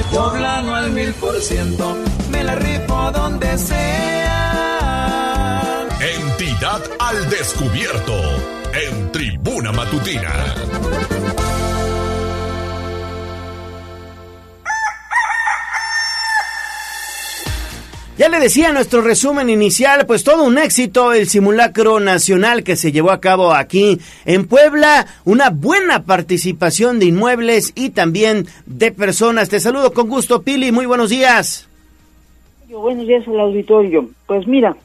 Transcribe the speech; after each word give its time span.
Soy 0.00 0.16
poblano 0.16 0.74
al 0.74 0.90
mil 0.92 1.12
por 1.14 1.38
ciento, 1.40 1.96
me 2.30 2.42
la 2.42 2.54
rifo 2.54 3.10
donde 3.12 3.58
sea. 3.58 4.78
Entidad 6.00 6.80
al 6.98 7.28
descubierto, 7.28 8.14
en 8.72 9.12
Tribuna 9.12 9.72
Matutina. 9.72 10.54
Ya 18.20 18.28
le 18.28 18.38
decía 18.38 18.70
nuestro 18.70 19.00
resumen 19.00 19.48
inicial, 19.48 20.04
pues 20.06 20.24
todo 20.24 20.44
un 20.44 20.58
éxito 20.58 21.14
el 21.14 21.26
simulacro 21.26 22.00
nacional 22.00 22.62
que 22.62 22.76
se 22.76 22.92
llevó 22.92 23.12
a 23.12 23.20
cabo 23.22 23.54
aquí 23.54 23.96
en 24.26 24.46
Puebla, 24.46 25.06
una 25.24 25.48
buena 25.48 26.04
participación 26.04 26.98
de 26.98 27.06
inmuebles 27.06 27.72
y 27.74 27.88
también 27.88 28.44
de 28.66 28.92
personas. 28.92 29.48
Te 29.48 29.58
saludo 29.58 29.94
con 29.94 30.10
gusto, 30.10 30.42
Pili, 30.42 30.70
muy 30.70 30.84
buenos 30.84 31.08
días. 31.08 31.66
Buenos 32.68 33.06
días 33.06 33.26
al 33.26 33.40
auditorio. 33.40 34.10
Pues 34.26 34.46
mira, 34.46 34.76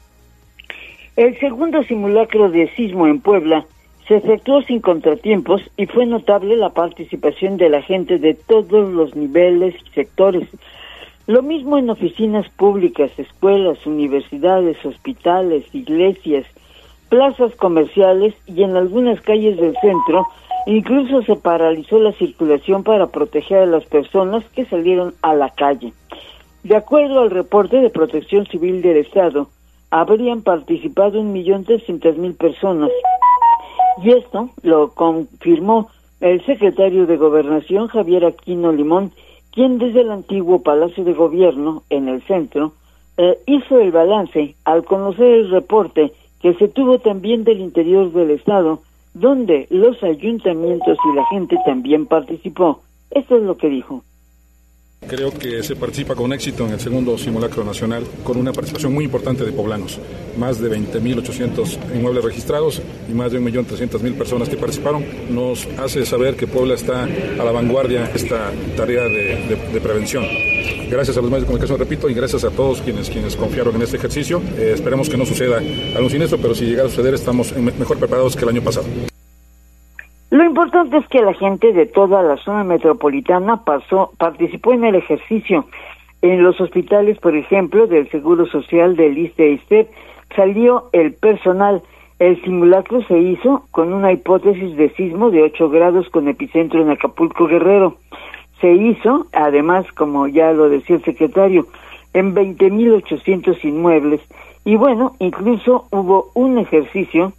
el 1.18 1.38
segundo 1.38 1.84
simulacro 1.84 2.50
de 2.50 2.74
sismo 2.78 3.06
en 3.06 3.20
Puebla 3.20 3.66
se 4.08 4.16
efectuó 4.16 4.62
sin 4.62 4.80
contratiempos 4.80 5.62
y 5.76 5.88
fue 5.88 6.06
notable 6.06 6.56
la 6.56 6.70
participación 6.70 7.58
de 7.58 7.68
la 7.68 7.82
gente 7.82 8.18
de 8.18 8.34
todos 8.34 8.94
los 8.94 9.14
niveles 9.14 9.76
y 9.86 9.90
sectores 9.94 10.48
lo 11.28 11.42
mismo 11.42 11.78
en 11.78 11.90
oficinas 11.90 12.48
públicas, 12.50 13.12
escuelas, 13.18 13.86
universidades, 13.86 14.84
hospitales, 14.86 15.66
iglesias, 15.74 16.46
plazas 17.10 17.56
comerciales 17.56 18.36
y 18.46 18.64
en 18.64 18.76
algunas 18.76 19.22
calles 19.22 19.58
del 19.58 19.76
centro, 19.82 20.28
incluso 20.68 21.24
se 21.24 21.36
paralizó 21.36 22.00
la 22.00 22.12
circulación 22.14 22.84
para 22.84 23.08
proteger 23.08 23.60
a 23.60 23.66
las 23.66 23.86
personas 23.86 24.44
que 24.56 24.66
salieron 24.66 25.16
a 25.22 25.34
la 25.34 25.50
calle. 25.50 25.94
De 26.64 26.76
acuerdo 26.76 27.22
al 27.22 27.32
reporte 27.32 27.80
de 27.80 27.90
Protección 27.90 28.46
Civil 28.48 28.82
del 28.82 28.98
Estado, 28.98 29.50
habrían 29.90 30.42
participado 30.42 31.22
un 31.22 31.32
millón 31.32 31.64
trescientas 31.64 32.18
mil 32.18 32.34
personas. 32.34 32.92
Y 34.04 34.12
esto 34.12 34.50
lo 34.62 34.92
confirmó 34.92 35.90
el 36.20 36.44
secretario 36.46 37.06
de 37.06 37.18
Gobernación, 37.18 37.88
Javier 37.88 38.26
Aquino 38.26 38.72
Limón, 38.72 39.12
quien 39.56 39.80
desde 39.80 40.02
el 40.02 40.12
antiguo 40.12 40.62
Palacio 40.62 41.04
de 41.06 41.14
Gobierno, 41.14 41.84
en 41.90 42.10
el 42.10 42.22
centro, 42.24 42.74
eh, 43.18 43.40
hizo 43.48 43.80
el 43.80 43.92
balance 43.92 44.56
al 44.66 44.84
conocer 44.84 45.26
el 45.26 45.50
reporte 45.50 46.12
que 46.42 46.54
se 46.56 46.68
tuvo 46.68 47.00
también 47.00 47.46
del 47.46 47.62
interior 47.62 48.12
del 48.12 48.32
Estado, 48.32 48.82
donde 49.14 49.68
los 49.70 50.04
ayuntamientos 50.04 50.98
y 51.10 51.16
la 51.16 51.26
gente 51.28 51.58
también 51.66 52.06
participó. 52.06 52.82
Esto 53.10 53.38
es 53.38 53.44
lo 53.44 53.58
que 53.58 53.70
dijo. 53.70 54.04
Creo 55.08 55.32
que 55.32 55.62
se 55.62 55.76
participa 55.76 56.16
con 56.16 56.34
éxito 56.34 56.66
en 56.66 56.74
el 56.74 56.80
segundo 56.80 57.16
simulacro 57.18 57.64
nacional, 57.64 58.04
con 58.24 58.38
una 58.38 58.52
participación 58.52 58.92
muy 58.92 59.06
importante 59.06 59.46
de 59.46 59.52
poblanos. 59.52 60.00
Más 60.36 60.60
de 60.60 60.70
20.800 60.76 61.96
inmuebles 61.96 62.24
registrados 62.24 62.82
y 63.08 63.14
más 63.14 63.32
de 63.32 63.40
1.300.000 63.40 64.18
personas 64.18 64.50
que 64.50 64.58
participaron. 64.58 65.06
Nos 65.30 65.68
hace 65.78 66.06
saber 66.08 66.36
que 66.36 66.48
Puebla 66.48 66.74
está 66.74 67.04
a 67.04 67.44
la 67.44 67.52
vanguardia 67.52 68.08
de 68.08 68.16
esta 68.16 68.52
tarea 68.76 69.04
de, 69.04 69.80
prevención. 69.80 70.26
Gracias 70.90 71.18
a 71.18 71.22
los 71.22 71.30
medios 71.30 71.44
de 71.44 71.48
comunicación, 71.48 71.78
repito, 71.78 72.10
y 72.10 72.16
gracias 72.16 72.44
a 72.44 72.50
todos 72.50 72.82
quienes, 72.82 73.10
quienes 73.10 73.36
confiaron 73.36 73.76
en 73.76 73.84
este 73.84 73.98
ejercicio. 73.98 74.42
Eh, 74.58 74.72
esperemos 74.74 75.08
que 75.08 75.18
no 75.18 75.26
suceda 75.26 75.58
algún 75.96 76.10
siniestro, 76.10 76.40
pero 76.40 76.56
si 76.56 76.66
llegara 76.66 76.88
a 76.88 76.90
suceder, 76.90 77.14
estamos 77.14 77.56
mejor 77.56 78.00
preparados 78.00 78.36
que 78.36 78.44
el 78.44 78.50
año 78.50 78.64
pasado. 78.64 78.86
Lo 80.36 80.44
importante 80.44 80.98
es 80.98 81.08
que 81.08 81.22
la 81.22 81.34
gente 81.34 81.72
de 81.72 81.86
toda 81.86 82.22
la 82.22 82.36
zona 82.36 82.66
metropolitana 82.66 83.64
pasó, 83.64 84.12
participó 84.18 84.74
en 84.74 84.84
el 84.84 84.96
ejercicio. 84.96 85.64
En 86.22 86.44
los 86.44 86.60
hospitales, 86.60 87.18
por 87.20 87.38
ejemplo, 87.38 87.88
del 87.88 88.10
Seguro 88.10 88.46
Social 88.46 88.98
del 88.98 89.18
ISTE 89.18 89.88
salió 90.36 90.90
el 90.92 91.14
personal. 91.14 91.84
El 92.20 92.42
simulacro 92.44 93.02
se 93.04 93.18
hizo 93.18 93.64
con 93.72 93.94
una 93.94 94.12
hipótesis 94.12 94.76
de 94.76 94.90
sismo 94.96 95.32
de 95.32 95.42
8 95.42 95.70
grados 95.70 96.10
con 96.10 96.28
epicentro 96.28 96.82
en 96.82 96.90
Acapulco 96.90 97.48
Guerrero. 97.48 97.96
Se 98.60 98.74
hizo, 98.74 99.28
además, 99.32 99.90
como 99.94 100.28
ya 100.28 100.52
lo 100.52 100.68
decía 100.68 100.98
el 100.98 101.04
secretario, 101.06 101.66
en 102.14 102.36
20.800 102.36 103.64
inmuebles. 103.64 104.20
Y 104.66 104.76
bueno, 104.76 105.14
incluso 105.20 105.86
hubo 105.92 106.32
un 106.34 106.58
ejercicio, 106.58 107.32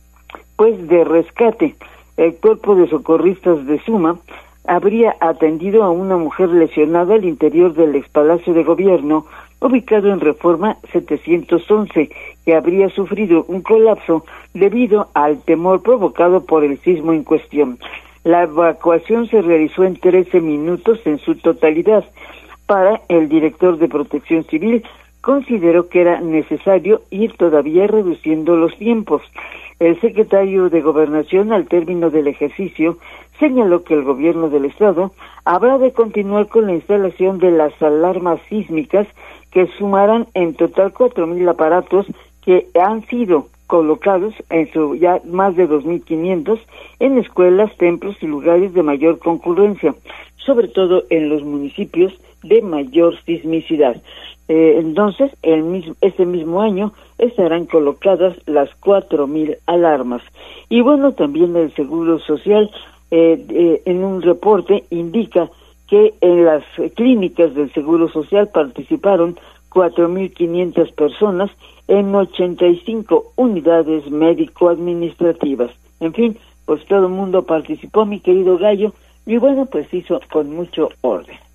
pues, 0.56 0.89
de 0.89 1.05
rescate 1.05 1.75
el 2.16 2.34
cuerpo 2.37 2.75
de 2.75 2.88
socorristas 2.88 3.66
de 3.66 3.78
Suma 3.81 4.19
habría 4.66 5.16
atendido 5.21 5.84
a 5.84 5.91
una 5.91 6.16
mujer 6.16 6.49
lesionada 6.49 7.15
al 7.15 7.25
interior 7.25 7.75
del 7.75 7.94
expalacio 7.94 8.53
de 8.54 8.65
gobierno 8.65 9.27
ubicado 9.60 10.10
en 10.10 10.21
Reforma 10.21 10.76
711, 10.93 12.10
que 12.44 12.55
habría 12.55 12.88
sufrido 12.91 13.44
un 13.49 13.62
colapso 13.62 14.25
debido 14.55 15.09
al 15.15 15.43
temor 15.43 15.82
provocado 15.82 16.44
por 16.44 16.65
el 16.65 16.78
sismo 16.81 17.12
en 17.12 17.25
cuestión. 17.25 17.78
La 18.25 18.43
evacuación 18.43 19.28
se 19.28 19.41
realizó 19.41 19.84
en 19.84 19.97
13 19.97 20.41
minutos 20.41 21.00
en 21.05 21.19
su 21.19 21.37
totalidad. 21.37 22.05
Para 22.66 23.03
el 23.09 23.28
director 23.28 23.78
de 23.78 23.88
Protección 23.88 24.44
Civil, 24.44 24.82
consideró 25.21 25.88
que 25.88 26.00
era 26.00 26.21
necesario 26.21 27.03
ir 27.10 27.32
todavía 27.37 27.87
reduciendo 27.87 28.56
los 28.56 28.76
tiempos. 28.76 29.22
El 29.78 30.00
secretario 30.00 30.70
de 30.70 30.81
Gobernación, 30.81 31.53
al 31.53 31.69
término 31.69 32.09
del 32.10 32.28
ejercicio, 32.28 32.97
señaló 33.38 33.84
que 33.84 33.92
el 33.92 34.04
gobierno 34.04 34.48
del 34.48 34.64
Estado 34.64 35.12
habrá 35.44 35.76
de 35.78 35.92
continuar 35.92 36.48
con 36.48 36.66
la 36.66 36.75
instalación 36.75 37.38
de 37.38 37.50
las 37.50 37.81
alarmas 37.82 38.41
sísmicas 38.48 39.06
que 39.50 39.66
sumarán 39.78 40.28
en 40.32 40.54
total 40.54 40.92
cuatro 40.92 41.26
mil 41.26 41.47
aparatos 41.48 42.06
que 42.42 42.69
han 42.81 43.06
sido 43.06 43.48
colocados 43.66 44.34
en 44.48 44.72
su 44.72 44.97
ya 44.97 45.20
más 45.25 45.56
de 45.56 45.69
2.500 45.69 46.58
en 47.00 47.19
escuelas, 47.19 47.76
templos 47.76 48.16
y 48.22 48.26
lugares 48.26 48.72
de 48.72 48.82
mayor 48.82 49.19
concurrencia, 49.19 49.94
sobre 50.37 50.69
todo 50.69 51.04
en 51.10 51.28
los 51.28 51.43
municipios 51.43 52.14
de 52.43 52.62
mayor 52.62 53.14
sismicidad. 53.25 54.00
Eh, 54.48 54.76
entonces, 54.78 55.32
el 55.43 55.64
mismo, 55.64 55.94
ese 56.00 56.25
mismo 56.25 56.62
año 56.62 56.93
estarán 57.19 57.66
colocadas 57.66 58.37
las 58.47 58.69
cuatro 58.77 59.27
mil 59.27 59.56
alarmas. 59.66 60.22
Y 60.69 60.81
bueno, 60.81 61.12
también 61.12 61.56
el 61.56 61.75
Seguro 61.75 62.19
Social 62.19 62.71
eh, 63.10 63.44
eh, 63.49 63.82
en 63.84 64.04
un 64.04 64.22
reporte 64.22 64.84
indica 64.91 65.49
que 65.88 66.15
en 66.21 66.44
las 66.44 66.65
clínicas 66.94 67.55
del 67.55 67.72
Seguro 67.72 68.09
Social 68.09 68.49
participaron 68.49 69.38
4.500 69.71 70.93
personas 70.94 71.50
en 71.87 72.15
85 72.15 73.32
unidades 73.37 74.10
médico-administrativas. 74.10 75.71
En 76.00 76.12
fin, 76.12 76.37
pues 76.65 76.84
todo 76.87 77.06
el 77.06 77.12
mundo 77.12 77.43
participó, 77.44 78.05
mi 78.05 78.21
querido 78.21 78.59
Gallo, 78.59 78.93
y 79.25 79.37
bueno, 79.37 79.66
pues 79.66 79.93
hizo 79.94 80.21
con 80.32 80.55
mucho 80.55 80.88
orden 81.03 81.46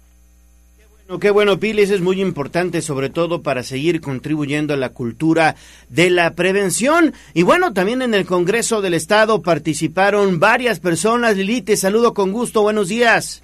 qué 1.20 1.30
bueno, 1.30 1.60
Pili, 1.60 1.82
eso 1.82 1.96
es 1.96 2.02
muy 2.02 2.22
importante, 2.22 2.82
sobre 2.82 3.10
todo 3.10 3.42
para 3.42 3.64
seguir 3.64 4.02
contribuyendo 4.02 4.74
a 4.74 4.78
la 4.78 4.90
cultura 4.90 5.56
de 5.90 6.10
la 6.10 6.34
prevención. 6.34 7.14
Y 7.34 7.44
bueno, 7.44 7.74
también 7.74 8.02
en 8.02 8.14
el 8.14 8.26
Congreso 8.26 8.82
del 8.82 8.94
Estado 8.94 9.42
participaron 9.42 10.40
varias 10.40 10.80
personas. 10.80 11.36
Lili, 11.36 11.62
te 11.62 11.76
saludo 11.76 12.14
con 12.14 12.32
gusto, 12.32 12.62
buenos 12.62 12.88
días. 12.88 13.44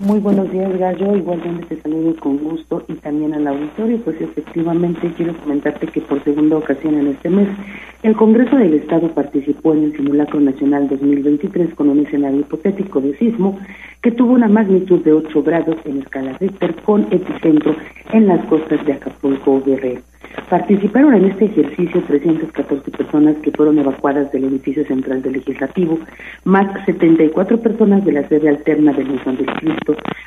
Muy 0.00 0.20
buenos 0.20 0.48
días, 0.52 0.78
Gallo. 0.78 1.16
Igualmente 1.16 1.74
te 1.74 1.82
saludo 1.82 2.14
con 2.20 2.38
gusto 2.38 2.84
y 2.86 2.94
también 2.94 3.34
al 3.34 3.48
auditorio. 3.48 3.98
Pues 3.98 4.20
efectivamente 4.20 5.12
quiero 5.16 5.36
comentarte 5.36 5.88
que 5.88 6.00
por 6.00 6.22
segunda 6.22 6.56
ocasión 6.56 6.94
en 6.94 7.08
este 7.08 7.28
mes, 7.28 7.48
el 8.04 8.14
Congreso 8.14 8.56
del 8.56 8.74
Estado 8.74 9.08
participó 9.08 9.74
en 9.74 9.84
el 9.84 9.96
Simulacro 9.96 10.38
Nacional 10.38 10.88
2023 10.88 11.74
con 11.74 11.88
un 11.88 12.06
escenario 12.06 12.40
hipotético 12.40 13.00
de 13.00 13.18
sismo 13.18 13.58
que 14.00 14.12
tuvo 14.12 14.34
una 14.34 14.46
magnitud 14.46 15.02
de 15.02 15.14
8 15.14 15.42
grados 15.42 15.76
en 15.84 16.02
escala 16.02 16.38
Richter 16.38 16.76
con 16.82 17.08
epicentro 17.10 17.74
en 18.12 18.28
las 18.28 18.44
costas 18.46 18.86
de 18.86 18.92
Acapulco, 18.92 19.60
Guerrero. 19.66 20.07
Participaron 20.48 21.14
en 21.14 21.26
este 21.26 21.46
ejercicio 21.46 22.02
314 22.06 22.90
personas 22.90 23.36
que 23.42 23.50
fueron 23.50 23.78
evacuadas 23.78 24.32
del 24.32 24.44
edificio 24.44 24.84
central 24.86 25.22
del 25.22 25.34
Legislativo, 25.34 25.98
más 26.44 26.66
74 26.86 27.60
personas 27.60 28.04
de 28.04 28.12
la 28.12 28.28
sede 28.28 28.48
alterna 28.48 28.92
del 28.92 29.08
Museo 29.08 29.32
del 29.32 29.46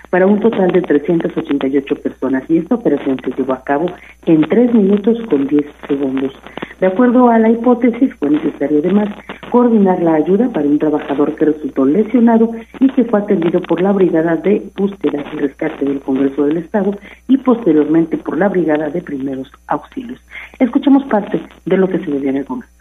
para 0.09 0.27
un 0.27 0.39
total 0.39 0.71
de 0.71 0.81
388 0.81 1.95
personas. 1.95 2.43
Y 2.49 2.57
esta 2.57 2.75
operación 2.75 3.17
se 3.23 3.31
llevó 3.31 3.53
a 3.53 3.63
cabo 3.63 3.91
en 4.25 4.41
3 4.41 4.73
minutos 4.73 5.17
con 5.29 5.47
10 5.47 5.65
segundos. 5.88 6.33
De 6.81 6.88
acuerdo 6.88 7.30
a 7.30 7.38
la 7.38 7.51
hipótesis, 7.51 8.12
fue 8.16 8.31
necesario 8.31 8.80
además 8.80 9.07
coordinar 9.51 10.01
la 10.01 10.16
ayuda 10.16 10.50
para 10.50 10.66
un 10.66 10.80
trabajador 10.80 11.36
que 11.36 11.45
resultó 11.45 11.86
lesionado 11.86 12.50
y 12.80 12.89
que 12.89 13.04
fue 13.04 13.19
atendido 13.19 13.62
por 13.62 13.80
la 13.83 13.92
Brigada 13.92 14.36
de 14.36 14.68
Búsqueda 14.75 15.24
y 15.31 15.38
Rescate 15.38 15.86
del 15.86 16.01
Congreso 16.01 16.44
del 16.45 16.57
Estado 16.57 16.98
y 17.28 17.38
posteriormente 17.38 18.18
por 18.18 18.36
la 18.36 18.50
Brigada 18.50 18.89
de 18.89 19.00
Primeros 19.04 19.51
Auxilios. 19.68 20.19
Escuchemos 20.57 21.04
parte 21.04 21.39
de 21.66 21.78
lo 21.78 21.88
que 21.88 22.00
se 22.00 22.07
le 22.07 22.28
en 22.28 22.38
el 22.38 22.45
Congreso. 22.45 22.74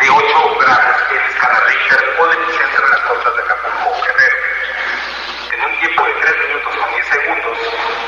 de 0.00 0.10
8 0.10 0.24
grados 0.60 0.96
en 1.10 1.18
escala 1.30 1.58
Richter 1.66 1.98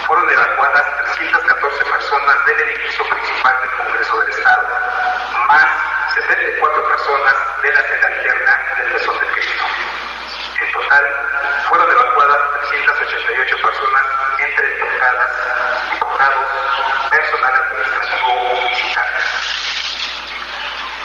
fueron 0.06 0.30
evacuadas 0.30 0.84
314 1.16 1.84
personas 1.84 2.46
del 2.46 2.60
edificio 2.60 3.04
principal 3.04 3.60
del 3.60 3.70
Congreso 3.70 4.20
del 4.20 4.30
Estado, 4.30 4.68
más 5.48 5.66
64 6.14 6.88
personas 6.88 7.34
de 7.62 7.72
la 7.72 7.82
sede 7.82 8.06
alterna 8.06 8.62
del 8.78 8.92
Mesón 8.92 9.18
de 9.18 9.26
Cristo. 9.26 9.64
En 10.62 10.72
total, 10.72 11.04
fueron 11.68 11.90
evacuadas 11.90 12.40
388 12.70 13.56
personas 13.60 14.06
entre 14.38 14.68
diputadas, 14.68 15.30
diputados, 15.92 16.46
personal 17.10 17.54
administrativo 17.54 18.30
y 18.56 18.74
militares. 18.76 19.24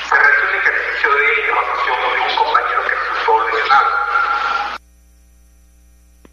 Se 0.07 0.15
realizó 0.15 0.47
un 0.47 0.56
ejercicio 0.56 1.13
de 1.15 1.50
evacuación 1.50 1.97
de 2.13 2.19
un 2.21 2.35
compañero 2.35 2.81
que 2.83 2.95
resultó 2.95 3.50
lesionado. 3.50 4.10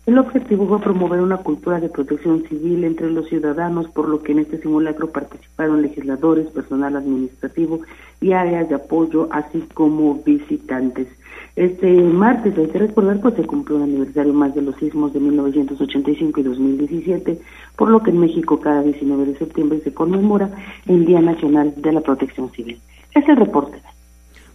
El 0.08 0.16
objetivo 0.16 0.66
fue 0.66 0.80
promover 0.80 1.20
una 1.20 1.36
cultura 1.36 1.78
de 1.80 1.90
protección 1.90 2.42
civil 2.48 2.82
entre 2.84 3.10
los 3.10 3.28
ciudadanos, 3.28 3.88
por 3.88 4.08
lo 4.08 4.22
que 4.22 4.32
en 4.32 4.38
este 4.38 4.56
simulacro 4.56 5.10
participaron 5.10 5.82
legisladores, 5.82 6.46
personal 6.46 6.96
administrativo 6.96 7.80
y 8.18 8.32
áreas 8.32 8.70
de 8.70 8.76
apoyo, 8.76 9.28
así 9.30 9.62
como 9.74 10.22
visitantes. 10.24 11.08
Este 11.56 11.92
martes, 12.04 12.56
hay 12.56 12.68
que 12.68 12.78
recordar, 12.78 13.20
pues 13.20 13.34
se 13.34 13.44
cumplió 13.44 13.76
un 13.76 13.82
aniversario 13.82 14.32
más 14.32 14.54
de 14.54 14.62
los 14.62 14.76
sismos 14.76 15.12
de 15.12 15.20
1985 15.20 16.40
y 16.40 16.42
2017, 16.42 17.38
por 17.76 17.90
lo 17.90 18.02
que 18.02 18.08
en 18.08 18.20
México 18.20 18.60
cada 18.60 18.80
19 18.80 19.26
de 19.26 19.36
septiembre 19.36 19.80
se 19.84 19.92
conmemora 19.92 20.48
el 20.86 21.04
Día 21.04 21.20
Nacional 21.20 21.74
de 21.76 21.92
la 21.92 22.00
Protección 22.00 22.50
Civil. 22.52 22.80
Es 23.14 23.28
el 23.28 23.36
reporte. 23.36 23.78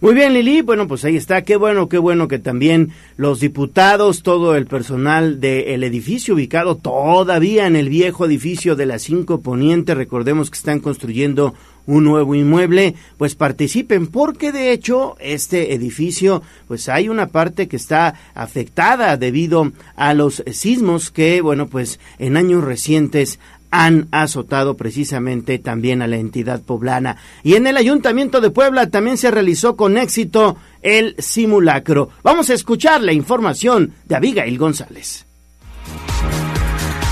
Muy 0.04 0.12
bien, 0.12 0.34
Lili. 0.34 0.60
Bueno, 0.60 0.86
pues 0.86 1.02
ahí 1.06 1.16
está. 1.16 1.44
Qué 1.44 1.56
bueno, 1.56 1.88
qué 1.88 1.96
bueno 1.96 2.28
que 2.28 2.38
también 2.38 2.90
los 3.16 3.40
diputados, 3.40 4.22
todo 4.22 4.54
el 4.54 4.66
personal 4.66 5.40
del 5.40 5.82
edificio 5.82 6.34
ubicado 6.34 6.76
todavía 6.76 7.66
en 7.66 7.74
el 7.74 7.88
viejo 7.88 8.26
edificio 8.26 8.76
de 8.76 8.84
la 8.84 8.98
Cinco 8.98 9.40
Poniente, 9.40 9.94
recordemos 9.94 10.50
que 10.50 10.58
están 10.58 10.80
construyendo 10.80 11.54
un 11.86 12.04
nuevo 12.04 12.34
inmueble, 12.34 12.94
pues 13.18 13.34
participen, 13.34 14.06
porque 14.06 14.52
de 14.52 14.72
hecho 14.72 15.16
este 15.20 15.74
edificio, 15.74 16.42
pues 16.66 16.88
hay 16.88 17.08
una 17.08 17.28
parte 17.28 17.68
que 17.68 17.76
está 17.76 18.14
afectada 18.34 19.16
debido 19.16 19.72
a 19.96 20.14
los 20.14 20.42
sismos 20.50 21.10
que, 21.10 21.40
bueno, 21.40 21.66
pues 21.66 22.00
en 22.18 22.36
años 22.36 22.64
recientes 22.64 23.38
han 23.76 24.06
azotado 24.12 24.76
precisamente 24.76 25.58
también 25.58 26.00
a 26.00 26.06
la 26.06 26.14
entidad 26.14 26.62
poblana. 26.62 27.16
Y 27.42 27.54
en 27.54 27.66
el 27.66 27.76
Ayuntamiento 27.76 28.40
de 28.40 28.50
Puebla 28.50 28.88
también 28.88 29.16
se 29.16 29.32
realizó 29.32 29.74
con 29.74 29.98
éxito 29.98 30.56
el 30.80 31.16
simulacro. 31.18 32.10
Vamos 32.22 32.50
a 32.50 32.54
escuchar 32.54 33.02
la 33.02 33.12
información 33.12 33.92
de 34.04 34.14
Abigail 34.14 34.58
González. 34.58 35.23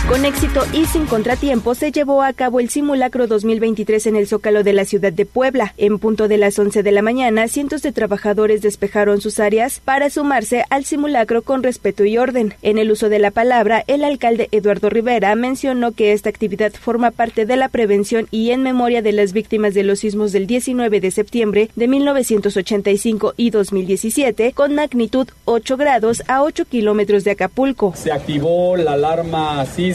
Con 0.09 0.25
éxito 0.25 0.63
y 0.73 0.85
sin 0.87 1.07
contratiempo 1.07 1.77
se 1.77 1.93
llevó 1.93 2.23
a 2.23 2.33
cabo 2.33 2.59
el 2.59 2.69
simulacro 2.69 3.29
2023 3.29 4.09
en 4.09 4.17
el 4.17 4.27
Zócalo 4.27 4.65
de 4.65 4.73
la 4.73 4.85
ciudad 4.85 5.13
de 5.13 5.25
Puebla. 5.25 5.75
En 5.79 6.01
punto 6.01 6.27
de 6.27 6.39
las 6.39 6.59
11 6.59 6.83
de 6.83 6.93
la 6.93 7.03
mañana, 7.03 7.47
cientos 7.47 7.83
de 7.83 7.93
trabajadores 7.93 8.63
despejaron 8.63 9.21
sus 9.21 9.39
áreas 9.39 9.81
para 9.81 10.11
sumarse 10.11 10.65
al 10.71 10.85
simulacro 10.85 11.43
con 11.43 11.63
respeto 11.63 12.05
y 12.05 12.19
orden. 12.19 12.53
En 12.63 12.79
el 12.79 12.91
uso 12.91 13.09
de 13.09 13.21
la 13.21 13.31
palabra, 13.31 13.85
el 13.87 14.03
alcalde 14.03 14.49
Eduardo 14.51 14.91
Rivera 14.91 15.35
mencionó 15.37 15.93
que 15.93 16.13
esta 16.13 16.29
actividad 16.29 16.73
forma 16.73 17.13
parte 17.13 17.47
de 17.47 17.57
la 17.57 17.69
prevención 17.69 18.27
y 18.33 18.51
en 18.51 18.63
memoria 18.63 19.03
de 19.03 19.13
las 19.13 19.33
víctimas 19.33 19.73
de 19.73 19.85
los 19.85 20.01
sismos 20.01 20.33
del 20.33 20.49
19 20.49 21.01
de 21.01 21.11
septiembre 21.13 21.71
de 21.77 21.89
1985 21.89 23.35
y 23.37 23.51
2017 23.51 24.53
con 24.53 24.75
magnitud 24.75 25.29
8 25.45 25.77
grados 25.77 26.25
a 26.27 26.43
8 26.43 26.65
kilómetros 26.65 27.23
de 27.23 27.31
Acapulco. 27.31 27.95
Se 27.97 28.11
activó 28.11 28.77
la 28.77 28.95
alarma 28.95 29.65
sísmica 29.65 29.92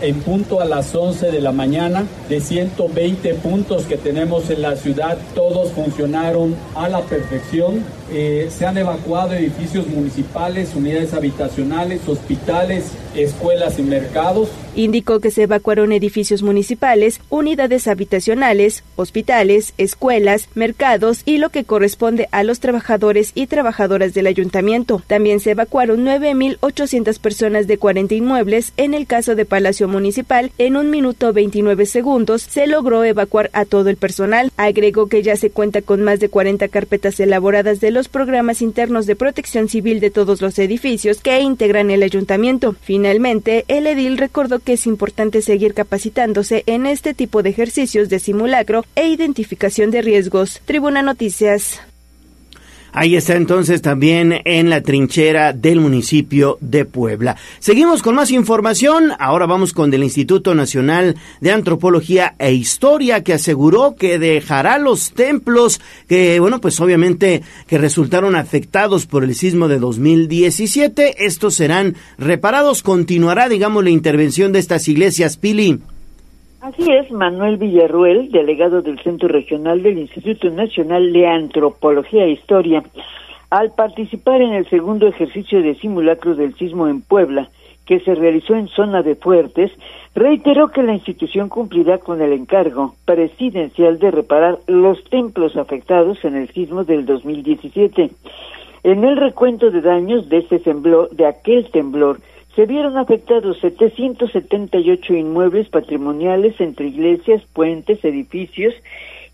en 0.00 0.20
punto 0.20 0.60
a 0.60 0.64
las 0.64 0.94
11 0.94 1.30
de 1.30 1.40
la 1.40 1.52
mañana. 1.52 2.04
De 2.28 2.40
120 2.40 3.34
puntos 3.34 3.84
que 3.84 3.96
tenemos 3.96 4.50
en 4.50 4.62
la 4.62 4.76
ciudad, 4.76 5.18
todos 5.34 5.72
funcionaron 5.72 6.54
a 6.74 6.88
la 6.88 7.00
perfección. 7.02 7.84
Eh, 8.10 8.50
se 8.56 8.66
han 8.66 8.76
evacuado 8.76 9.32
edificios 9.32 9.86
municipales, 9.86 10.74
unidades 10.74 11.14
habitacionales, 11.14 12.06
hospitales, 12.06 12.92
escuelas 13.14 13.78
y 13.78 13.82
mercados. 13.82 14.48
Indicó 14.74 15.20
que 15.20 15.30
se 15.30 15.42
evacuaron 15.42 15.92
edificios 15.92 16.42
municipales, 16.42 17.20
unidades 17.28 17.86
habitacionales, 17.86 18.84
hospitales, 18.96 19.74
escuelas, 19.76 20.48
mercados 20.54 21.20
y 21.26 21.36
lo 21.36 21.50
que 21.50 21.64
corresponde 21.64 22.28
a 22.32 22.42
los 22.42 22.58
trabajadores 22.60 23.32
y 23.34 23.48
trabajadoras 23.48 24.14
del 24.14 24.26
ayuntamiento. 24.26 25.02
También 25.06 25.40
se 25.40 25.50
evacuaron 25.50 26.06
9.800 26.06 27.18
personas 27.20 27.66
de 27.66 27.76
40 27.76 28.14
inmuebles. 28.14 28.72
En 28.78 28.94
el 28.94 29.06
caso 29.06 29.34
de 29.34 29.44
Palacio 29.44 29.88
Municipal, 29.88 30.52
en 30.56 30.76
un 30.76 30.88
minuto 30.88 31.34
29 31.34 31.84
segundos 31.84 32.40
se 32.40 32.66
logró 32.66 33.04
evacuar 33.04 33.50
a 33.52 33.66
todo 33.66 33.90
el 33.90 33.98
personal. 33.98 34.50
Agregó 34.56 35.06
que 35.06 35.22
ya 35.22 35.36
se 35.36 35.50
cuenta 35.50 35.82
con 35.82 36.02
más 36.02 36.18
de 36.18 36.30
40 36.30 36.68
carpetas 36.68 37.20
elaboradas 37.20 37.80
de 37.80 37.90
los 37.90 38.08
programas 38.08 38.62
internos 38.62 39.04
de 39.04 39.16
protección 39.16 39.68
civil 39.68 40.00
de 40.00 40.10
todos 40.10 40.40
los 40.40 40.58
edificios 40.58 41.18
que 41.20 41.40
integran 41.40 41.90
el 41.90 42.02
ayuntamiento. 42.02 42.74
Finalmente, 42.80 43.66
el 43.68 43.86
edil 43.86 44.16
recordó 44.16 44.61
que 44.62 44.74
es 44.74 44.86
importante 44.86 45.42
seguir 45.42 45.74
capacitándose 45.74 46.62
en 46.66 46.86
este 46.86 47.14
tipo 47.14 47.42
de 47.42 47.50
ejercicios 47.50 48.08
de 48.08 48.18
simulacro 48.18 48.84
e 48.94 49.08
identificación 49.08 49.90
de 49.90 50.02
riesgos. 50.02 50.60
Tribuna 50.64 51.02
Noticias. 51.02 51.80
Ahí 52.94 53.16
está 53.16 53.36
entonces 53.36 53.80
también 53.80 54.42
en 54.44 54.68
la 54.68 54.82
trinchera 54.82 55.54
del 55.54 55.80
municipio 55.80 56.58
de 56.60 56.84
Puebla. 56.84 57.36
Seguimos 57.58 58.02
con 58.02 58.14
más 58.14 58.30
información. 58.30 59.12
Ahora 59.18 59.46
vamos 59.46 59.72
con 59.72 59.92
el 59.94 60.02
Instituto 60.02 60.54
Nacional 60.54 61.16
de 61.40 61.52
Antropología 61.52 62.34
e 62.38 62.52
Historia 62.52 63.24
que 63.24 63.32
aseguró 63.32 63.96
que 63.96 64.18
dejará 64.18 64.78
los 64.78 65.12
templos 65.12 65.80
que, 66.06 66.38
bueno, 66.38 66.60
pues 66.60 66.78
obviamente 66.80 67.42
que 67.66 67.78
resultaron 67.78 68.36
afectados 68.36 69.06
por 69.06 69.24
el 69.24 69.34
sismo 69.34 69.68
de 69.68 69.78
2017. 69.78 71.24
Estos 71.24 71.54
serán 71.54 71.96
reparados. 72.18 72.82
Continuará, 72.82 73.48
digamos, 73.48 73.84
la 73.84 73.90
intervención 73.90 74.52
de 74.52 74.58
estas 74.58 74.86
iglesias, 74.86 75.38
Pili. 75.38 75.80
Así 76.62 76.92
es, 76.92 77.10
Manuel 77.10 77.56
Villarruel, 77.56 78.30
delegado 78.30 78.82
del 78.82 79.00
Centro 79.00 79.26
Regional 79.26 79.82
del 79.82 79.98
Instituto 79.98 80.48
Nacional 80.48 81.12
de 81.12 81.26
Antropología 81.26 82.22
e 82.22 82.30
Historia, 82.30 82.84
al 83.50 83.72
participar 83.72 84.40
en 84.40 84.52
el 84.52 84.70
segundo 84.70 85.08
ejercicio 85.08 85.60
de 85.60 85.74
simulacro 85.74 86.36
del 86.36 86.54
sismo 86.54 86.86
en 86.86 87.02
Puebla, 87.02 87.48
que 87.84 87.98
se 87.98 88.14
realizó 88.14 88.54
en 88.54 88.68
zona 88.68 89.02
de 89.02 89.16
Fuertes, 89.16 89.72
reiteró 90.14 90.68
que 90.68 90.84
la 90.84 90.94
institución 90.94 91.48
cumplirá 91.48 91.98
con 91.98 92.22
el 92.22 92.32
encargo 92.32 92.94
presidencial 93.06 93.98
de 93.98 94.12
reparar 94.12 94.60
los 94.68 95.02
templos 95.10 95.56
afectados 95.56 96.24
en 96.24 96.36
el 96.36 96.48
sismo 96.50 96.84
del 96.84 97.06
2017. 97.06 98.08
En 98.84 99.02
el 99.02 99.16
recuento 99.16 99.72
de 99.72 99.80
daños 99.80 100.28
de 100.28 100.38
este 100.38 100.60
temblor, 100.60 101.10
de 101.10 101.26
aquel 101.26 101.68
temblor, 101.72 102.20
se 102.54 102.66
vieron 102.66 102.98
afectados 102.98 103.58
778 103.60 105.14
inmuebles 105.14 105.68
patrimoniales 105.68 106.60
entre 106.60 106.88
iglesias, 106.88 107.42
puentes, 107.54 108.04
edificios 108.04 108.74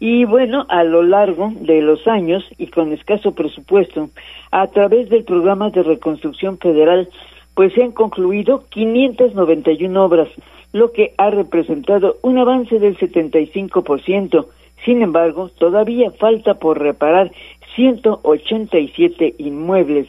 y 0.01 0.25
bueno, 0.25 0.65
a 0.69 0.85
lo 0.85 1.03
largo 1.03 1.53
de 1.61 1.83
los 1.83 2.07
años 2.07 2.45
y 2.57 2.69
con 2.69 2.93
escaso 2.93 3.33
presupuesto, 3.33 4.11
a 4.53 4.69
través 4.69 5.09
del 5.09 5.25
programa 5.25 5.71
de 5.71 5.83
reconstrucción 5.83 6.59
federal, 6.59 7.09
pues 7.55 7.73
se 7.73 7.83
han 7.83 7.91
concluido 7.91 8.65
591 8.69 10.05
obras, 10.05 10.29
lo 10.73 10.93
que 10.93 11.15
ha 11.19 11.31
representado 11.31 12.19
un 12.23 12.39
avance 12.39 12.79
del 12.79 12.97
75%. 12.97 14.47
Sin 14.85 15.03
embargo, 15.03 15.51
todavía 15.59 16.13
falta 16.13 16.55
por 16.55 16.79
reparar 16.79 17.33
187 17.75 19.35
inmuebles 19.39 20.07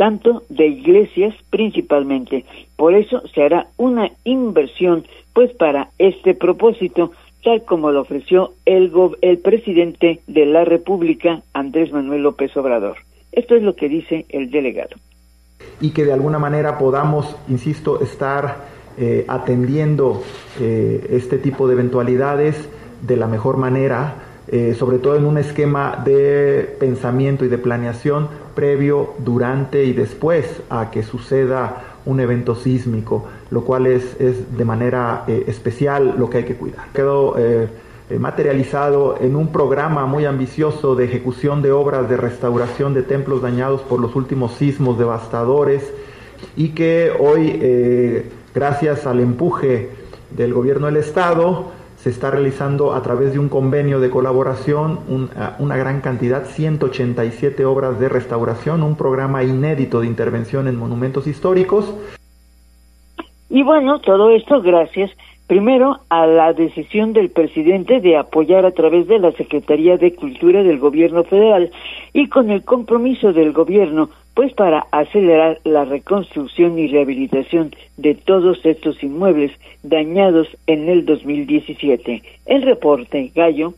tanto 0.00 0.44
de 0.48 0.66
iglesias 0.66 1.34
principalmente. 1.50 2.46
Por 2.74 2.94
eso 2.94 3.20
se 3.34 3.42
hará 3.42 3.66
una 3.76 4.10
inversión 4.24 5.04
pues 5.34 5.52
para 5.52 5.90
este 5.98 6.32
propósito, 6.32 7.12
tal 7.44 7.66
como 7.66 7.90
lo 7.90 8.00
ofreció 8.00 8.54
el, 8.64 8.90
el 9.20 9.38
presidente 9.40 10.20
de 10.26 10.46
la 10.46 10.64
República, 10.64 11.42
Andrés 11.52 11.92
Manuel 11.92 12.22
López 12.22 12.56
Obrador. 12.56 12.96
Esto 13.30 13.56
es 13.56 13.62
lo 13.62 13.76
que 13.76 13.90
dice 13.90 14.24
el 14.30 14.50
delegado. 14.50 14.96
Y 15.82 15.90
que 15.90 16.06
de 16.06 16.14
alguna 16.14 16.38
manera 16.38 16.78
podamos, 16.78 17.36
insisto, 17.50 18.00
estar 18.00 18.68
eh, 18.96 19.26
atendiendo 19.28 20.22
eh, 20.58 21.08
este 21.10 21.36
tipo 21.36 21.68
de 21.68 21.74
eventualidades 21.74 22.70
de 23.02 23.16
la 23.18 23.26
mejor 23.26 23.58
manera, 23.58 24.29
eh, 24.52 24.74
sobre 24.76 24.98
todo 24.98 25.14
en 25.14 25.26
un 25.26 25.38
esquema 25.38 26.02
de 26.04 26.76
pensamiento 26.80 27.44
y 27.44 27.48
de 27.48 27.56
planeación 27.56 28.26
previo, 28.56 29.14
durante 29.18 29.84
y 29.84 29.92
después 29.92 30.62
a 30.68 30.90
que 30.90 31.04
suceda 31.04 31.84
un 32.04 32.18
evento 32.18 32.56
sísmico, 32.56 33.26
lo 33.52 33.62
cual 33.62 33.86
es, 33.86 34.20
es 34.20 34.56
de 34.56 34.64
manera 34.64 35.22
eh, 35.28 35.44
especial 35.46 36.16
lo 36.18 36.28
que 36.28 36.38
hay 36.38 36.44
que 36.44 36.56
cuidar. 36.56 36.86
Quedó 36.92 37.36
eh, 37.38 37.68
materializado 38.18 39.18
en 39.20 39.36
un 39.36 39.52
programa 39.52 40.06
muy 40.06 40.24
ambicioso 40.24 40.96
de 40.96 41.04
ejecución 41.04 41.62
de 41.62 41.70
obras 41.70 42.08
de 42.08 42.16
restauración 42.16 42.92
de 42.92 43.04
templos 43.04 43.42
dañados 43.42 43.82
por 43.82 44.00
los 44.00 44.16
últimos 44.16 44.54
sismos 44.54 44.98
devastadores 44.98 45.92
y 46.56 46.70
que 46.70 47.12
hoy, 47.20 48.24
gracias 48.52 49.06
al 49.06 49.20
empuje 49.20 49.90
del 50.36 50.52
gobierno 50.52 50.86
del 50.86 50.96
Estado. 50.96 51.79
Se 52.00 52.08
está 52.08 52.30
realizando 52.30 52.94
a 52.94 53.02
través 53.02 53.34
de 53.34 53.38
un 53.38 53.50
convenio 53.50 54.00
de 54.00 54.08
colaboración 54.08 55.00
una 55.58 55.76
gran 55.76 56.00
cantidad, 56.00 56.46
187 56.46 57.66
obras 57.66 58.00
de 58.00 58.08
restauración, 58.08 58.82
un 58.82 58.96
programa 58.96 59.44
inédito 59.44 60.00
de 60.00 60.06
intervención 60.06 60.66
en 60.66 60.76
monumentos 60.76 61.26
históricos. 61.26 61.94
Y 63.50 63.62
bueno, 63.62 64.00
todo 64.00 64.30
esto 64.30 64.62
gracias 64.62 65.10
Primero, 65.50 65.98
a 66.10 66.28
la 66.28 66.52
decisión 66.52 67.12
del 67.12 67.28
presidente 67.28 68.00
de 68.00 68.16
apoyar 68.16 68.64
a 68.64 68.70
través 68.70 69.08
de 69.08 69.18
la 69.18 69.32
Secretaría 69.32 69.96
de 69.96 70.14
Cultura 70.14 70.62
del 70.62 70.78
Gobierno 70.78 71.24
Federal 71.24 71.72
y 72.12 72.28
con 72.28 72.52
el 72.52 72.62
compromiso 72.62 73.32
del 73.32 73.50
gobierno, 73.50 74.10
pues 74.34 74.52
para 74.52 74.86
acelerar 74.92 75.58
la 75.64 75.84
reconstrucción 75.84 76.78
y 76.78 76.86
rehabilitación 76.86 77.74
de 77.96 78.14
todos 78.14 78.64
estos 78.64 79.02
inmuebles 79.02 79.50
dañados 79.82 80.46
en 80.68 80.88
el 80.88 81.04
2017. 81.04 82.22
El 82.46 82.62
reporte, 82.62 83.32
Gallo. 83.34 83.74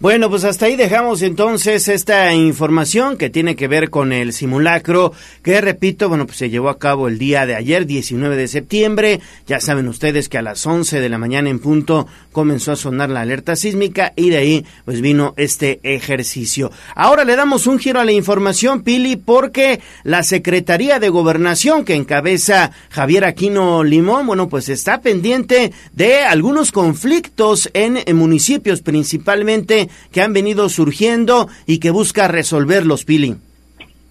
Bueno, 0.00 0.30
pues 0.30 0.44
hasta 0.44 0.66
ahí 0.66 0.76
dejamos 0.76 1.22
entonces 1.22 1.88
esta 1.88 2.32
información 2.32 3.16
que 3.16 3.30
tiene 3.30 3.56
que 3.56 3.66
ver 3.66 3.90
con 3.90 4.12
el 4.12 4.32
simulacro 4.32 5.12
que, 5.42 5.60
repito, 5.60 6.08
bueno, 6.08 6.24
pues 6.24 6.38
se 6.38 6.50
llevó 6.50 6.68
a 6.68 6.78
cabo 6.78 7.08
el 7.08 7.18
día 7.18 7.46
de 7.46 7.56
ayer, 7.56 7.84
19 7.84 8.36
de 8.36 8.46
septiembre. 8.46 9.18
Ya 9.48 9.58
saben 9.58 9.88
ustedes 9.88 10.28
que 10.28 10.38
a 10.38 10.42
las 10.42 10.64
11 10.64 11.00
de 11.00 11.08
la 11.08 11.18
mañana 11.18 11.50
en 11.50 11.58
punto 11.58 12.06
comenzó 12.30 12.70
a 12.70 12.76
sonar 12.76 13.10
la 13.10 13.22
alerta 13.22 13.56
sísmica 13.56 14.12
y 14.14 14.30
de 14.30 14.36
ahí 14.36 14.66
pues 14.84 15.00
vino 15.00 15.34
este 15.36 15.80
ejercicio. 15.82 16.70
Ahora 16.94 17.24
le 17.24 17.34
damos 17.34 17.66
un 17.66 17.80
giro 17.80 17.98
a 17.98 18.04
la 18.04 18.12
información, 18.12 18.82
Pili, 18.82 19.16
porque 19.16 19.80
la 20.04 20.22
Secretaría 20.22 21.00
de 21.00 21.08
Gobernación 21.08 21.84
que 21.84 21.96
encabeza 21.96 22.70
Javier 22.90 23.24
Aquino 23.24 23.82
Limón, 23.82 24.28
bueno, 24.28 24.48
pues 24.48 24.68
está 24.68 25.00
pendiente 25.00 25.72
de 25.92 26.22
algunos 26.22 26.70
conflictos 26.70 27.68
en 27.74 27.98
municipios 28.16 28.80
principalmente 28.80 29.87
que 30.12 30.22
han 30.22 30.32
venido 30.32 30.68
surgiendo 30.68 31.48
y 31.66 31.78
que 31.78 31.90
busca 31.90 32.28
resolver 32.28 32.86
los 32.86 33.04
Pili. 33.04 33.36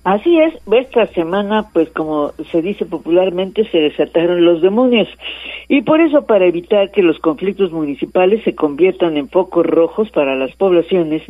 Así 0.08 0.40
es, 0.40 0.54
esta 0.72 1.06
semana, 1.08 1.68
pues 1.74 1.90
como 1.90 2.32
se 2.50 2.62
dice 2.62 2.86
popularmente, 2.86 3.70
se 3.70 3.78
desataron 3.78 4.46
los 4.46 4.62
demonios. 4.62 5.10
Y 5.68 5.82
por 5.82 6.00
eso, 6.00 6.26
para 6.26 6.46
evitar 6.46 6.92
que 6.92 7.04
los 7.04 7.20
conflictos 7.20 7.74
municipales 7.74 8.42
se 8.46 8.56
conviertan 8.56 9.18
en 9.18 9.28
focos 9.28 9.66
rojos 9.66 10.10
para 10.12 10.38
las 10.38 10.56
poblaciones, 10.56 11.24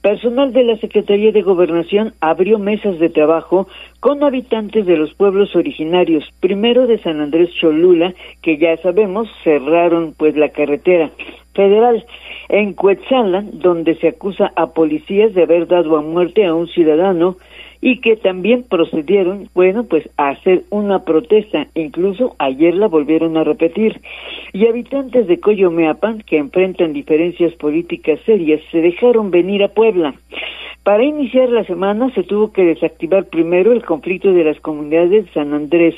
personal 0.00 0.54
de 0.54 0.64
la 0.64 0.78
Secretaría 0.78 1.30
de 1.30 1.42
Gobernación 1.42 2.14
abrió 2.22 2.58
mesas 2.58 2.98
de 2.98 3.10
trabajo 3.10 3.68
con 4.00 4.24
habitantes 4.24 4.86
de 4.86 4.96
los 4.96 5.12
pueblos 5.12 5.54
originarios, 5.54 6.24
primero 6.40 6.86
de 6.86 7.00
San 7.00 7.20
Andrés 7.20 7.50
Cholula, 7.60 8.14
que 8.40 8.56
ya 8.56 8.78
sabemos 8.78 9.28
cerraron 9.44 10.14
pues 10.16 10.38
la 10.38 10.48
carretera 10.48 11.10
federal, 11.54 12.02
en 12.48 12.72
Cuetzalan, 12.72 13.58
donde 13.58 13.94
se 13.96 14.08
acusa 14.08 14.52
a 14.56 14.68
policías 14.68 15.34
de 15.34 15.42
haber 15.42 15.66
dado 15.66 15.98
a 15.98 16.00
muerte 16.00 16.46
a 16.46 16.54
un 16.54 16.66
ciudadano 16.66 17.36
y 17.84 17.98
que 17.98 18.16
también 18.16 18.62
procedieron, 18.62 19.48
bueno, 19.54 19.82
pues 19.84 20.08
a 20.16 20.28
hacer 20.28 20.62
una 20.70 21.00
protesta, 21.00 21.66
incluso 21.74 22.36
ayer 22.38 22.74
la 22.74 22.86
volvieron 22.86 23.36
a 23.36 23.42
repetir. 23.42 24.00
Y 24.52 24.68
habitantes 24.68 25.26
de 25.26 25.40
Coyomeapan, 25.40 26.20
que 26.20 26.38
enfrentan 26.38 26.92
diferencias 26.92 27.52
políticas 27.54 28.20
serias, 28.24 28.60
se 28.70 28.80
dejaron 28.80 29.32
venir 29.32 29.64
a 29.64 29.68
Puebla. 29.68 30.14
Para 30.84 31.04
iniciar 31.04 31.48
la 31.48 31.62
semana 31.62 32.12
se 32.12 32.24
tuvo 32.24 32.50
que 32.50 32.64
desactivar 32.64 33.26
primero 33.26 33.70
el 33.70 33.84
conflicto 33.84 34.32
de 34.32 34.42
las 34.42 34.58
comunidades 34.58 35.26
de 35.26 35.32
San 35.32 35.54
Andrés, 35.54 35.94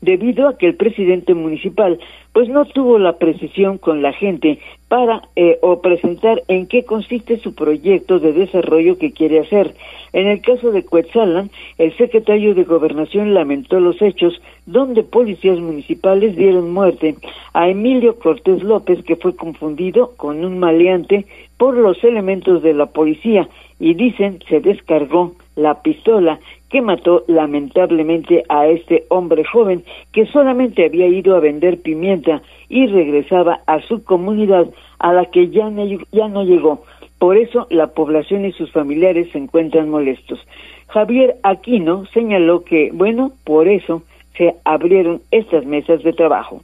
debido 0.00 0.48
a 0.48 0.56
que 0.56 0.68
el 0.68 0.74
presidente 0.74 1.34
municipal 1.34 1.98
pues 2.32 2.48
no 2.48 2.64
tuvo 2.64 2.98
la 2.98 3.18
precisión 3.18 3.76
con 3.76 4.00
la 4.00 4.14
gente 4.14 4.58
para 4.88 5.20
eh, 5.36 5.58
o 5.60 5.82
presentar 5.82 6.42
en 6.48 6.66
qué 6.66 6.84
consiste 6.84 7.36
su 7.40 7.54
proyecto 7.54 8.20
de 8.20 8.32
desarrollo 8.32 8.96
que 8.96 9.12
quiere 9.12 9.40
hacer. 9.40 9.74
En 10.14 10.26
el 10.26 10.40
caso 10.40 10.72
de 10.72 10.82
Cuetzalan, 10.82 11.50
el 11.76 11.94
secretario 11.98 12.54
de 12.54 12.64
Gobernación 12.64 13.34
lamentó 13.34 13.80
los 13.80 14.00
hechos 14.00 14.40
donde 14.64 15.02
policías 15.02 15.58
municipales 15.58 16.36
dieron 16.36 16.72
muerte 16.72 17.16
a 17.52 17.68
Emilio 17.68 18.18
Cortés 18.18 18.62
López, 18.62 19.02
que 19.04 19.16
fue 19.16 19.36
confundido 19.36 20.12
con 20.16 20.42
un 20.42 20.58
maleante 20.58 21.26
por 21.58 21.76
los 21.76 22.02
elementos 22.02 22.62
de 22.62 22.72
la 22.72 22.86
policía 22.86 23.48
y 23.82 23.94
dicen 23.94 24.38
se 24.48 24.60
descargó 24.60 25.32
la 25.56 25.82
pistola 25.82 26.38
que 26.70 26.80
mató 26.80 27.24
lamentablemente 27.26 28.44
a 28.48 28.68
este 28.68 29.04
hombre 29.08 29.44
joven 29.44 29.82
que 30.12 30.24
solamente 30.26 30.86
había 30.86 31.08
ido 31.08 31.34
a 31.34 31.40
vender 31.40 31.82
pimienta 31.82 32.42
y 32.68 32.86
regresaba 32.86 33.60
a 33.66 33.82
su 33.82 34.04
comunidad 34.04 34.68
a 35.00 35.12
la 35.12 35.26
que 35.26 35.48
ya 35.48 35.68
no, 35.68 35.84
ya 36.12 36.28
no 36.28 36.44
llegó. 36.44 36.84
Por 37.18 37.36
eso 37.36 37.66
la 37.70 37.88
población 37.88 38.44
y 38.46 38.52
sus 38.52 38.70
familiares 38.70 39.28
se 39.32 39.38
encuentran 39.38 39.90
molestos. 39.90 40.38
Javier 40.86 41.36
Aquino 41.42 42.06
señaló 42.14 42.62
que, 42.64 42.90
bueno, 42.92 43.32
por 43.44 43.66
eso 43.66 44.02
se 44.38 44.54
abrieron 44.64 45.22
estas 45.32 45.66
mesas 45.66 46.04
de 46.04 46.12
trabajo. 46.12 46.62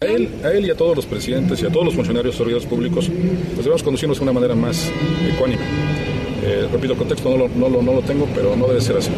A 0.00 0.04
él, 0.04 0.28
a 0.44 0.50
él 0.52 0.66
y 0.66 0.70
a 0.70 0.76
todos 0.76 0.94
los 0.94 1.06
presidentes 1.06 1.62
y 1.62 1.66
a 1.66 1.72
todos 1.72 1.86
los 1.86 1.94
funcionarios 1.94 2.34
de 2.34 2.38
servidores 2.38 2.66
públicos, 2.66 3.08
pues 3.08 3.58
debemos 3.64 3.82
conducirnos 3.82 4.18
de 4.18 4.22
una 4.24 4.32
manera 4.32 4.54
más 4.54 4.92
ecuánime. 5.34 6.07
Eh, 6.42 6.68
repito, 6.70 6.92
el 6.92 6.98
contexto 6.98 7.30
no 7.30 7.36
lo, 7.36 7.48
no, 7.48 7.68
lo, 7.68 7.82
no 7.82 7.94
lo, 7.94 8.02
tengo, 8.02 8.28
pero 8.34 8.54
no 8.56 8.66
debe 8.68 8.80
ser 8.80 8.96
así. 8.96 9.10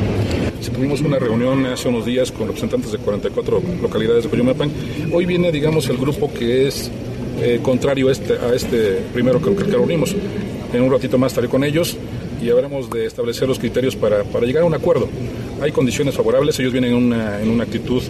Si 0.60 0.70
tuvimos 0.70 1.00
una 1.00 1.18
reunión 1.18 1.66
hace 1.66 1.88
unos 1.88 2.06
días 2.06 2.32
con 2.32 2.46
representantes 2.46 2.92
de 2.92 2.98
44 2.98 3.62
localidades 3.82 4.24
de 4.24 4.30
Coyomapan, 4.30 4.70
hoy 5.12 5.26
viene, 5.26 5.52
digamos, 5.52 5.88
el 5.88 5.98
grupo 5.98 6.32
que 6.32 6.66
es 6.66 6.90
eh, 7.40 7.60
contrario 7.62 8.08
a 8.08 8.12
este, 8.12 8.34
a 8.34 8.54
este 8.54 9.02
primero 9.12 9.40
que, 9.40 9.54
que 9.54 9.64
reunimos. 9.64 10.14
En 10.72 10.82
un 10.82 10.90
ratito 10.90 11.18
más 11.18 11.32
estaré 11.32 11.48
con 11.48 11.64
ellos 11.64 11.96
y 12.42 12.48
habremos 12.48 12.88
de 12.90 13.06
establecer 13.06 13.48
los 13.48 13.58
criterios 13.58 13.96
para, 13.96 14.24
para 14.24 14.46
llegar 14.46 14.62
a 14.62 14.66
un 14.66 14.74
acuerdo. 14.74 15.08
Hay 15.60 15.72
condiciones 15.72 16.14
favorables, 16.14 16.58
ellos 16.58 16.72
vienen 16.72 16.92
en 16.92 16.96
una, 16.96 17.40
en 17.40 17.50
una 17.50 17.64
actitud 17.64 18.02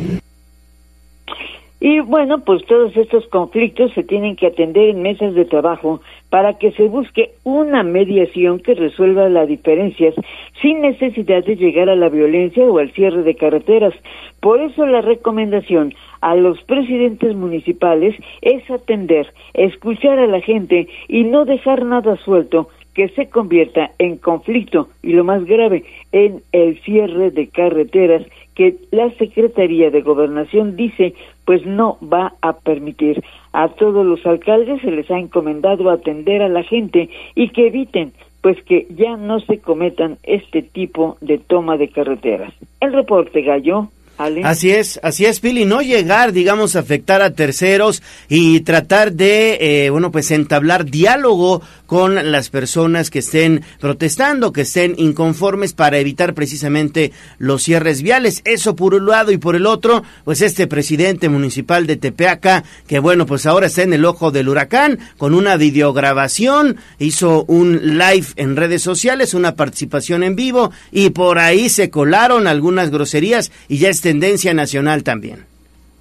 y 1.80 2.00
bueno, 2.00 2.40
pues 2.40 2.62
todos 2.66 2.94
estos 2.94 3.26
conflictos 3.28 3.92
se 3.94 4.02
tienen 4.02 4.36
que 4.36 4.48
atender 4.48 4.90
en 4.90 5.00
mesas 5.00 5.34
de 5.34 5.46
trabajo 5.46 6.02
para 6.28 6.58
que 6.58 6.72
se 6.72 6.88
busque 6.88 7.30
una 7.42 7.82
mediación 7.82 8.60
que 8.60 8.74
resuelva 8.74 9.30
las 9.30 9.48
diferencias 9.48 10.14
sin 10.60 10.82
necesidad 10.82 11.42
de 11.42 11.56
llegar 11.56 11.88
a 11.88 11.96
la 11.96 12.10
violencia 12.10 12.64
o 12.64 12.78
al 12.78 12.92
cierre 12.92 13.22
de 13.22 13.34
carreteras. 13.34 13.94
Por 14.40 14.60
eso 14.60 14.84
la 14.84 15.00
recomendación 15.00 15.94
a 16.20 16.34
los 16.34 16.62
presidentes 16.64 17.34
municipales 17.34 18.14
es 18.42 18.70
atender, 18.70 19.32
escuchar 19.54 20.18
a 20.18 20.26
la 20.26 20.42
gente 20.42 20.86
y 21.08 21.24
no 21.24 21.46
dejar 21.46 21.86
nada 21.86 22.16
suelto 22.18 22.68
que 22.94 23.08
se 23.08 23.30
convierta 23.30 23.92
en 23.98 24.18
conflicto 24.18 24.88
y 25.02 25.12
lo 25.12 25.24
más 25.24 25.44
grave, 25.44 25.84
en 26.12 26.42
el 26.52 26.78
cierre 26.82 27.30
de 27.30 27.48
carreteras 27.48 28.22
que 28.60 28.76
la 28.90 29.10
Secretaría 29.14 29.90
de 29.90 30.02
Gobernación 30.02 30.76
dice 30.76 31.14
pues 31.46 31.64
no 31.64 31.96
va 32.02 32.34
a 32.42 32.52
permitir. 32.52 33.24
A 33.54 33.68
todos 33.68 34.04
los 34.04 34.26
alcaldes 34.26 34.82
se 34.82 34.90
les 34.90 35.10
ha 35.10 35.18
encomendado 35.18 35.88
atender 35.88 36.42
a 36.42 36.48
la 36.50 36.62
gente 36.62 37.08
y 37.34 37.48
que 37.48 37.68
eviten 37.68 38.12
pues 38.42 38.62
que 38.64 38.86
ya 38.90 39.16
no 39.16 39.40
se 39.40 39.60
cometan 39.60 40.18
este 40.24 40.60
tipo 40.60 41.16
de 41.22 41.38
toma 41.38 41.78
de 41.78 41.88
carreteras. 41.88 42.52
El 42.82 42.92
reporte 42.92 43.40
Gallo. 43.40 43.88
Así 44.44 44.70
es, 44.70 45.00
así 45.02 45.24
es, 45.24 45.40
Pili, 45.40 45.64
no 45.64 45.80
llegar, 45.80 46.32
digamos, 46.32 46.76
a 46.76 46.80
afectar 46.80 47.22
a 47.22 47.32
terceros 47.32 48.02
y 48.28 48.60
tratar 48.60 49.12
de, 49.12 49.86
eh, 49.86 49.88
bueno, 49.88 50.12
pues 50.12 50.30
entablar 50.30 50.84
diálogo 50.84 51.62
con 51.90 52.30
las 52.30 52.50
personas 52.50 53.10
que 53.10 53.18
estén 53.18 53.62
protestando, 53.80 54.52
que 54.52 54.60
estén 54.60 54.94
inconformes 54.96 55.72
para 55.72 55.98
evitar 55.98 56.34
precisamente 56.34 57.10
los 57.38 57.64
cierres 57.64 58.02
viales. 58.02 58.42
Eso 58.44 58.76
por 58.76 58.94
un 58.94 59.06
lado 59.06 59.32
y 59.32 59.38
por 59.38 59.56
el 59.56 59.66
otro, 59.66 60.04
pues 60.22 60.40
este 60.40 60.68
presidente 60.68 61.28
municipal 61.28 61.88
de 61.88 61.96
Tepeaca, 61.96 62.62
que 62.86 63.00
bueno, 63.00 63.26
pues 63.26 63.44
ahora 63.46 63.66
está 63.66 63.82
en 63.82 63.94
el 63.94 64.04
ojo 64.04 64.30
del 64.30 64.48
huracán 64.48 65.00
con 65.16 65.34
una 65.34 65.56
videograbación, 65.56 66.76
hizo 67.00 67.44
un 67.48 67.98
live 67.98 68.26
en 68.36 68.54
redes 68.54 68.82
sociales, 68.82 69.34
una 69.34 69.56
participación 69.56 70.22
en 70.22 70.36
vivo 70.36 70.70
y 70.92 71.10
por 71.10 71.40
ahí 71.40 71.68
se 71.68 71.90
colaron 71.90 72.46
algunas 72.46 72.90
groserías 72.90 73.50
y 73.66 73.78
ya 73.78 73.88
este 73.88 74.10
tendencia 74.10 74.54
nacional 74.54 75.04
también. 75.04 75.49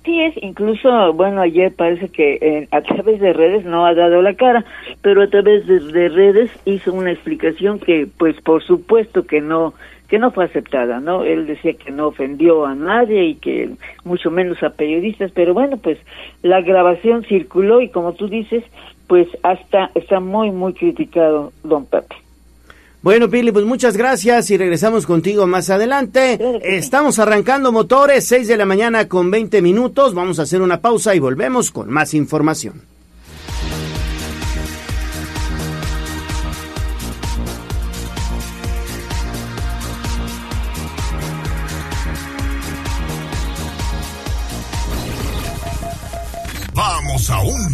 Sí 0.06 0.22
es, 0.22 0.34
incluso, 0.42 1.14
bueno, 1.14 1.42
ayer 1.42 1.74
parece 1.74 2.08
que 2.08 2.40
eh, 2.42 2.68
a 2.72 2.82
través 2.82 3.20
de 3.20 3.34
redes 3.34 3.66
no 3.66 3.86
ha 3.86 3.94
dado 3.94 4.22
la 4.22 4.34
cara, 4.34 4.64
pero 5.02 5.22
a 5.22 5.28
través 5.28 5.68
de, 5.68 6.10
redes 6.10 6.50
hizo 6.66 6.94
una 6.94 7.12
explicación 7.12 7.80
que, 7.80 8.08
pues, 8.18 8.40
por 8.42 8.64
supuesto 8.64 9.26
que 9.26 9.42
no 9.42 9.74
que 10.08 10.18
no 10.18 10.32
fue 10.32 10.46
aceptada, 10.46 11.00
¿no? 11.00 11.24
Él 11.24 11.46
decía 11.46 11.74
que 11.74 11.92
no 11.92 12.08
ofendió 12.08 12.66
a 12.66 12.74
nadie 12.74 13.26
y 13.26 13.36
que 13.36 13.70
mucho 14.04 14.32
menos 14.32 14.64
a 14.64 14.72
periodistas, 14.72 15.32
pero 15.32 15.54
bueno, 15.54 15.78
pues 15.78 16.00
la 16.42 16.62
grabación 16.62 17.24
circuló 17.26 17.80
y 17.80 17.90
como 17.90 18.14
tú 18.14 18.28
dices, 18.28 18.64
pues 19.06 19.28
hasta 19.44 19.92
está 19.94 20.20
muy 20.20 20.50
muy 20.50 20.74
criticado 20.74 21.54
don 21.64 21.86
Pepe. 21.86 22.16
Bueno, 23.02 23.30
Pili, 23.30 23.54
pues 23.54 23.64
muchas 23.64 23.96
gracias 23.96 24.52
y 24.52 24.58
regresamos 24.58 25.06
contigo 25.06 25.48
más 25.48 25.70
adelante. 25.70 26.38
Estamos 26.64 27.18
arrancando 27.18 27.72
motores, 27.72 28.28
6 28.28 28.46
de 28.50 28.58
la 28.58 28.66
mañana 28.66 29.08
con 29.08 29.32
20 29.32 29.62
minutos. 29.62 30.14
Vamos 30.14 30.38
a 30.38 30.42
hacer 30.42 30.62
una 30.62 30.82
pausa 30.82 31.16
y 31.16 31.20
volvemos 31.20 31.72
con 31.72 31.90
más 31.90 32.14
información. 32.14 32.82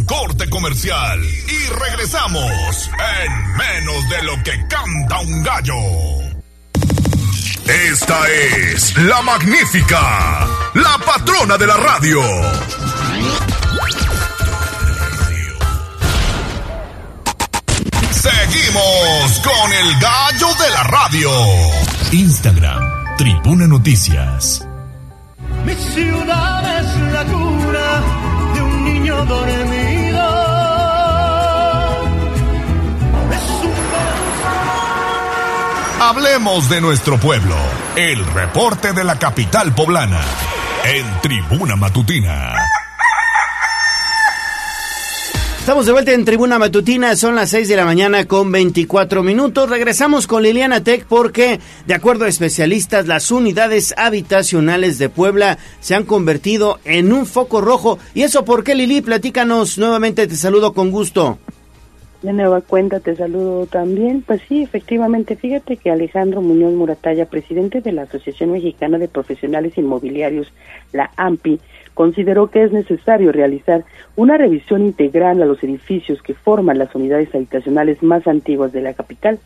Corte 0.06 0.48
comercial 0.48 1.20
y 1.24 1.66
regresamos 1.68 2.90
en 3.24 3.56
menos 3.56 4.08
de 4.08 4.22
lo 4.22 4.42
que 4.42 4.66
canta 4.68 5.20
un 5.20 5.42
gallo. 5.42 5.74
Esta 7.66 8.28
es 8.28 8.96
la 8.98 9.20
magnífica, 9.22 10.46
la 10.74 10.98
patrona 11.04 11.58
de 11.58 11.66
la 11.66 11.76
radio. 11.76 12.20
Seguimos 18.12 19.40
con 19.42 19.72
el 19.72 20.00
gallo 20.00 20.48
de 20.54 20.70
la 20.70 20.82
radio. 20.84 21.30
Instagram, 22.12 23.16
Tribuna 23.18 23.66
Noticias. 23.66 24.64
Mi 25.64 25.74
ciudad 25.74 26.80
es 26.80 27.12
la 27.12 27.24
cuna 27.24 28.02
de 28.54 28.62
un 28.62 28.84
niño 28.84 29.24
dormido. 29.26 29.85
Hablemos 35.98 36.68
de 36.68 36.82
nuestro 36.82 37.18
pueblo. 37.18 37.56
El 37.96 38.22
reporte 38.26 38.92
de 38.92 39.02
la 39.02 39.18
capital 39.18 39.74
poblana. 39.74 40.20
En 40.84 41.06
Tribuna 41.22 41.74
Matutina. 41.74 42.54
Estamos 45.58 45.86
de 45.86 45.92
vuelta 45.92 46.12
en 46.12 46.26
Tribuna 46.26 46.58
Matutina, 46.58 47.16
son 47.16 47.34
las 47.34 47.48
6 47.48 47.66
de 47.66 47.76
la 47.76 47.86
mañana 47.86 48.26
con 48.26 48.52
24 48.52 49.22
minutos. 49.22 49.70
Regresamos 49.70 50.26
con 50.26 50.42
Liliana 50.42 50.84
Tech 50.84 51.06
porque, 51.06 51.60
de 51.86 51.94
acuerdo 51.94 52.26
a 52.26 52.28
especialistas, 52.28 53.06
las 53.06 53.30
unidades 53.30 53.94
habitacionales 53.96 54.98
de 54.98 55.08
Puebla 55.08 55.56
se 55.80 55.94
han 55.94 56.04
convertido 56.04 56.78
en 56.84 57.10
un 57.10 57.24
foco 57.24 57.62
rojo. 57.62 57.98
¿Y 58.12 58.22
eso 58.22 58.44
por 58.44 58.64
qué, 58.64 58.74
Lili? 58.74 59.00
Platícanos 59.00 59.78
nuevamente, 59.78 60.26
te 60.26 60.36
saludo 60.36 60.74
con 60.74 60.90
gusto. 60.90 61.38
De 62.22 62.32
nueva 62.32 62.60
cuenta 62.62 63.00
te 63.00 63.14
saludo 63.14 63.66
también. 63.66 64.22
Pues 64.22 64.40
sí, 64.48 64.62
efectivamente, 64.62 65.36
fíjate 65.36 65.76
que 65.76 65.90
Alejandro 65.90 66.40
Muñoz 66.40 66.72
Muratalla, 66.72 67.26
presidente 67.26 67.80
de 67.80 67.92
la 67.92 68.02
Asociación 68.02 68.52
Mexicana 68.52 68.98
de 68.98 69.08
Profesionales 69.08 69.76
Inmobiliarios, 69.76 70.52
la 70.92 71.10
AMPI, 71.16 71.60
consideró 71.94 72.50
que 72.50 72.62
es 72.62 72.72
necesario 72.72 73.32
realizar 73.32 73.84
una 74.16 74.36
revisión 74.36 74.82
integral 74.82 75.42
a 75.42 75.46
los 75.46 75.62
edificios 75.62 76.22
que 76.22 76.34
forman 76.34 76.78
las 76.78 76.94
unidades 76.94 77.34
habitacionales 77.34 78.02
más 78.02 78.26
antiguas 78.26 78.72
de 78.72 78.82
la 78.82 78.94
capital. 78.94 79.38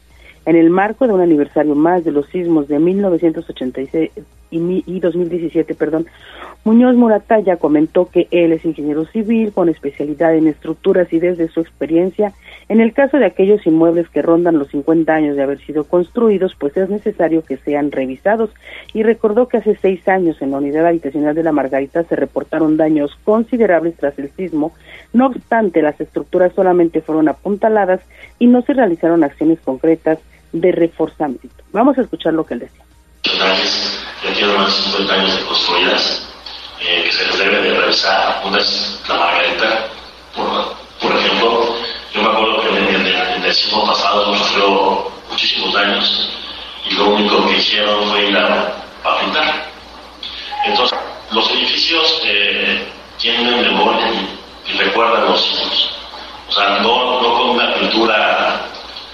En 0.47 0.57
el 0.57 0.71
marco 0.71 1.07
de 1.07 1.13
un 1.13 1.21
aniversario 1.21 1.75
más 1.75 2.03
de 2.05 2.13
los 2.13 2.27
sismos 2.29 2.67
de 2.67 2.79
1986 2.79 4.11
y, 4.51 4.85
y 4.87 5.01
2017, 5.01 5.75
perdón, 5.75 6.07
Muñoz 6.65 6.97
Moratalla 6.97 7.57
comentó 7.57 8.07
que 8.07 8.27
él 8.31 8.53
es 8.53 8.65
ingeniero 8.65 9.05
civil 9.07 9.53
con 9.53 9.69
especialidad 9.69 10.35
en 10.35 10.47
estructuras 10.47 11.13
y 11.13 11.19
desde 11.19 11.49
su 11.49 11.61
experiencia, 11.61 12.33
en 12.71 12.81
el 12.81 12.93
caso 12.93 13.17
de 13.17 13.27
aquellos 13.27 13.67
inmuebles 13.67 14.09
que 14.11 14.23
rondan 14.23 14.57
los 14.57 14.69
50 14.69 15.13
años 15.13 15.35
de 15.35 15.43
haber 15.43 15.59
sido 15.67 15.83
construidos, 15.83 16.55
pues 16.57 16.77
es 16.77 16.89
necesario 16.89 17.45
que 17.45 17.57
sean 17.57 17.91
revisados. 17.91 18.51
Y 18.95 19.03
recordó 19.03 19.49
que 19.49 19.57
hace 19.57 19.77
seis 19.83 20.07
años 20.07 20.41
en 20.41 20.53
la 20.53 20.59
unidad 20.59 20.87
habitacional 20.87 21.35
de 21.35 21.43
la 21.43 21.51
Margarita 21.51 22.05
se 22.05 22.15
reportaron 22.15 22.77
daños 22.77 23.11
considerables 23.25 23.97
tras 23.97 24.17
el 24.21 24.31
sismo. 24.37 24.73
No 25.13 25.27
obstante, 25.27 25.83
las 25.83 26.01
estructuras 26.01 26.53
solamente 26.55 27.01
fueron 27.01 27.29
apuntaladas 27.29 28.03
y 28.39 28.47
no 28.47 28.63
se 28.63 28.75
realizaron 28.75 29.25
acciones 29.25 29.59
concretas 29.65 30.21
de 30.53 30.71
reforzamiento. 30.71 31.65
Vamos 31.73 31.99
a 31.99 32.03
escuchar 32.03 32.35
lo 32.35 32.47
que 32.47 32.55
él 32.55 32.61
decía. 32.61 32.85
Ya 33.25 34.33
tienen 34.33 34.57
más 34.57 34.77
de 34.77 34.83
50 34.93 35.15
años 35.15 35.41
de 35.41 35.45
construidas 35.45 36.29
eh, 36.83 37.03
que 37.05 37.11
se 37.11 37.27
les 37.27 37.37
debe 37.37 37.63
de 37.63 37.81
revisar. 37.81 38.47
Una 38.47 38.59
es 38.59 39.03
la 39.09 39.17
Margarita, 39.17 39.87
por, 40.37 40.77
por 41.01 41.19
ejemplo. 41.19 42.00
Yo 42.13 42.23
me 42.23 42.29
acuerdo 42.29 42.61
que 42.61 42.69
en 42.69 43.45
el, 43.45 43.55
siglo 43.55 43.85
pasado 43.85 44.35
sufrió 44.37 45.11
muchísimos 45.31 45.73
daños 45.73 46.31
y 46.89 46.95
lo 46.95 47.11
único 47.11 47.47
que 47.47 47.59
hicieron 47.59 48.09
fue 48.11 48.27
ir 48.27 48.37
a, 48.37 48.75
a 49.05 49.21
pintar. 49.21 49.71
Entonces, 50.65 50.99
los 51.31 51.51
edificios 51.53 52.21
eh, 52.25 52.85
tienen 53.19 53.63
memoria 53.63 54.09
y, 54.11 54.73
recuerdan 54.77 55.27
los 55.27 55.41
sismos. 55.41 55.91
O 56.49 56.53
sea, 56.53 56.79
no, 56.81 57.21
no 57.21 57.35
con 57.35 57.51
una 57.51 57.75
pintura 57.75 58.61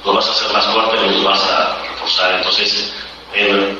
lo 0.05 0.15
vas 0.15 0.29
a 0.29 0.31
hacer 0.31 0.53
más 0.53 0.67
fuerte 0.67 0.97
ni 1.07 1.17
lo 1.17 1.29
vas 1.29 1.43
a 1.45 1.77
reforzar. 1.91 2.35
Entonces, 2.35 2.95
en, 3.35 3.79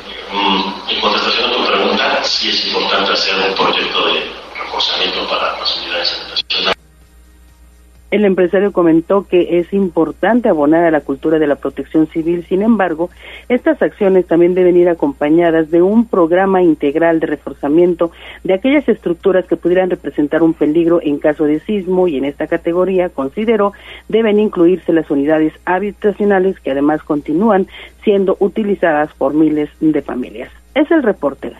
en 0.89 1.01
contestación 1.01 1.49
a 1.49 1.53
tu 1.53 1.65
pregunta, 1.65 2.23
sí 2.23 2.49
es 2.49 2.67
importante 2.67 3.13
hacer 3.13 3.35
un 3.35 3.55
proyecto 3.55 4.07
de 4.07 4.31
reforzamiento 4.59 5.27
para 5.27 5.57
las 5.59 5.77
unidades 5.77 6.13
habitacionales. 6.13 6.76
El 8.09 8.23
empresario 8.23 8.71
comentó 8.71 9.27
que 9.27 9.59
es 9.59 9.73
importante 9.73 10.47
abonar 10.47 10.85
a 10.85 10.91
la 10.91 11.01
cultura 11.01 11.39
de 11.39 11.47
la 11.47 11.55
protección 11.55 12.07
civil, 12.07 12.45
sin 12.47 12.61
embargo, 12.61 13.09
estas 13.49 13.81
acciones 13.81 14.25
también 14.25 14.55
deben 14.55 14.77
ir 14.77 14.87
acompañadas 14.87 15.69
de 15.71 15.81
un 15.81 16.05
programa 16.07 16.61
integral 16.61 17.19
de 17.19 17.27
reforzamiento 17.27 18.11
de 18.45 18.53
aquellas 18.53 18.87
estructuras 18.87 19.45
que 19.45 19.57
pudieran 19.57 19.89
representar 19.89 20.41
un 20.41 20.53
peligro 20.53 21.01
en 21.03 21.19
caso 21.19 21.43
de 21.43 21.59
sismo 21.59 22.07
y 22.07 22.15
en 22.15 22.23
esta 22.23 22.47
categoría, 22.47 23.09
consideró, 23.09 23.73
deben 24.07 24.39
incluirse 24.39 24.93
las 24.93 25.11
unidades 25.11 25.51
habitacionales 25.65 26.59
que 26.61 26.71
además 26.71 27.03
continúan 27.03 27.67
siendo 28.05 28.37
utilizadas 28.39 29.13
por 29.15 29.33
miles 29.33 29.69
de 29.81 30.01
familias. 30.01 30.49
Es 30.75 30.89
el 30.91 31.03
reporte. 31.03 31.51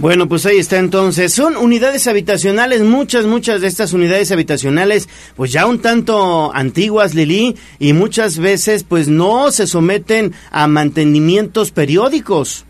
Bueno, 0.00 0.28
pues 0.28 0.46
ahí 0.46 0.56
está 0.56 0.78
entonces. 0.78 1.30
Son 1.30 1.58
unidades 1.58 2.06
habitacionales, 2.06 2.80
muchas, 2.80 3.26
muchas 3.26 3.60
de 3.60 3.66
estas 3.66 3.92
unidades 3.92 4.32
habitacionales, 4.32 5.10
pues 5.36 5.52
ya 5.52 5.66
un 5.66 5.82
tanto 5.82 6.54
antiguas, 6.54 7.14
Lili, 7.14 7.54
y 7.78 7.92
muchas 7.92 8.38
veces 8.38 8.82
pues 8.82 9.08
no 9.08 9.50
se 9.50 9.66
someten 9.66 10.32
a 10.50 10.66
mantenimientos 10.68 11.70
periódicos. 11.70 12.64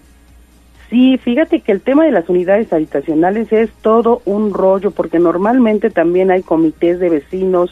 Sí, 0.90 1.18
fíjate 1.18 1.60
que 1.60 1.70
el 1.70 1.82
tema 1.82 2.04
de 2.04 2.10
las 2.10 2.28
unidades 2.28 2.72
habitacionales 2.72 3.52
es 3.52 3.70
todo 3.80 4.22
un 4.24 4.52
rollo, 4.52 4.90
porque 4.90 5.20
normalmente 5.20 5.88
también 5.88 6.32
hay 6.32 6.42
comités 6.42 6.98
de 6.98 7.10
vecinos, 7.10 7.70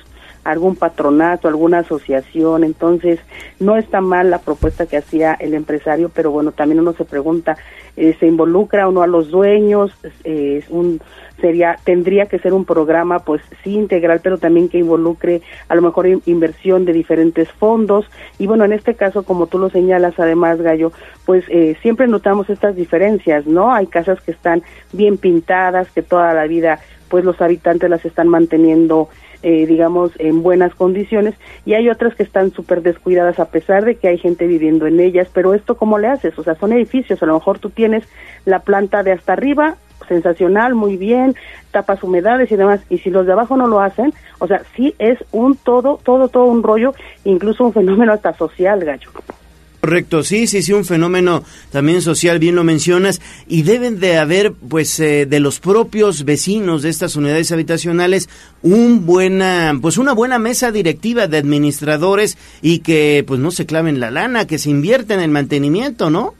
algún 0.50 0.76
patronato, 0.76 1.46
alguna 1.48 1.80
asociación, 1.80 2.64
entonces 2.64 3.20
no 3.60 3.76
está 3.76 4.00
mal 4.00 4.30
la 4.30 4.38
propuesta 4.38 4.86
que 4.86 4.96
hacía 4.96 5.34
el 5.34 5.54
empresario, 5.54 6.10
pero 6.12 6.30
bueno, 6.30 6.52
también 6.52 6.80
uno 6.80 6.94
se 6.94 7.04
pregunta, 7.04 7.56
eh, 7.96 8.16
¿se 8.18 8.26
involucra 8.26 8.88
o 8.88 8.92
no 8.92 9.02
a 9.02 9.06
los 9.06 9.30
dueños? 9.30 9.92
Eh, 10.24 10.64
sería 11.40 11.76
tendría 11.84 12.26
que 12.26 12.38
ser 12.38 12.52
un 12.52 12.64
programa 12.64 13.20
pues 13.20 13.42
sí 13.62 13.74
integral 13.74 14.20
pero 14.22 14.38
también 14.38 14.68
que 14.68 14.78
involucre 14.78 15.42
a 15.68 15.74
lo 15.74 15.82
mejor 15.82 16.08
inversión 16.26 16.84
de 16.84 16.92
diferentes 16.92 17.48
fondos 17.52 18.06
y 18.38 18.46
bueno 18.46 18.64
en 18.64 18.72
este 18.72 18.94
caso 18.94 19.22
como 19.22 19.46
tú 19.46 19.58
lo 19.58 19.70
señalas 19.70 20.18
además 20.18 20.60
Gallo 20.60 20.92
pues 21.24 21.44
eh, 21.48 21.76
siempre 21.82 22.08
notamos 22.08 22.50
estas 22.50 22.74
diferencias 22.74 23.46
no 23.46 23.72
hay 23.72 23.86
casas 23.86 24.20
que 24.20 24.32
están 24.32 24.62
bien 24.92 25.16
pintadas 25.16 25.88
que 25.92 26.02
toda 26.02 26.34
la 26.34 26.46
vida 26.46 26.80
pues 27.08 27.24
los 27.24 27.40
habitantes 27.40 27.88
las 27.88 28.04
están 28.04 28.28
manteniendo 28.28 29.08
eh, 29.42 29.66
digamos, 29.66 30.12
en 30.18 30.42
buenas 30.42 30.74
condiciones 30.74 31.34
y 31.64 31.74
hay 31.74 31.88
otras 31.88 32.14
que 32.14 32.22
están 32.22 32.50
súper 32.52 32.82
descuidadas 32.82 33.38
a 33.38 33.46
pesar 33.46 33.84
de 33.84 33.96
que 33.96 34.08
hay 34.08 34.18
gente 34.18 34.46
viviendo 34.46 34.86
en 34.86 35.00
ellas, 35.00 35.28
pero 35.32 35.54
esto 35.54 35.76
cómo 35.76 35.98
le 35.98 36.08
haces, 36.08 36.38
o 36.38 36.42
sea, 36.42 36.54
son 36.56 36.72
edificios, 36.72 37.22
a 37.22 37.26
lo 37.26 37.34
mejor 37.34 37.58
tú 37.58 37.70
tienes 37.70 38.04
la 38.44 38.60
planta 38.60 39.02
de 39.02 39.12
hasta 39.12 39.34
arriba, 39.34 39.76
sensacional, 40.08 40.74
muy 40.74 40.96
bien, 40.96 41.34
tapas 41.70 42.02
humedades 42.02 42.50
y 42.50 42.56
demás, 42.56 42.80
y 42.88 42.98
si 42.98 43.10
los 43.10 43.26
de 43.26 43.32
abajo 43.32 43.56
no 43.56 43.66
lo 43.66 43.80
hacen, 43.80 44.12
o 44.38 44.46
sea, 44.46 44.62
sí 44.74 44.94
es 44.98 45.18
un 45.32 45.56
todo, 45.56 46.00
todo, 46.02 46.28
todo 46.28 46.44
un 46.46 46.62
rollo, 46.62 46.94
incluso 47.24 47.64
un 47.64 47.72
fenómeno 47.72 48.12
hasta 48.12 48.32
social, 48.34 48.80
gallo. 48.84 49.10
Correcto, 49.80 50.24
sí, 50.24 50.48
sí, 50.48 50.62
sí, 50.62 50.72
un 50.72 50.84
fenómeno 50.84 51.44
también 51.70 52.02
social, 52.02 52.40
bien 52.40 52.56
lo 52.56 52.64
mencionas, 52.64 53.20
y 53.46 53.62
deben 53.62 54.00
de 54.00 54.18
haber, 54.18 54.52
pues, 54.52 54.98
eh, 54.98 55.24
de 55.24 55.38
los 55.38 55.60
propios 55.60 56.24
vecinos 56.24 56.82
de 56.82 56.88
estas 56.88 57.14
unidades 57.14 57.52
habitacionales, 57.52 58.28
un 58.62 59.06
buena, 59.06 59.78
pues, 59.80 59.96
una 59.96 60.14
buena 60.14 60.40
mesa 60.40 60.72
directiva 60.72 61.28
de 61.28 61.38
administradores 61.38 62.36
y 62.60 62.80
que, 62.80 63.24
pues, 63.24 63.38
no 63.38 63.52
se 63.52 63.66
claven 63.66 64.00
la 64.00 64.10
lana, 64.10 64.48
que 64.48 64.58
se 64.58 64.70
invierta 64.70 65.14
en 65.14 65.20
el 65.20 65.30
mantenimiento, 65.30 66.10
¿no? 66.10 66.34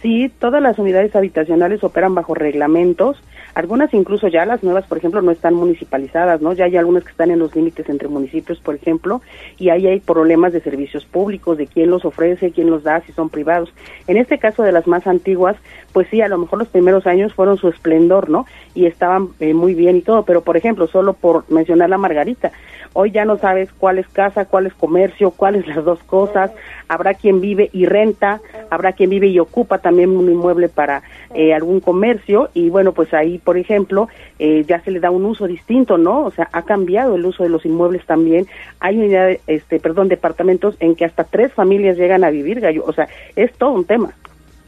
Sí, 0.00 0.30
todas 0.38 0.62
las 0.62 0.78
unidades 0.78 1.14
habitacionales 1.14 1.84
operan 1.84 2.14
bajo 2.14 2.34
reglamentos 2.34 3.18
Algunas 3.54 3.94
incluso 3.94 4.28
ya 4.28 4.44
las 4.44 4.62
nuevas, 4.62 4.86
por 4.86 4.98
ejemplo, 4.98 5.22
no 5.22 5.30
están 5.30 5.54
municipalizadas, 5.54 6.40
¿no? 6.40 6.52
Ya 6.52 6.64
hay 6.64 6.76
algunas 6.76 7.04
que 7.04 7.10
están 7.10 7.30
en 7.30 7.38
los 7.38 7.54
límites 7.54 7.88
entre 7.88 8.08
municipios, 8.08 8.58
por 8.58 8.74
ejemplo, 8.74 9.22
y 9.58 9.68
ahí 9.68 9.86
hay 9.86 10.00
problemas 10.00 10.52
de 10.52 10.60
servicios 10.60 11.04
públicos, 11.04 11.56
de 11.56 11.66
quién 11.66 11.90
los 11.90 12.04
ofrece, 12.04 12.50
quién 12.50 12.68
los 12.68 12.82
da, 12.82 13.00
si 13.02 13.12
son 13.12 13.30
privados. 13.30 13.72
En 14.08 14.16
este 14.16 14.38
caso 14.38 14.62
de 14.62 14.72
las 14.72 14.86
más 14.86 15.06
antiguas, 15.06 15.56
pues 15.92 16.08
sí, 16.10 16.20
a 16.20 16.28
lo 16.28 16.38
mejor 16.38 16.58
los 16.58 16.68
primeros 16.68 17.06
años 17.06 17.32
fueron 17.32 17.56
su 17.56 17.68
esplendor, 17.68 18.28
¿no? 18.28 18.46
Y 18.74 18.86
estaban 18.86 19.28
eh, 19.38 19.54
muy 19.54 19.74
bien 19.74 19.96
y 19.96 20.02
todo, 20.02 20.24
pero 20.24 20.42
por 20.42 20.56
ejemplo, 20.56 20.88
solo 20.88 21.12
por 21.12 21.48
mencionar 21.50 21.88
la 21.90 21.98
Margarita, 21.98 22.50
hoy 22.94 23.10
ya 23.10 23.24
no 23.24 23.38
sabes 23.38 23.70
cuál 23.72 23.98
es 23.98 24.08
casa, 24.08 24.46
cuál 24.46 24.66
es 24.66 24.74
comercio, 24.74 25.30
cuáles 25.30 25.66
las 25.66 25.84
dos 25.84 26.02
cosas, 26.04 26.50
habrá 26.88 27.14
quien 27.14 27.40
vive 27.40 27.70
y 27.72 27.86
renta, 27.86 28.40
habrá 28.70 28.92
quien 28.92 29.10
vive 29.10 29.26
y 29.26 29.38
ocupa 29.38 29.78
también 29.78 30.10
un 30.10 30.30
inmueble 30.30 30.68
para 30.68 31.02
eh, 31.34 31.52
algún 31.52 31.80
comercio 31.80 32.50
y 32.54 32.70
bueno, 32.70 32.92
pues 32.92 33.12
ahí, 33.12 33.38
por 33.44 33.58
ejemplo, 33.58 34.08
eh, 34.38 34.64
ya 34.66 34.80
se 34.80 34.90
le 34.90 35.00
da 35.00 35.10
un 35.10 35.24
uso 35.24 35.46
distinto, 35.46 35.98
¿no? 35.98 36.24
O 36.24 36.30
sea, 36.30 36.48
ha 36.52 36.62
cambiado 36.62 37.14
el 37.14 37.24
uso 37.24 37.42
de 37.42 37.48
los 37.48 37.64
inmuebles 37.64 38.04
también. 38.06 38.46
Hay 38.80 38.98
unidades, 38.98 39.40
este, 39.46 39.78
perdón, 39.78 40.08
departamentos 40.08 40.76
en 40.80 40.94
que 40.96 41.04
hasta 41.04 41.24
tres 41.24 41.52
familias 41.52 41.96
llegan 41.96 42.24
a 42.24 42.30
vivir, 42.30 42.60
gallo. 42.60 42.84
O 42.86 42.92
sea, 42.92 43.08
es 43.36 43.52
todo 43.52 43.72
un 43.72 43.84
tema. 43.84 44.14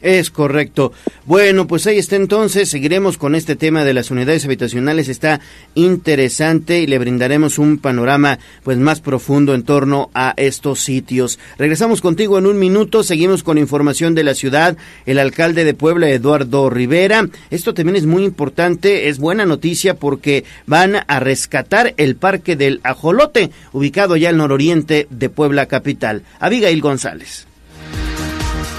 Es 0.01 0.29
correcto. 0.29 0.93
Bueno, 1.25 1.65
pues 1.65 1.87
ahí 1.87 1.97
está 1.97 2.15
entonces. 2.15 2.69
Seguiremos 2.69 3.17
con 3.17 3.33
este 3.33 3.55
tema 3.55 3.83
de 3.83 3.95
las 3.95 4.11
unidades 4.11 4.45
habitacionales. 4.45 5.09
Está 5.09 5.41
interesante 5.73 6.79
y 6.81 6.87
le 6.87 6.99
brindaremos 6.99 7.57
un 7.57 7.79
panorama 7.79 8.37
pues 8.63 8.77
más 8.77 9.01
profundo 9.01 9.55
en 9.55 9.63
torno 9.63 10.11
a 10.13 10.35
estos 10.37 10.81
sitios. 10.81 11.39
Regresamos 11.57 12.01
contigo 12.01 12.37
en 12.37 12.45
un 12.45 12.59
minuto. 12.59 13.01
Seguimos 13.01 13.41
con 13.41 13.57
información 13.57 14.13
de 14.13 14.23
la 14.23 14.35
ciudad. 14.35 14.77
El 15.07 15.17
alcalde 15.17 15.63
de 15.63 15.73
Puebla, 15.73 16.09
Eduardo 16.09 16.69
Rivera. 16.69 17.27
Esto 17.49 17.73
también 17.73 17.95
es 17.95 18.05
muy 18.05 18.23
importante. 18.23 19.09
Es 19.09 19.17
buena 19.17 19.47
noticia 19.47 19.95
porque 19.95 20.45
van 20.67 20.97
a 21.07 21.19
rescatar 21.19 21.95
el 21.97 22.15
Parque 22.15 22.55
del 22.55 22.81
Ajolote, 22.83 23.49
ubicado 23.73 24.15
ya 24.15 24.29
al 24.29 24.37
nororiente 24.37 25.07
de 25.09 25.29
Puebla 25.29 25.65
capital. 25.65 26.21
Abigail 26.39 26.81
González. 26.81 27.46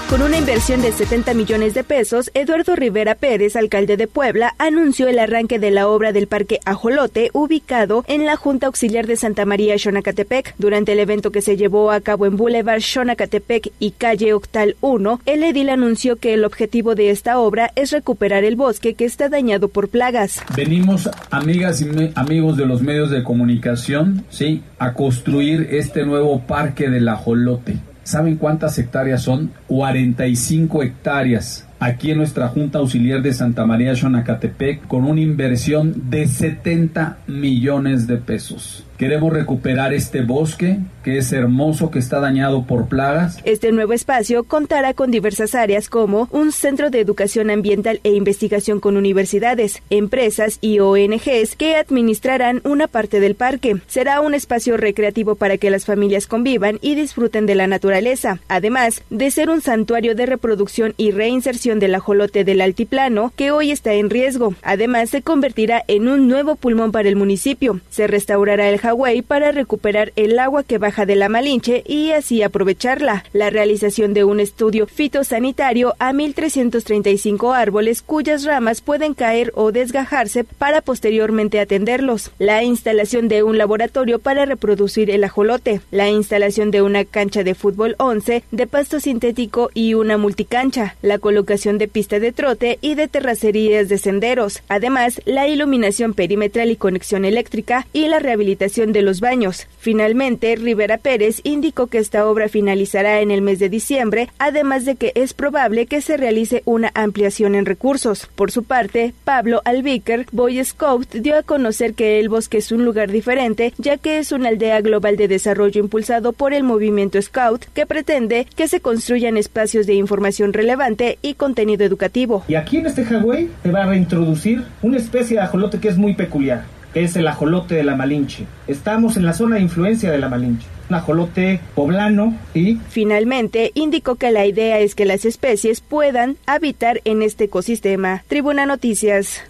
Con 0.09 0.23
una 0.23 0.39
inversión 0.39 0.81
de 0.81 0.91
70 0.91 1.35
millones 1.35 1.75
de 1.75 1.83
pesos, 1.83 2.31
Eduardo 2.33 2.75
Rivera 2.75 3.13
Pérez, 3.13 3.55
alcalde 3.55 3.95
de 3.95 4.07
Puebla, 4.07 4.55
anunció 4.57 5.07
el 5.07 5.19
arranque 5.19 5.59
de 5.59 5.69
la 5.69 5.87
obra 5.87 6.11
del 6.13 6.25
Parque 6.25 6.59
Ajolote, 6.65 7.29
ubicado 7.31 8.03
en 8.07 8.25
la 8.25 8.35
Junta 8.35 8.65
Auxiliar 8.65 9.05
de 9.05 9.17
Santa 9.17 9.45
María 9.45 9.77
Xonacatepec. 9.77 10.55
Durante 10.57 10.93
el 10.93 10.99
evento 10.99 11.29
que 11.29 11.43
se 11.43 11.57
llevó 11.57 11.91
a 11.91 12.01
cabo 12.01 12.25
en 12.25 12.37
Boulevard 12.37 12.81
Xonacatepec 12.81 13.71
y 13.77 13.91
calle 13.91 14.33
Octal 14.33 14.77
1, 14.81 15.21
el 15.27 15.43
edil 15.43 15.69
anunció 15.69 16.15
que 16.15 16.33
el 16.33 16.43
objetivo 16.43 16.95
de 16.95 17.11
esta 17.11 17.37
obra 17.37 17.71
es 17.75 17.91
recuperar 17.91 18.43
el 18.43 18.55
bosque 18.55 18.95
que 18.95 19.05
está 19.05 19.29
dañado 19.29 19.67
por 19.67 19.89
plagas. 19.89 20.41
Venimos, 20.55 21.07
amigas 21.29 21.83
y 21.83 22.11
amigos 22.15 22.57
de 22.57 22.65
los 22.65 22.81
medios 22.81 23.11
de 23.11 23.23
comunicación, 23.23 24.25
sí, 24.31 24.63
a 24.79 24.95
construir 24.95 25.67
este 25.69 26.03
nuevo 26.03 26.39
Parque 26.47 26.89
del 26.89 27.07
Ajolote 27.09 27.77
¿Saben 28.09 28.37
cuántas 28.37 28.75
hectáreas 28.79 29.21
son? 29.21 29.51
45 29.67 30.81
hectáreas 30.81 31.67
aquí 31.77 32.09
en 32.09 32.17
nuestra 32.17 32.47
Junta 32.47 32.79
Auxiliar 32.79 33.21
de 33.21 33.33
Santa 33.33 33.67
María 33.67 33.95
Xonacatepec 33.95 34.87
con 34.87 35.05
una 35.05 35.21
inversión 35.21 36.09
de 36.09 36.25
70 36.25 37.19
millones 37.27 38.07
de 38.07 38.17
pesos. 38.17 38.83
Queremos 38.99 39.31
recuperar 39.31 39.93
este 39.93 40.23
bosque 40.23 40.77
que 41.05 41.17
es 41.17 41.31
hermoso, 41.31 41.89
que 41.89 41.99
está 41.99 42.19
dañado 42.19 42.65
por 42.65 42.89
plagas. 42.89 43.37
Este 43.45 43.71
nuevo 43.71 43.93
espacio 43.93 44.43
contará 44.43 44.93
con 44.93 45.09
diversas 45.09 45.55
áreas 45.55 45.87
como 45.87 46.27
un 46.31 46.51
centro 46.51 46.89
de 46.89 46.99
educación 46.99 47.49
ambiental 47.49 48.01
e 48.03 48.11
investigación 48.11 48.81
con 48.81 48.97
universidades, 48.97 49.81
empresas 49.89 50.57
y 50.59 50.79
ONGs 50.79 51.55
que 51.55 51.77
administrarán 51.77 52.59
una 52.65 52.87
parte 52.87 53.21
del 53.21 53.35
parque. 53.35 53.77
Será 53.87 54.19
un 54.19 54.33
espacio 54.33 54.75
recreativo 54.75 55.35
para 55.35 55.57
que 55.57 55.69
las 55.69 55.85
familias 55.85 56.27
convivan 56.27 56.77
y 56.81 56.95
disfruten 56.95 57.45
de 57.45 57.55
la 57.55 57.67
naturaleza, 57.67 58.41
además 58.49 59.01
de 59.09 59.31
ser 59.31 59.49
un 59.49 59.61
santuario 59.61 60.13
de 60.13 60.25
reproducción 60.25 60.93
y 60.97 61.11
reinserción 61.11 61.79
del 61.79 61.95
ajolote 61.95 62.43
del 62.43 62.59
altiplano 62.59 63.31
que 63.37 63.51
hoy 63.51 63.71
está 63.71 63.93
en 63.93 64.09
riesgo. 64.09 64.55
Además, 64.61 65.09
se 65.09 65.21
convertirá 65.21 65.85
en 65.87 66.09
un 66.09 66.27
nuevo 66.27 66.57
pulmón 66.57 66.91
para 66.91 67.07
el 67.07 67.15
municipio. 67.15 67.79
Se 67.89 68.05
restaurará 68.05 68.67
el 68.67 68.79
para 69.27 69.51
recuperar 69.51 70.11
el 70.15 70.39
agua 70.39 70.63
que 70.63 70.79
baja 70.79 71.05
de 71.05 71.15
la 71.15 71.29
Malinche 71.29 71.83
y 71.85 72.11
así 72.11 72.41
aprovecharla. 72.41 73.23
La 73.33 73.51
realización 73.51 74.13
de 74.13 74.23
un 74.23 74.39
estudio 74.39 74.87
fitosanitario 74.87 75.93
a 75.99 76.11
1.335 76.11 77.55
árboles 77.55 78.01
cuyas 78.01 78.45
ramas 78.45 78.81
pueden 78.81 79.13
caer 79.13 79.51
o 79.55 79.71
desgajarse 79.71 80.43
para 80.43 80.81
posteriormente 80.81 81.59
atenderlos. 81.59 82.31
La 82.39 82.63
instalación 82.63 83.27
de 83.27 83.43
un 83.43 83.59
laboratorio 83.59 84.17
para 84.17 84.45
reproducir 84.45 85.11
el 85.11 85.23
ajolote. 85.23 85.81
La 85.91 86.09
instalación 86.09 86.71
de 86.71 86.81
una 86.81 87.05
cancha 87.05 87.43
de 87.43 87.53
fútbol 87.53 87.95
11 87.99 88.43
de 88.51 88.67
pasto 88.67 88.99
sintético 88.99 89.69
y 89.75 89.93
una 89.93 90.17
multicancha. 90.17 90.95
La 91.03 91.19
colocación 91.19 91.77
de 91.77 91.87
pista 91.87 92.19
de 92.19 92.31
trote 92.31 92.79
y 92.81 92.95
de 92.95 93.07
terracerías 93.07 93.87
de 93.87 93.99
senderos. 93.99 94.63
Además, 94.67 95.21
la 95.25 95.47
iluminación 95.47 96.13
perimetral 96.13 96.71
y 96.71 96.75
conexión 96.75 97.23
eléctrica 97.23 97.85
y 97.93 98.07
la 98.07 98.19
rehabilitación 98.19 98.78
de 98.87 99.01
los 99.01 99.19
baños. 99.19 99.67
Finalmente, 99.77 100.55
Rivera 100.55 100.97
Pérez 100.97 101.41
indicó 101.43 101.87
que 101.87 101.97
esta 101.97 102.25
obra 102.25 102.47
finalizará 102.47 103.19
en 103.19 103.29
el 103.29 103.41
mes 103.41 103.59
de 103.59 103.67
diciembre, 103.67 104.29
además 104.39 104.85
de 104.85 104.95
que 104.95 105.11
es 105.15 105.33
probable 105.33 105.85
que 105.85 106.01
se 106.01 106.15
realice 106.15 106.63
una 106.65 106.91
ampliación 106.93 107.55
en 107.55 107.65
recursos. 107.65 108.29
Por 108.35 108.51
su 108.51 108.63
parte, 108.63 109.13
Pablo 109.25 109.61
Albiker, 109.65 110.27
Boy 110.31 110.63
Scout, 110.63 111.11
dio 111.13 111.37
a 111.37 111.43
conocer 111.43 111.93
que 111.93 112.19
el 112.19 112.29
bosque 112.29 112.59
es 112.59 112.71
un 112.71 112.85
lugar 112.85 113.11
diferente, 113.11 113.73
ya 113.77 113.97
que 113.97 114.17
es 114.17 114.31
una 114.31 114.49
aldea 114.49 114.79
global 114.79 115.17
de 115.17 115.27
desarrollo 115.27 115.81
impulsado 115.81 116.31
por 116.31 116.53
el 116.53 116.63
movimiento 116.63 117.21
Scout, 117.21 117.65
que 117.73 117.85
pretende 117.85 118.47
que 118.55 118.69
se 118.69 118.79
construyan 118.79 119.35
espacios 119.35 119.87
de 119.87 119.95
información 119.95 120.53
relevante 120.53 121.19
y 121.21 121.33
contenido 121.33 121.83
educativo. 121.83 122.45
Y 122.47 122.55
aquí 122.55 122.77
en 122.77 122.85
este 122.85 123.03
Hawái 123.03 123.49
se 123.61 123.71
va 123.71 123.83
a 123.83 123.87
reintroducir 123.87 124.63
una 124.81 124.97
especie 124.97 125.35
de 125.35 125.43
ajolote 125.43 125.79
que 125.79 125.89
es 125.89 125.97
muy 125.97 126.13
peculiar 126.13 126.78
es 126.93 127.15
el 127.15 127.27
ajolote 127.27 127.75
de 127.75 127.83
la 127.83 127.95
Malinche. 127.95 128.45
Estamos 128.67 129.17
en 129.17 129.25
la 129.25 129.33
zona 129.33 129.57
de 129.57 129.61
influencia 129.61 130.11
de 130.11 130.17
la 130.17 130.29
Malinche. 130.29 130.67
Un 130.89 130.95
ajolote 130.95 131.59
poblano 131.75 132.35
y... 132.53 132.77
Finalmente, 132.89 133.71
indicó 133.75 134.15
que 134.15 134.31
la 134.31 134.45
idea 134.45 134.79
es 134.79 134.95
que 134.95 135.05
las 135.05 135.25
especies 135.25 135.81
puedan 135.81 136.37
habitar 136.45 137.01
en 137.05 137.21
este 137.21 137.45
ecosistema. 137.45 138.23
Tribuna 138.27 138.65
Noticias. 138.65 139.43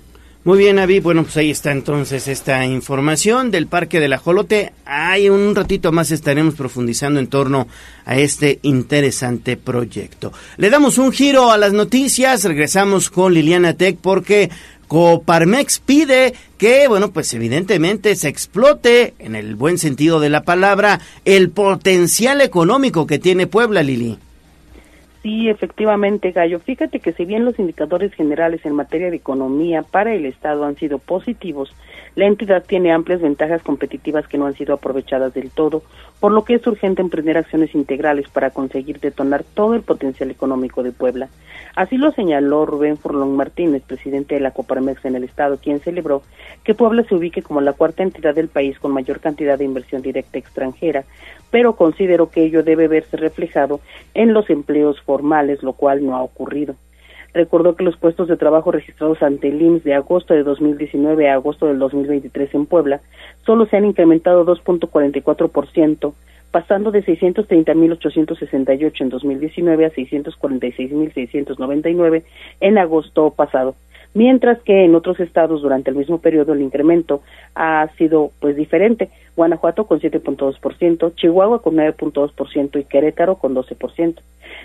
Muy 0.45 0.57
bien, 0.57 0.79
Avi. 0.79 1.01
Bueno, 1.01 1.23
pues 1.23 1.35
ahí 1.35 1.51
está 1.51 1.71
entonces 1.71 2.29
esta 2.29 2.65
información 2.65 3.51
del 3.51 3.67
Parque 3.67 3.99
del 3.99 4.13
Ajolote. 4.13 4.71
Ahí 4.85 5.29
un 5.29 5.53
ratito 5.53 5.91
más 5.91 6.11
estaremos 6.11 6.55
profundizando 6.55 7.19
en 7.19 7.27
torno 7.27 7.67
a 8.05 8.17
este 8.17 8.59
interesante 8.61 9.57
proyecto. 9.57 10.31
Le 10.55 10.69
damos 10.69 10.97
un 10.97 11.11
giro 11.11 11.51
a 11.51 11.57
las 11.57 11.73
noticias. 11.73 12.45
Regresamos 12.45 13.09
con 13.09 13.33
Liliana 13.33 13.73
Tech 13.73 13.97
porque 14.01 14.49
Coparmex 14.89 15.79
pide 15.79 16.33
que, 16.57 16.87
bueno, 16.89 17.11
pues 17.11 17.33
evidentemente 17.35 18.15
se 18.15 18.27
explote, 18.27 19.13
en 19.19 19.35
el 19.35 19.55
buen 19.55 19.77
sentido 19.77 20.19
de 20.19 20.29
la 20.29 20.41
palabra, 20.41 20.99
el 21.23 21.51
potencial 21.51 22.41
económico 22.41 23.07
que 23.07 23.19
tiene 23.19 23.45
Puebla, 23.47 23.83
Lili. 23.83 24.17
Sí, 25.21 25.47
efectivamente, 25.47 26.31
Gallo. 26.31 26.59
Fíjate 26.59 26.99
que 26.99 27.13
si 27.13 27.25
bien 27.25 27.45
los 27.45 27.59
indicadores 27.59 28.13
generales 28.15 28.65
en 28.65 28.73
materia 28.73 29.11
de 29.11 29.17
economía 29.17 29.83
para 29.83 30.13
el 30.13 30.25
Estado 30.25 30.65
han 30.65 30.75
sido 30.75 30.97
positivos, 30.97 31.71
la 32.19 32.25
entidad 32.25 32.65
tiene 32.67 32.91
amplias 32.91 33.21
ventajas 33.21 33.63
competitivas 33.63 34.27
que 34.27 34.37
no 34.37 34.45
han 34.45 34.53
sido 34.53 34.73
aprovechadas 34.73 35.33
del 35.33 35.51
todo, 35.51 35.83
por 36.19 36.33
lo 36.33 36.43
que 36.43 36.55
es 36.55 36.67
urgente 36.67 37.01
emprender 37.01 37.37
acciones 37.37 37.73
integrales 37.73 38.27
para 38.27 38.49
conseguir 38.49 38.99
detonar 38.99 39.45
todo 39.45 39.73
el 39.73 39.83
potencial 39.83 40.29
económico 40.29 40.83
de 40.83 40.91
Puebla. 40.91 41.29
Así 41.77 41.95
lo 41.95 42.11
señaló 42.11 42.65
Rubén 42.65 42.97
Furlón 42.97 43.37
Martínez, 43.37 43.83
presidente 43.83 44.35
de 44.35 44.41
la 44.41 44.51
Coparmex 44.51 45.05
en 45.05 45.15
el 45.15 45.23
Estado, 45.23 45.59
quien 45.63 45.79
celebró 45.79 46.21
que 46.65 46.75
Puebla 46.75 47.03
se 47.03 47.15
ubique 47.15 47.41
como 47.41 47.61
la 47.61 47.71
cuarta 47.71 48.03
entidad 48.03 48.35
del 48.35 48.49
país 48.49 48.77
con 48.79 48.91
mayor 48.91 49.21
cantidad 49.21 49.57
de 49.57 49.63
inversión 49.63 50.01
directa 50.01 50.37
extranjera, 50.37 51.05
pero 51.51 51.77
consideró 51.77 52.29
que 52.29 52.43
ello 52.43 52.63
debe 52.63 52.89
verse 52.89 53.15
reflejado 53.15 53.79
en 54.13 54.33
los 54.33 54.49
empleos 54.49 54.99
formales, 55.03 55.63
lo 55.63 55.71
cual 55.71 56.05
no 56.05 56.17
ha 56.17 56.21
ocurrido. 56.21 56.75
Recordó 57.33 57.75
que 57.75 57.83
los 57.83 57.97
puestos 57.97 58.27
de 58.27 58.37
trabajo 58.37 58.71
registrados 58.71 59.21
ante 59.21 59.49
el 59.49 59.61
IMSS 59.61 59.83
de 59.83 59.93
agosto 59.93 60.33
de 60.33 60.41
2019 60.43 61.29
a 61.29 61.35
agosto 61.35 61.67
del 61.67 61.77
2023 61.79 62.55
en 62.55 62.65
Puebla 62.65 63.01
solo 63.45 63.67
se 63.67 63.77
han 63.77 63.85
incrementado 63.85 64.43
2.44%, 64.45 66.13
pasando 66.51 66.91
de 66.91 67.03
630.868 67.03 69.01
en 69.01 69.09
2019 69.09 69.85
a 69.85 69.91
646.699 69.91 72.23
en 72.61 72.77
agosto 72.77 73.31
pasado. 73.31 73.75
Mientras 74.13 74.61
que 74.63 74.85
en 74.85 74.95
otros 74.95 75.19
estados 75.19 75.61
durante 75.61 75.91
el 75.91 75.95
mismo 75.95 76.17
periodo 76.17 76.53
el 76.53 76.61
incremento 76.61 77.21
ha 77.53 77.87
sido 77.97 78.31
pues 78.39 78.55
diferente. 78.55 79.09
Guanajuato 79.35 79.85
con 79.85 79.99
7.2%, 79.99 81.13
Chihuahua 81.15 81.61
con 81.61 81.75
9.2% 81.75 82.79
y 82.79 82.85
Querétaro 82.85 83.35
con 83.35 83.53
12%. 83.53 84.15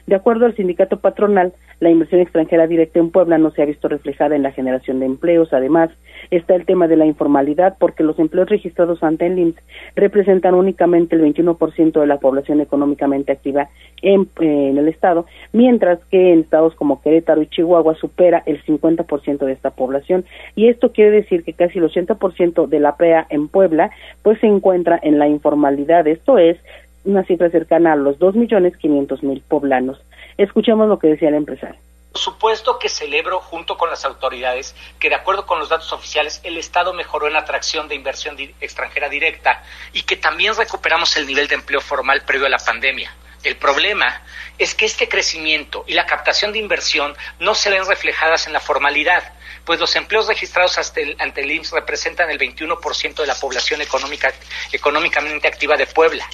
De 0.07 0.15
acuerdo 0.15 0.47
al 0.47 0.55
sindicato 0.55 0.99
patronal, 0.99 1.53
la 1.81 1.91
inversión 1.91 2.21
extranjera 2.21 2.67
directa 2.67 2.99
en 2.99 3.11
Puebla 3.11 3.39
no 3.39 3.51
se 3.51 3.63
ha 3.63 3.67
visto 3.67 3.89
reflejada 3.89 4.37
en 4.37 4.43
la 4.43 4.53
generación 4.53 5.01
de 5.01 5.07
empleos. 5.07 5.53
Además, 5.53 5.91
está 6.31 6.55
el 6.55 6.65
tema 6.65 6.89
de 6.89 6.97
la 6.97 7.07
informalidad, 7.07 7.77
porque 7.79 8.05
los 8.05 8.19
empleos 8.19 8.49
registrados 8.49 9.03
ante 9.03 9.27
el 9.27 9.39
IMSS 9.39 9.63
representan 9.97 10.55
únicamente 10.55 11.17
el 11.17 11.23
21% 11.23 12.01
de 12.01 12.07
la 12.07 12.19
población 12.19 12.61
económicamente 12.61 13.33
activa 13.33 13.69
en, 14.03 14.29
el 14.41 14.89
estado, 14.89 15.27
mientras 15.53 15.99
que 16.11 16.33
en 16.33 16.41
estados 16.41 16.75
como 16.75 17.01
Querétaro 17.01 17.43
y 17.43 17.47
Chihuahua 17.47 17.95
supera 17.95 18.43
el 18.47 18.63
50% 18.65 19.39
de 19.39 19.53
esta 19.53 19.71
población. 19.71 20.25
Y 20.55 20.69
esto 20.69 20.93
quiere 20.93 21.11
decir 21.11 21.43
que 21.43 21.53
casi 21.53 21.79
el 21.79 21.85
80% 21.85 22.67
de 22.67 22.81
la 22.81 22.97
PEA 22.97 23.27
en 23.31 23.49
Puebla 23.49 23.91
pues 24.23 24.39
se 24.41 24.47
encuentra 24.47 24.99
en 25.03 25.19
la 25.19 25.29
informalidad. 25.29 26.07
Esto 26.07 26.39
es 26.39 26.59
una 27.05 27.25
cifra 27.25 27.51
cercana 27.51 27.93
a 27.93 27.97
los 27.97 28.19
2.500.000 28.19 29.43
poblanos. 29.43 30.01
Escuchemos 30.37 30.89
lo 30.89 30.99
que 30.99 31.09
decía 31.09 31.29
el 31.29 31.35
empresario. 31.35 31.79
Supuesto 32.15 32.79
que 32.79 32.89
celebro 32.89 33.41
junto 33.41 33.77
con 33.77 33.91
las 33.91 34.05
autoridades 34.05 34.77
que 35.01 35.09
de 35.09 35.17
acuerdo 35.17 35.47
con 35.47 35.59
los 35.59 35.69
datos 35.69 35.93
oficiales 35.93 36.41
el 36.45 36.57
Estado 36.57 36.93
mejoró 36.93 37.27
en 37.27 37.33
la 37.33 37.41
atracción 37.41 37.89
de 37.89 37.97
inversión 37.97 38.37
extranjera 38.61 39.09
directa 39.09 39.65
y 39.93 40.03
que 40.03 40.17
también 40.17 40.55
recuperamos 40.55 41.17
el 41.17 41.27
nivel 41.27 41.49
de 41.49 41.57
empleo 41.57 41.81
formal 41.81 42.23
previo 42.25 42.47
a 42.47 42.51
la 42.51 42.59
pandemia. 42.59 43.13
El 43.43 43.57
problema 43.57 44.23
es 44.59 44.77
que 44.77 44.87
este 44.87 45.09
crecimiento 45.09 45.85
y 45.89 45.95
la 45.95 46.07
captación 46.07 46.53
de 46.53 46.61
inversión 46.61 47.15
no 47.41 47.55
se 47.55 47.69
ven 47.69 47.85
reflejadas 47.85 48.47
en 48.47 48.53
la 48.53 48.61
formalidad, 48.61 49.33
pues 49.65 49.81
los 49.81 49.97
empleos 49.97 50.29
registrados 50.29 50.79
ante 50.79 51.03
el, 51.03 51.17
ante 51.19 51.43
el 51.43 51.51
IMSS 51.51 51.73
representan 51.73 52.31
el 52.31 52.39
21% 52.39 53.15
de 53.17 53.27
la 53.27 53.35
población 53.35 53.83
económica, 53.83 54.33
económicamente 54.73 55.49
activa 55.49 55.77
de 55.77 55.87
Puebla 55.87 56.27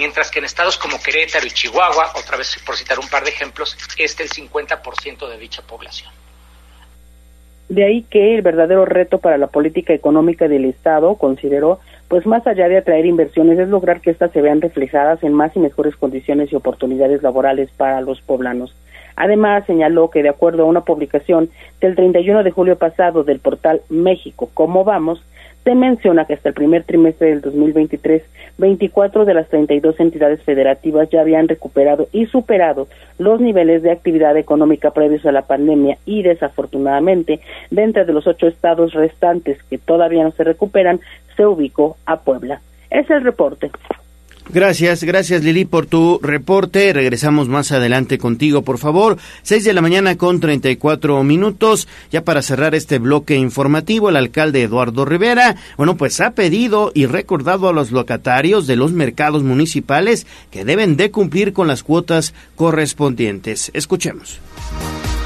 mientras 0.00 0.30
que 0.30 0.38
en 0.38 0.46
estados 0.46 0.78
como 0.78 0.98
Querétaro 0.98 1.46
y 1.46 1.50
Chihuahua, 1.50 2.12
otra 2.16 2.38
vez 2.38 2.58
por 2.64 2.74
citar 2.74 2.98
un 2.98 3.06
par 3.08 3.22
de 3.22 3.30
ejemplos, 3.30 3.76
es 3.98 4.18
el 4.18 4.30
50% 4.30 5.28
de 5.28 5.36
dicha 5.36 5.60
población. 5.60 6.10
De 7.68 7.84
ahí 7.84 8.02
que 8.08 8.34
el 8.34 8.40
verdadero 8.40 8.86
reto 8.86 9.18
para 9.18 9.36
la 9.36 9.48
política 9.48 9.92
económica 9.92 10.48
del 10.48 10.64
Estado, 10.64 11.16
consideró, 11.16 11.80
pues 12.08 12.26
más 12.26 12.46
allá 12.46 12.66
de 12.68 12.78
atraer 12.78 13.04
inversiones, 13.04 13.58
es 13.58 13.68
lograr 13.68 14.00
que 14.00 14.10
éstas 14.10 14.32
se 14.32 14.40
vean 14.40 14.62
reflejadas 14.62 15.22
en 15.22 15.34
más 15.34 15.54
y 15.54 15.58
mejores 15.58 15.94
condiciones 15.96 16.50
y 16.50 16.56
oportunidades 16.56 17.22
laborales 17.22 17.68
para 17.76 18.00
los 18.00 18.22
poblanos. 18.22 18.74
Además, 19.16 19.66
señaló 19.66 20.08
que 20.08 20.22
de 20.22 20.30
acuerdo 20.30 20.62
a 20.62 20.66
una 20.66 20.80
publicación 20.80 21.50
del 21.82 21.94
31 21.94 22.42
de 22.42 22.50
julio 22.50 22.76
pasado 22.76 23.22
del 23.22 23.38
portal 23.38 23.82
México, 23.90 24.50
¿Cómo 24.54 24.82
vamos?, 24.82 25.22
se 25.64 25.74
menciona 25.74 26.24
que 26.24 26.34
hasta 26.34 26.48
el 26.48 26.54
primer 26.54 26.84
trimestre 26.84 27.28
del 27.28 27.40
2023, 27.40 28.22
24 28.58 29.24
de 29.24 29.34
las 29.34 29.48
32 29.48 30.00
entidades 30.00 30.42
federativas 30.42 31.08
ya 31.10 31.20
habían 31.20 31.48
recuperado 31.48 32.08
y 32.12 32.26
superado 32.26 32.88
los 33.18 33.40
niveles 33.40 33.82
de 33.82 33.90
actividad 33.90 34.36
económica 34.36 34.90
previos 34.92 35.24
a 35.26 35.32
la 35.32 35.42
pandemia 35.42 35.98
y 36.06 36.22
desafortunadamente, 36.22 37.40
dentro 37.70 38.04
de 38.04 38.12
los 38.12 38.26
ocho 38.26 38.46
estados 38.46 38.92
restantes 38.94 39.62
que 39.64 39.78
todavía 39.78 40.24
no 40.24 40.30
se 40.30 40.44
recuperan, 40.44 41.00
se 41.36 41.46
ubicó 41.46 41.96
a 42.06 42.20
Puebla. 42.20 42.60
Es 42.90 43.08
el 43.10 43.22
reporte. 43.22 43.70
Gracias, 44.52 45.04
gracias 45.04 45.44
Lili 45.44 45.64
por 45.64 45.86
tu 45.86 46.18
reporte. 46.22 46.92
Regresamos 46.92 47.48
más 47.48 47.70
adelante 47.70 48.18
contigo, 48.18 48.62
por 48.62 48.78
favor. 48.78 49.16
Seis 49.42 49.62
de 49.64 49.72
la 49.72 49.80
mañana 49.80 50.16
con 50.16 50.40
34 50.40 51.22
minutos. 51.22 51.86
Ya 52.10 52.24
para 52.24 52.42
cerrar 52.42 52.74
este 52.74 52.98
bloque 52.98 53.36
informativo, 53.36 54.08
el 54.08 54.16
alcalde 54.16 54.62
Eduardo 54.62 55.04
Rivera, 55.04 55.54
bueno, 55.76 55.96
pues 55.96 56.20
ha 56.20 56.32
pedido 56.32 56.90
y 56.94 57.06
recordado 57.06 57.68
a 57.68 57.72
los 57.72 57.92
locatarios 57.92 58.66
de 58.66 58.74
los 58.74 58.92
mercados 58.92 59.44
municipales 59.44 60.26
que 60.50 60.64
deben 60.64 60.96
de 60.96 61.12
cumplir 61.12 61.52
con 61.52 61.68
las 61.68 61.84
cuotas 61.84 62.34
correspondientes. 62.56 63.70
Escuchemos. 63.72 64.40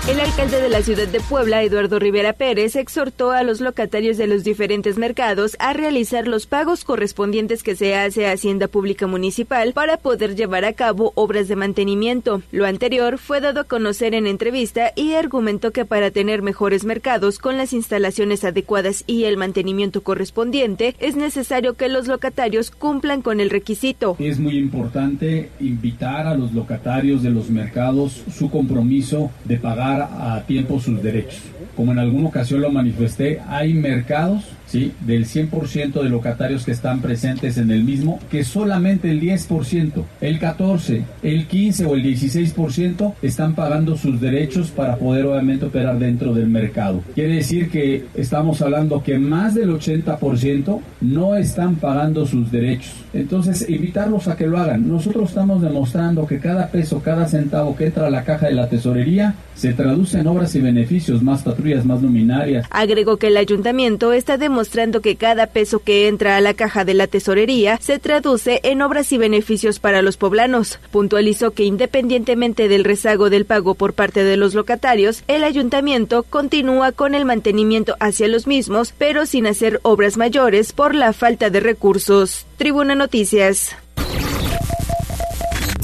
El 0.06 0.20
alcalde 0.20 0.60
de 0.60 0.68
la 0.68 0.82
ciudad 0.82 1.08
de 1.08 1.18
Puebla, 1.18 1.62
Eduardo 1.62 1.98
Rivera 1.98 2.34
Pérez, 2.34 2.76
exhortó 2.76 3.30
a 3.30 3.42
los 3.42 3.62
locatarios 3.62 4.18
de 4.18 4.26
los 4.26 4.44
diferentes 4.44 4.98
mercados 4.98 5.56
a 5.60 5.72
realizar 5.72 6.28
los 6.28 6.46
pagos 6.46 6.84
correspondientes 6.84 7.62
que 7.62 7.74
se 7.74 7.96
hace 7.96 8.26
a 8.26 8.32
Hacienda 8.32 8.68
Pública 8.68 9.06
Municipal 9.06 9.72
para 9.72 9.96
poder 9.96 10.36
llevar 10.36 10.66
a 10.66 10.74
cabo 10.74 11.12
obras 11.14 11.48
de 11.48 11.56
mantenimiento. 11.56 12.42
Lo 12.52 12.66
anterior 12.66 13.16
fue 13.16 13.40
dado 13.40 13.60
a 13.60 13.64
conocer 13.64 14.12
en 14.12 14.26
entrevista 14.26 14.92
y 14.94 15.14
argumentó 15.14 15.70
que 15.70 15.86
para 15.86 16.10
tener 16.10 16.42
mejores 16.42 16.84
mercados 16.84 17.38
con 17.38 17.56
las 17.56 17.72
instalaciones 17.72 18.44
adecuadas 18.44 19.04
y 19.06 19.24
el 19.24 19.38
mantenimiento 19.38 20.02
correspondiente, 20.02 20.96
es 21.00 21.16
necesario 21.16 21.78
que 21.78 21.88
los 21.88 22.08
locatarios 22.08 22.70
cumplan 22.70 23.22
con 23.22 23.40
el 23.40 23.48
requisito. 23.48 24.16
Es 24.18 24.38
muy 24.38 24.58
importante 24.58 25.48
invitar 25.60 26.26
a 26.26 26.34
los 26.34 26.52
locatarios 26.52 27.22
de 27.22 27.30
los 27.30 27.48
mercados 27.48 28.22
su 28.30 28.50
compromiso 28.50 29.30
de 29.46 29.56
pagar 29.56 29.93
a 30.02 30.44
tiempo 30.46 30.78
sus 30.80 31.02
derechos. 31.02 31.42
Como 31.76 31.92
en 31.92 31.98
alguna 31.98 32.28
ocasión 32.28 32.60
lo 32.60 32.70
manifesté, 32.70 33.40
hay 33.48 33.74
mercados 33.74 34.44
¿sí? 34.66 34.92
del 35.06 35.26
100% 35.26 36.02
de 36.02 36.08
locatarios 36.08 36.64
que 36.64 36.72
están 36.72 37.00
presentes 37.00 37.58
en 37.58 37.70
el 37.70 37.84
mismo, 37.84 38.18
que 38.30 38.44
solamente 38.44 39.10
el 39.10 39.20
10%, 39.20 40.04
el 40.20 40.40
14%, 40.40 41.02
el 41.22 41.48
15% 41.48 41.86
o 41.86 41.94
el 41.94 42.04
16% 42.04 43.14
están 43.22 43.54
pagando 43.54 43.96
sus 43.96 44.20
derechos 44.20 44.70
para 44.70 44.96
poder 44.96 45.26
obviamente 45.26 45.66
operar 45.66 45.98
dentro 45.98 46.34
del 46.34 46.48
mercado. 46.48 47.02
Quiere 47.14 47.36
decir 47.36 47.70
que 47.70 48.04
estamos 48.14 48.62
hablando 48.62 49.02
que 49.02 49.18
más 49.18 49.54
del 49.54 49.70
80% 49.70 50.80
no 51.00 51.36
están 51.36 51.76
pagando 51.76 52.26
sus 52.26 52.50
derechos. 52.50 52.92
Entonces, 53.12 53.68
invitarlos 53.68 54.28
a 54.28 54.36
que 54.36 54.46
lo 54.46 54.58
hagan. 54.58 54.88
Nosotros 54.88 55.28
estamos 55.28 55.62
demostrando 55.62 56.26
que 56.26 56.38
cada 56.38 56.68
peso, 56.68 57.00
cada 57.00 57.26
centavo 57.26 57.76
que 57.76 57.86
entra 57.86 58.06
a 58.06 58.10
la 58.10 58.24
caja 58.24 58.46
de 58.46 58.54
la 58.54 58.68
tesorería 58.68 59.34
se 59.54 59.72
traduce 59.72 60.18
en 60.18 60.26
obras 60.26 60.54
y 60.54 60.60
beneficios, 60.60 61.22
más 61.22 61.42
Agregó 62.70 63.16
que 63.16 63.28
el 63.28 63.36
ayuntamiento 63.36 64.12
está 64.12 64.38
demostrando 64.38 65.00
que 65.00 65.16
cada 65.16 65.46
peso 65.46 65.80
que 65.80 66.08
entra 66.08 66.36
a 66.36 66.40
la 66.40 66.54
caja 66.54 66.84
de 66.84 66.94
la 66.94 67.06
tesorería 67.06 67.78
se 67.80 67.98
traduce 67.98 68.60
en 68.62 68.82
obras 68.82 69.12
y 69.12 69.18
beneficios 69.18 69.78
para 69.78 70.02
los 70.02 70.16
poblanos. 70.16 70.78
Puntualizó 70.90 71.52
que 71.52 71.64
independientemente 71.64 72.68
del 72.68 72.84
rezago 72.84 73.30
del 73.30 73.44
pago 73.44 73.74
por 73.74 73.94
parte 73.94 74.24
de 74.24 74.36
los 74.36 74.54
locatarios, 74.54 75.24
el 75.28 75.44
ayuntamiento 75.44 76.22
continúa 76.22 76.92
con 76.92 77.14
el 77.14 77.24
mantenimiento 77.24 77.96
hacia 78.00 78.28
los 78.28 78.46
mismos, 78.46 78.94
pero 78.96 79.26
sin 79.26 79.46
hacer 79.46 79.80
obras 79.82 80.16
mayores 80.16 80.72
por 80.72 80.94
la 80.94 81.12
falta 81.12 81.50
de 81.50 81.60
recursos. 81.60 82.46
Tribuna 82.56 82.94
Noticias. 82.94 83.76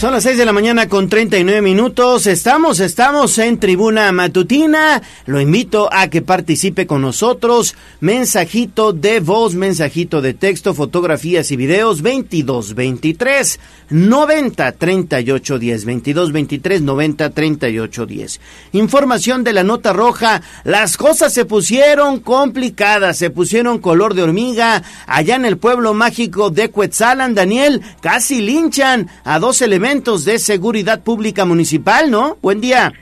Son 0.00 0.14
las 0.14 0.22
6 0.22 0.38
de 0.38 0.46
la 0.46 0.54
mañana 0.54 0.88
con 0.88 1.10
39 1.10 1.60
minutos. 1.60 2.26
Estamos, 2.26 2.80
estamos 2.80 3.36
en 3.36 3.60
tribuna 3.60 4.10
matutina. 4.12 5.02
Lo 5.26 5.42
invito 5.42 5.90
a 5.92 6.08
que 6.08 6.22
participe 6.22 6.86
con 6.86 7.02
nosotros. 7.02 7.74
Mensajito 8.00 8.94
de 8.94 9.20
voz, 9.20 9.54
mensajito 9.54 10.22
de 10.22 10.32
texto, 10.32 10.72
fotografías 10.72 11.50
y 11.50 11.56
videos 11.56 12.00
22 12.00 12.74
23 12.74 13.60
90 13.90 14.72
38 14.72 15.58
10. 15.58 15.84
22 15.84 16.32
23 16.32 16.80
90 16.80 17.30
38 17.30 18.06
10. 18.06 18.40
Información 18.72 19.44
de 19.44 19.52
la 19.52 19.64
nota 19.64 19.92
roja. 19.92 20.40
Las 20.64 20.96
cosas 20.96 21.34
se 21.34 21.44
pusieron 21.44 22.20
complicadas, 22.20 23.18
se 23.18 23.28
pusieron 23.28 23.78
color 23.80 24.14
de 24.14 24.22
hormiga. 24.22 24.82
Allá 25.06 25.36
en 25.36 25.44
el 25.44 25.58
pueblo 25.58 25.92
mágico 25.92 26.48
de 26.48 26.70
Cuetzalan, 26.70 27.34
Daniel, 27.34 27.82
casi 28.00 28.40
linchan 28.40 29.10
a 29.24 29.38
dos 29.38 29.60
elementos 29.60 29.89
de 29.90 30.38
seguridad 30.38 31.02
pública 31.02 31.44
municipal, 31.44 32.12
¿no? 32.12 32.36
Buen 32.42 32.60
día. 32.60 32.92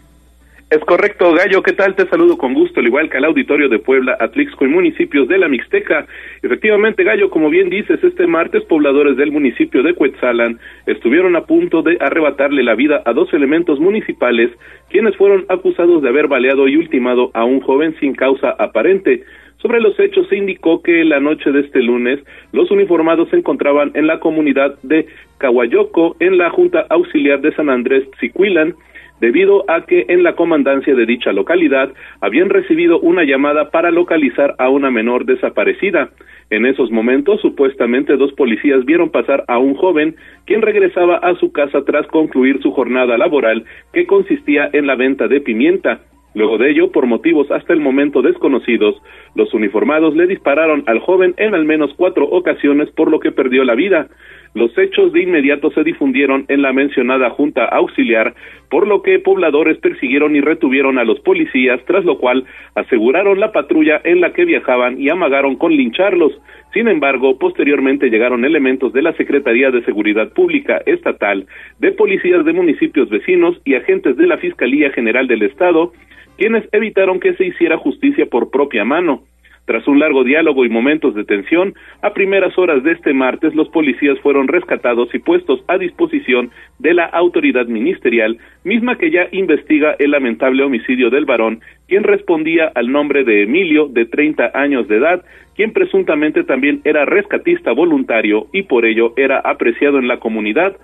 Es 0.70 0.81
correcto, 0.87 1.35
Gallo, 1.35 1.62
¿qué 1.62 1.74
tal? 1.74 1.94
Te 1.94 2.09
saludo 2.09 2.38
con 2.38 2.55
gusto, 2.55 2.81
al 2.81 2.87
igual 2.87 3.11
que 3.11 3.18
al 3.18 3.27
auditorio 3.27 3.68
de 3.68 3.79
Puebla, 3.79 4.16
Atlixco 4.18 4.64
y 4.64 4.68
municipios 4.68 5.29
de 5.29 5.37
la 5.37 5.48
Mixteca. 5.48 6.07
Efectivamente, 6.42 7.05
Gallo, 7.05 7.29
como 7.29 7.51
bien 7.51 7.68
dices, 7.68 8.03
este 8.03 8.27
martes 8.27 8.64
pobladores 8.64 9.18
del 9.18 9.33
municipio 9.33 9.83
de 9.83 9.92
Cuetzalan 9.92 10.59
estuvieron 10.87 11.37
a 11.37 11.42
punto 11.42 11.83
de 11.83 11.98
arrebatarle 12.01 12.62
la 12.62 12.74
vida 12.74 13.03
a 13.05 13.12
dos 13.12 13.35
elementos 13.35 13.79
municipales, 13.79 14.51
quienes 14.88 15.14
fueron 15.16 15.44
acusados 15.51 16.01
de 16.01 16.09
haber 16.09 16.27
baleado 16.27 16.68
y 16.68 16.77
ultimado 16.79 17.31
a 17.35 17.44
un 17.44 17.61
joven 17.61 17.94
sin 18.01 18.14
causa 18.14 18.55
aparente. 18.59 19.24
Sobre 19.58 19.80
los 19.80 19.98
hechos 19.98 20.28
se 20.28 20.36
indicó 20.36 20.82
que 20.82 21.04
la 21.04 21.18
noche 21.18 21.50
de 21.50 21.60
este 21.60 21.82
lunes 21.82 22.20
los 22.52 22.70
uniformados 22.70 23.28
se 23.30 23.36
encontraban 23.36 23.90
en 23.94 24.06
la 24.06 24.20
comunidad 24.20 24.78
de 24.82 25.06
Cahuayoco, 25.38 26.16
en 26.20 26.38
la 26.38 26.50
Junta 26.50 26.86
Auxiliar 26.88 27.40
de 27.40 27.52
San 27.54 27.68
Andrés 27.68 28.08
Tzicuilan, 28.12 28.74
debido 29.20 29.64
a 29.68 29.84
que 29.84 30.06
en 30.08 30.22
la 30.22 30.36
comandancia 30.36 30.94
de 30.94 31.06
dicha 31.06 31.32
localidad 31.32 31.90
habían 32.20 32.50
recibido 32.50 33.00
una 33.00 33.24
llamada 33.24 33.70
para 33.70 33.90
localizar 33.90 34.54
a 34.58 34.68
una 34.68 34.92
menor 34.92 35.24
desaparecida. 35.24 36.10
En 36.50 36.64
esos 36.64 36.90
momentos, 36.90 37.40
supuestamente 37.40 38.16
dos 38.16 38.32
policías 38.34 38.84
vieron 38.84 39.10
pasar 39.10 39.44
a 39.48 39.58
un 39.58 39.74
joven 39.74 40.14
quien 40.46 40.62
regresaba 40.62 41.16
a 41.16 41.34
su 41.34 41.52
casa 41.52 41.84
tras 41.84 42.06
concluir 42.06 42.62
su 42.62 42.70
jornada 42.70 43.18
laboral 43.18 43.64
que 43.92 44.06
consistía 44.06 44.70
en 44.72 44.86
la 44.86 44.94
venta 44.94 45.26
de 45.26 45.40
pimienta. 45.40 46.00
Luego 46.34 46.58
de 46.58 46.70
ello, 46.70 46.92
por 46.92 47.06
motivos 47.06 47.50
hasta 47.50 47.72
el 47.72 47.80
momento 47.80 48.22
desconocidos, 48.22 49.00
los 49.34 49.52
uniformados 49.54 50.14
le 50.14 50.26
dispararon 50.26 50.84
al 50.86 51.00
joven 51.00 51.34
en 51.38 51.54
al 51.54 51.64
menos 51.64 51.92
cuatro 51.96 52.26
ocasiones 52.26 52.90
por 52.90 53.10
lo 53.10 53.18
que 53.18 53.32
perdió 53.32 53.64
la 53.64 53.74
vida. 53.74 54.08
Los 54.54 54.76
hechos 54.78 55.12
de 55.12 55.22
inmediato 55.22 55.70
se 55.70 55.84
difundieron 55.84 56.44
en 56.48 56.62
la 56.62 56.72
mencionada 56.72 57.30
Junta 57.30 57.64
Auxiliar, 57.64 58.34
por 58.70 58.87
lo 58.87 59.02
que 59.02 59.18
pobladores 59.18 59.78
persiguieron 59.78 60.37
y 60.37 60.40
retuvieron 60.40 60.98
a 60.98 61.04
los 61.04 61.20
policías, 61.20 61.80
tras 61.87 62.04
lo 62.04 62.18
cual 62.18 62.44
aseguraron 62.74 63.40
la 63.40 63.52
patrulla 63.52 64.00
en 64.04 64.20
la 64.20 64.32
que 64.32 64.44
viajaban 64.44 65.00
y 65.00 65.08
amagaron 65.08 65.56
con 65.56 65.72
lincharlos. 65.72 66.32
Sin 66.72 66.88
embargo, 66.88 67.38
posteriormente 67.38 68.11
llegaron 68.11 68.44
elementos 68.44 68.92
de 68.92 69.02
la 69.02 69.12
Secretaría 69.14 69.70
de 69.70 69.84
Seguridad 69.84 70.32
Pública 70.32 70.80
Estatal, 70.87 71.46
de 71.78 71.92
policías 71.92 72.44
de 72.44 72.52
municipios 72.52 73.08
vecinos 73.08 73.61
y 73.64 73.74
agentes 73.74 74.16
de 74.16 74.26
la 74.26 74.38
Fiscalía 74.38 74.90
General 74.90 75.26
del 75.26 75.42
Estado, 75.42 75.92
quienes 76.37 76.68
evitaron 76.72 77.20
que 77.20 77.34
se 77.34 77.46
hiciera 77.46 77.76
justicia 77.78 78.26
por 78.26 78.50
propia 78.50 78.84
mano. 78.84 79.22
Tras 79.68 79.87
un 79.87 79.98
largo 79.98 80.24
diálogo 80.24 80.64
y 80.64 80.70
momentos 80.70 81.14
de 81.14 81.24
tensión, 81.24 81.74
a 82.00 82.14
primeras 82.14 82.57
horas 82.57 82.83
de 82.85 82.92
este 82.92 83.12
martes 83.12 83.54
los 83.54 83.68
policías 83.68 84.18
fueron 84.20 84.48
rescatados 84.48 85.14
y 85.14 85.18
puestos 85.18 85.62
a 85.68 85.76
disposición 85.76 86.50
de 86.78 86.94
la 86.94 87.04
autoridad 87.04 87.66
ministerial, 87.66 88.38
misma 88.64 88.96
que 88.96 89.11
ya 89.11 89.28
investiga 89.31 89.94
el 89.98 90.12
lamentable 90.12 90.64
homicidio 90.64 91.11
del 91.11 91.26
varón, 91.26 91.61
quien 91.87 92.02
respondía 92.02 92.72
al 92.74 92.90
nombre 92.90 93.24
de 93.24 93.42
Emilio, 93.42 93.88
de 93.88 94.07
30 94.07 94.52
años 94.54 94.88
de 94.88 94.96
edad, 94.96 95.22
quien 95.54 95.74
presuntamente 95.74 96.44
también 96.44 96.81
era 96.85 97.04
rescatista 97.04 97.72
voluntario 97.72 98.46
y 98.54 98.62
por 98.62 98.87
ello 98.87 99.12
era 99.18 99.38
apreciado 99.38 99.98
en 99.98 100.09
la 100.09 100.18
comunidad. 100.18 100.78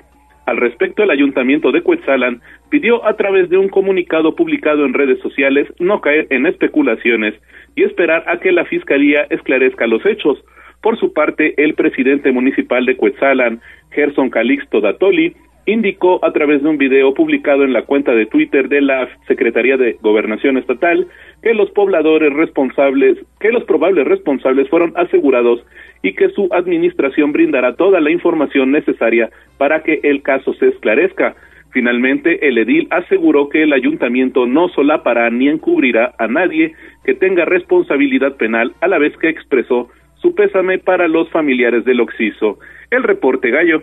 Al 0.45 0.59
respecto, 0.59 1.03
el 1.03 1.11
ayuntamiento 1.11 1.73
de 1.73 1.81
Cuetzalan 1.81 2.43
pidió 2.69 3.03
a 3.07 3.17
través 3.17 3.49
de 3.49 3.57
un 3.57 3.71
comunicado 3.71 4.37
publicado 4.37 4.85
en 4.85 4.93
redes 4.93 5.19
sociales 5.21 5.67
no 5.79 6.03
caer 6.03 6.27
en 6.29 6.45
especulaciones 6.45 7.35
y 7.75 7.83
esperar 7.83 8.25
a 8.27 8.39
que 8.39 8.53
la 8.53 8.65
Fiscalía 8.65 9.27
esclarezca 9.31 9.87
los 9.87 10.05
hechos. 10.07 10.43
Por 10.83 10.99
su 10.99 11.13
parte, 11.13 11.55
el 11.57 11.75
presidente 11.75 12.31
municipal 12.31 12.85
de 12.85 12.97
Cuetzalan, 12.97 13.61
Gerson 13.91 14.31
Calixto 14.31 14.81
Datoli, 14.81 15.35
indicó 15.67 16.23
a 16.25 16.33
través 16.33 16.63
de 16.63 16.69
un 16.69 16.79
video 16.79 17.15
publicado 17.15 17.65
en 17.65 17.73
la 17.73 17.83
cuenta 17.83 18.13
de 18.13 18.27
Twitter 18.27 18.69
de 18.69 18.83
la 18.83 19.09
Secretaría 19.27 19.77
de 19.77 19.97
Gobernación 20.03 20.59
Estatal 20.59 21.07
que 21.43 21.55
los 21.55 21.71
pobladores 21.71 22.33
responsables, 22.33 23.19
que 23.41 23.51
los 23.51 23.65
probables 23.65 24.07
responsables 24.07 24.69
fueron 24.69 24.93
asegurados 24.97 25.65
y 26.03 26.15
que 26.15 26.29
su 26.31 26.49
administración 26.53 27.33
brindará 27.33 27.77
toda 27.77 28.01
la 28.01 28.11
información 28.11 28.73
necesaria 28.73 29.31
para 29.57 29.83
que 29.83 30.01
el 30.03 30.23
caso 30.23 30.53
se 30.55 30.69
esclarezca. 30.69 31.35
Finalmente, 31.71 32.47
el 32.47 32.59
edil 32.59 32.87
aseguró 32.91 33.49
que 33.49 33.63
el 33.65 33.73
ayuntamiento 33.73 34.47
no 34.47 34.69
solapará 34.69 35.29
ni 35.31 35.49
encubrirá 35.49 36.15
a 36.19 36.29
nadie 36.29 36.75
que 37.05 37.15
tenga 37.15 37.45
responsabilidad 37.45 38.37
penal, 38.37 38.75
a 38.81 38.89
la 38.89 38.99
vez 38.99 39.17
que 39.19 39.29
expresó 39.29 39.89
su 40.21 40.35
pésame 40.35 40.79
para 40.79 41.07
los 41.07 41.31
familiares 41.31 41.85
del 41.85 42.01
occiso. 42.01 42.59
El 42.91 43.03
reporte 43.03 43.51
Gallo. 43.51 43.83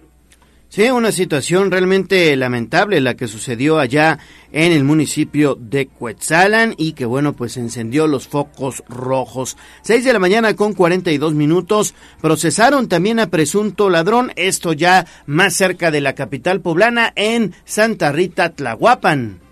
Sí, 0.71 0.89
una 0.89 1.11
situación 1.11 1.69
realmente 1.69 2.33
lamentable 2.37 3.01
la 3.01 3.15
que 3.15 3.27
sucedió 3.27 3.77
allá 3.77 4.19
en 4.53 4.71
el 4.71 4.85
municipio 4.85 5.55
de 5.59 5.87
Cuetzalan 5.87 6.75
y 6.77 6.93
que 6.93 7.03
bueno, 7.03 7.33
pues 7.33 7.57
encendió 7.57 8.07
los 8.07 8.29
focos 8.29 8.81
rojos. 8.87 9.57
Seis 9.81 10.05
de 10.05 10.13
la 10.13 10.19
mañana 10.19 10.55
con 10.55 10.73
42 10.73 11.33
minutos. 11.33 11.93
Procesaron 12.21 12.87
también 12.87 13.19
a 13.19 13.27
presunto 13.27 13.89
ladrón, 13.89 14.31
esto 14.37 14.71
ya 14.71 15.05
más 15.25 15.55
cerca 15.55 15.91
de 15.91 15.99
la 15.99 16.15
capital 16.15 16.61
poblana 16.61 17.11
en 17.17 17.51
Santa 17.65 18.13
Rita, 18.13 18.51
Tlahuapan. 18.51 19.50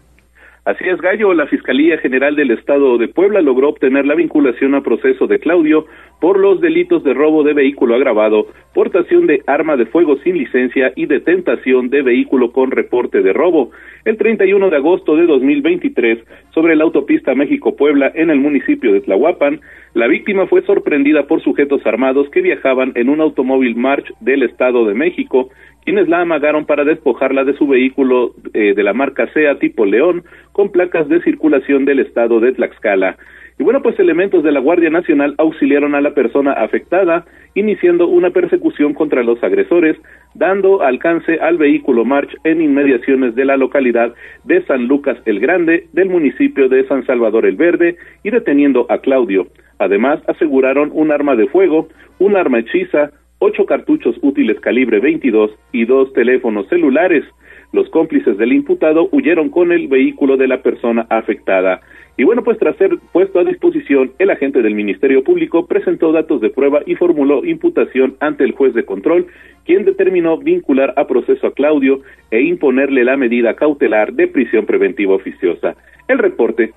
Así 0.69 0.87
es, 0.87 1.01
Gallo, 1.01 1.33
la 1.33 1.47
Fiscalía 1.47 1.97
General 1.97 2.35
del 2.35 2.51
Estado 2.51 2.99
de 2.99 3.07
Puebla 3.07 3.41
logró 3.41 3.69
obtener 3.69 4.05
la 4.05 4.13
vinculación 4.13 4.75
a 4.75 4.83
proceso 4.83 5.25
de 5.25 5.39
Claudio 5.39 5.87
por 6.21 6.37
los 6.37 6.61
delitos 6.61 7.03
de 7.03 7.15
robo 7.15 7.41
de 7.41 7.53
vehículo 7.53 7.95
agravado, 7.95 8.45
portación 8.75 9.25
de 9.25 9.41
arma 9.47 9.77
de 9.77 9.87
fuego 9.87 10.17
sin 10.17 10.37
licencia 10.37 10.93
y 10.95 11.07
de 11.07 11.21
tentación 11.21 11.89
de 11.89 12.03
vehículo 12.03 12.51
con 12.51 12.69
reporte 12.69 13.23
de 13.23 13.33
robo. 13.33 13.71
El 14.05 14.17
31 14.17 14.69
de 14.69 14.75
agosto 14.75 15.15
de 15.15 15.25
2023, 15.25 16.19
sobre 16.53 16.75
la 16.75 16.83
autopista 16.83 17.33
México-Puebla 17.33 18.11
en 18.13 18.29
el 18.29 18.39
municipio 18.39 18.93
de 18.93 19.01
Tlahuapan, 19.01 19.61
la 19.95 20.05
víctima 20.05 20.45
fue 20.45 20.61
sorprendida 20.61 21.25
por 21.25 21.41
sujetos 21.41 21.83
armados 21.87 22.29
que 22.29 22.41
viajaban 22.41 22.91
en 22.93 23.09
un 23.09 23.21
automóvil 23.21 23.75
March 23.75 24.05
del 24.19 24.43
Estado 24.43 24.85
de 24.85 24.93
México, 24.93 25.49
quienes 25.89 26.07
la 26.07 26.21
amagaron 26.21 26.65
para 26.65 26.83
despojarla 26.83 27.43
de 27.45 27.57
su 27.57 27.65
vehículo 27.65 28.35
eh, 28.53 28.75
de 28.75 28.83
la 28.83 28.93
marca 28.93 29.25
SEA 29.33 29.57
tipo 29.57 29.87
León 29.87 30.23
con 30.51 30.71
placas 30.71 31.09
de 31.09 31.19
circulación 31.23 31.83
del 31.83 31.97
estado 31.97 32.39
de 32.39 32.51
Tlaxcala. 32.51 33.17
Y 33.57 33.63
bueno, 33.63 33.81
pues 33.81 33.99
elementos 33.99 34.43
de 34.43 34.51
la 34.51 34.59
Guardia 34.59 34.91
Nacional 34.91 35.33
auxiliaron 35.39 35.95
a 35.95 36.01
la 36.01 36.13
persona 36.13 36.51
afectada, 36.51 37.25
iniciando 37.55 38.07
una 38.07 38.29
persecución 38.29 38.93
contra 38.93 39.23
los 39.23 39.43
agresores, 39.43 39.97
dando 40.35 40.83
alcance 40.83 41.39
al 41.41 41.57
vehículo 41.57 42.05
March 42.05 42.37
en 42.43 42.61
inmediaciones 42.61 43.33
de 43.33 43.45
la 43.45 43.57
localidad 43.57 44.13
de 44.43 44.63
San 44.67 44.85
Lucas 44.85 45.17
el 45.25 45.39
Grande, 45.39 45.87
del 45.93 46.09
municipio 46.09 46.69
de 46.69 46.87
San 46.87 47.03
Salvador 47.07 47.47
el 47.47 47.55
Verde, 47.55 47.95
y 48.21 48.29
deteniendo 48.29 48.85
a 48.89 48.99
Claudio. 48.99 49.47
Además, 49.79 50.19
aseguraron 50.27 50.91
un 50.93 51.11
arma 51.11 51.35
de 51.35 51.47
fuego, 51.47 51.87
un 52.19 52.35
arma 52.35 52.59
hechiza, 52.59 53.09
ocho 53.39 53.65
cartuchos 53.65 54.15
útiles 54.21 54.59
calibre 54.59 54.99
22 54.99 55.51
y 55.71 55.85
dos 55.85 56.13
teléfonos 56.13 56.67
celulares. 56.67 57.23
Los 57.71 57.89
cómplices 57.89 58.37
del 58.37 58.53
imputado 58.53 59.09
huyeron 59.11 59.49
con 59.49 59.71
el 59.71 59.87
vehículo 59.87 60.37
de 60.37 60.47
la 60.47 60.61
persona 60.61 61.05
afectada. 61.09 61.81
Y 62.17 62.25
bueno, 62.25 62.43
pues 62.43 62.57
tras 62.57 62.75
ser 62.75 62.97
puesto 63.13 63.39
a 63.39 63.45
disposición, 63.45 64.11
el 64.19 64.29
agente 64.29 64.61
del 64.61 64.75
Ministerio 64.75 65.23
Público 65.23 65.67
presentó 65.67 66.11
datos 66.11 66.41
de 66.41 66.49
prueba 66.49 66.81
y 66.85 66.95
formuló 66.95 67.45
imputación 67.45 68.17
ante 68.19 68.43
el 68.43 68.51
juez 68.51 68.73
de 68.73 68.83
control, 68.83 69.27
quien 69.65 69.85
determinó 69.85 70.37
vincular 70.37 70.93
a 70.97 71.07
proceso 71.07 71.47
a 71.47 71.53
Claudio 71.53 72.01
e 72.29 72.41
imponerle 72.41 73.05
la 73.05 73.15
medida 73.15 73.55
cautelar 73.55 74.11
de 74.13 74.27
prisión 74.27 74.65
preventiva 74.65 75.15
oficiosa. 75.15 75.77
El 76.09 76.17
reporte 76.17 76.73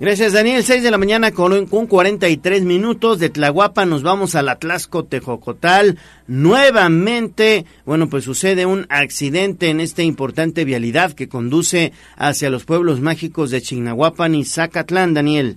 Gracias, 0.00 0.32
Daniel. 0.32 0.62
6 0.62 0.84
de 0.84 0.92
la 0.92 0.98
mañana 0.98 1.32
con, 1.32 1.66
con 1.66 1.88
43 1.88 2.64
minutos. 2.64 3.18
De 3.18 3.30
Tlahuapa 3.30 3.84
nos 3.84 4.04
vamos 4.04 4.36
al 4.36 4.48
Atlasco 4.48 5.04
Tejocotal. 5.04 5.96
Nuevamente, 6.28 7.64
bueno, 7.84 8.08
pues 8.08 8.22
sucede 8.22 8.64
un 8.64 8.86
accidente 8.90 9.70
en 9.70 9.80
esta 9.80 10.04
importante 10.04 10.64
vialidad 10.64 11.14
que 11.14 11.28
conduce 11.28 11.90
hacia 12.16 12.48
los 12.48 12.64
pueblos 12.64 13.00
mágicos 13.00 13.50
de 13.50 13.60
Chignahuapan 13.60 14.36
y 14.36 14.44
Zacatlán, 14.44 15.14
Daniel. 15.14 15.56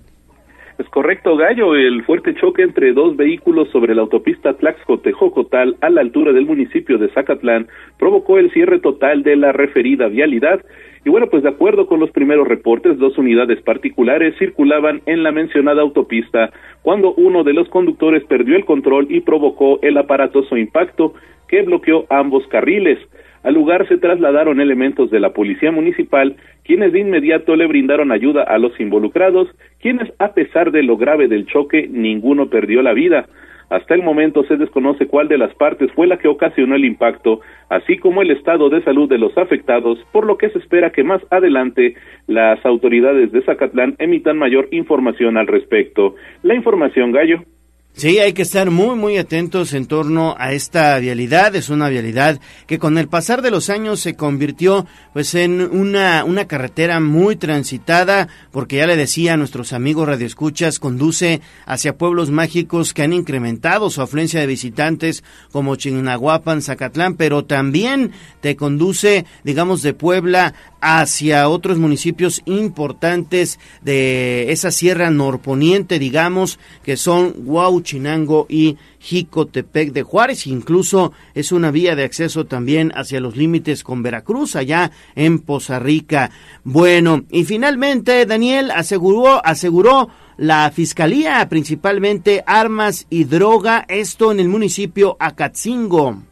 Es 0.79 0.89
correcto, 0.89 1.37
Gallo. 1.37 1.75
El 1.75 2.03
fuerte 2.05 2.33
choque 2.33 2.63
entre 2.63 2.93
dos 2.93 3.15
vehículos 3.15 3.69
sobre 3.69 3.93
la 3.93 4.01
autopista 4.01 4.57
Tlaxco-Tejocotal 4.57 5.77
a 5.81 5.91
la 5.91 6.01
altura 6.01 6.33
del 6.33 6.47
municipio 6.47 6.97
de 6.97 7.09
Zacatlán 7.09 7.67
provocó 7.99 8.39
el 8.39 8.51
cierre 8.51 8.79
total 8.79 9.21
de 9.21 9.35
la 9.35 9.51
referida 9.51 10.07
vialidad 10.07 10.61
y 11.03 11.09
bueno, 11.09 11.27
pues 11.27 11.41
de 11.41 11.49
acuerdo 11.49 11.87
con 11.87 11.99
los 11.99 12.11
primeros 12.11 12.47
reportes, 12.47 12.99
dos 12.99 13.17
unidades 13.17 13.59
particulares 13.61 14.35
circulaban 14.37 15.01
en 15.07 15.23
la 15.23 15.31
mencionada 15.31 15.81
autopista 15.81 16.51
cuando 16.83 17.13
uno 17.13 17.43
de 17.43 17.53
los 17.53 17.67
conductores 17.69 18.23
perdió 18.25 18.55
el 18.55 18.65
control 18.65 19.07
y 19.09 19.21
provocó 19.21 19.79
el 19.81 19.97
aparatoso 19.97 20.57
impacto 20.57 21.13
que 21.47 21.63
bloqueó 21.63 22.05
ambos 22.09 22.45
carriles. 22.47 22.99
Al 23.43 23.55
lugar 23.55 23.87
se 23.87 23.97
trasladaron 23.97 24.61
elementos 24.61 25.09
de 25.09 25.19
la 25.19 25.31
Policía 25.31 25.71
Municipal, 25.71 26.35
quienes 26.63 26.93
de 26.93 26.99
inmediato 26.99 27.55
le 27.55 27.65
brindaron 27.65 28.11
ayuda 28.11 28.43
a 28.43 28.59
los 28.59 28.79
involucrados, 28.79 29.47
quienes, 29.79 30.13
a 30.19 30.33
pesar 30.33 30.71
de 30.71 30.83
lo 30.83 30.97
grave 30.97 31.27
del 31.27 31.47
choque, 31.47 31.87
ninguno 31.89 32.49
perdió 32.49 32.83
la 32.83 32.93
vida. 32.93 33.25
Hasta 33.71 33.95
el 33.95 34.03
momento 34.03 34.43
se 34.43 34.57
desconoce 34.57 35.07
cuál 35.07 35.29
de 35.29 35.37
las 35.37 35.55
partes 35.55 35.89
fue 35.93 36.05
la 36.05 36.17
que 36.17 36.27
ocasionó 36.27 36.75
el 36.75 36.83
impacto, 36.83 37.39
así 37.69 37.97
como 37.97 38.21
el 38.21 38.29
estado 38.29 38.69
de 38.69 38.83
salud 38.83 39.07
de 39.07 39.17
los 39.17 39.37
afectados, 39.37 39.97
por 40.11 40.27
lo 40.27 40.37
que 40.37 40.49
se 40.49 40.59
espera 40.59 40.91
que 40.91 41.05
más 41.05 41.21
adelante 41.29 41.95
las 42.27 42.63
autoridades 42.65 43.31
de 43.31 43.41
Zacatlán 43.43 43.95
emitan 43.97 44.37
mayor 44.37 44.67
información 44.71 45.37
al 45.37 45.47
respecto. 45.47 46.15
La 46.43 46.53
información, 46.53 47.13
Gallo. 47.13 47.45
Sí, 47.93 48.19
hay 48.19 48.31
que 48.31 48.41
estar 48.41 48.71
muy, 48.71 48.95
muy 48.95 49.17
atentos 49.17 49.73
en 49.73 49.85
torno 49.85 50.33
a 50.39 50.53
esta 50.53 50.97
vialidad. 50.97 51.55
Es 51.55 51.69
una 51.69 51.89
vialidad 51.89 52.39
que 52.65 52.79
con 52.79 52.97
el 52.97 53.09
pasar 53.09 53.41
de 53.41 53.51
los 53.51 53.69
años 53.69 53.99
se 53.99 54.15
convirtió 54.15 54.87
pues 55.13 55.35
en 55.35 55.61
una, 55.61 56.23
una 56.23 56.47
carretera 56.47 57.01
muy 57.01 57.35
transitada, 57.35 58.29
porque 58.51 58.77
ya 58.77 58.87
le 58.87 58.95
decía 58.95 59.33
a 59.33 59.37
nuestros 59.37 59.73
amigos 59.73 60.07
radioescuchas, 60.07 60.79
conduce 60.79 61.41
hacia 61.65 61.97
pueblos 61.97 62.31
mágicos 62.31 62.93
que 62.93 63.03
han 63.03 63.13
incrementado 63.13 63.89
su 63.89 64.01
afluencia 64.01 64.39
de 64.39 64.47
visitantes 64.47 65.23
como 65.51 65.75
Chignahuapan, 65.75 66.61
Zacatlán, 66.61 67.15
pero 67.15 67.43
también 67.43 68.13
te 68.39 68.55
conduce, 68.55 69.25
digamos, 69.43 69.81
de 69.81 69.93
Puebla 69.93 70.55
hacia 70.81 71.47
otros 71.47 71.77
municipios 71.77 72.41
importantes 72.45 73.59
de 73.81 74.51
esa 74.51 74.71
sierra 74.71 75.11
norponiente, 75.11 75.99
digamos, 75.99 76.59
que 76.83 76.97
son 76.97 77.33
Huauchinango 77.45 78.47
y 78.49 78.77
Jicotepec 78.99 79.93
de 79.93 80.03
Juárez. 80.03 80.47
Incluso 80.47 81.13
es 81.33 81.51
una 81.51 81.71
vía 81.71 81.95
de 81.95 82.03
acceso 82.03 82.45
también 82.45 82.91
hacia 82.95 83.21
los 83.21 83.37
límites 83.37 83.83
con 83.83 84.03
Veracruz, 84.03 84.55
allá 84.55 84.91
en 85.15 85.39
Poza 85.39 85.79
Rica. 85.79 86.31
Bueno, 86.63 87.23
y 87.29 87.45
finalmente 87.45 88.25
Daniel 88.25 88.71
aseguró, 88.71 89.45
aseguró 89.45 90.09
la 90.37 90.71
Fiscalía, 90.71 91.47
principalmente 91.49 92.43
armas 92.47 93.05
y 93.09 93.25
droga, 93.25 93.85
esto 93.87 94.31
en 94.31 94.39
el 94.39 94.49
municipio 94.49 95.15
Acatzingo. 95.19 96.30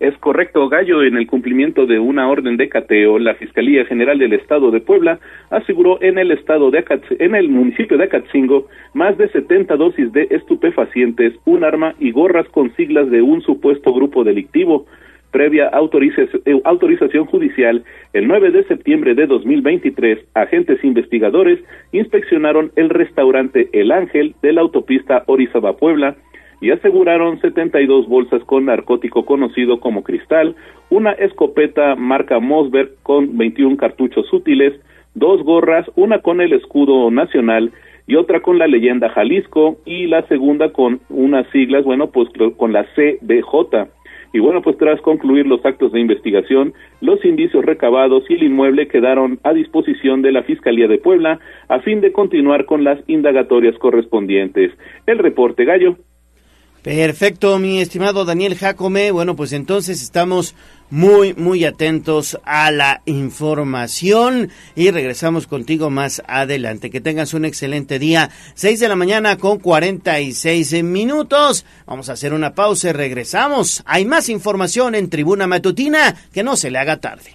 Es 0.00 0.16
correcto, 0.18 0.68
Gallo. 0.68 1.02
En 1.02 1.16
el 1.16 1.26
cumplimiento 1.26 1.84
de 1.84 1.98
una 1.98 2.28
orden 2.28 2.56
de 2.56 2.68
cateo, 2.68 3.18
la 3.18 3.34
Fiscalía 3.34 3.84
General 3.84 4.16
del 4.16 4.32
Estado 4.32 4.70
de 4.70 4.80
Puebla 4.80 5.18
aseguró 5.50 6.00
en 6.00 6.18
el 6.18 6.30
estado 6.30 6.70
de 6.70 6.84
en 7.18 7.34
el 7.34 7.48
municipio 7.48 7.98
de 7.98 8.04
Acatzingo 8.04 8.68
más 8.94 9.18
de 9.18 9.28
70 9.28 9.76
dosis 9.76 10.12
de 10.12 10.28
estupefacientes, 10.30 11.34
un 11.46 11.64
arma 11.64 11.94
y 11.98 12.12
gorras 12.12 12.48
con 12.50 12.72
siglas 12.76 13.10
de 13.10 13.22
un 13.22 13.42
supuesto 13.42 13.92
grupo 13.92 14.22
delictivo. 14.22 14.86
Previa 15.32 15.66
eh, 15.66 16.60
autorización 16.64 17.26
judicial, 17.26 17.84
el 18.12 18.28
9 18.28 18.50
de 18.50 18.64
septiembre 18.64 19.14
de 19.14 19.26
2023, 19.26 20.20
agentes 20.34 20.82
investigadores 20.84 21.58
inspeccionaron 21.92 22.70
el 22.76 22.88
restaurante 22.88 23.68
El 23.72 23.90
Ángel 23.90 24.36
de 24.42 24.52
la 24.52 24.62
autopista 24.62 25.24
Orizaba-Puebla 25.26 26.16
y 26.60 26.70
aseguraron 26.70 27.40
72 27.40 28.08
bolsas 28.08 28.42
con 28.44 28.66
narcótico 28.66 29.24
conocido 29.24 29.80
como 29.80 30.02
cristal, 30.02 30.56
una 30.90 31.12
escopeta 31.12 31.94
marca 31.94 32.40
Mosberg 32.40 32.90
con 33.02 33.36
21 33.36 33.76
cartuchos 33.76 34.32
útiles, 34.32 34.74
dos 35.14 35.42
gorras, 35.42 35.86
una 35.96 36.20
con 36.20 36.40
el 36.40 36.52
escudo 36.52 37.10
nacional 37.10 37.72
y 38.06 38.16
otra 38.16 38.40
con 38.40 38.58
la 38.58 38.66
leyenda 38.66 39.10
Jalisco 39.10 39.78
y 39.84 40.06
la 40.06 40.26
segunda 40.28 40.72
con 40.72 41.00
unas 41.10 41.46
siglas, 41.50 41.84
bueno, 41.84 42.10
pues 42.10 42.28
con 42.56 42.72
la 42.72 42.84
CBJ. 42.94 43.88
Y 44.32 44.40
bueno, 44.40 44.60
pues 44.60 44.76
tras 44.76 45.00
concluir 45.00 45.46
los 45.46 45.64
actos 45.64 45.92
de 45.92 46.00
investigación, 46.00 46.74
los 47.00 47.24
indicios 47.24 47.64
recabados 47.64 48.24
y 48.28 48.34
el 48.34 48.42
inmueble 48.42 48.88
quedaron 48.88 49.38
a 49.42 49.52
disposición 49.52 50.20
de 50.22 50.32
la 50.32 50.42
Fiscalía 50.42 50.86
de 50.86 50.98
Puebla 50.98 51.38
a 51.68 51.80
fin 51.80 52.00
de 52.00 52.12
continuar 52.12 52.66
con 52.66 52.84
las 52.84 52.98
indagatorias 53.06 53.78
correspondientes. 53.78 54.72
El 55.06 55.18
reporte 55.18 55.64
Gallo. 55.64 55.96
Perfecto, 56.82 57.58
mi 57.58 57.80
estimado 57.80 58.24
Daniel 58.24 58.56
Jacome. 58.56 59.10
Bueno, 59.10 59.34
pues 59.34 59.52
entonces 59.52 60.00
estamos 60.00 60.54
muy, 60.90 61.34
muy 61.34 61.64
atentos 61.64 62.38
a 62.44 62.70
la 62.70 63.02
información 63.04 64.50
y 64.74 64.90
regresamos 64.90 65.46
contigo 65.46 65.90
más 65.90 66.22
adelante. 66.26 66.90
Que 66.90 67.00
tengas 67.00 67.34
un 67.34 67.44
excelente 67.44 67.98
día. 67.98 68.30
6 68.54 68.80
de 68.80 68.88
la 68.88 68.96
mañana 68.96 69.36
con 69.38 69.58
46 69.58 70.82
minutos. 70.84 71.66
Vamos 71.86 72.08
a 72.08 72.12
hacer 72.12 72.32
una 72.32 72.54
pausa 72.54 72.90
y 72.90 72.92
regresamos. 72.92 73.82
Hay 73.84 74.04
más 74.04 74.28
información 74.28 74.94
en 74.94 75.10
Tribuna 75.10 75.46
Matutina. 75.46 76.14
Que 76.32 76.42
no 76.42 76.56
se 76.56 76.70
le 76.70 76.78
haga 76.78 76.98
tarde. 76.98 77.34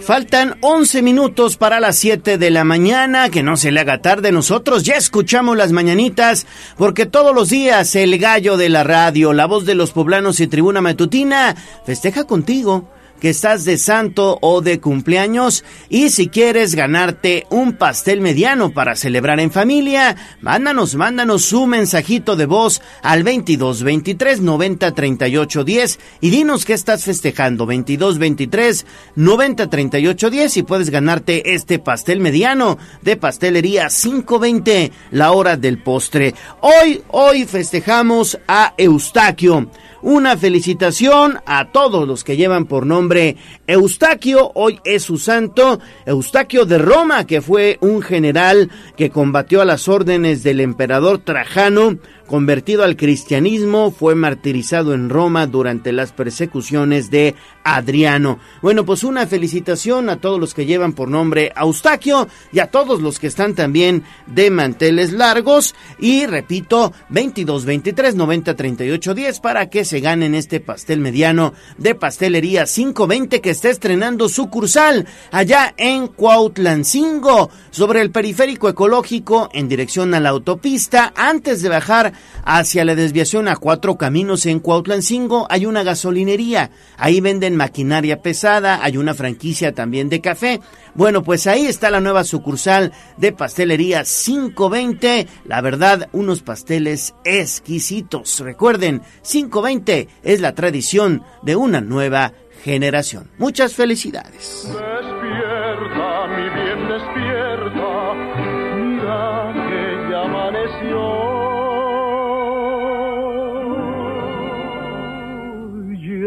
Faltan 0.00 0.58
11 0.60 1.02
minutos 1.02 1.56
para 1.56 1.80
las 1.80 1.96
7 1.96 2.36
de 2.36 2.50
la 2.50 2.64
mañana, 2.64 3.30
que 3.30 3.42
no 3.42 3.56
se 3.56 3.72
le 3.72 3.80
haga 3.80 4.02
tarde. 4.02 4.32
Nosotros 4.32 4.82
ya 4.82 4.94
escuchamos 4.94 5.56
las 5.56 5.72
mañanitas, 5.72 6.46
porque 6.76 7.06
todos 7.06 7.34
los 7.34 7.48
días 7.48 7.96
el 7.96 8.18
gallo 8.18 8.56
de 8.56 8.68
la 8.68 8.84
radio, 8.84 9.32
la 9.32 9.46
voz 9.46 9.64
de 9.64 9.74
los 9.74 9.92
poblanos 9.92 10.40
y 10.40 10.46
tribuna 10.46 10.82
matutina, 10.82 11.56
festeja 11.86 12.24
contigo 12.24 12.88
que 13.24 13.30
estás 13.30 13.64
de 13.64 13.78
santo 13.78 14.36
o 14.42 14.60
de 14.60 14.80
cumpleaños 14.80 15.64
y 15.88 16.10
si 16.10 16.28
quieres 16.28 16.74
ganarte 16.74 17.46
un 17.48 17.72
pastel 17.72 18.20
mediano 18.20 18.74
para 18.74 18.96
celebrar 18.96 19.40
en 19.40 19.50
familia, 19.50 20.14
mándanos, 20.42 20.94
mándanos 20.94 21.42
su 21.42 21.66
mensajito 21.66 22.36
de 22.36 22.44
voz 22.44 22.82
al 23.00 23.22
22 23.22 23.82
23 23.82 24.42
90 24.42 24.92
38 24.92 25.64
10 25.64 25.98
y 26.20 26.28
dinos 26.28 26.66
que 26.66 26.74
estás 26.74 27.04
festejando 27.04 27.64
22 27.64 28.18
23 28.18 28.84
90 29.16 29.70
38 29.70 30.28
10 30.28 30.56
y 30.58 30.62
puedes 30.62 30.90
ganarte 30.90 31.54
este 31.54 31.78
pastel 31.78 32.20
mediano 32.20 32.76
de 33.00 33.16
pastelería 33.16 33.88
520 33.88 34.92
la 35.12 35.32
hora 35.32 35.56
del 35.56 35.82
postre. 35.82 36.34
Hoy, 36.60 37.02
hoy 37.08 37.46
festejamos 37.46 38.38
a 38.46 38.74
Eustaquio 38.76 39.70
una 40.04 40.36
felicitación 40.36 41.38
a 41.46 41.72
todos 41.72 42.06
los 42.06 42.24
que 42.24 42.36
llevan 42.36 42.66
por 42.66 42.84
nombre 42.84 43.36
Eustaquio, 43.66 44.52
hoy 44.54 44.78
es 44.84 45.02
su 45.02 45.16
santo, 45.16 45.80
Eustaquio 46.04 46.66
de 46.66 46.76
Roma, 46.76 47.26
que 47.26 47.40
fue 47.40 47.78
un 47.80 48.02
general 48.02 48.70
que 48.98 49.08
combatió 49.08 49.62
a 49.62 49.64
las 49.64 49.88
órdenes 49.88 50.42
del 50.42 50.60
emperador 50.60 51.20
Trajano 51.20 51.96
convertido 52.26 52.84
al 52.84 52.96
cristianismo, 52.96 53.90
fue 53.90 54.14
martirizado 54.14 54.94
en 54.94 55.10
Roma 55.10 55.46
durante 55.46 55.92
las 55.92 56.12
persecuciones 56.12 57.10
de 57.10 57.34
Adriano. 57.64 58.38
Bueno, 58.62 58.84
pues 58.84 59.04
una 59.04 59.26
felicitación 59.26 60.08
a 60.08 60.16
todos 60.16 60.40
los 60.40 60.54
que 60.54 60.66
llevan 60.66 60.92
por 60.92 61.08
nombre 61.08 61.52
Eustaquio 61.56 62.28
y 62.52 62.58
a 62.58 62.68
todos 62.68 63.00
los 63.00 63.18
que 63.18 63.26
están 63.26 63.54
también 63.54 64.04
de 64.26 64.50
manteles 64.50 65.12
largos. 65.12 65.74
Y 65.98 66.26
repito, 66.26 66.92
22 67.10 67.64
23 67.64 68.14
90 68.14 68.54
38 68.54 69.14
10 69.14 69.40
para 69.40 69.68
que 69.70 69.84
se 69.84 70.00
ganen 70.00 70.34
este 70.34 70.60
pastel 70.60 71.00
mediano 71.00 71.54
de 71.78 71.94
pastelería 71.94 72.64
520 72.64 73.40
que 73.40 73.50
está 73.50 73.70
estrenando 73.70 74.28
sucursal 74.28 75.06
allá 75.30 75.74
en 75.76 76.08
Cuautlancingo, 76.08 77.50
sobre 77.70 78.00
el 78.00 78.10
periférico 78.10 78.68
ecológico 78.68 79.48
en 79.52 79.68
dirección 79.68 80.14
a 80.14 80.20
la 80.20 80.30
autopista, 80.30 81.12
antes 81.16 81.62
de 81.62 81.68
bajar 81.68 82.13
hacia 82.44 82.84
la 82.84 82.94
desviación 82.94 83.48
a 83.48 83.56
cuatro 83.56 83.96
caminos 83.96 84.46
en 84.46 84.60
Cuautlancingo 84.60 85.46
hay 85.50 85.66
una 85.66 85.82
gasolinería. 85.82 86.70
Ahí 86.96 87.20
venden 87.20 87.56
maquinaria 87.56 88.22
pesada, 88.22 88.80
hay 88.82 88.96
una 88.96 89.14
franquicia 89.14 89.72
también 89.72 90.08
de 90.08 90.20
café. 90.20 90.60
Bueno, 90.94 91.22
pues 91.22 91.46
ahí 91.46 91.66
está 91.66 91.90
la 91.90 92.00
nueva 92.00 92.24
sucursal 92.24 92.92
de 93.16 93.32
pastelería 93.32 94.04
520. 94.04 95.26
La 95.44 95.60
verdad, 95.60 96.08
unos 96.12 96.42
pasteles 96.42 97.14
exquisitos. 97.24 98.40
Recuerden, 98.40 99.02
520 99.22 100.08
es 100.22 100.40
la 100.40 100.54
tradición 100.54 101.22
de 101.42 101.56
una 101.56 101.80
nueva 101.80 102.32
generación. 102.62 103.30
Muchas 103.38 103.74
felicidades. 103.74 104.68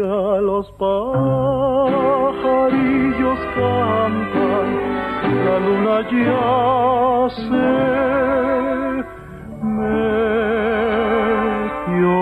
Los 0.08 0.64
pajarillos 0.78 3.38
cantan, 3.54 4.68
la 5.44 5.56
luna 5.58 6.00
ya 6.10 7.28
se 7.36 7.66
metió. 9.66 12.16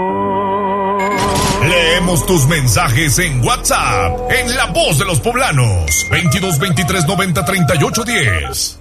Leemos 1.68 2.26
tus 2.26 2.49
mensajes 2.49 3.20
en 3.20 3.45
WhatsApp, 3.45 4.32
en 4.32 4.57
La 4.57 4.66
Voz 4.66 4.99
de 4.99 5.05
los 5.05 5.20
Poblanos, 5.20 6.09
22 6.11 6.59
23 6.59 7.07
90 7.07 7.45
38 7.45 8.05
10. 8.05 8.80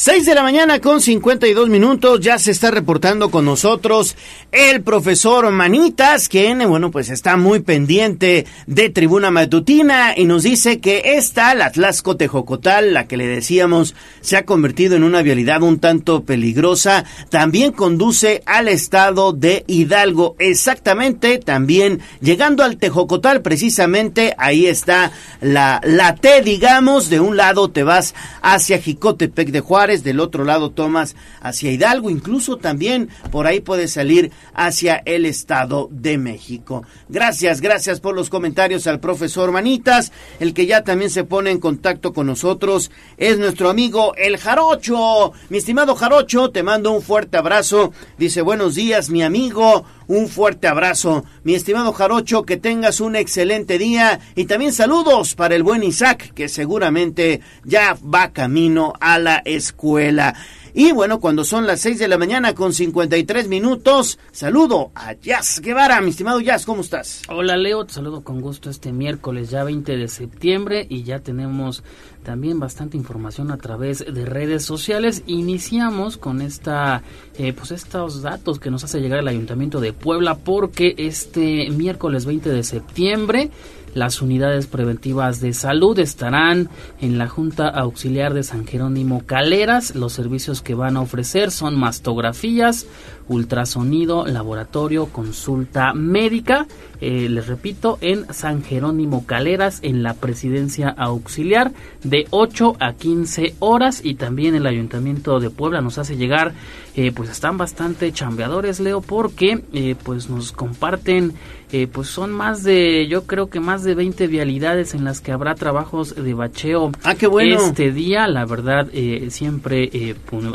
Seis 0.00 0.26
de 0.26 0.34
la 0.36 0.44
mañana 0.44 0.80
con 0.80 1.00
52 1.00 1.68
minutos, 1.68 2.20
ya 2.20 2.38
se 2.38 2.52
está 2.52 2.70
reportando 2.70 3.32
con 3.32 3.44
nosotros 3.44 4.14
el 4.52 4.82
profesor 4.84 5.50
Manitas, 5.50 6.28
quien, 6.28 6.60
bueno, 6.68 6.92
pues 6.92 7.10
está 7.10 7.36
muy 7.36 7.58
pendiente 7.58 8.46
de 8.68 8.90
Tribuna 8.90 9.32
Matutina 9.32 10.14
y 10.16 10.24
nos 10.24 10.44
dice 10.44 10.78
que 10.78 11.16
esta, 11.16 11.52
la 11.56 11.72
Tlaxco 11.72 12.16
Tejocotal, 12.16 12.94
la 12.94 13.08
que 13.08 13.16
le 13.16 13.26
decíamos, 13.26 13.96
se 14.20 14.36
ha 14.36 14.44
convertido 14.44 14.94
en 14.94 15.02
una 15.02 15.22
vialidad 15.22 15.64
un 15.64 15.80
tanto 15.80 16.22
peligrosa, 16.22 17.04
también 17.28 17.72
conduce 17.72 18.44
al 18.46 18.68
estado 18.68 19.32
de 19.32 19.64
Hidalgo. 19.66 20.36
Exactamente, 20.38 21.38
también 21.38 22.02
llegando 22.20 22.62
al 22.62 22.76
Tejocotal, 22.76 23.42
precisamente 23.42 24.32
ahí 24.38 24.68
está 24.68 25.10
la, 25.40 25.80
la 25.82 26.14
T, 26.14 26.42
digamos, 26.42 27.10
de 27.10 27.18
un 27.18 27.36
lado 27.36 27.72
te 27.72 27.82
vas 27.82 28.14
hacia 28.42 28.78
Jicotepec 28.78 29.50
de 29.50 29.58
Juárez, 29.58 29.87
del 29.88 30.20
otro 30.20 30.44
lado 30.44 30.70
tomas 30.70 31.16
hacia 31.40 31.72
Hidalgo, 31.72 32.10
incluso 32.10 32.56
también 32.56 33.08
por 33.30 33.46
ahí 33.46 33.60
puedes 33.60 33.92
salir 33.92 34.30
hacia 34.54 35.02
el 35.04 35.26
Estado 35.26 35.88
de 35.90 36.18
México. 36.18 36.84
Gracias, 37.08 37.60
gracias 37.60 38.00
por 38.00 38.14
los 38.14 38.30
comentarios 38.30 38.86
al 38.86 39.00
profesor 39.00 39.52
Manitas, 39.52 40.12
el 40.40 40.54
que 40.54 40.66
ya 40.66 40.84
también 40.84 41.10
se 41.10 41.24
pone 41.24 41.50
en 41.50 41.60
contacto 41.60 42.12
con 42.12 42.26
nosotros 42.26 42.90
es 43.16 43.38
nuestro 43.38 43.70
amigo 43.70 44.14
el 44.16 44.36
Jarocho. 44.38 45.32
Mi 45.48 45.58
estimado 45.58 45.94
Jarocho, 45.94 46.50
te 46.50 46.62
mando 46.62 46.92
un 46.92 47.02
fuerte 47.02 47.36
abrazo. 47.36 47.92
Dice, 48.18 48.42
buenos 48.42 48.74
días, 48.74 49.10
mi 49.10 49.22
amigo. 49.22 49.84
Un 50.08 50.26
fuerte 50.28 50.66
abrazo, 50.66 51.26
mi 51.44 51.54
estimado 51.54 51.92
Jarocho, 51.92 52.44
que 52.44 52.56
tengas 52.56 53.02
un 53.02 53.14
excelente 53.14 53.76
día 53.76 54.20
y 54.34 54.46
también 54.46 54.72
saludos 54.72 55.34
para 55.34 55.54
el 55.54 55.62
buen 55.62 55.82
Isaac, 55.82 56.32
que 56.32 56.48
seguramente 56.48 57.42
ya 57.62 57.94
va 58.02 58.32
camino 58.32 58.94
a 59.00 59.18
la 59.18 59.42
escuela. 59.44 60.34
Y 60.74 60.92
bueno, 60.92 61.18
cuando 61.18 61.44
son 61.44 61.66
las 61.66 61.80
6 61.80 61.98
de 61.98 62.08
la 62.08 62.18
mañana 62.18 62.54
con 62.54 62.72
53 62.72 63.48
minutos, 63.48 64.18
saludo 64.32 64.90
a 64.94 65.14
Jazz 65.14 65.60
Guevara. 65.60 66.00
Mi 66.00 66.10
estimado 66.10 66.40
Jazz, 66.40 66.66
¿cómo 66.66 66.82
estás? 66.82 67.22
Hola 67.28 67.56
Leo, 67.56 67.86
te 67.86 67.94
saludo 67.94 68.22
con 68.22 68.40
gusto 68.40 68.68
este 68.68 68.92
miércoles 68.92 69.50
ya 69.50 69.64
20 69.64 69.96
de 69.96 70.08
septiembre 70.08 70.86
y 70.88 71.04
ya 71.04 71.20
tenemos 71.20 71.82
también 72.22 72.60
bastante 72.60 72.96
información 72.96 73.50
a 73.50 73.56
través 73.56 74.04
de 74.04 74.26
redes 74.26 74.64
sociales. 74.64 75.22
Iniciamos 75.26 76.18
con 76.18 76.42
esta, 76.42 77.02
eh, 77.38 77.54
pues 77.54 77.70
estos 77.70 78.22
datos 78.22 78.60
que 78.60 78.70
nos 78.70 78.84
hace 78.84 79.00
llegar 79.00 79.20
el 79.20 79.28
Ayuntamiento 79.28 79.80
de 79.80 79.94
Puebla 79.94 80.36
porque 80.36 80.94
este 80.98 81.70
miércoles 81.70 82.26
20 82.26 82.50
de 82.50 82.62
septiembre 82.62 83.50
las 83.94 84.22
unidades 84.22 84.66
preventivas 84.66 85.40
de 85.40 85.52
salud 85.52 85.98
estarán 85.98 86.68
en 87.00 87.18
la 87.18 87.28
Junta 87.28 87.68
Auxiliar 87.68 88.34
de 88.34 88.42
San 88.42 88.66
Jerónimo 88.66 89.22
Caleras. 89.26 89.94
Los 89.94 90.12
servicios 90.12 90.62
que 90.62 90.74
van 90.74 90.96
a 90.96 91.00
ofrecer 91.00 91.50
son 91.50 91.78
mastografías, 91.78 92.86
ultrasonido, 93.28 94.26
laboratorio, 94.26 95.06
consulta 95.06 95.92
médica. 95.92 96.66
Eh, 97.00 97.28
les 97.28 97.46
repito, 97.46 97.98
en 98.00 98.32
San 98.32 98.64
Jerónimo 98.64 99.24
Caleras, 99.24 99.78
en 99.82 100.02
la 100.02 100.14
presidencia 100.14 100.88
auxiliar, 100.88 101.72
de 102.02 102.26
8 102.30 102.76
a 102.80 102.94
15 102.94 103.54
horas. 103.60 104.00
Y 104.04 104.14
también 104.14 104.54
el 104.54 104.66
Ayuntamiento 104.66 105.38
de 105.40 105.50
Puebla 105.50 105.80
nos 105.80 105.98
hace 105.98 106.16
llegar, 106.16 106.54
eh, 106.96 107.12
pues 107.12 107.30
están 107.30 107.56
bastante 107.58 108.12
chambeadores, 108.12 108.80
Leo, 108.80 109.00
porque 109.00 109.62
eh, 109.72 109.94
pues 110.02 110.28
nos 110.28 110.52
comparten, 110.52 111.34
eh, 111.72 111.86
pues 111.86 112.08
son 112.08 112.32
más 112.32 112.62
de, 112.62 113.06
yo 113.08 113.24
creo 113.24 113.50
que 113.50 113.60
más 113.60 113.84
de 113.84 113.94
20 113.94 114.26
vialidades 114.26 114.94
en 114.94 115.04
las 115.04 115.20
que 115.20 115.32
habrá 115.32 115.54
trabajos 115.54 116.14
de 116.14 116.34
bacheo. 116.34 116.92
Ah, 117.04 117.14
qué 117.14 117.26
bueno. 117.26 117.56
Este 117.56 117.92
día, 117.92 118.26
la 118.26 118.44
verdad, 118.44 118.88
eh, 118.92 119.28
siempre, 119.30 119.90
eh, 119.92 120.14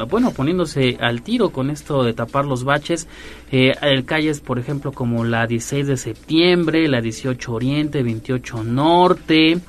bueno, 0.10 0.32
poniéndose 0.32 0.98
al 1.00 1.22
tiro 1.22 1.52
con 1.52 1.70
esto 1.70 2.04
de 2.04 2.14
tapar 2.14 2.46
los 2.46 2.64
baches. 2.64 3.08
Eh, 3.52 3.74
hay 3.82 4.04
calles, 4.04 4.40
por 4.40 4.60
ejemplo, 4.60 4.92
como 4.92 5.24
la 5.24 5.46
16 5.46 5.88
de 5.88 5.98
septiembre, 5.98 6.88
la 6.88 7.02
18 7.02 7.54
Oriente, 7.54 8.02
28 8.02 8.64
Norte, 8.64 9.60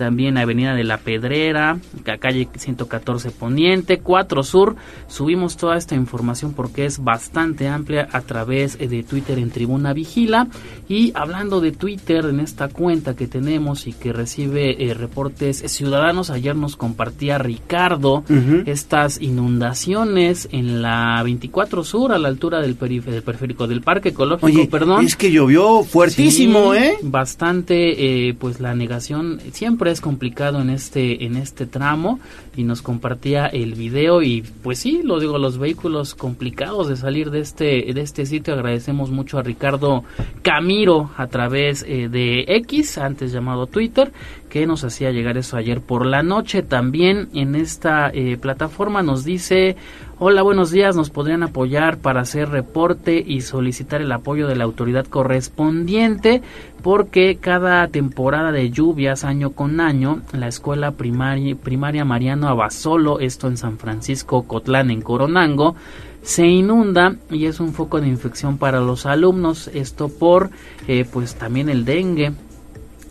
también 0.00 0.38
Avenida 0.38 0.74
de 0.74 0.82
la 0.82 0.96
Pedrera, 0.96 1.78
ca- 2.04 2.16
calle 2.16 2.48
114 2.56 3.30
Poniente, 3.32 3.98
4 3.98 4.42
Sur. 4.42 4.76
Subimos 5.08 5.58
toda 5.58 5.76
esta 5.76 5.94
información 5.94 6.54
porque 6.54 6.86
es 6.86 7.04
bastante 7.04 7.68
amplia 7.68 8.08
a 8.10 8.22
través 8.22 8.78
eh, 8.80 8.88
de 8.88 9.02
Twitter 9.02 9.38
en 9.38 9.50
Tribuna 9.50 9.92
Vigila. 9.92 10.48
Y 10.88 11.12
hablando 11.14 11.60
de 11.60 11.72
Twitter, 11.72 12.24
en 12.24 12.40
esta 12.40 12.68
cuenta 12.68 13.14
que 13.14 13.26
tenemos 13.26 13.86
y 13.86 13.92
que 13.92 14.14
recibe 14.14 14.82
eh, 14.88 14.94
reportes 14.94 15.58
ciudadanos, 15.66 16.30
ayer 16.30 16.56
nos 16.56 16.76
compartía 16.76 17.36
Ricardo 17.36 18.24
estas 18.64 19.20
inundaciones 19.20 20.48
en 20.50 20.80
la 20.80 21.20
24 21.22 21.84
Sur, 21.84 22.12
a 22.12 22.18
la 22.18 22.28
altura 22.28 22.60
del, 22.60 22.78
del 22.78 23.22
periférico 23.22 23.66
del 23.66 23.82
Parque 23.82 24.08
Ecológico, 24.10 24.46
Oye, 24.46 24.66
perdón. 24.66 25.04
es 25.04 25.14
que 25.16 25.30
llovió 25.30 25.82
fuertísimo, 25.84 26.72
Sí, 26.72 26.78
¿eh? 26.78 26.94
Bastante, 27.02 28.28
eh, 28.28 28.34
pues 28.34 28.60
la 28.60 28.74
negación 28.74 29.40
siempre 29.52 29.89
es 29.90 30.00
complicado 30.00 30.60
en 30.60 30.70
este 30.70 31.24
en 31.24 31.36
este 31.36 31.66
tramo 31.66 32.20
y 32.56 32.64
nos 32.64 32.82
compartía 32.82 33.46
el 33.46 33.74
video 33.74 34.22
y 34.22 34.42
pues 34.62 34.78
sí, 34.78 35.02
lo 35.02 35.20
digo, 35.20 35.38
los 35.38 35.58
vehículos 35.58 36.14
complicados 36.14 36.88
de 36.88 36.96
salir 36.96 37.30
de 37.30 37.40
este 37.40 37.92
de 37.92 38.00
este 38.00 38.26
sitio. 38.26 38.54
Agradecemos 38.54 39.10
mucho 39.10 39.38
a 39.38 39.42
Ricardo 39.42 40.04
Camiro 40.42 41.10
a 41.16 41.26
través 41.26 41.84
eh, 41.86 42.08
de 42.08 42.44
X, 42.48 42.98
antes 42.98 43.32
llamado 43.32 43.66
Twitter, 43.66 44.12
que 44.50 44.66
nos 44.66 44.84
hacía 44.84 45.12
llegar 45.12 45.38
eso 45.38 45.56
ayer 45.56 45.80
por 45.80 46.04
la 46.04 46.22
noche. 46.22 46.62
También 46.62 47.30
en 47.32 47.54
esta 47.54 48.10
eh, 48.10 48.36
plataforma 48.36 49.02
nos 49.02 49.24
dice 49.24 49.76
Hola, 50.22 50.42
buenos 50.42 50.70
días. 50.70 50.96
Nos 50.96 51.08
podrían 51.08 51.42
apoyar 51.42 51.96
para 51.96 52.20
hacer 52.20 52.50
reporte 52.50 53.24
y 53.26 53.40
solicitar 53.40 54.02
el 54.02 54.12
apoyo 54.12 54.46
de 54.48 54.54
la 54.54 54.64
autoridad 54.64 55.06
correspondiente 55.06 56.42
porque 56.82 57.38
cada 57.40 57.88
temporada 57.88 58.52
de 58.52 58.70
lluvias 58.70 59.24
año 59.24 59.52
con 59.52 59.80
año 59.80 60.20
la 60.32 60.48
escuela 60.48 60.90
primaria, 60.90 61.56
primaria 61.56 62.04
Mariano 62.04 62.48
Abasolo, 62.48 63.18
esto 63.18 63.48
en 63.48 63.56
San 63.56 63.78
Francisco 63.78 64.42
Cotlán 64.42 64.90
en 64.90 65.00
Coronango, 65.00 65.74
se 66.20 66.46
inunda 66.46 67.16
y 67.30 67.46
es 67.46 67.58
un 67.58 67.72
foco 67.72 67.98
de 68.02 68.08
infección 68.08 68.58
para 68.58 68.80
los 68.80 69.06
alumnos. 69.06 69.68
Esto 69.72 70.10
por 70.10 70.50
eh, 70.86 71.06
pues 71.10 71.36
también 71.36 71.70
el 71.70 71.86
dengue. 71.86 72.32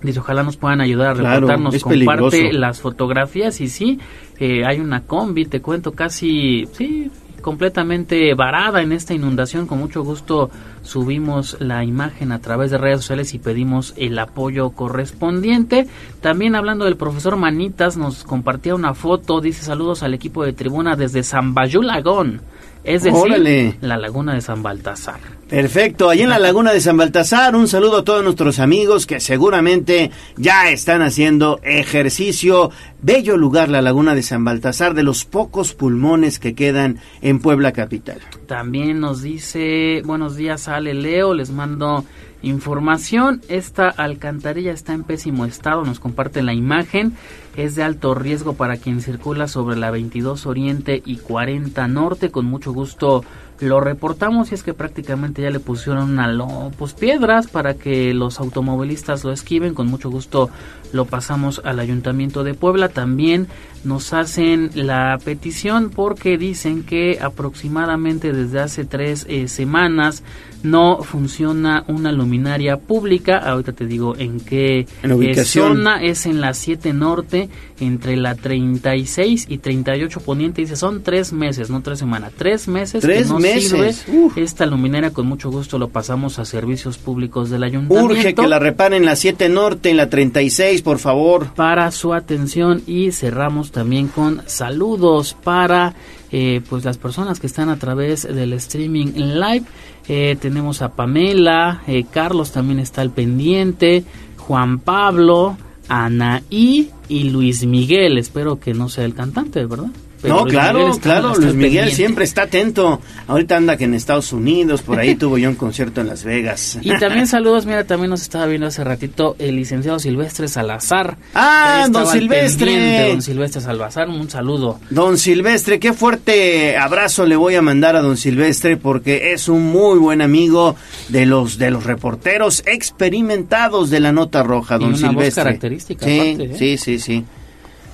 Dice, 0.02 0.20
ojalá 0.20 0.43
nos 0.43 0.56
puedan 0.58 0.80
ayudar 0.82 1.12
a 1.12 1.14
Claro, 1.16 1.36
reportar, 1.41 1.60
nos 1.60 1.76
es 1.76 1.84
comparte 1.84 2.30
peligroso. 2.30 2.58
las 2.60 2.80
fotografías 2.80 3.60
y 3.60 3.68
sí, 3.68 4.00
eh, 4.39 4.64
hay 4.66 4.80
una 4.80 5.02
combi, 5.02 5.45
te 5.45 5.62
cuento 5.62 5.91
casi, 5.91 6.68
sí, 6.72 7.12
completamente 7.41 8.34
varada 8.34 8.82
en 8.82 8.91
esta 8.91 9.14
inundación. 9.14 9.68
Con 9.68 9.80
mucho 9.80 10.04
gusto 10.04 10.50
subimos 10.84 11.58
la 11.60 11.84
imagen 11.84 12.32
a 12.32 12.39
través 12.39 12.72
de 12.72 12.78
redes 12.78 13.02
sociales 13.02 13.34
y 13.34 13.39
pedimos 13.39 13.93
el 13.97 14.18
apoyo 14.20 14.70
correspondiente. 14.72 15.88
También 16.22 16.56
hablando 16.56 16.86
del 16.86 16.95
profesor 16.97 17.36
Manitas, 17.38 17.97
nos 17.97 18.24
compartía 18.24 18.76
una 18.76 18.93
foto, 18.93 19.41
dice 19.41 19.64
saludos 19.64 20.04
al 20.04 20.14
equipo 20.14 20.43
de 20.45 20.54
tribuna 20.54 20.95
desde 20.95 21.24
San 21.24 21.54
Lagón 21.56 22.41
es 22.84 23.04
decir, 23.04 23.78
la 23.82 23.98
laguna 23.98 24.34
de 24.34 24.42
San 24.42 24.64
Baltasar. 24.64 25.20
Perfecto, 25.50 26.10
ahí 26.10 26.22
en 26.22 26.30
la 26.30 26.38
laguna 26.38 26.72
de 26.72 26.80
San 26.80 26.96
Baltasar, 26.96 27.56
un 27.56 27.68
saludo 27.68 27.98
a 27.98 28.04
todos 28.04 28.24
nuestros 28.24 28.60
amigos 28.60 29.08
que 29.08 29.20
seguramente 29.20 30.12
ya 30.38 30.70
están 30.70 31.02
haciendo 31.02 31.60
ejercicio. 31.64 32.72
Bello 33.02 33.36
lugar 33.36 33.70
la 33.70 33.82
laguna 33.82 34.14
de 34.14 34.22
San 34.22 34.46
Baltasar, 34.46 34.94
de 34.94 35.04
los 35.04 35.26
pocos 35.26 35.74
pulmones 35.74 36.38
que 36.38 36.54
quedan 36.54 37.00
en 37.22 37.40
Puebla 37.40 37.72
Capital. 37.72 38.20
También 38.46 39.00
nos 39.00 39.24
dice, 39.24 40.04
buenos 40.06 40.36
días 40.36 40.68
Ale 40.68 40.94
Leo, 40.94 41.34
les 41.34 41.50
mando 41.50 42.06
información. 42.42 43.42
Esta 43.50 43.90
alcantarilla 43.90 44.72
está 44.72 44.94
en 44.94 45.04
pésimo 45.04 45.46
estado, 45.46 45.84
nos 45.84 46.00
comparte 46.00 46.42
la 46.42 46.54
imagen. 46.54 47.14
Es 47.56 47.76
de 47.76 47.84
alto 47.84 48.16
riesgo 48.16 48.54
para 48.54 48.78
quien 48.78 49.02
circula 49.02 49.48
sobre 49.48 49.76
la 49.76 49.92
22 49.92 50.46
Oriente 50.46 51.02
y 51.06 51.18
40 51.18 51.88
Norte. 51.88 52.32
Con 52.32 52.46
mucho 52.46 52.72
gusto 52.72 53.24
lo 53.60 53.82
reportamos 53.82 54.52
y 54.52 54.56
es 54.56 54.64
que 54.64 54.74
prácticamente 54.74 55.42
ya 55.42 55.50
le 55.50 55.60
pusieron 55.60 56.20
a 56.20 56.28
lo, 56.28 56.72
pues 56.78 56.94
piedras 56.94 57.48
para 57.48 57.74
que 57.74 58.14
los 58.14 58.40
automovilistas 58.40 59.24
lo 59.24 59.32
esquiven. 59.32 59.74
Con 59.74 59.88
mucho 59.88 60.10
gusto 60.10 60.50
lo 60.94 61.06
pasamos 61.06 61.62
al 61.66 61.80
Ayuntamiento 61.80 62.44
de 62.44 62.54
Puebla. 62.54 62.90
También 62.90 63.48
nos 63.84 64.14
hacen 64.14 64.72
la 64.76 65.18
petición 65.24 65.90
porque 65.90 66.38
dicen 66.38 66.84
que 66.84 67.20
aproximadamente 67.22 68.32
desde 68.32 68.62
hace 68.62 68.86
tres 68.86 69.26
eh, 69.28 69.48
semanas 69.48 70.24
no 70.64 71.01
funciona 71.03 71.84
una 71.88 72.12
luminaria 72.12 72.78
pública. 72.78 73.38
Ahorita 73.38 73.74
te 73.74 73.86
digo 73.86 74.16
en 74.18 74.39
qué 74.39 74.88
eh, 75.03 75.45
zona 75.45 76.03
es 76.03 76.26
en 76.26 76.41
la 76.41 76.53
7 76.53 76.93
Norte, 76.93 77.49
entre 77.80 78.18
la 78.18 78.36
36 78.36 79.45
y 79.49 79.57
38 79.60 80.20
Poniente. 80.22 80.62
Dice, 80.62 80.76
son 80.76 81.03
tres 81.03 81.32
meses, 81.34 81.70
no 81.70 81.82
tres 81.82 81.99
semanas, 81.99 82.34
tres 82.38 82.68
meses 82.68 83.01
¿Tres 83.01 83.24
que 83.24 83.34
no 83.34 83.39
meses? 83.39 84.03
sirve 84.05 84.43
esta 84.43 84.66
luminaria. 84.66 85.12
Con 85.12 85.28
mucho 85.28 85.49
gusto 85.49 85.78
lo 85.78 85.89
pasamos 85.89 86.39
a 86.39 86.45
servicios 86.45 86.97
públicos 86.97 87.49
del 87.49 87.64
ayuntamiento. 87.64 88.14
Urge 88.14 88.34
que 88.36 88.47
la 88.47 88.60
reparen 88.60 89.03
en 89.03 89.05
la 89.05 89.16
7 89.16 89.49
Norte, 89.49 89.89
en 89.89 89.97
la 89.97 90.10
36, 90.10 90.82
por 90.82 90.99
favor. 90.99 91.53
Para 91.53 91.91
su 91.91 92.14
atención 92.14 92.82
y 92.86 93.12
cerramos 93.12 93.72
también 93.72 94.07
con 94.07 94.41
saludos 94.45 95.36
para 95.43 95.95
eh, 96.32 96.62
pues 96.70 96.86
las 96.86 96.97
personas 96.97 97.39
que 97.39 97.47
están 97.47 97.70
a 97.70 97.78
través 97.78 98.24
del 98.24 98.53
streaming 98.53 99.14
live. 99.16 99.64
Eh, 100.12 100.36
tenemos 100.41 100.82
a 100.82 100.93
Pamela, 100.93 101.84
eh, 101.86 102.03
Carlos 102.10 102.51
también 102.51 102.80
está 102.80 103.01
al 103.01 103.12
pendiente, 103.12 104.03
Juan 104.38 104.80
Pablo, 104.80 105.55
Anaí 105.88 106.89
y 107.07 107.30
Luis 107.30 107.64
Miguel. 107.68 108.18
Espero 108.18 108.60
que 108.60 108.74
no 108.74 108.89
sea 108.89 109.05
el 109.05 109.14
cantante, 109.14 109.64
¿verdad? 109.68 109.91
No, 110.24 110.46
claro, 110.46 110.92
claro, 111.02 111.36
Luis 111.36 111.54
Miguel 111.54 111.92
siempre 111.92 112.26
está 112.26 112.44
atento. 112.44 113.02
Ahorita 113.28 113.58
anda 113.58 113.78
que 113.78 113.86
en 113.86 113.94
Estados 113.94 114.34
Unidos, 114.34 114.82
por 114.82 115.00
ahí 115.00 115.16
tuvo 115.16 115.38
yo 115.38 115.50
un 115.50 115.56
concierto 115.56 116.02
en 116.02 116.08
Las 116.08 116.24
Vegas. 116.24 116.78
Y 116.82 116.98
también 116.98 117.28
saludos, 117.28 117.66
mira, 117.66 117.84
también 117.86 118.10
nos 118.10 118.22
estaba 118.22 118.46
viendo 118.46 118.68
hace 118.68 118.84
ratito 118.84 119.36
el 119.40 119.56
licenciado 119.56 120.00
Silvestre 120.00 120.48
Salazar. 120.48 121.18
Ah, 121.34 121.88
don 121.90 122.08
Silvestre. 122.08 123.10
Don 123.10 123.22
Silvestre 123.22 123.62
Salazar, 123.62 124.10
un 124.10 124.30
saludo. 124.30 124.80
Don 124.90 125.18
Silvestre, 125.18 125.80
qué 125.80 125.94
fuerte 125.94 126.78
abrazo 126.78 127.26
le 127.26 127.36
voy 127.36 127.56
a 127.56 127.62
mandar 127.62 127.96
a 127.96 128.02
don 128.02 128.18
Silvestre 128.18 128.78
porque 128.78 129.34
es 129.34 129.48
un 129.48 129.72
muy 129.72 130.00
buen 130.00 130.22
amigo 130.22 130.76
de 131.10 131.26
los 131.26 131.58
de 131.58 131.72
los 131.72 131.84
reporteros 131.86 132.64
experimentados 132.66 133.90
de 133.90 134.00
la 134.00 134.12
Nota 134.12 134.44
Roja, 134.44 134.78
don 134.78 134.92
y 134.92 134.98
una 134.98 135.10
Silvestre. 135.10 135.26
Voz 135.26 135.36
característica, 135.36 136.06
sí, 136.06 136.20
aparte, 136.20 136.44
¿eh? 136.44 136.58
sí, 136.58 136.78
sí, 136.78 137.00
sí. 137.00 137.26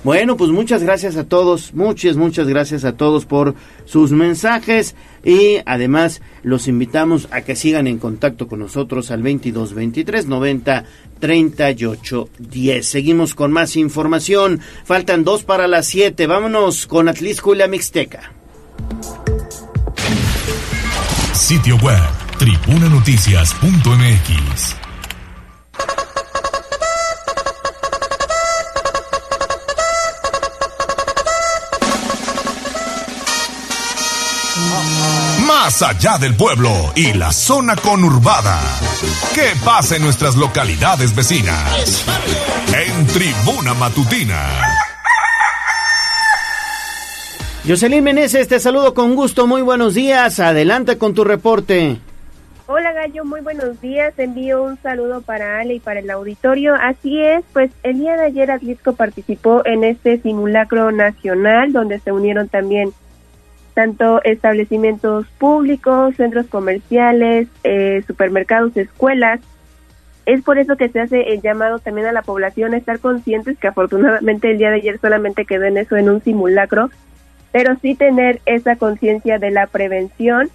Bueno, 0.06 0.36
pues 0.36 0.52
muchas 0.52 0.84
gracias 0.84 1.16
a 1.16 1.24
todos, 1.24 1.74
muchas, 1.74 2.16
muchas 2.16 2.46
gracias 2.46 2.84
a 2.84 2.92
todos 2.92 3.24
por 3.24 3.56
sus 3.86 4.12
mensajes 4.12 4.94
y 5.24 5.56
además 5.66 6.22
los 6.44 6.68
invitamos 6.68 7.26
a 7.32 7.40
que 7.40 7.56
sigan 7.56 7.88
en 7.88 7.98
contacto 7.98 8.46
con 8.46 8.60
nosotros 8.60 9.10
al 9.10 9.24
22 9.24 9.74
23 9.74 10.26
90 10.26 10.84
38 11.18 12.28
10. 12.38 12.86
Seguimos 12.86 13.34
con 13.34 13.50
más 13.50 13.74
información, 13.74 14.60
faltan 14.84 15.24
dos 15.24 15.42
para 15.42 15.66
las 15.66 15.86
siete, 15.86 16.28
vámonos 16.28 16.86
con 16.86 17.08
Atlisco 17.08 17.52
y 17.52 17.58
la 17.58 17.66
Mixteca. 17.66 18.30
Sitio 21.32 21.78
web 21.78 21.98
tribunanoticias.mx 22.38 24.85
Más 35.66 35.82
allá 35.82 36.16
del 36.16 36.36
pueblo 36.36 36.70
y 36.94 37.12
la 37.14 37.32
zona 37.32 37.74
conurbada. 37.74 38.60
¿Qué 39.34 39.48
pasa 39.64 39.96
en 39.96 40.02
nuestras 40.02 40.36
localidades 40.36 41.12
vecinas? 41.12 42.06
En 42.72 43.04
Tribuna 43.08 43.74
Matutina. 43.74 44.48
Jocelyn 47.66 48.04
Meneses, 48.04 48.46
te 48.46 48.60
saludo 48.60 48.94
con 48.94 49.16
gusto, 49.16 49.48
muy 49.48 49.62
buenos 49.62 49.94
días, 49.94 50.38
adelante 50.38 50.98
con 50.98 51.14
tu 51.14 51.24
reporte. 51.24 51.98
Hola 52.68 52.92
Gallo, 52.92 53.24
muy 53.24 53.40
buenos 53.40 53.80
días. 53.80 54.16
Envío 54.18 54.62
un 54.62 54.80
saludo 54.80 55.20
para 55.22 55.58
Ale 55.58 55.74
y 55.74 55.80
para 55.80 55.98
el 55.98 56.08
auditorio. 56.10 56.76
Así 56.76 57.20
es, 57.20 57.44
pues 57.52 57.72
el 57.82 57.98
día 57.98 58.16
de 58.16 58.26
ayer 58.26 58.52
Atlisco 58.52 58.92
participó 58.92 59.66
en 59.66 59.82
este 59.82 60.22
simulacro 60.22 60.92
nacional 60.92 61.72
donde 61.72 61.98
se 61.98 62.12
unieron 62.12 62.48
también 62.48 62.92
tanto 63.76 64.22
establecimientos 64.24 65.26
públicos, 65.38 66.16
centros 66.16 66.46
comerciales, 66.46 67.46
eh, 67.62 68.02
supermercados, 68.06 68.74
escuelas. 68.74 69.38
Es 70.24 70.42
por 70.42 70.58
eso 70.58 70.78
que 70.78 70.88
se 70.88 70.98
hace 70.98 71.34
el 71.34 71.42
llamado 71.42 71.78
también 71.78 72.06
a 72.06 72.12
la 72.12 72.22
población 72.22 72.72
a 72.72 72.78
estar 72.78 73.00
conscientes 73.00 73.58
que 73.58 73.68
afortunadamente 73.68 74.50
el 74.50 74.56
día 74.56 74.70
de 74.70 74.76
ayer 74.76 74.98
solamente 74.98 75.44
quedó 75.44 75.64
en 75.64 75.76
eso, 75.76 75.94
en 75.94 76.08
un 76.08 76.22
simulacro, 76.22 76.88
pero 77.52 77.76
sí 77.82 77.94
tener 77.94 78.40
esa 78.46 78.76
conciencia 78.76 79.38
de 79.38 79.50
la 79.50 79.66
prevención. 79.66 80.48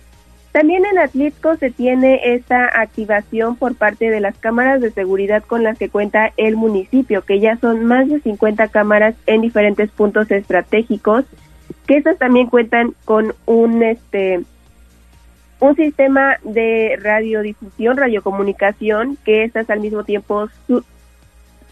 También 0.51 0.83
en 0.87 0.97
Atlisco 0.97 1.57
se 1.57 1.69
tiene 1.69 2.33
esta 2.33 2.65
activación 2.81 3.55
por 3.55 3.75
parte 3.75 4.09
de 4.09 4.19
las 4.19 4.35
cámaras 4.35 4.81
de 4.81 4.89
seguridad 4.89 5.43
con 5.43 5.61
las 5.61 5.77
que 5.77 5.89
cuenta 5.89 6.33
el 6.37 6.55
municipio, 6.55 7.21
que 7.21 7.39
ya 7.39 7.55
son 7.57 7.85
más 7.85 8.09
de 8.09 8.19
50 8.19 8.67
cámaras 8.69 9.13
en 9.27 9.41
diferentes 9.41 9.91
puntos 9.91 10.31
estratégicos 10.31 11.25
que 11.91 11.97
estas 11.97 12.17
también 12.17 12.47
cuentan 12.47 12.95
con 13.03 13.35
un 13.45 13.83
este 13.83 14.39
un 15.59 15.75
sistema 15.75 16.37
de 16.41 16.97
radiodifusión, 17.01 17.97
radiocomunicación, 17.97 19.17
que 19.25 19.43
estas 19.43 19.69
al 19.69 19.81
mismo 19.81 20.05
tiempo 20.05 20.47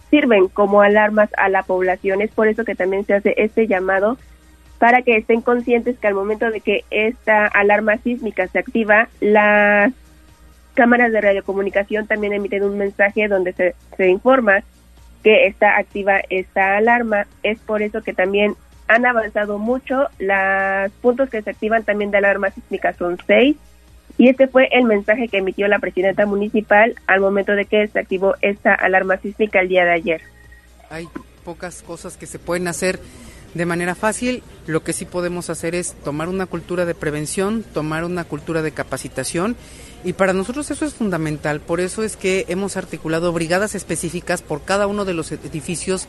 sirven 0.10 0.50
como 0.50 0.82
alarmas 0.82 1.30
a 1.38 1.48
la 1.48 1.64
población. 1.64 2.22
Es 2.22 2.32
por 2.32 2.50
eso 2.50 2.66
que 2.66 2.76
también 2.76 3.06
se 3.06 3.14
hace 3.14 3.34
este 3.38 3.66
llamado 3.66 4.18
para 4.78 5.04
que 5.04 5.16
estén 5.16 5.40
conscientes 5.40 5.98
que 5.98 6.08
al 6.08 6.16
momento 6.16 6.52
de 6.52 6.60
que 6.60 6.84
esta 6.90 7.48
alarma 7.48 7.96
sísmica 8.00 8.46
se 8.50 8.60
activa, 8.60 9.08
las 9.22 9.94
cámaras 10.74 11.14
de 11.14 11.22
radiocomunicación 11.22 12.08
también 12.08 12.34
emiten 12.34 12.64
un 12.64 12.78
mensaje 12.78 13.30
donde 13.30 13.54
se, 13.54 13.74
se 13.96 14.10
informa 14.10 14.64
que 15.24 15.48
está 15.48 15.78
activa 15.78 16.20
esta 16.30 16.76
alarma. 16.76 17.26
Es 17.42 17.60
por 17.60 17.82
eso 17.82 18.02
que 18.02 18.14
también 18.14 18.58
han 18.90 19.06
avanzado 19.06 19.58
mucho. 19.60 20.10
Los 20.18 20.92
puntos 21.02 21.30
que 21.30 21.42
se 21.42 21.52
activan 21.52 21.84
también 21.84 22.12
de 22.12 22.18
alarma 22.18 22.50
sísmica 22.50 22.92
son 22.94 23.18
seis. 23.26 23.56
Y 24.18 24.28
este 24.28 24.48
fue 24.48 24.68
el 24.72 24.84
mensaje 24.84 25.30
que 25.30 25.38
emitió 25.38 25.68
la 25.70 25.80
presidenta 25.80 26.26
municipal 26.26 26.96
al 27.08 27.22
momento 27.22 27.54
de 27.54 27.66
que 27.66 27.88
se 27.88 28.00
activó 28.00 28.36
esta 28.42 28.74
alarma 28.74 29.16
sísmica 29.18 29.62
el 29.62 29.70
día 29.70 29.86
de 29.86 29.92
ayer. 29.92 30.22
Hay 30.90 31.08
pocas 31.46 31.84
cosas 31.84 32.18
que 32.18 32.26
se 32.26 32.40
pueden 32.40 32.68
hacer 32.68 33.00
de 33.54 33.66
manera 33.66 33.96
fácil. 33.96 34.44
Lo 34.68 34.84
que 34.84 34.92
sí 34.92 35.06
podemos 35.06 35.50
hacer 35.50 35.76
es 35.76 35.94
tomar 35.94 36.28
una 36.28 36.48
cultura 36.48 36.86
de 36.86 36.96
prevención, 36.96 37.64
tomar 37.64 38.04
una 38.04 38.24
cultura 38.24 38.62
de 38.62 38.72
capacitación 38.72 39.56
y 40.04 40.14
para 40.14 40.34
nosotros 40.34 40.72
eso 40.72 40.86
es 40.86 40.94
fundamental. 40.94 41.60
Por 41.60 41.82
eso 41.82 42.04
es 42.04 42.16
que 42.16 42.46
hemos 42.48 42.78
articulado 42.78 43.34
brigadas 43.34 43.76
específicas 43.76 44.42
por 44.42 44.64
cada 44.64 44.88
uno 44.88 45.04
de 45.06 45.14
los 45.14 45.32
edificios 45.32 46.08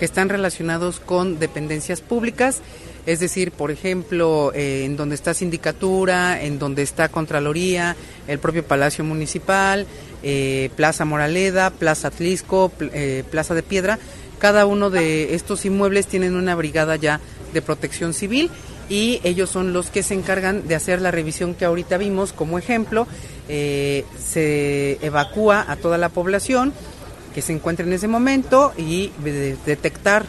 que 0.00 0.06
están 0.06 0.30
relacionados 0.30 0.98
con 0.98 1.38
dependencias 1.38 2.00
públicas, 2.00 2.62
es 3.04 3.20
decir, 3.20 3.52
por 3.52 3.70
ejemplo, 3.70 4.50
eh, 4.54 4.84
en 4.86 4.96
donde 4.96 5.14
está 5.14 5.34
sindicatura, 5.34 6.42
en 6.42 6.58
donde 6.58 6.80
está 6.80 7.10
Contraloría, 7.10 7.96
el 8.26 8.38
propio 8.38 8.64
Palacio 8.64 9.04
Municipal, 9.04 9.86
eh, 10.22 10.70
Plaza 10.74 11.04
Moraleda, 11.04 11.68
Plaza 11.68 12.08
Atlisco, 12.08 12.72
eh, 12.80 13.24
Plaza 13.30 13.52
de 13.54 13.62
Piedra, 13.62 13.98
cada 14.38 14.64
uno 14.64 14.88
de 14.88 15.34
estos 15.34 15.66
inmuebles 15.66 16.06
tienen 16.06 16.34
una 16.34 16.54
brigada 16.54 16.96
ya 16.96 17.20
de 17.52 17.60
protección 17.60 18.14
civil 18.14 18.50
y 18.88 19.20
ellos 19.22 19.50
son 19.50 19.74
los 19.74 19.90
que 19.90 20.02
se 20.02 20.14
encargan 20.14 20.66
de 20.66 20.76
hacer 20.76 21.02
la 21.02 21.10
revisión 21.10 21.54
que 21.54 21.66
ahorita 21.66 21.98
vimos 21.98 22.32
como 22.32 22.58
ejemplo. 22.58 23.06
Se 23.46 24.98
evacúa 25.04 25.66
a 25.68 25.76
toda 25.76 25.98
la 25.98 26.08
población 26.08 26.72
que 27.34 27.42
se 27.42 27.52
encuentre 27.52 27.86
en 27.86 27.92
ese 27.92 28.08
momento 28.08 28.72
y 28.76 29.12
detectar, 29.66 30.24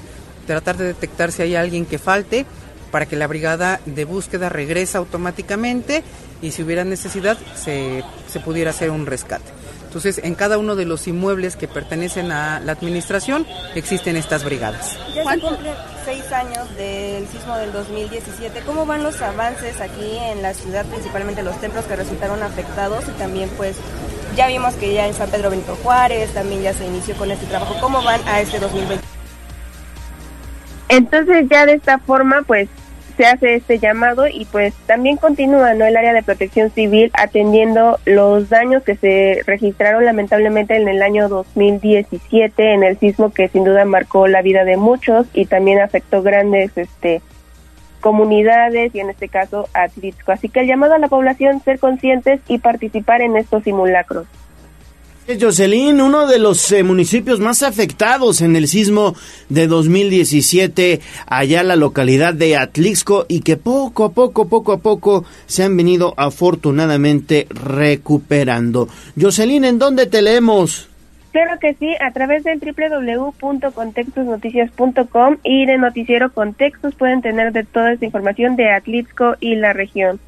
tratar 0.47 0.77
de 0.77 0.85
detectar 0.85 1.31
si 1.31 1.41
hay 1.41 1.55
alguien 1.55 1.85
que 1.85 1.97
falte 1.97 2.45
para 2.91 3.05
que 3.05 3.15
la 3.15 3.27
brigada 3.27 3.79
de 3.85 4.05
búsqueda 4.05 4.49
regrese 4.49 4.97
automáticamente 4.97 6.03
y 6.41 6.51
si 6.51 6.63
hubiera 6.63 6.83
necesidad 6.83 7.37
se, 7.55 8.03
se 8.27 8.39
pudiera 8.39 8.71
hacer 8.71 8.91
un 8.91 9.05
rescate. 9.05 9.60
Entonces, 9.91 10.21
en 10.23 10.35
cada 10.35 10.57
uno 10.57 10.77
de 10.77 10.85
los 10.85 11.05
inmuebles 11.09 11.57
que 11.57 11.67
pertenecen 11.67 12.31
a 12.31 12.61
la 12.61 12.71
administración 12.71 13.45
existen 13.75 14.15
estas 14.15 14.45
brigadas. 14.45 14.97
Ya 15.13 15.29
se 15.29 15.39
cumplen 15.41 15.73
seis 16.05 16.31
años 16.31 16.73
del 16.77 17.27
sismo 17.27 17.57
del 17.57 17.73
2017. 17.73 18.61
¿Cómo 18.65 18.85
van 18.85 19.03
los 19.03 19.21
avances 19.21 19.81
aquí 19.81 20.15
en 20.31 20.41
la 20.41 20.53
ciudad, 20.53 20.85
principalmente 20.85 21.43
los 21.43 21.59
templos 21.59 21.83
que 21.83 21.97
resultaron 21.97 22.41
afectados 22.41 23.03
y 23.09 23.11
también 23.19 23.49
pues 23.57 23.75
ya 24.33 24.47
vimos 24.47 24.75
que 24.75 24.93
ya 24.93 25.07
en 25.07 25.13
San 25.13 25.29
Pedro 25.29 25.49
Benito 25.49 25.77
Juárez 25.83 26.33
también 26.33 26.61
ya 26.61 26.73
se 26.73 26.85
inició 26.85 27.13
con 27.15 27.29
este 27.29 27.45
trabajo. 27.47 27.75
¿Cómo 27.81 28.01
van 28.01 28.21
a 28.29 28.39
este 28.39 28.59
2020? 28.59 29.05
Entonces 30.87 31.47
ya 31.49 31.65
de 31.65 31.73
esta 31.73 31.99
forma 31.99 32.43
pues 32.43 32.69
se 33.21 33.27
hace 33.27 33.53
este 33.53 33.77
llamado 33.77 34.27
y 34.27 34.45
pues 34.45 34.73
también 34.87 35.17
continúa 35.17 35.75
¿no? 35.75 35.85
el 35.85 35.95
área 35.95 36.11
de 36.11 36.23
protección 36.23 36.71
civil 36.71 37.11
atendiendo 37.13 37.99
los 38.05 38.49
daños 38.49 38.81
que 38.81 38.95
se 38.95 39.43
registraron 39.45 40.05
lamentablemente 40.05 40.75
en 40.75 40.87
el 40.87 41.03
año 41.03 41.29
2017 41.29 42.73
en 42.73 42.83
el 42.83 42.97
sismo 42.97 43.31
que 43.31 43.47
sin 43.47 43.63
duda 43.63 43.85
marcó 43.85 44.27
la 44.27 44.41
vida 44.41 44.63
de 44.63 44.75
muchos 44.75 45.27
y 45.35 45.45
también 45.45 45.81
afectó 45.81 46.23
grandes 46.23 46.75
este 46.75 47.21
comunidades 47.99 48.95
y 48.95 49.01
en 49.01 49.11
este 49.11 49.29
caso 49.29 49.69
Atlixco. 49.75 50.31
Así 50.31 50.49
que 50.49 50.61
el 50.61 50.67
llamado 50.67 50.95
a 50.95 50.97
la 50.97 51.07
población 51.07 51.61
ser 51.63 51.77
conscientes 51.77 52.41
y 52.47 52.57
participar 52.57 53.21
en 53.21 53.37
estos 53.37 53.61
simulacros. 53.63 54.25
Jocelyn, 55.27 56.01
uno 56.01 56.27
de 56.27 56.39
los 56.39 56.71
eh, 56.71 56.83
municipios 56.83 57.39
más 57.39 57.63
afectados 57.63 58.41
en 58.41 58.55
el 58.55 58.67
sismo 58.67 59.15
de 59.49 59.67
2017, 59.67 60.99
allá 61.27 61.63
la 61.63 61.75
localidad 61.75 62.33
de 62.33 62.57
Atlixco, 62.57 63.25
y 63.27 63.41
que 63.41 63.55
poco 63.55 64.05
a 64.05 64.11
poco, 64.11 64.47
poco 64.47 64.71
a 64.73 64.79
poco 64.79 65.23
se 65.45 65.63
han 65.63 65.77
venido 65.77 66.15
afortunadamente 66.17 67.45
recuperando. 67.49 68.89
Jocelyn, 69.19 69.63
¿en 69.63 69.77
dónde 69.79 70.07
te 70.07 70.21
leemos? 70.21 70.89
Claro 71.31 71.59
que 71.59 71.73
sí, 71.75 71.95
a 72.01 72.11
través 72.11 72.43
del 72.43 72.59
www.contextosnoticias.com 72.59 75.37
y 75.43 75.65
de 75.65 75.77
Noticiero 75.77 76.33
Contextos 76.33 76.95
pueden 76.95 77.21
tener 77.21 77.53
de 77.53 77.63
toda 77.63 77.93
esta 77.93 78.05
información 78.05 78.57
de 78.57 78.71
Atlixco 78.71 79.35
y 79.39 79.55
la 79.55 79.71
región. 79.71 80.19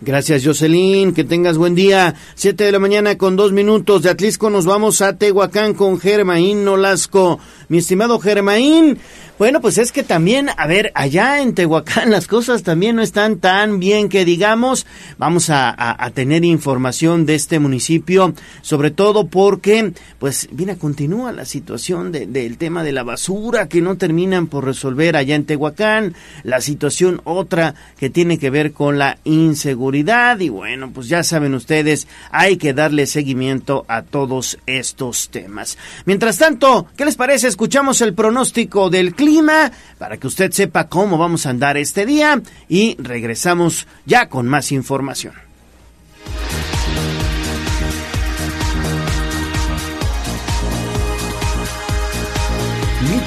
Gracias, 0.00 0.44
Jocelyn. 0.44 1.12
Que 1.12 1.24
tengas 1.24 1.58
buen 1.58 1.74
día. 1.74 2.14
Siete 2.36 2.64
de 2.64 2.72
la 2.72 2.78
mañana 2.78 3.18
con 3.18 3.34
dos 3.34 3.50
minutos. 3.52 4.02
De 4.02 4.10
Atlisco 4.10 4.48
nos 4.48 4.64
vamos 4.64 5.02
a 5.02 5.18
Tehuacán 5.18 5.74
con 5.74 5.98
Germaín 5.98 6.64
Nolasco. 6.64 7.40
Mi 7.68 7.78
estimado 7.78 8.18
Germaín, 8.18 8.98
bueno, 9.38 9.60
pues 9.60 9.78
es 9.78 9.92
que 9.92 10.02
también, 10.02 10.48
a 10.56 10.66
ver, 10.66 10.90
allá 10.94 11.42
en 11.42 11.54
Tehuacán 11.54 12.10
las 12.10 12.26
cosas 12.26 12.64
también 12.64 12.96
no 12.96 13.02
están 13.02 13.38
tan 13.38 13.78
bien 13.78 14.08
que 14.08 14.24
digamos. 14.24 14.86
Vamos 15.18 15.50
a, 15.50 15.76
tener 16.14 16.44
información 16.44 17.26
de 17.26 17.34
este 17.34 17.58
municipio, 17.58 18.34
sobre 18.62 18.90
todo 18.90 19.28
porque, 19.28 19.92
pues, 20.18 20.48
mira, 20.50 20.76
continúa 20.76 21.30
la 21.32 21.44
situación 21.44 22.10
del 22.10 22.56
tema 22.56 22.82
de 22.82 22.92
la 22.92 23.04
basura 23.04 23.68
que 23.68 23.82
no 23.82 23.96
terminan 23.96 24.46
por 24.46 24.64
resolver 24.64 25.14
allá 25.14 25.36
en 25.36 25.44
Tehuacán. 25.44 26.14
La 26.42 26.60
situación 26.62 27.20
otra 27.24 27.74
que 27.98 28.10
tiene 28.10 28.38
que 28.38 28.50
ver 28.50 28.72
con 28.72 28.98
la 28.98 29.18
inseguridad. 29.24 30.40
Y 30.40 30.48
bueno, 30.48 30.90
pues 30.92 31.08
ya 31.08 31.22
saben 31.22 31.54
ustedes, 31.54 32.08
hay 32.32 32.56
que 32.56 32.72
darle 32.72 33.06
seguimiento 33.06 33.84
a 33.86 34.02
todos 34.02 34.58
estos 34.66 35.28
temas. 35.28 35.78
Mientras 36.06 36.38
tanto, 36.38 36.88
¿qué 36.96 37.04
les 37.04 37.14
parece? 37.14 37.46
Escuchamos 37.58 38.00
el 38.02 38.14
pronóstico 38.14 38.88
del 38.88 39.16
clima 39.16 39.72
para 39.98 40.16
que 40.16 40.28
usted 40.28 40.52
sepa 40.52 40.88
cómo 40.88 41.18
vamos 41.18 41.44
a 41.44 41.50
andar 41.50 41.76
este 41.76 42.06
día 42.06 42.40
y 42.68 42.96
regresamos 43.02 43.88
ya 44.06 44.28
con 44.28 44.46
más 44.46 44.70
información. 44.70 45.47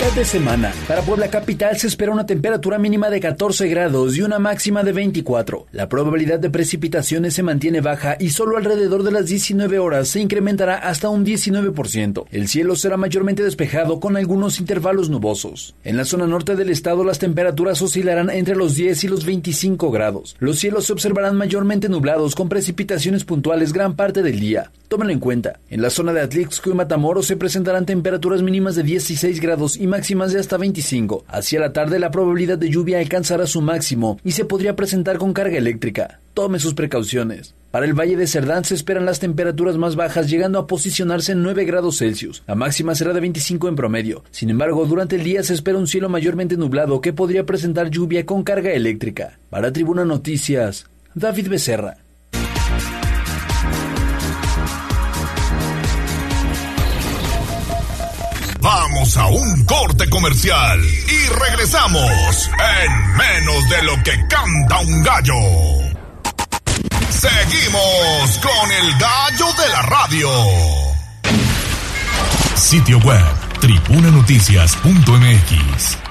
De 0.02 0.26
semana. 0.26 0.74
Para 0.90 1.04
Puebla 1.04 1.30
Capital 1.30 1.78
se 1.78 1.88
espera 1.88 2.12
una 2.12 2.26
temperatura 2.26 2.78
mínima 2.78 3.10
de 3.10 3.22
14 3.22 3.70
grados 3.70 4.18
y 4.18 4.22
una 4.22 4.40
máxima 4.40 4.84
de 4.84 4.92
24. 4.92 5.68
La 5.72 5.88
probabilidad 5.88 6.38
de 6.38 6.50
precipitaciones 6.50 7.34
se 7.34 7.44
mantiene 7.44 7.80
baja 7.80 8.18
y 8.20 8.32
solo 8.32 8.58
alrededor 8.58 9.04
de 9.04 9.14
las 9.14 9.28
19 9.28 9.80
horas 9.80 10.10
se 10.10 10.20
incrementará 10.20 10.76
hasta 10.76 11.08
un 11.08 11.26
19%. 11.26 12.26
El 12.30 12.50
cielo 12.50 12.76
será 12.76 12.98
mayormente 12.98 13.42
despejado 13.42 14.02
con 14.02 14.18
algunos 14.18 14.60
intervalos 14.60 15.10
nubosos. 15.10 15.76
En 15.86 15.96
la 15.96 16.04
zona 16.04 16.28
norte 16.28 16.58
del 16.58 16.72
estado 16.72 17.06
las 17.06 17.20
temperaturas 17.20 17.82
oscilarán 17.82 18.30
entre 18.32 18.58
los 18.58 18.76
10 18.76 19.06
y 19.06 19.08
los 19.08 19.26
25 19.26 19.92
grados. 19.92 20.36
Los 20.40 20.60
cielos 20.60 20.88
se 20.88 20.94
observarán 20.94 21.38
mayormente 21.38 21.88
nublados 21.88 22.36
con 22.36 22.50
precipitaciones 22.50 23.24
puntuales 23.24 23.72
gran 23.72 23.96
parte 23.96 24.24
del 24.24 24.42
día. 24.42 24.72
Tómenlo 24.92 25.14
en 25.14 25.22
cuenta. 25.22 25.58
En 25.70 25.82
la 25.82 25.90
zona 25.90 26.12
de 26.12 26.20
Atlixco 26.20 26.70
y 26.70 26.74
Matamoros 26.74 27.26
se 27.26 27.38
presentarán 27.38 27.86
temperaturas 27.86 28.42
mínimas 28.42 28.76
de 28.76 28.84
16 28.84 29.40
grados 29.40 29.78
y 29.78 29.88
máximas 29.88 30.34
de 30.34 30.42
hasta 30.42 30.58
25. 30.58 31.24
Hacia 31.30 31.62
la 31.62 31.72
tarde 31.72 31.98
la 31.98 32.12
probabilidad 32.12 32.58
de 32.58 32.70
lluvia 32.70 33.00
alcanzará 33.00 33.48
su 33.48 33.62
máximo 33.62 34.20
y 34.26 34.34
se 34.34 34.44
podría 34.44 34.76
presentar 34.76 35.18
con 35.18 35.32
carga 35.32 35.58
eléctrica. 35.58 36.20
Tome 36.34 36.60
sus 36.60 36.74
precauciones. 36.74 37.56
Para 37.72 37.86
el 37.86 37.98
Valle 37.98 38.18
de 38.18 38.28
Cerdán 38.28 38.66
se 38.66 38.76
esperan 38.76 39.06
las 39.06 39.22
temperaturas 39.22 39.78
más 39.78 39.96
bajas 39.96 40.30
llegando 40.30 40.60
a 40.60 40.68
posicionarse 40.68 41.32
en 41.32 41.42
9 41.42 41.64
grados 41.64 42.00
Celsius. 42.00 42.44
La 42.46 42.56
máxima 42.56 42.94
será 42.94 43.14
de 43.14 43.22
25 43.22 43.70
en 43.70 43.78
promedio. 43.78 44.26
Sin 44.32 44.50
embargo, 44.50 44.86
durante 44.86 45.16
el 45.16 45.24
día 45.24 45.42
se 45.44 45.54
espera 45.54 45.78
un 45.78 45.88
cielo 45.88 46.10
mayormente 46.10 46.58
nublado 46.58 47.00
que 47.00 47.14
podría 47.14 47.46
presentar 47.46 47.90
lluvia 47.90 48.26
con 48.26 48.44
carga 48.44 48.74
eléctrica. 48.74 49.40
Para 49.50 49.72
Tribuna 49.72 50.04
Noticias, 50.04 50.88
David 51.16 51.48
Becerra. 51.48 51.96
A 59.18 59.28
un 59.28 59.66
corte 59.66 60.10
comercial 60.10 60.82
y 60.82 61.28
regresamos 61.28 62.50
en 62.86 63.18
menos 63.18 63.70
de 63.70 63.84
lo 63.84 64.02
que 64.04 64.26
canta 64.28 64.80
un 64.80 65.04
gallo. 65.04 65.36
Seguimos 67.10 68.40
con 68.42 68.72
el 68.72 68.98
gallo 68.98 69.48
de 69.62 69.68
la 69.68 69.82
radio. 69.82 70.30
Sitio 72.56 73.00
web 73.00 73.26
tribunanoticias.mx 73.60 76.11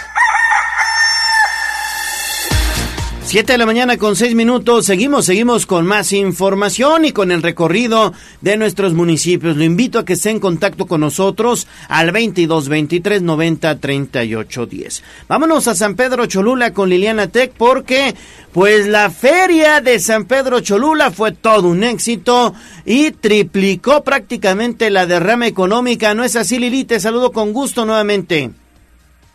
Siete 3.31 3.53
de 3.53 3.59
la 3.59 3.65
mañana 3.65 3.95
con 3.95 4.17
seis 4.17 4.35
minutos. 4.35 4.85
Seguimos, 4.85 5.25
seguimos 5.25 5.65
con 5.65 5.87
más 5.87 6.11
información 6.11 7.05
y 7.05 7.13
con 7.13 7.31
el 7.31 7.41
recorrido 7.41 8.11
de 8.41 8.57
nuestros 8.57 8.93
municipios. 8.93 9.55
Lo 9.55 9.63
invito 9.63 9.99
a 9.99 10.03
que 10.03 10.11
esté 10.11 10.31
en 10.31 10.41
contacto 10.41 10.85
con 10.85 10.99
nosotros 10.99 11.65
al 11.87 12.11
22 12.11 12.67
23 12.67 13.21
90 13.21 13.79
38 13.79 14.65
10. 14.65 15.03
Vámonos 15.29 15.69
a 15.69 15.75
San 15.75 15.95
Pedro 15.95 16.25
Cholula 16.25 16.73
con 16.73 16.89
Liliana 16.89 17.27
Tech 17.27 17.53
porque, 17.57 18.15
pues, 18.51 18.87
la 18.87 19.09
feria 19.09 19.79
de 19.79 19.99
San 19.99 20.25
Pedro 20.25 20.59
Cholula 20.59 21.09
fue 21.09 21.31
todo 21.31 21.69
un 21.69 21.85
éxito 21.85 22.53
y 22.85 23.11
triplicó 23.11 24.03
prácticamente 24.03 24.89
la 24.89 25.05
derrama 25.05 25.47
económica. 25.47 26.13
¿No 26.13 26.25
es 26.25 26.35
así, 26.35 26.59
Lili? 26.59 26.83
Te 26.83 26.99
saludo 26.99 27.31
con 27.31 27.53
gusto 27.53 27.85
nuevamente. 27.85 28.51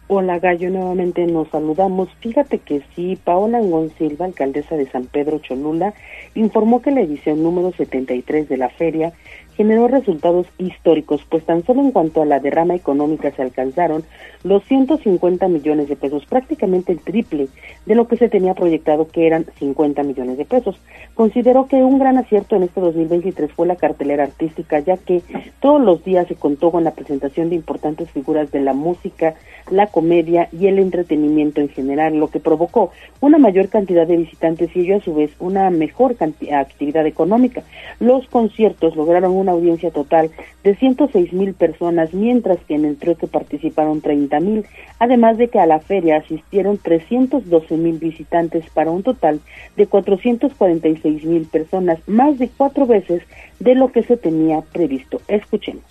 Hola 0.09 0.39
Gallo, 0.39 0.71
nuevamente 0.71 1.27
nos 1.27 1.49
saludamos. 1.49 2.09
Fíjate 2.21 2.61
que 2.61 2.81
sí, 2.95 3.19
Paola 3.25 3.61
Silva, 3.99 4.27
alcaldesa 4.27 4.77
de 4.77 4.89
San 4.89 5.07
Pedro 5.07 5.41
Cholula, 5.41 5.95
informó 6.37 6.81
que 6.81 6.93
la 6.93 7.01
edición 7.01 7.43
número 7.43 7.73
73 7.73 8.49
de 8.49 8.57
la 8.57 8.69
feria 8.69 9.13
generó 9.57 9.89
resultados 9.89 10.47
históricos, 10.59 11.23
pues 11.29 11.45
tan 11.45 11.65
solo 11.65 11.81
en 11.81 11.91
cuanto 11.91 12.23
a 12.23 12.27
la 12.27 12.41
derrama 12.41 12.75
económica 12.75 13.31
se 13.31 13.43
alcanzaron 13.43 14.05
los 14.45 14.63
150 14.65 15.49
millones 15.49 15.89
de 15.89 15.97
pesos, 15.97 16.25
prácticamente 16.27 16.93
el 16.93 17.01
triple 17.01 17.49
de 17.87 17.95
lo 17.95 18.07
que 18.07 18.17
se 18.17 18.29
tenía 18.29 18.55
proyectado 18.55 19.09
que 19.09 19.27
eran 19.27 19.47
50 19.59 20.03
millones 20.03 20.39
de 20.39 20.45
pesos. 20.45 20.79
Consideró 21.15 21.67
que 21.67 21.77
un 21.77 21.99
gran 21.99 22.19
acierto 22.19 22.57
en 22.57 22.65
este 22.65 22.81
2023 22.81 23.51
fue 23.53 23.67
la 23.67 23.77
cartelera 23.77 24.25
artística, 24.25 24.79
ya 24.81 24.97
que 24.97 25.23
todos 25.61 25.81
los 25.81 26.05
días 26.05 26.29
se 26.29 26.37
contó 26.37 26.71
con 26.71 26.85
la 26.85 26.93
presentación 26.93 27.49
de 27.49 27.57
importantes 27.57 28.11
figuras 28.11 28.51
de 28.53 28.61
la 28.61 28.75
música, 28.75 29.35
la 29.71 29.89
comedia 29.89 30.49
y 30.53 30.67
el 30.67 30.79
entretenimiento 30.79 31.61
en 31.61 31.69
general, 31.69 32.17
lo 32.17 32.29
que 32.29 32.41
provocó 32.41 32.91
una 33.21 33.39
mayor 33.39 33.69
cantidad 33.69 34.07
de 34.07 34.19
visitantes 34.19 34.75
y 34.75 34.81
ello 34.81 34.97
a 34.97 35.01
su 35.01 35.15
vez 35.15 35.31
una 35.41 35.71
mejor 35.71 36.15
actividad 36.53 37.07
económica. 37.07 37.63
Los 37.99 38.27
conciertos 38.29 38.95
lograron 38.97 39.33
una 39.47 39.53
audiencia 39.53 39.91
total 39.91 40.31
de 40.65 40.75
106 40.75 41.33
mil 41.33 41.55
personas, 41.55 42.13
mientras 42.13 42.59
que 42.67 42.75
en 42.75 42.85
el 42.85 42.99
trueque 42.99 43.29
participaron 43.29 44.01
30 44.01 44.41
mil, 44.41 44.67
además 44.99 45.39
de 45.39 45.49
que 45.49 45.61
a 45.61 45.67
la 45.67 45.79
feria 45.79 46.17
asistieron 46.17 46.79
312 46.79 47.77
mil 47.77 47.99
visitantes 47.99 48.69
para 48.71 48.91
un 48.91 49.05
total 49.05 49.41
de 49.77 49.87
446 49.87 51.25
mil 51.25 51.47
personas, 51.47 52.01
más 52.09 52.39
de 52.39 52.51
cuatro 52.57 52.87
veces 52.87 53.23
de 53.61 53.77
lo 53.77 53.93
que 53.93 54.03
se 54.03 54.17
tenía 54.17 54.61
previsto. 54.73 55.21
Escuchemos. 55.29 55.85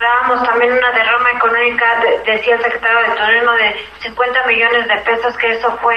Dábamos 0.00 0.48
también 0.48 0.72
una 0.72 0.92
derrama 0.92 1.28
económica, 1.36 1.84
decía 2.24 2.54
el 2.56 2.62
secretario 2.62 2.98
de 3.00 3.20
Turismo, 3.20 3.52
de 3.52 3.74
50 4.02 4.46
millones 4.46 4.88
de 4.88 4.96
pesos, 5.04 5.36
que 5.36 5.52
eso 5.52 5.76
fue 5.82 5.96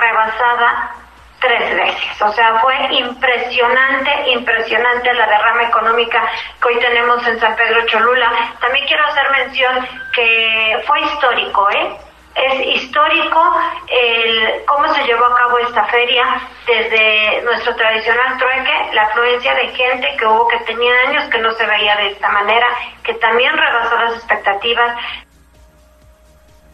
rebasada 0.00 0.94
tres 1.42 1.76
veces. 1.76 2.22
O 2.22 2.32
sea, 2.32 2.60
fue 2.60 2.74
impresionante, 2.90 4.30
impresionante 4.30 5.12
la 5.12 5.26
derrama 5.26 5.64
económica 5.64 6.22
que 6.60 6.68
hoy 6.68 6.78
tenemos 6.78 7.26
en 7.26 7.38
San 7.40 7.54
Pedro 7.56 7.84
Cholula. 7.86 8.32
También 8.60 8.86
quiero 8.86 9.04
hacer 9.04 9.30
mención 9.30 9.88
que 10.14 10.82
fue 10.86 11.00
histórico, 11.02 11.68
¿eh? 11.70 11.96
es 12.34 12.82
histórico 12.82 13.40
el 13.88 14.64
cómo 14.66 14.92
se 14.94 15.04
llevó 15.04 15.26
a 15.26 15.36
cabo 15.36 15.58
esta 15.58 15.84
feria 15.86 16.24
desde 16.66 17.42
nuestro 17.42 17.74
tradicional 17.76 18.38
trueque, 18.38 18.94
la 18.94 19.02
afluencia 19.02 19.54
de 19.54 19.68
gente 19.68 20.16
que 20.16 20.26
hubo 20.26 20.48
que 20.48 20.58
tenía 20.60 20.92
años 21.08 21.24
que 21.24 21.38
no 21.38 21.52
se 21.52 21.66
veía 21.66 21.96
de 21.96 22.12
esta 22.12 22.28
manera, 22.30 22.66
que 23.02 23.14
también 23.14 23.56
rebasó 23.56 23.96
las 23.98 24.14
expectativas. 24.14 24.96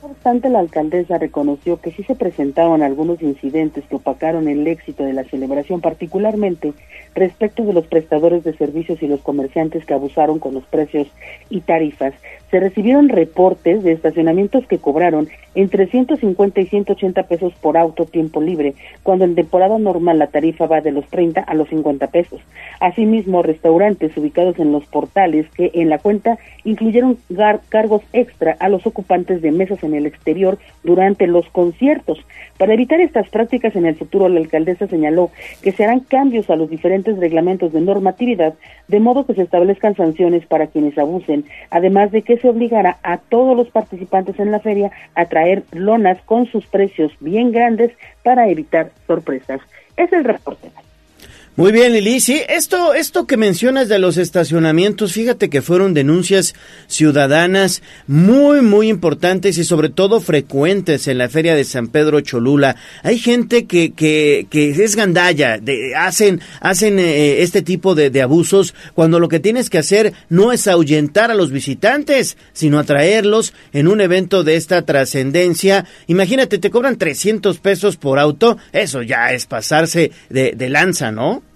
No 0.03 0.11
obstante, 0.11 0.49
la 0.49 0.61
alcaldesa 0.61 1.19
reconoció 1.19 1.81
que 1.81 1.91
sí 1.91 2.05
se 2.05 2.15
presentaron 2.15 2.83
algunos 2.83 3.21
incidentes 3.21 3.85
que 3.87 3.97
opacaron 3.97 4.47
el 4.47 4.67
éxito 4.67 5.03
de 5.03 5.13
la 5.13 5.25
celebración, 5.25 5.81
particularmente 5.81 6.73
respecto 7.19 7.65
de 7.65 7.73
los 7.73 7.87
prestadores 7.87 8.45
de 8.45 8.57
servicios 8.57 9.03
y 9.03 9.09
los 9.09 9.21
comerciantes 9.21 9.85
que 9.85 9.95
abusaron 9.95 10.39
con 10.39 10.55
los 10.55 10.65
precios 10.65 11.09
y 11.51 11.61
tarifas. 11.61 12.15
Se 12.51 12.61
recibieron 12.61 13.09
reportes 13.11 13.83
de 13.83 13.93
estacionamientos 13.93 14.67
que 14.67 14.79
cobraron 14.79 15.29
entre 15.55 15.87
150 15.87 16.61
y 16.61 16.67
180 16.67 17.23
pesos 17.25 17.53
por 17.61 17.77
auto 17.77 18.07
tiempo 18.07 18.41
libre, 18.41 18.75
cuando 19.03 19.25
en 19.25 19.35
temporada 19.35 19.79
normal 19.79 20.19
la 20.19 20.29
tarifa 20.29 20.67
va 20.67 20.81
de 20.81 20.93
los 20.93 21.07
30 21.09 21.41
a 21.41 21.55
los 21.55 21.69
50 21.69 22.07
pesos. 22.09 22.41
Asimismo, 22.81 23.43
restaurantes 23.43 24.17
ubicados 24.17 24.59
en 24.59 24.73
los 24.73 24.87
portales 24.87 25.47
que 25.51 25.71
en 25.75 25.91
la 25.91 25.99
cuenta 25.99 26.39
incluyeron 26.65 27.19
cargos 27.69 28.03
extra 28.13 28.57
a 28.61 28.69
los 28.69 28.87
ocupantes 28.87 29.43
de 29.43 29.51
mesas 29.51 29.83
en 29.83 29.95
el 29.95 30.07
exterior 30.07 30.59
durante 30.85 31.27
los 31.27 31.49
conciertos. 31.51 32.19
Para 32.57 32.75
evitar 32.75 33.01
estas 33.01 33.29
prácticas 33.29 33.75
en 33.77 33.87
el 33.87 33.97
futuro, 33.97 34.29
la 34.29 34.41
alcaldesa 34.41 34.87
señaló 34.87 35.31
que 35.63 35.73
se 35.73 35.85
harán 35.85 36.01
cambios 36.01 36.51
a 36.51 36.57
los 36.57 36.71
diferentes 36.71 37.08
reglamentos 37.17 37.73
de 37.73 37.81
normatividad, 37.81 38.55
de 38.89 39.01
modo 39.01 39.25
que 39.25 39.35
se 39.35 39.43
establezcan 39.43 39.97
sanciones 39.97 40.45
para 40.47 40.67
quienes 40.67 40.99
abusen, 40.99 41.45
además 41.71 42.13
de 42.13 42.23
que 42.23 42.37
se 42.39 42.49
obligará 42.49 42.99
a 43.03 43.17
todos 43.17 43.57
los 43.57 43.71
participantes 43.71 44.39
en 44.39 44.51
la 44.51 44.61
feria 44.61 44.91
a 45.15 45.27
traer 45.27 45.63
lonas 45.73 46.21
con 46.23 46.47
sus 46.47 46.67
precios 46.67 47.13
bien 47.21 47.53
grandes 47.53 47.93
para 48.23 48.49
evitar 48.49 48.91
sorpresas. 49.07 49.61
Es 49.97 50.13
el 50.13 50.25
reporte. 50.25 50.69
Muy 51.59 51.73
bien, 51.73 51.93
Lili. 51.93 52.21
Sí, 52.21 52.41
esto, 52.49 52.95
esto 52.95 53.27
que 53.27 53.37
mencionas 53.37 53.89
de 53.89 53.99
los 53.99 54.17
estacionamientos, 54.17 55.13
fíjate 55.13 55.51
que 55.51 55.61
fueron 55.61 55.93
denuncias 55.93 56.55
ciudadanas 56.87 57.83
muy, 58.07 58.61
muy 58.61 58.89
importantes 58.89 59.59
y 59.59 59.65
sobre 59.65 59.89
todo 59.89 60.21
frecuentes 60.21 61.09
en 61.09 61.19
la 61.19 61.29
feria 61.29 61.57
de 61.57 61.65
San 61.65 61.89
Pedro 61.89 62.21
Cholula. 62.21 62.77
Hay 63.03 63.19
gente 63.19 63.67
que, 63.67 63.93
que, 63.93 64.47
que 64.49 64.71
es 64.71 64.95
gandalla, 64.95 65.59
de, 65.59 65.97
hacen, 65.97 66.41
hacen 66.61 67.01
eh, 67.01 67.43
este 67.43 67.63
tipo 67.63 67.97
de, 67.97 68.23
abusos 68.23 68.73
cuando 68.95 69.19
lo 69.19 69.27
que 69.27 69.41
tienes 69.41 69.69
que 69.69 69.79
hacer 69.79 70.13
no 70.29 70.53
es 70.53 70.69
ahuyentar 70.69 71.33
a 71.33 71.35
los 71.35 71.51
visitantes, 71.51 72.37
sino 72.53 72.79
atraerlos 72.79 73.53
en 73.73 73.89
un 73.89 74.01
evento 74.01 74.45
de 74.45 74.55
esta 74.55 74.83
trascendencia. 74.83 75.87
Imagínate, 76.07 76.59
te 76.59 76.71
cobran 76.71 76.99
300 76.99 77.59
pesos 77.59 77.97
por 77.97 78.21
auto, 78.21 78.59
eso 78.71 79.03
ya 79.03 79.33
es 79.33 79.47
pasarse 79.47 80.13
de, 80.31 80.53
de 80.53 80.69
lanza, 80.69 81.11
¿no? 81.11 81.48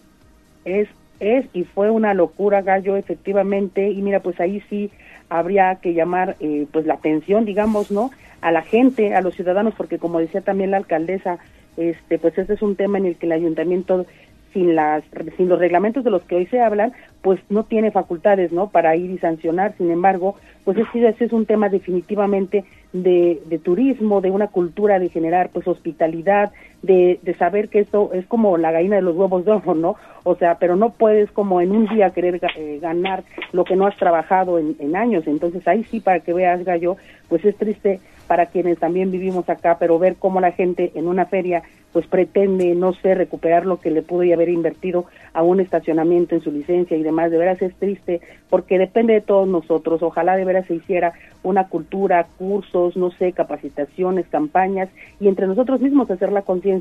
Es, 0.65 0.89
es 1.21 1.47
y 1.53 1.65
fue 1.65 1.91
una 1.91 2.15
locura, 2.15 2.63
Gallo, 2.63 2.97
efectivamente, 2.97 3.91
y 3.91 4.03
mira, 4.03 4.21
pues 4.21 4.41
ahí 4.41 4.63
sí 4.69 4.91
habría 5.29 5.77
que 5.77 5.95
llamar 5.95 6.37
eh, 6.41 6.67
pues 6.71 6.87
la 6.87 6.95
atención, 6.95 7.45
digamos, 7.45 7.91
¿no? 7.91 8.11
A 8.41 8.53
la 8.53 8.63
gente, 8.63 9.15
a 9.15 9.23
los 9.23 9.35
ciudadanos, 9.35 9.75
porque 9.75 9.99
como 9.99 10.19
decía 10.19 10.41
también 10.41 10.71
la 10.71 10.77
alcaldesa, 10.79 11.39
este, 11.77 12.19
pues 12.19 12.37
este 12.37 12.55
es 12.55 12.63
un 12.63 12.77
tema 12.77 12.99
en 12.99 13.07
el 13.07 13.17
que 13.17 13.27
el 13.27 13.33
ayuntamiento 13.33 14.05
sin 14.53 14.75
las 14.75 15.03
sin 15.37 15.49
los 15.49 15.59
reglamentos 15.59 16.05
de 16.05 16.11
los 16.11 16.23
que 16.25 16.37
hoy 16.37 16.47
se 16.47 16.61
hablan, 16.61 16.93
pues 17.23 17.41
no 17.49 17.65
tiene 17.65 17.91
facultades, 17.91 18.53
¿no? 18.53 18.69
Para 18.69 18.95
ir 18.97 19.11
y 19.11 19.19
sancionar. 19.19 19.75
Sin 19.79 19.91
embargo, 19.91 20.37
pues 20.65 20.77
ese, 20.79 21.25
es 21.25 21.33
un 21.33 21.47
tema 21.47 21.69
definitivamente 21.69 22.65
de, 22.93 23.41
de, 23.47 23.59
turismo, 23.59 24.21
de 24.21 24.31
una 24.31 24.49
cultura 24.49 24.99
de 24.99 25.09
generar, 25.09 25.51
pues 25.51 25.67
hospitalidad, 25.67 26.53
de, 26.83 27.21
de 27.23 27.35
saber 27.35 27.69
que 27.69 27.81
esto 27.81 28.11
es 28.13 28.27
como 28.27 28.59
la 28.59 28.73
gallina 28.73 28.97
de 28.97 29.03
los 29.03 29.17
huevos 29.17 29.45
de 29.45 29.53
oro, 29.53 29.75
¿no? 29.75 29.97
O 30.25 30.35
sea, 30.37 30.59
pero 30.59 30.77
no 30.77 30.91
puedes 30.91 31.31
como 31.31 31.61
en 31.61 31.73
un 31.73 31.87
día 31.87 32.11
querer 32.11 32.41
eh, 32.57 32.79
ganar 32.81 33.25
lo 33.53 33.65
que 33.65 33.77
no 33.77 33.87
has 33.87 33.97
trabajado 33.97 34.59
en, 34.59 34.77
en 34.79 34.97
años. 34.97 35.27
Entonces 35.27 35.67
ahí 35.67 35.85
sí, 35.85 36.01
para 36.01 36.21
que 36.21 36.33
veas, 36.33 36.65
Gallo, 36.65 36.97
pues 37.29 37.45
es 37.45 37.57
triste 37.57 38.01
para 38.27 38.47
quienes 38.47 38.79
también 38.79 39.11
vivimos 39.11 39.49
acá, 39.49 39.77
pero 39.79 39.99
ver 39.99 40.17
cómo 40.17 40.41
la 40.41 40.53
gente 40.53 40.93
en 40.95 41.07
una 41.07 41.27
feria 41.27 41.63
pues 41.93 42.07
pretende, 42.07 42.75
no 42.75 42.95
sé, 42.95 43.15
recuperar 43.15 43.67
lo 43.67 43.79
que 43.79 43.91
le 43.91 44.01
pudo 44.01 44.23
haber 44.33 44.49
invertido 44.49 45.05
a 45.35 45.43
un 45.43 45.61
estacionamiento 45.61 46.35
en 46.35 46.41
su 46.41 46.51
licencia 46.51 46.97
y 46.97 47.03
demás, 47.03 47.31
de 47.31 47.37
veras 47.37 47.61
es 47.61 47.75
triste 47.75 48.23
porque 48.49 48.79
depende 48.79 49.13
de 49.13 49.21
todos 49.21 49.47
nosotros, 49.47 50.03
ojalá 50.03 50.37
de 50.37 50.45
veras 50.45 50.67
se 50.67 50.77
hiciera 50.77 51.13
una 51.43 51.69
cultura, 51.69 52.27
cursos, 52.39 52.97
no 52.97 53.11
sé, 53.11 53.33
capacitaciones, 53.33 54.27
campañas 54.29 54.89
y 55.21 55.29
entre 55.29 55.47
nosotros 55.47 55.81
mismos 55.81 56.11
hacer 56.11 56.33
la 56.33 56.43
conciencia 56.43 56.72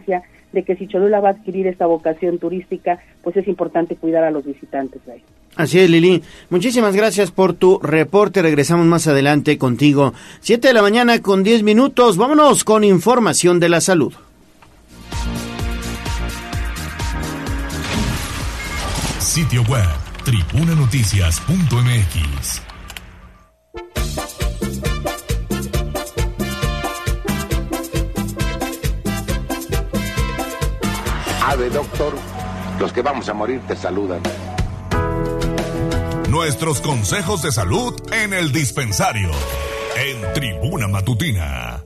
de 0.52 0.64
que 0.64 0.76
si 0.76 0.88
Cholula 0.88 1.20
va 1.20 1.30
a 1.30 1.34
adquirir 1.34 1.68
esta 1.68 1.86
vocación 1.86 2.40
turística, 2.40 3.00
pues 3.24 3.38
es 3.38 3.48
importante 3.48 3.96
cuidar 3.96 4.24
a 4.24 4.32
los 4.32 4.46
visitantes 4.46 5.02
ahí. 5.08 5.24
Así 5.56 5.80
es, 5.80 5.90
Lili. 5.90 6.22
Muchísimas 6.50 6.96
gracias 6.96 7.32
por 7.32 7.54
tu 7.54 7.80
reporte. 7.80 8.42
Regresamos 8.42 8.86
más 8.86 9.08
adelante 9.08 9.58
contigo. 9.58 10.14
Siete 10.40 10.70
de 10.70 10.74
la 10.74 10.82
mañana 10.82 11.22
con 11.22 11.44
diez 11.44 11.64
minutos. 11.64 12.18
Vámonos 12.18 12.64
con 12.64 12.84
información 12.84 13.60
de 13.60 13.70
la 13.70 13.82
salud. 13.82 14.14
Sitio 19.20 19.64
web, 19.64 19.88
tribunanoticias.mx. 20.26 22.62
Ave, 31.52 31.70
doctor, 31.70 32.14
los 32.80 32.94
que 32.94 33.02
vamos 33.02 33.28
a 33.28 33.34
morir 33.34 33.60
te 33.68 33.76
saludan. 33.76 34.22
Nuestros 36.30 36.80
consejos 36.80 37.42
de 37.42 37.52
salud 37.52 37.94
en 38.14 38.32
el 38.32 38.54
dispensario. 38.54 39.30
En 39.98 40.32
Tribuna 40.32 40.88
Matutina. 40.88 41.84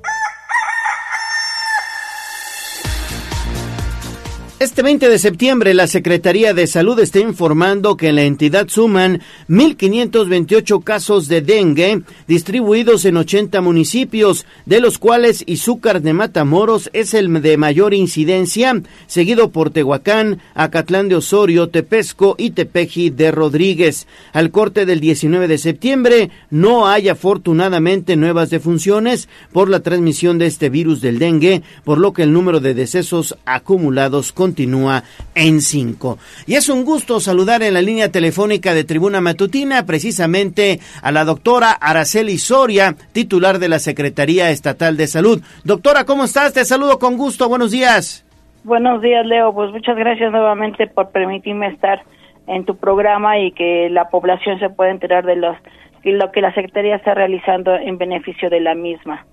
Este 4.65 4.81
20 4.81 5.09
de 5.09 5.19
septiembre 5.19 5.75
la 5.75 5.85
Secretaría 5.85 6.55
de 6.55 6.65
Salud 6.65 6.99
está 6.99 7.19
informando 7.19 7.97
que 7.97 8.07
en 8.07 8.15
la 8.15 8.23
entidad 8.23 8.67
suman 8.67 9.21
1.528 9.47 10.83
casos 10.83 11.27
de 11.27 11.41
dengue 11.41 12.01
distribuidos 12.27 13.05
en 13.05 13.17
80 13.17 13.61
municipios, 13.61 14.47
de 14.65 14.79
los 14.79 14.97
cuales 14.97 15.43
Izúcar 15.45 16.01
de 16.01 16.13
Matamoros 16.13 16.89
es 16.93 17.13
el 17.13 17.43
de 17.43 17.57
mayor 17.57 17.93
incidencia, 17.93 18.81
seguido 19.05 19.51
por 19.51 19.69
Tehuacán, 19.69 20.41
Acatlán 20.55 21.09
de 21.09 21.17
Osorio, 21.17 21.69
Tepesco 21.69 22.33
y 22.39 22.49
Tepeji 22.49 23.11
de 23.11 23.29
Rodríguez. 23.29 24.07
Al 24.33 24.49
corte 24.49 24.87
del 24.87 24.99
19 24.99 25.47
de 25.47 25.59
septiembre 25.59 26.31
no 26.49 26.87
hay 26.87 27.09
afortunadamente 27.09 28.15
nuevas 28.15 28.49
defunciones 28.49 29.29
por 29.53 29.69
la 29.69 29.81
transmisión 29.81 30.39
de 30.39 30.47
este 30.47 30.69
virus 30.69 31.01
del 31.01 31.19
dengue, 31.19 31.61
por 31.83 31.99
lo 31.99 32.13
que 32.13 32.23
el 32.23 32.33
número 32.33 32.59
de 32.59 32.73
decesos 32.73 33.37
acumulados 33.45 34.31
continúa 34.31 34.54
continúa 34.55 35.03
en 35.35 35.59
5. 35.59 36.17
Y 36.47 36.55
es 36.55 36.69
un 36.69 36.85
gusto 36.85 37.19
saludar 37.19 37.61
en 37.61 37.73
la 37.73 37.81
línea 37.81 38.09
telefónica 38.09 38.73
de 38.73 38.85
Tribuna 38.85 39.19
Matutina 39.19 39.85
precisamente 39.85 40.79
a 41.03 41.11
la 41.11 41.25
doctora 41.25 41.71
Araceli 41.71 42.37
Soria, 42.37 42.95
titular 43.11 43.59
de 43.59 43.67
la 43.67 43.79
Secretaría 43.79 44.49
Estatal 44.51 44.95
de 44.95 45.07
Salud. 45.07 45.41
Doctora, 45.65 46.05
¿cómo 46.05 46.23
estás? 46.23 46.53
Te 46.53 46.63
saludo 46.63 46.99
con 46.99 47.17
gusto. 47.17 47.49
Buenos 47.49 47.71
días. 47.71 48.25
Buenos 48.63 49.01
días, 49.01 49.25
Leo. 49.25 49.53
Pues 49.53 49.71
muchas 49.71 49.97
gracias 49.97 50.31
nuevamente 50.31 50.87
por 50.87 51.09
permitirme 51.09 51.67
estar 51.67 52.01
en 52.47 52.63
tu 52.63 52.77
programa 52.77 53.37
y 53.37 53.51
que 53.51 53.89
la 53.89 54.07
población 54.07 54.57
se 54.59 54.69
pueda 54.69 54.91
enterar 54.91 55.25
de 55.25 55.35
los, 55.35 55.57
de 56.05 56.13
lo 56.13 56.31
que 56.31 56.39
la 56.39 56.53
Secretaría 56.53 56.95
está 56.95 57.13
realizando 57.13 57.75
en 57.75 57.97
beneficio 57.97 58.49
de 58.49 58.61
la 58.61 58.73
misma. 58.73 59.25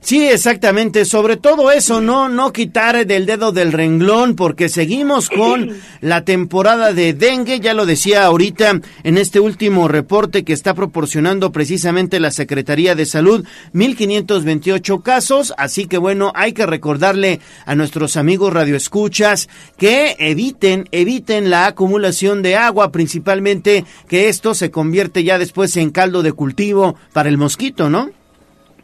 Sí, 0.00 0.28
exactamente. 0.28 1.04
Sobre 1.04 1.36
todo 1.36 1.70
eso, 1.70 2.00
no, 2.00 2.28
no 2.28 2.52
quitar 2.52 3.06
del 3.06 3.26
dedo 3.26 3.52
del 3.52 3.72
renglón, 3.72 4.36
porque 4.36 4.68
seguimos 4.68 5.28
con 5.28 5.76
la 6.00 6.24
temporada 6.24 6.92
de 6.92 7.12
dengue. 7.12 7.60
Ya 7.60 7.74
lo 7.74 7.84
decía 7.84 8.24
ahorita 8.24 8.80
en 9.02 9.18
este 9.18 9.40
último 9.40 9.88
reporte 9.88 10.44
que 10.44 10.52
está 10.52 10.74
proporcionando 10.74 11.52
precisamente 11.52 12.20
la 12.20 12.30
Secretaría 12.30 12.94
de 12.94 13.06
Salud, 13.06 13.44
1528 13.72 15.00
casos. 15.00 15.52
Así 15.58 15.86
que 15.86 15.98
bueno, 15.98 16.32
hay 16.34 16.52
que 16.52 16.66
recordarle 16.66 17.40
a 17.66 17.74
nuestros 17.74 18.16
amigos 18.16 18.52
radioescuchas 18.52 19.48
que 19.76 20.16
eviten, 20.18 20.88
eviten 20.92 21.50
la 21.50 21.66
acumulación 21.66 22.42
de 22.42 22.56
agua, 22.56 22.92
principalmente 22.92 23.84
que 24.08 24.28
esto 24.28 24.54
se 24.54 24.70
convierte 24.70 25.24
ya 25.24 25.38
después 25.38 25.76
en 25.76 25.90
caldo 25.90 26.22
de 26.22 26.32
cultivo 26.32 26.96
para 27.12 27.28
el 27.28 27.38
mosquito, 27.38 27.90
¿no? 27.90 28.10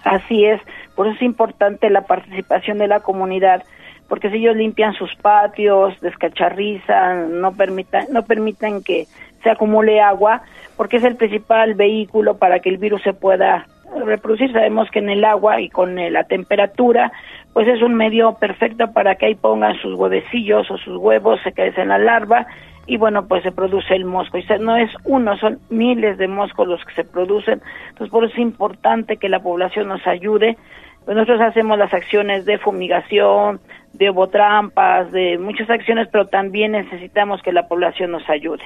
Así 0.05 0.45
es. 0.45 0.61
Por 0.95 1.07
eso 1.07 1.17
es 1.17 1.23
importante 1.23 1.91
la 1.91 2.03
participación 2.03 2.79
de 2.79 2.89
la 2.89 3.01
comunidad, 3.01 3.65
porque 4.09 4.31
si 4.31 4.37
ellos 4.37 4.57
limpian 4.57 4.95
sus 4.95 5.15
patios, 5.17 5.99
descacharrizan, 6.01 7.41
no 7.41 7.53
permitan, 7.53 8.07
no 8.11 8.25
permiten 8.25 8.83
que 8.83 9.07
se 9.43 9.51
acumule 9.51 10.01
agua, 10.01 10.43
porque 10.77 10.97
es 10.97 11.05
el 11.05 11.17
principal 11.17 11.75
vehículo 11.75 12.37
para 12.37 12.61
que 12.61 12.69
el 12.69 12.79
virus 12.79 13.03
se 13.03 13.13
pueda 13.13 13.67
reproducir. 14.05 14.53
Sabemos 14.53 14.91
que 14.91 14.99
en 14.99 15.11
el 15.11 15.25
agua 15.25 15.61
y 15.61 15.69
con 15.69 15.99
eh, 15.99 16.11
la 16.11 16.25
temperatura, 16.25 17.13
pues 17.53 17.69
es 17.69 17.83
un 17.83 17.95
medio 17.95 18.35
perfecto 18.35 18.93
para 18.93 19.15
que 19.17 19.27
ahí 19.27 19.35
pongan 19.35 19.77
sus 19.77 19.95
huevecillos 19.95 20.71
o 20.71 20.79
sus 20.79 20.97
huevos, 20.97 21.41
se 21.43 21.81
en 21.81 21.89
la 21.89 21.99
larva 21.99 22.47
y 22.87 22.97
bueno, 22.97 23.27
pues 23.27 23.43
se 23.43 23.53
produce 23.53 23.95
el 23.95 24.05
mosco. 24.05 24.39
Y 24.39 24.45
no 24.61 24.77
es 24.77 24.91
uno, 25.05 25.37
son 25.39 25.59
miles 25.71 26.19
de 26.19 26.29
moscos 26.29 26.69
los 26.69 26.85
que 26.85 26.95
se 26.95 27.05
producen. 27.05 27.63
Entonces, 27.89 28.11
por 28.11 28.25
eso 28.25 28.35
es 28.35 28.41
importante 28.41 29.17
que 29.17 29.29
la 29.29 29.41
población 29.41 29.89
nos 29.89 30.07
ayude 30.07 30.57
pues 31.05 31.17
nosotros 31.17 31.41
hacemos 31.41 31.79
las 31.79 31.93
acciones 31.93 32.45
de 32.45 32.59
fumigación, 32.59 33.61
de 33.93 34.09
obotrampas, 34.09 35.13
de 35.13 35.39
muchas 35.39 35.69
acciones, 35.71 36.09
pero 36.11 36.27
también 36.27 36.73
necesitamos 36.73 37.43
que 37.43 37.53
la 37.53 37.69
población 37.69 38.11
nos 38.11 38.29
ayude. 38.29 38.65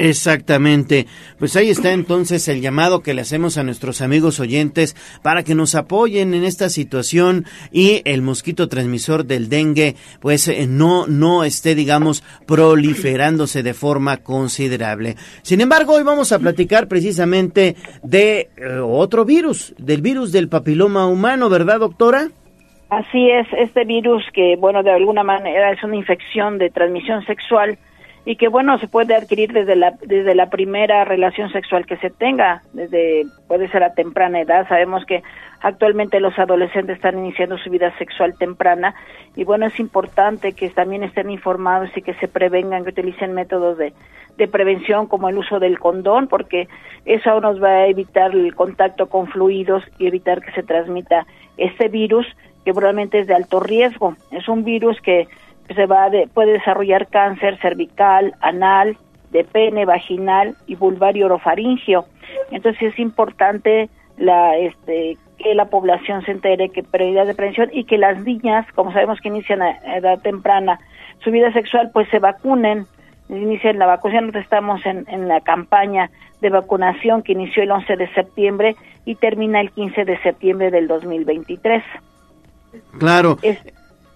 Exactamente. 0.00 1.06
Pues 1.38 1.56
ahí 1.56 1.68
está 1.68 1.92
entonces 1.92 2.48
el 2.48 2.62
llamado 2.62 3.02
que 3.02 3.12
le 3.12 3.20
hacemos 3.20 3.58
a 3.58 3.64
nuestros 3.64 4.00
amigos 4.00 4.40
oyentes 4.40 4.96
para 5.22 5.42
que 5.42 5.54
nos 5.54 5.74
apoyen 5.74 6.32
en 6.32 6.44
esta 6.44 6.70
situación 6.70 7.44
y 7.70 8.00
el 8.06 8.22
mosquito 8.22 8.66
transmisor 8.68 9.26
del 9.26 9.50
dengue 9.50 9.96
pues 10.20 10.48
eh, 10.48 10.66
no 10.66 11.06
no 11.06 11.44
esté 11.44 11.74
digamos 11.74 12.24
proliferándose 12.46 13.62
de 13.62 13.74
forma 13.74 14.16
considerable. 14.16 15.16
Sin 15.42 15.60
embargo, 15.60 15.92
hoy 15.92 16.02
vamos 16.02 16.32
a 16.32 16.38
platicar 16.38 16.88
precisamente 16.88 17.76
de 18.02 18.48
eh, 18.56 18.78
otro 18.82 19.26
virus, 19.26 19.74
del 19.76 20.00
virus 20.00 20.32
del 20.32 20.48
papiloma 20.48 21.06
humano, 21.08 21.50
¿verdad, 21.50 21.78
doctora? 21.78 22.28
Así 22.88 23.30
es, 23.30 23.46
este 23.52 23.84
virus 23.84 24.24
que 24.32 24.56
bueno, 24.56 24.82
de 24.82 24.92
alguna 24.92 25.22
manera 25.22 25.72
es 25.72 25.84
una 25.84 25.96
infección 25.96 26.56
de 26.56 26.70
transmisión 26.70 27.22
sexual 27.26 27.78
y 28.24 28.36
que 28.36 28.48
bueno 28.48 28.78
se 28.78 28.88
puede 28.88 29.14
adquirir 29.14 29.52
desde 29.52 29.76
la 29.76 29.92
desde 30.02 30.34
la 30.34 30.50
primera 30.50 31.04
relación 31.04 31.50
sexual 31.50 31.86
que 31.86 31.96
se 31.96 32.10
tenga 32.10 32.62
desde 32.72 33.24
puede 33.48 33.68
ser 33.68 33.82
a 33.82 33.94
temprana 33.94 34.40
edad. 34.40 34.68
Sabemos 34.68 35.04
que 35.06 35.22
actualmente 35.60 36.20
los 36.20 36.38
adolescentes 36.38 36.96
están 36.96 37.18
iniciando 37.18 37.56
su 37.58 37.70
vida 37.70 37.96
sexual 37.98 38.36
temprana 38.38 38.94
y 39.36 39.44
bueno 39.44 39.66
es 39.66 39.78
importante 39.80 40.52
que 40.52 40.68
también 40.70 41.02
estén 41.02 41.30
informados 41.30 41.90
y 41.96 42.02
que 42.02 42.14
se 42.14 42.28
prevengan 42.28 42.84
que 42.84 42.90
utilicen 42.90 43.32
métodos 43.32 43.78
de 43.78 43.92
de 44.36 44.48
prevención 44.48 45.06
como 45.06 45.28
el 45.28 45.36
uso 45.36 45.58
del 45.58 45.78
condón 45.78 46.26
porque 46.28 46.68
eso 47.04 47.40
nos 47.40 47.62
va 47.62 47.70
a 47.70 47.86
evitar 47.86 48.32
el 48.32 48.54
contacto 48.54 49.08
con 49.08 49.26
fluidos 49.26 49.82
y 49.98 50.06
evitar 50.06 50.40
que 50.40 50.52
se 50.52 50.62
transmita 50.62 51.26
este 51.56 51.88
virus 51.88 52.26
que 52.64 52.72
probablemente 52.72 53.20
es 53.20 53.26
de 53.26 53.34
alto 53.34 53.60
riesgo. 53.60 54.16
Es 54.30 54.48
un 54.48 54.64
virus 54.64 55.00
que 55.00 55.28
se 55.74 55.86
va 55.86 56.10
de, 56.10 56.28
puede 56.32 56.52
desarrollar 56.52 57.08
cáncer 57.08 57.58
cervical, 57.58 58.34
anal, 58.40 58.96
de 59.30 59.44
pene, 59.44 59.84
vaginal 59.84 60.56
y 60.66 60.74
vulvario 60.74 61.26
orofaringio. 61.26 62.06
Entonces 62.50 62.92
es 62.92 62.98
importante 62.98 63.88
la 64.16 64.56
este 64.56 65.16
que 65.38 65.54
la 65.54 65.66
población 65.66 66.22
se 66.22 66.32
entere 66.32 66.68
que 66.68 66.82
prioridad 66.82 67.26
de 67.26 67.34
prevención 67.34 67.70
y 67.72 67.84
que 67.84 67.96
las 67.96 68.22
niñas, 68.22 68.66
como 68.74 68.92
sabemos 68.92 69.20
que 69.20 69.28
inician 69.28 69.62
a 69.62 69.96
edad 69.96 70.20
temprana 70.20 70.78
su 71.24 71.30
vida 71.30 71.50
sexual, 71.52 71.90
pues 71.94 72.08
se 72.10 72.18
vacunen, 72.18 72.86
inician 73.30 73.78
la 73.78 73.86
vacunación, 73.86 74.36
estamos 74.36 74.84
en, 74.84 75.06
en 75.08 75.28
la 75.28 75.40
campaña 75.40 76.10
de 76.42 76.50
vacunación 76.50 77.22
que 77.22 77.32
inició 77.32 77.62
el 77.62 77.70
11 77.70 77.96
de 77.96 78.12
septiembre 78.12 78.76
y 79.06 79.14
termina 79.14 79.60
el 79.60 79.70
15 79.70 80.04
de 80.04 80.18
septiembre 80.22 80.70
del 80.70 80.88
2023. 80.88 81.82
Claro. 82.98 83.38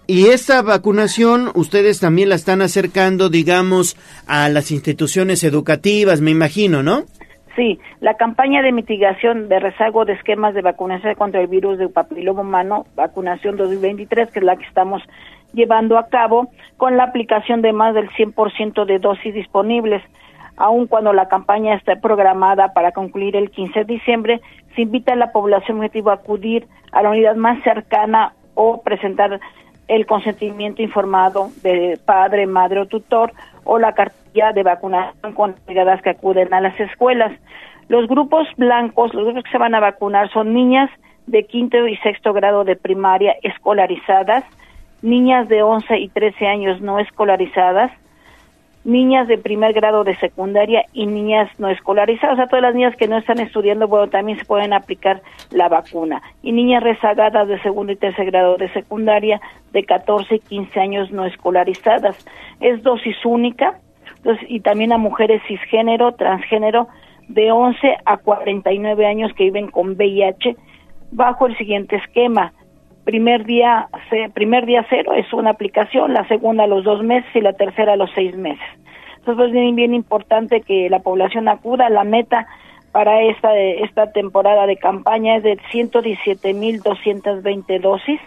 Y 0.07 0.27
esta 0.27 0.61
vacunación 0.61 1.49
ustedes 1.55 1.99
también 1.99 2.29
la 2.29 2.35
están 2.35 2.61
acercando, 2.61 3.29
digamos, 3.29 3.97
a 4.27 4.49
las 4.49 4.69
instituciones 4.69 5.43
educativas, 5.43 6.21
me 6.21 6.29
imagino, 6.29 6.83
¿no? 6.83 7.03
Sí, 7.55 7.79
la 8.01 8.15
campaña 8.15 8.61
de 8.61 8.71
mitigación 8.71 9.47
de 9.47 9.59
rezago 9.59 10.05
de 10.05 10.13
esquemas 10.13 10.53
de 10.53 10.61
vacunación 10.61 11.15
contra 11.15 11.41
el 11.41 11.47
virus 11.47 11.79
del 11.79 11.89
papiloma 11.89 12.41
humano, 12.41 12.85
vacunación 12.95 13.57
2023, 13.57 14.29
que 14.29 14.39
es 14.39 14.45
la 14.45 14.57
que 14.57 14.65
estamos 14.65 15.01
llevando 15.53 15.97
a 15.97 16.07
cabo, 16.07 16.49
con 16.77 16.97
la 16.97 17.05
aplicación 17.05 17.63
de 17.63 17.73
más 17.73 17.95
del 17.95 18.09
100% 18.09 18.85
de 18.85 18.99
dosis 18.99 19.33
disponibles. 19.33 20.03
Aun 20.57 20.85
cuando 20.85 21.13
la 21.13 21.29
campaña 21.29 21.75
está 21.75 21.95
programada 21.95 22.73
para 22.73 22.91
concluir 22.91 23.35
el 23.35 23.49
15 23.49 23.79
de 23.79 23.85
diciembre, 23.85 24.41
se 24.75 24.81
invita 24.81 25.13
a 25.13 25.15
la 25.15 25.31
población 25.31 25.77
objetivo 25.77 26.11
a 26.11 26.15
acudir 26.15 26.67
a 26.91 27.01
la 27.01 27.09
unidad 27.09 27.35
más 27.35 27.63
cercana 27.63 28.33
o 28.53 28.81
presentar 28.81 29.39
el 29.87 30.05
consentimiento 30.05 30.81
informado 30.81 31.49
de 31.61 31.99
padre, 32.05 32.47
madre 32.47 32.79
o 32.79 32.85
tutor 32.87 33.31
o 33.63 33.79
la 33.79 33.93
cartilla 33.93 34.51
de 34.53 34.63
vacunación 34.63 35.33
con 35.33 35.55
llegadas 35.67 36.01
que 36.01 36.09
acuden 36.09 36.53
a 36.53 36.61
las 36.61 36.79
escuelas. 36.79 37.31
Los 37.87 38.07
grupos 38.07 38.47
blancos, 38.57 39.13
los 39.13 39.23
grupos 39.25 39.43
que 39.43 39.51
se 39.51 39.57
van 39.57 39.75
a 39.75 39.79
vacunar 39.79 40.31
son 40.31 40.53
niñas 40.53 40.89
de 41.27 41.43
quinto 41.45 41.87
y 41.87 41.97
sexto 41.97 42.33
grado 42.33 42.63
de 42.63 42.75
primaria 42.75 43.35
escolarizadas, 43.41 44.43
niñas 45.01 45.47
de 45.49 45.63
11 45.63 45.99
y 45.99 46.09
13 46.09 46.47
años 46.47 46.81
no 46.81 46.99
escolarizadas, 46.99 47.91
niñas 48.85 49.27
de 49.27 49.37
primer 49.37 49.73
grado 49.73 50.03
de 50.03 50.15
secundaria 50.17 50.85
y 50.93 51.07
niñas 51.07 51.49
no 51.57 51.69
escolarizadas, 51.69 52.39
a 52.39 52.47
todas 52.47 52.61
las 52.61 52.75
niñas 52.75 52.95
que 52.95 53.07
no 53.07 53.17
están 53.17 53.39
estudiando, 53.39 53.87
bueno, 53.87 54.07
también 54.07 54.37
se 54.37 54.45
pueden 54.45 54.73
aplicar 54.73 55.21
la 55.51 55.67
vacuna. 55.67 56.21
Y 56.43 56.51
niñas 56.51 56.83
rezagadas 56.83 57.47
de 57.47 57.59
segundo 57.61 57.91
y 57.91 57.95
tercer 57.97 58.27
grado 58.27 58.57
de 58.57 58.71
secundaria 58.71 59.41
de 59.73 59.83
14 59.83 60.35
y 60.35 60.39
15 60.39 60.79
años 60.79 61.11
no 61.11 61.25
escolarizadas. 61.25 62.25
Es 62.61 62.81
dosis 62.83 63.17
única, 63.25 63.79
entonces, 64.17 64.45
y 64.49 64.59
también 64.59 64.93
a 64.93 64.97
mujeres 64.97 65.41
cisgénero, 65.47 66.13
transgénero, 66.13 66.87
de 67.27 67.51
11 67.51 67.97
a 68.05 68.17
49 68.17 69.05
años 69.07 69.33
que 69.33 69.45
viven 69.45 69.69
con 69.71 69.95
VIH, 69.95 70.55
bajo 71.11 71.47
el 71.47 71.57
siguiente 71.57 71.95
esquema 71.95 72.53
primer 73.05 73.45
día, 73.45 73.87
primer 74.33 74.65
día 74.65 74.85
cero 74.89 75.13
es 75.13 75.31
una 75.31 75.51
aplicación, 75.51 76.13
la 76.13 76.27
segunda 76.27 76.65
a 76.65 76.67
los 76.67 76.83
dos 76.83 77.01
meses 77.03 77.29
y 77.33 77.39
la 77.41 77.53
tercera 77.53 77.93
a 77.93 77.97
los 77.97 78.09
seis 78.13 78.35
meses. 78.35 78.67
Entonces 79.19 79.45
es 79.45 79.53
bien, 79.53 79.75
bien 79.75 79.93
importante 79.93 80.59
que 80.61 80.89
la 80.89 80.99
población 80.99 81.47
acuda. 81.47 81.87
La 81.89 82.03
meta 82.03 82.47
para 82.91 83.21
esta, 83.21 83.55
esta 83.57 84.11
temporada 84.11 84.67
de 84.67 84.75
campaña 84.77 85.37
es 85.37 85.43
de 85.43 85.57
117.220 85.71 87.81
dosis 87.81 88.19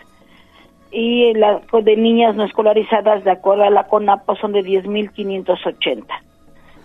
y 0.90 1.34
la 1.34 1.60
de 1.82 1.96
niñas 1.96 2.34
no 2.34 2.44
escolarizadas, 2.44 3.24
de 3.24 3.30
acuerdo 3.30 3.64
a 3.64 3.70
la 3.70 3.84
CONAPO, 3.84 4.36
son 4.36 4.52
de 4.52 4.60
10.580. 4.60 6.04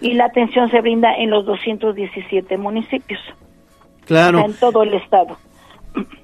Y 0.02 0.14
la 0.14 0.26
atención 0.26 0.70
se 0.70 0.82
brinda 0.82 1.16
en 1.16 1.30
los 1.30 1.46
217 1.46 2.58
municipios. 2.58 3.22
Claro. 4.06 4.39
en 4.39 4.54
todo 4.54 4.84
el 4.84 4.94
estado. 4.96 5.38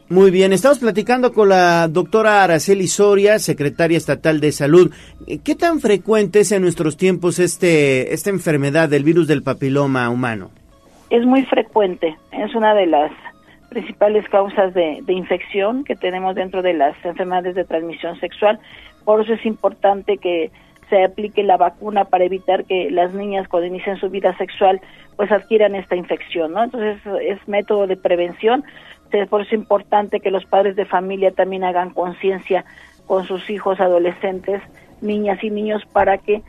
Muy 0.10 0.32
bien, 0.32 0.54
estamos 0.54 0.80
platicando 0.80 1.32
con 1.34 1.50
la 1.50 1.88
doctora 1.88 2.44
Araceli 2.44 2.88
Soria, 2.88 3.38
secretaria 3.38 3.96
estatal 3.96 4.40
de 4.40 4.52
salud. 4.52 4.92
¿Qué 5.44 5.54
tan 5.54 5.80
frecuente 5.80 6.40
es 6.40 6.52
en 6.52 6.64
nuestros 6.64 6.98
tiempos 6.98 7.38
este, 7.38 8.12
esta 8.12 8.32
enfermedad 8.32 8.90
del 8.90 9.04
virus 9.04 9.28
del 9.28 9.44
papiloma 9.44 10.10
humano? 10.10 10.50
Es 11.12 11.24
muy 11.26 11.44
frecuente, 11.46 12.18
es 12.32 12.56
una 12.56 12.74
de 12.74 12.88
las 12.88 13.12
principales 13.70 14.28
causas 14.30 14.74
de, 14.74 15.00
de 15.04 15.14
infección 15.14 15.84
que 15.84 15.96
tenemos 15.96 16.34
dentro 16.34 16.64
de 16.64 16.74
las 16.74 16.96
enfermedades 17.06 17.54
de 17.54 17.66
transmisión 17.66 18.20
sexual. 18.20 18.60
Por 19.06 19.22
eso 19.22 19.34
es 19.34 19.46
importante 19.46 20.18
que 20.18 20.52
se 20.90 21.04
aplique 21.04 21.44
la 21.44 21.58
vacuna 21.58 22.06
para 22.06 22.26
evitar 22.26 22.66
que 22.66 22.90
las 22.90 23.14
niñas 23.14 23.48
cuando 23.48 23.68
inicien 23.68 23.98
su 23.98 24.10
vida 24.10 24.36
sexual 24.38 24.82
pues 25.16 25.32
adquieran 25.32 25.76
esta 25.76 25.96
infección, 25.96 26.54
¿no? 26.54 26.64
Entonces 26.64 26.98
es 27.22 27.46
método 27.48 27.88
de 27.88 27.98
prevención, 27.98 28.64
por 29.30 29.42
eso 29.42 29.50
es 29.50 29.54
importante 29.54 30.20
que 30.20 30.32
los 30.32 30.46
padres 30.46 30.76
de 30.76 30.86
familia 30.86 31.32
también 31.32 31.64
hagan 31.64 31.92
conciencia 31.92 32.66
con 33.08 33.26
sus 33.26 33.50
hijos 33.50 33.80
adolescentes, 33.80 34.62
niñas 35.02 35.44
y 35.44 35.50
niños 35.50 35.84
para 35.92 36.18
que 36.18 36.44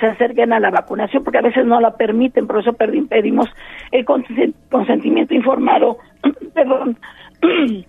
se 0.00 0.06
acerquen 0.06 0.52
a 0.52 0.60
la 0.60 0.70
vacunación, 0.70 1.24
porque 1.24 1.38
a 1.38 1.42
veces 1.42 1.66
no 1.66 1.80
la 1.80 1.96
permiten, 1.96 2.46
por 2.46 2.60
eso 2.60 2.72
pedimos 2.72 3.48
el 3.90 4.04
consentimiento 4.04 5.34
informado, 5.34 5.98
perdón, 6.54 6.98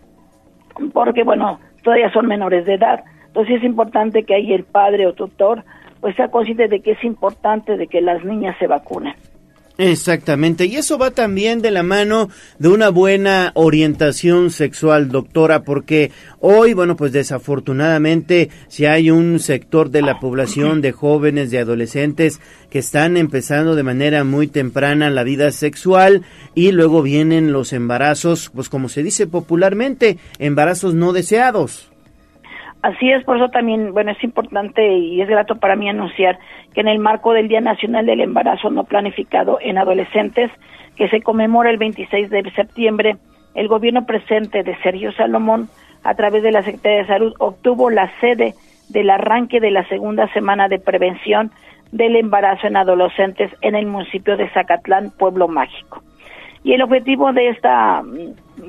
porque 0.94 1.24
bueno, 1.24 1.60
todavía 1.84 2.12
son 2.12 2.28
menores 2.28 2.66
de 2.66 2.76
edad. 2.76 3.04
Entonces 3.28 3.58
es 3.58 3.64
importante 3.64 4.24
que 4.24 4.36
ahí 4.36 4.54
el 4.54 4.64
padre 4.64 5.06
o 5.06 5.14
tutor 5.14 5.64
pues 6.02 6.16
sea 6.16 6.30
consciente 6.30 6.68
de 6.68 6.80
que 6.80 6.92
es 6.92 7.04
importante 7.04 7.78
de 7.78 7.88
que 7.88 8.02
las 8.02 8.24
niñas 8.24 8.56
se 8.58 8.68
vacunen. 8.68 9.14
Exactamente, 9.82 10.66
y 10.66 10.76
eso 10.76 10.98
va 10.98 11.12
también 11.12 11.62
de 11.62 11.72
la 11.72 11.84
mano 11.84 12.30
de 12.58 12.68
una 12.68 12.90
buena 12.90 13.54
orientación 13.56 14.52
sexual, 14.52 15.08
doctora, 15.08 15.64
porque 15.64 16.12
hoy, 16.42 16.74
bueno, 16.74 16.98
pues 16.98 17.14
desafortunadamente, 17.14 18.50
si 18.68 18.86
hay 18.86 19.10
un 19.10 19.40
sector 19.40 19.90
de 19.90 20.02
la 20.02 20.20
población 20.20 20.82
de 20.82 20.92
jóvenes, 20.92 21.50
de 21.50 21.60
adolescentes, 21.60 22.42
que 22.70 22.80
están 22.80 23.16
empezando 23.16 23.76
de 23.76 23.84
manera 23.84 24.26
muy 24.26 24.48
temprana 24.48 25.10
la 25.10 25.24
vida 25.24 25.50
sexual 25.54 26.24
y 26.56 26.74
luego 26.74 27.02
vienen 27.02 27.54
los 27.54 27.72
embarazos, 27.72 28.52
pues 28.54 28.68
como 28.68 28.90
se 28.90 29.02
dice 29.02 29.28
popularmente, 29.28 30.18
embarazos 30.40 30.94
no 30.94 31.14
deseados. 31.14 31.90
Así 32.82 33.12
es, 33.12 33.24
por 33.26 33.36
eso 33.38 33.50
también, 33.50 33.92
bueno, 33.92 34.12
es 34.12 34.24
importante 34.24 34.96
y 34.98 35.22
es 35.22 35.28
grato 35.28 35.58
para 35.58 35.76
mí 35.76 35.90
anunciar 35.90 36.40
que 36.74 36.80
en 36.80 36.88
el 36.88 37.00
marco 37.00 37.34
del 37.34 37.50
Día 37.50 37.60
Nacional 37.60 38.06
del 38.06 38.22
Embarazo 38.22 38.70
No 38.70 38.86
Planificado 38.86 39.60
en 39.62 39.78
Adolescentes, 39.78 40.50
que 40.96 41.10
se 41.10 41.22
conmemora 41.22 41.70
el 41.72 41.78
26 41.78 42.30
de 42.30 42.50
septiembre, 42.52 43.18
el 43.54 43.68
gobierno 43.68 44.06
presente 44.06 44.64
de 44.64 44.78
Sergio 44.78 45.12
Salomón, 45.12 45.68
a 46.04 46.16
través 46.16 46.44
de 46.44 46.52
la 46.52 46.64
Secretaría 46.64 47.00
de 47.00 47.08
Salud, 47.08 47.34
obtuvo 47.40 47.90
la 47.90 48.10
sede 48.22 48.54
del 48.88 49.10
arranque 49.10 49.60
de 49.60 49.72
la 49.72 49.86
segunda 49.90 50.32
semana 50.34 50.70
de 50.70 50.80
prevención 50.80 51.52
del 51.92 52.16
embarazo 52.16 52.68
en 52.68 52.78
adolescentes 52.78 53.52
en 53.62 53.76
el 53.76 53.88
municipio 53.88 54.38
de 54.38 54.50
Zacatlán, 54.50 55.12
Pueblo 55.12 55.48
Mágico. 55.48 56.02
Y 56.64 56.74
el 56.74 56.82
objetivo 56.82 57.32
de 57.32 57.50
esta, 57.50 58.04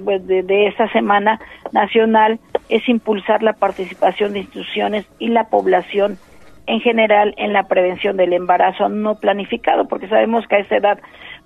pues, 0.05 0.27
de, 0.27 0.67
esta 0.67 0.89
semana 0.93 1.41
nacional 1.73 2.39
es 2.71 2.89
impulsar 2.89 3.43
la 3.43 3.53
participación 3.53 4.33
de 4.33 4.41
instituciones 4.41 5.07
y 5.19 5.29
la 5.29 5.45
población 5.45 6.19
en 6.67 6.81
general 6.81 7.35
en 7.37 7.53
la 7.53 7.65
prevención 7.65 8.17
del 8.17 8.33
embarazo 8.33 8.89
no 8.89 9.17
planificado, 9.17 9.89
porque 9.89 10.09
sabemos 10.09 10.47
que 10.47 10.57
a 10.57 10.59
esa 10.61 10.77
edad 10.77 10.99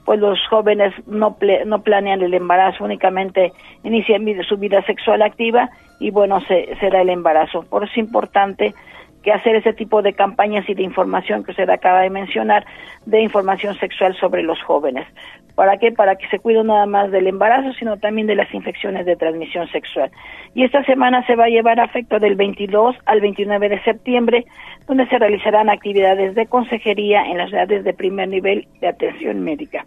pues 0.04 0.20
los 0.20 0.38
jóvenes 0.48 0.92
no, 1.06 1.36
no 1.64 1.82
planean 1.82 2.20
el 2.20 2.34
embarazo, 2.34 2.84
únicamente 2.84 3.52
inician 3.84 4.26
su 4.46 4.58
vida 4.58 4.82
sexual 4.82 5.22
activa 5.22 5.70
y 5.98 6.10
bueno, 6.10 6.40
se, 6.42 6.76
se 6.78 6.90
da 6.90 7.00
el 7.00 7.08
embarazo. 7.08 7.62
Por 7.62 7.84
eso 7.84 7.92
es 7.92 7.98
importante 7.98 8.74
que 9.22 9.32
hacer 9.32 9.56
ese 9.56 9.72
tipo 9.72 10.02
de 10.02 10.12
campañas 10.12 10.68
y 10.68 10.74
de 10.74 10.82
información 10.82 11.42
que 11.42 11.52
usted 11.52 11.70
acaba 11.70 12.02
de 12.02 12.10
mencionar, 12.10 12.66
de 13.06 13.22
información 13.22 13.74
sexual 13.76 14.14
sobre 14.20 14.42
los 14.42 14.60
jóvenes. 14.62 15.06
¿Para 15.54 15.78
qué? 15.78 15.92
Para 15.92 16.16
que 16.16 16.26
se 16.28 16.40
cuide 16.40 16.64
nada 16.64 16.86
más 16.86 17.12
del 17.12 17.28
embarazo, 17.28 17.72
sino 17.74 17.96
también 17.96 18.26
de 18.26 18.34
las 18.34 18.52
infecciones 18.52 19.06
de 19.06 19.14
transmisión 19.14 19.68
sexual. 19.68 20.10
Y 20.54 20.64
esta 20.64 20.82
semana 20.84 21.24
se 21.26 21.36
va 21.36 21.44
a 21.44 21.48
llevar 21.48 21.78
a 21.78 21.84
efecto 21.84 22.18
del 22.18 22.34
22 22.34 22.96
al 23.06 23.20
29 23.20 23.68
de 23.68 23.82
septiembre, 23.82 24.46
donde 24.88 25.06
se 25.06 25.18
realizarán 25.18 25.70
actividades 25.70 26.34
de 26.34 26.46
consejería 26.46 27.24
en 27.26 27.38
las 27.38 27.52
edades 27.52 27.84
de 27.84 27.94
primer 27.94 28.28
nivel 28.28 28.66
de 28.80 28.88
atención 28.88 29.44
médica. 29.44 29.86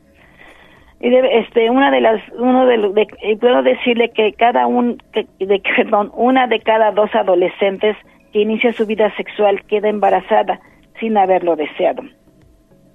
Y 1.00 1.14
este 1.14 1.70
una 1.70 1.92
de 1.92 2.02
las 2.02 2.22
uno 2.34 2.66
de, 2.66 3.08
y 3.22 3.36
puedo 3.36 3.62
decirle 3.62 4.10
que 4.10 4.34
cada 4.34 4.66
un 4.66 4.98
de, 5.14 5.28
perdón, 5.76 6.12
una 6.16 6.48
de 6.48 6.60
cada 6.60 6.92
dos 6.92 7.14
adolescentes 7.14 7.96
que 8.34 8.42
inicia 8.42 8.74
su 8.74 8.86
vida 8.86 9.14
sexual 9.16 9.62
queda 9.68 9.90
embarazada 9.90 10.60
sin 11.00 11.18
haberlo 11.18 11.56
deseado. 11.56 12.04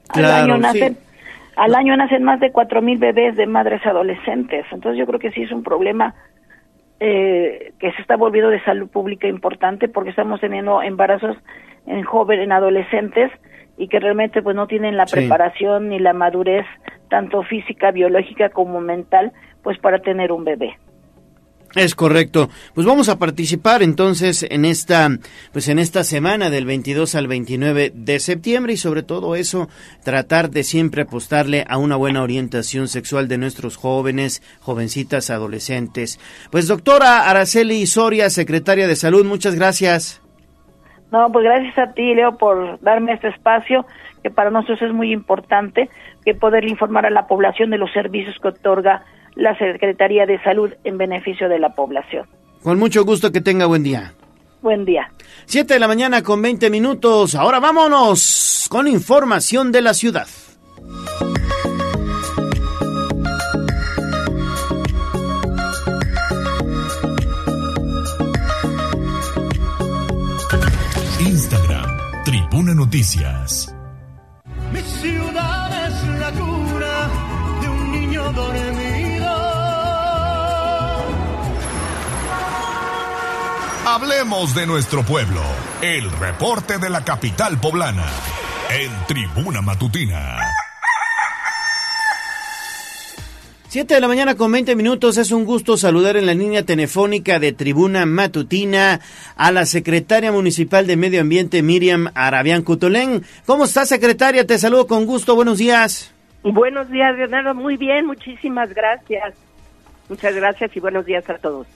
al 0.09 0.25
año 0.25 0.59
nacen, 0.59 0.97
al 1.57 1.74
año 1.74 1.96
nacen 1.96 2.22
más 2.22 2.40
de 2.40 2.53
cuatro 2.53 2.82
mil 2.82 2.98
bebés 2.98 3.36
de 3.36 3.46
madres 3.46 3.84
adolescentes. 3.84 4.64
Entonces 4.72 4.98
yo 4.98 5.07
creo 5.07 5.18
que 5.18 5.30
sí 5.32 5.42
es 5.42 5.53
un 5.53 5.62
problema 5.62 6.14
eh, 7.00 7.72
que 7.78 7.92
se 7.92 8.03
está 8.03 8.16
volviendo 8.16 8.50
de 8.50 8.62
salud 8.62 8.88
pública 8.88 9.26
importante 9.26 9.88
porque 9.88 10.11
estamos 10.11 10.40
teniendo 10.40 10.82
embarazos 10.82 11.36
en 11.86 12.03
jóvenes, 12.05 12.44
en 12.44 12.53
adolescentes 12.53 13.30
y 13.76 13.88
que 13.88 13.98
realmente 13.98 14.42
pues 14.42 14.55
no 14.55 14.66
tienen 14.66 14.96
la 14.96 15.07
preparación 15.07 15.88
ni 15.88 15.98
la 15.98 16.12
madurez 16.12 16.66
tanto 17.09 17.42
física, 17.42 17.90
biológica 17.90 18.50
como 18.50 18.80
mental 18.80 19.32
pues 19.62 19.78
para 19.78 19.98
tener 19.98 20.32
un 20.32 20.44
bebé. 20.44 20.76
Es 21.75 21.95
correcto. 21.95 22.51
Pues 22.75 22.87
vamos 22.87 23.09
a 23.09 23.18
participar 23.18 23.83
entonces 23.83 24.47
en 24.51 24.66
esta 24.66 25.09
pues 25.53 25.68
en 25.68 25.79
esta 25.79 26.05
semana 26.05 26.51
del 26.51 26.66
22 26.66 27.14
al 27.14 27.29
29 27.29 27.93
de 27.95 28.18
septiembre 28.18 28.75
y 28.75 28.77
sobre 28.77 29.03
todo 29.03 29.37
eso 29.37 29.68
tratar 30.05 30.51
de 30.51 30.64
siempre 30.64 31.03
apostarle 31.03 31.64
a 31.66 31.79
una 31.79 31.97
buena 31.97 32.23
orientación 32.23 32.89
sexual 32.89 33.27
de 33.27 33.39
nuestros 33.39 33.77
jóvenes, 33.77 34.43
jovencitas, 34.61 35.31
adolescentes. 35.31 36.20
Pues 36.51 36.68
doctora 36.68 37.31
Araceli 37.31 37.87
Soria, 37.87 38.29
secretaria 38.29 38.87
de 38.87 38.97
Salud, 38.97 39.25
muchas 39.25 39.55
gracias. 39.55 40.20
No, 41.11 41.31
pues 41.33 41.45
gracias 41.45 41.79
a 41.79 41.93
ti, 41.93 42.14
Leo, 42.14 42.37
por 42.37 42.81
darme 42.81 43.14
este 43.14 43.29
espacio 43.29 43.87
que 44.23 44.31
para 44.31 44.51
nosotros 44.51 44.83
es 44.83 44.93
muy 44.93 45.12
importante 45.12 45.89
que 46.25 46.35
poder 46.35 46.64
informar 46.68 47.07
a 47.07 47.11
la 47.11 47.27
población 47.27 47.70
de 47.70 47.79
los 47.79 47.93
servicios 47.93 48.39
que 48.41 48.49
otorga 48.49 49.05
la 49.35 49.57
Secretaría 49.59 50.26
de 50.26 50.43
Salud 50.43 50.70
en 50.85 50.99
beneficio 50.99 51.49
de 51.49 51.59
la 51.59 51.74
población. 51.74 52.26
Con 52.62 52.78
mucho 52.78 53.05
gusto 53.05 53.33
que 53.33 53.41
tenga 53.41 53.66
buen 53.66 53.83
día. 53.83 54.14
Buen 54.61 54.85
día. 54.85 55.11
Siete 55.47 55.74
de 55.74 55.80
la 55.80 55.89
mañana 55.89 56.22
con 56.22 56.41
20 56.41 56.70
minutos. 56.70 57.35
Ahora 57.35 57.59
vámonos 57.59 58.68
con 58.70 58.87
información 58.87 59.72
de 59.72 59.83
la 59.83 59.95
ciudad. 59.95 60.28
Instagram, 71.20 72.24
Tribuna 72.24 72.74
Noticias. 72.74 73.74
Mi 74.72 74.80
ciudad 74.80 75.89
es 75.89 76.20
la 76.20 76.30
cura 76.33 77.11
de 77.61 77.68
un 77.68 77.93
niño 77.93 78.33
dormido 78.33 78.82
Hablemos 83.85 84.55
de 84.55 84.64
nuestro 84.64 85.03
pueblo. 85.03 85.41
El 85.83 86.09
reporte 86.12 86.78
de 86.78 86.89
la 86.89 87.03
capital 87.03 87.59
poblana. 87.59 88.07
En 88.70 88.93
Tribuna 89.09 89.61
Matutina. 89.61 90.39
Siete 93.66 93.95
de 93.95 94.01
la 94.01 94.07
mañana 94.07 94.37
con 94.37 94.53
20 94.53 94.76
minutos. 94.76 95.18
Es 95.18 95.33
un 95.33 95.45
gusto 95.45 95.76
saludar 95.76 96.16
en 96.16 96.26
la 96.26 96.35
línea 96.35 96.64
telefónica 96.64 97.41
de 97.41 97.53
Tribuna 97.53 98.07
Matutina 98.07 99.01
a 99.35 99.51
la 99.51 99.66
secretaria 99.66 100.30
municipal 100.30 100.87
de 100.87 100.97
Medio 100.97 101.20
Ambiente, 101.20 101.61
Miriam 101.64 102.09
Arabián 102.14 102.62
Cutolén. 102.62 103.24
¿Cómo 103.47 103.64
está, 103.64 103.85
secretaria? 103.85 104.47
Te 104.47 104.59
saludo 104.59 104.87
con 104.87 105.07
gusto. 105.07 105.35
Buenos 105.35 105.59
días. 105.59 106.14
Buenos 106.45 106.89
días, 106.89 107.16
Leonardo. 107.16 107.53
Muy 107.53 107.76
bien, 107.76 108.07
muchísimas 108.07 108.72
gracias. 108.72 109.35
Muchas 110.09 110.37
gracias 110.37 110.70
y 110.76 110.78
buenos 110.78 111.05
días 111.05 111.28
a 111.28 111.39
todos. 111.39 111.66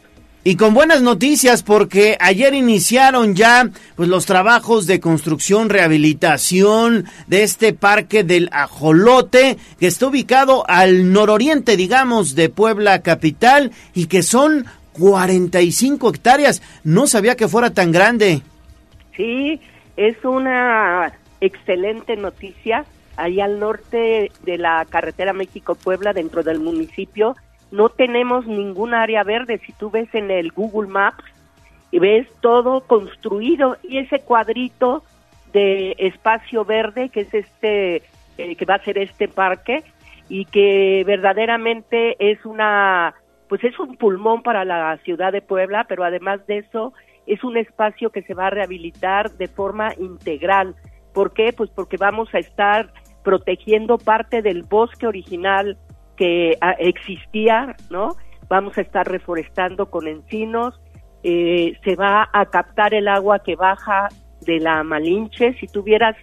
Y 0.47 0.55
con 0.55 0.75
buenas 0.75 1.03
noticias 1.03 1.65
porque 1.65 2.17
ayer 2.21 2.55
iniciaron 2.55 3.35
ya 3.35 3.69
pues 3.97 4.09
los 4.09 4.27
trabajos 4.27 4.87
de 4.87 5.01
construcción, 5.01 5.69
rehabilitación 5.69 7.07
de 7.27 7.43
este 7.43 7.73
parque 7.73 8.23
del 8.23 8.49
Ajolote 8.53 9.57
que 9.81 9.89
está 9.89 10.07
ubicado 10.07 10.63
al 10.69 11.13
nororiente, 11.13 11.77
digamos, 11.77 12.37
de 12.37 12.49
Puebla 12.49 13.03
capital 13.03 13.73
y 13.93 14.07
que 14.07 14.23
son 14.23 14.67
45 14.93 16.11
hectáreas. 16.11 16.63
No 16.85 17.09
sabía 17.09 17.35
que 17.35 17.49
fuera 17.49 17.71
tan 17.71 17.91
grande. 17.91 18.41
Sí, 19.17 19.61
es 19.97 20.17
una 20.25 21.13
excelente 21.41 22.15
noticia. 22.15 22.85
Ahí 23.17 23.41
al 23.41 23.59
norte 23.59 24.31
de 24.45 24.59
la 24.59 24.87
carretera 24.89 25.33
México-Puebla, 25.33 26.13
dentro 26.13 26.45
del 26.45 26.61
municipio, 26.61 27.35
no 27.71 27.89
tenemos 27.89 28.47
ningún 28.47 28.95
área 28.95 29.23
verde. 29.25 29.61
Si 29.65 29.73
tú 29.73 29.91
ves 29.91 30.09
en 30.15 30.31
el 30.31 30.53
Google 30.53 30.89
Maps 30.89 31.25
y 31.91 31.99
ves 31.99 32.29
todo 32.41 32.83
construido 32.83 33.77
y 33.83 33.99
ese 33.99 34.21
cuadrito 34.21 35.03
de 35.53 35.95
espacio 35.99 36.65
verde 36.65 37.09
que 37.09 37.21
es 37.21 37.35
este 37.35 38.03
eh, 38.39 38.57
que 38.57 38.65
va 38.65 38.75
a 38.75 38.85
ser 38.85 38.99
este 38.99 39.29
parque 39.29 39.85
y 40.29 40.45
que 40.45 41.05
verdaderamente 41.07 42.17
es 42.19 42.45
una 42.45 43.15
pues 43.49 43.63
es 43.63 43.79
un 43.79 43.97
pulmón 43.97 44.43
para 44.43 44.65
la 44.65 44.97
ciudad 45.05 45.33
de 45.33 45.41
Puebla, 45.41 45.87
pero 45.89 46.03
además 46.03 46.45
de 46.47 46.59
eso 46.59 46.93
es 47.27 47.45
un 47.45 47.57
espacio 47.57 48.11
que 48.11 48.23
se 48.23 48.35
va 48.35 48.49
a 48.49 48.51
rehabilitar 48.51 49.31
de 49.33 49.47
forma 49.47 49.93
integral 49.99 50.75
¿Por 51.17 51.33
qué? 51.33 51.55
Pues 51.55 51.71
porque 51.71 51.97
vamos 51.97 52.29
a 52.35 52.39
estar 52.39 52.93
protegiendo 53.25 53.97
parte 53.97 54.43
del 54.43 54.65
bosque 54.65 55.07
original 55.07 55.79
que 56.17 56.57
ah, 56.61 56.75
existía, 56.79 57.77
¿no? 57.91 58.17
Vamos 58.49 58.77
a 58.79 58.81
estar 58.81 59.07
reforestando 59.09 59.91
con 59.91 60.07
encinos, 60.07 60.81
eh, 61.23 61.79
se 61.85 61.97
va 61.97 62.29
a 62.33 62.47
captar 62.47 62.95
el 62.95 63.09
agua 63.09 63.41
que 63.41 63.57
baja 63.57 64.09
de 64.43 64.61
la 64.61 64.83
Malinche, 64.85 65.55
si 65.55 65.67
tuvieras 65.67 66.17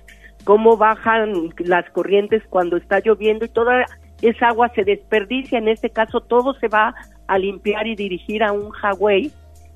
cómo 0.43 0.77
bajan 0.77 1.49
las 1.59 1.89
corrientes 1.91 2.43
cuando 2.49 2.77
está 2.77 2.99
lloviendo 2.99 3.45
y 3.45 3.49
toda 3.49 3.85
esa 4.21 4.49
agua 4.49 4.69
se 4.75 4.83
desperdicia, 4.83 5.57
en 5.57 5.67
este 5.67 5.89
caso 5.89 6.21
todo 6.21 6.53
se 6.55 6.67
va 6.67 6.95
a 7.27 7.37
limpiar 7.37 7.87
y 7.87 7.95
dirigir 7.95 8.43
a 8.43 8.51
un 8.51 8.69
Hawái 8.69 9.31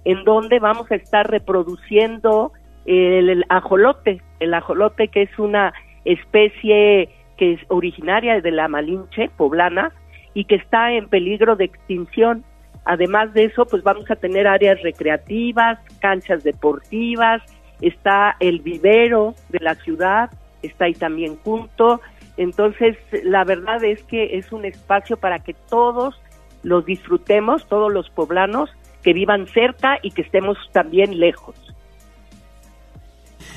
en 0.05 0.23
donde 0.23 0.59
vamos 0.59 0.89
a 0.91 0.95
estar 0.95 1.29
reproduciendo 1.29 2.53
el, 2.85 3.43
ajolote, 3.49 4.21
el 4.39 4.53
ajolote 4.53 5.09
que 5.09 5.23
es 5.23 5.39
una 5.39 5.73
especie 6.05 7.09
que 7.37 7.53
es 7.53 7.59
originaria 7.67 8.39
de 8.39 8.51
la 8.51 8.69
Malinche 8.69 9.29
poblana 9.35 9.91
y 10.37 10.43
que 10.43 10.53
está 10.53 10.91
en 10.91 11.09
peligro 11.09 11.55
de 11.55 11.65
extinción. 11.65 12.43
Además 12.85 13.33
de 13.33 13.45
eso, 13.45 13.65
pues 13.65 13.81
vamos 13.81 14.05
a 14.11 14.15
tener 14.15 14.45
áreas 14.45 14.79
recreativas, 14.83 15.79
canchas 15.99 16.43
deportivas, 16.43 17.41
está 17.81 18.35
el 18.39 18.59
vivero 18.59 19.33
de 19.49 19.57
la 19.61 19.73
ciudad, 19.73 20.29
está 20.61 20.85
ahí 20.85 20.93
también 20.93 21.37
junto. 21.37 22.01
Entonces, 22.37 22.97
la 23.23 23.45
verdad 23.45 23.83
es 23.83 24.03
que 24.03 24.37
es 24.37 24.51
un 24.51 24.63
espacio 24.63 25.17
para 25.17 25.39
que 25.39 25.55
todos 25.55 26.21
los 26.61 26.85
disfrutemos, 26.85 27.67
todos 27.67 27.91
los 27.91 28.07
poblanos 28.11 28.69
que 29.01 29.13
vivan 29.13 29.47
cerca 29.47 29.97
y 30.03 30.11
que 30.11 30.21
estemos 30.21 30.55
también 30.71 31.19
lejos. 31.19 31.55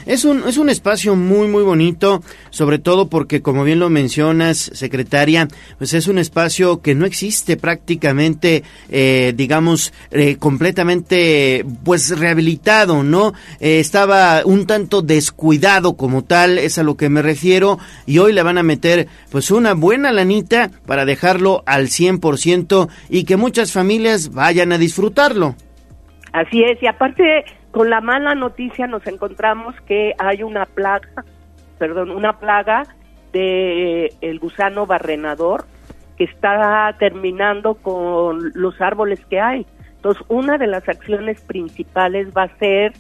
Es 0.07 0.25
un, 0.25 0.49
es 0.49 0.57
un 0.57 0.69
espacio 0.69 1.15
muy, 1.15 1.49
muy 1.49 1.63
bonito, 1.63 2.23
sobre 2.51 2.79
todo 2.79 3.09
porque, 3.09 3.43
como 3.43 3.65
bien 3.65 3.79
lo 3.79 3.91
mencionas, 3.91 4.59
secretaria, 4.59 5.49
pues 5.79 5.95
es 5.95 6.09
un 6.09 6.19
espacio 6.19 6.81
que 6.81 6.95
no 6.95 7.07
existe 7.07 7.57
prácticamente, 7.57 8.63
eh, 8.89 9.33
digamos, 9.37 9.93
eh, 10.11 10.37
completamente, 10.37 11.65
pues 11.85 12.19
rehabilitado, 12.19 13.03
¿no? 13.03 13.35
Eh, 13.61 13.81
estaba 13.81 14.43
un 14.45 14.67
tanto 14.67 15.03
descuidado 15.03 15.97
como 15.97 16.25
tal, 16.25 16.59
es 16.59 16.79
a 16.79 16.83
lo 16.83 16.97
que 16.97 17.09
me 17.09 17.23
refiero, 17.23 17.79
y 18.07 18.19
hoy 18.19 18.33
le 18.33 18.43
van 18.43 18.59
a 18.59 18.63
meter, 18.63 19.07
pues, 19.31 19.51
una 19.51 19.75
buena 19.75 20.13
lanita 20.13 20.71
para 20.87 21.05
dejarlo 21.05 21.63
al 21.67 21.89
100% 21.89 22.89
y 23.09 23.25
que 23.25 23.37
muchas 23.37 23.73
familias 23.73 24.31
vayan 24.31 24.73
a 24.73 24.79
disfrutarlo. 24.79 25.57
Así 26.33 26.63
es, 26.63 26.81
y 26.83 26.87
aparte 26.87 27.45
con 27.71 27.91
la 27.91 28.01
mala 28.01 28.35
noticia 28.35 28.87
nos 28.87 29.07
encontramos 29.07 29.75
que 29.83 30.15
hay 30.19 30.43
una 30.43 30.67
plaga, 30.67 31.25
perdón, 31.79 32.11
una 32.11 32.39
plaga 32.39 32.85
de 33.33 34.07
eh, 34.07 34.13
el 34.21 34.39
gusano 34.41 34.87
barrenador 34.87 35.65
que 36.17 36.25
está 36.25 36.95
terminando 36.99 37.77
con 37.77 38.51
los 38.55 38.81
árboles 38.81 39.25
que 39.27 39.41
hay. 39.41 39.67
Entonces, 39.97 40.23
una 40.29 40.59
de 40.59 40.67
las 40.67 40.89
acciones 40.89 41.41
principales 41.43 42.29
va 42.37 42.45
a 42.45 42.59
ser 42.59 42.93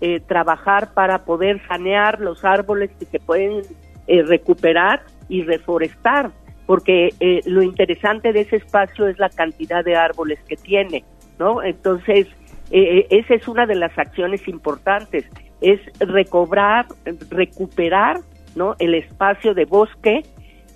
eh, 0.00 0.20
trabajar 0.20 0.92
para 0.92 1.24
poder 1.24 1.60
sanear 1.66 2.20
los 2.20 2.44
árboles 2.44 2.90
que 2.98 3.06
se 3.06 3.18
pueden 3.18 3.62
eh, 4.06 4.22
recuperar 4.22 5.02
y 5.28 5.42
reforestar, 5.42 6.30
porque 6.66 7.10
lo 7.46 7.62
interesante 7.62 8.32
de 8.32 8.42
ese 8.42 8.56
espacio 8.56 9.08
es 9.08 9.18
la 9.18 9.28
cantidad 9.28 9.84
de 9.84 9.96
árboles 9.96 10.38
que 10.46 10.56
tiene, 10.56 11.04
¿no? 11.38 11.62
Entonces, 11.62 12.26
eh, 12.70 12.98
eh, 12.98 13.06
esa 13.10 13.34
es 13.34 13.48
una 13.48 13.66
de 13.66 13.74
las 13.74 13.96
acciones 13.98 14.46
importantes, 14.48 15.24
es 15.60 15.80
recobrar, 16.00 16.86
recuperar 17.30 18.20
¿no? 18.54 18.76
el 18.78 18.94
espacio 18.94 19.54
de 19.54 19.64
bosque 19.64 20.22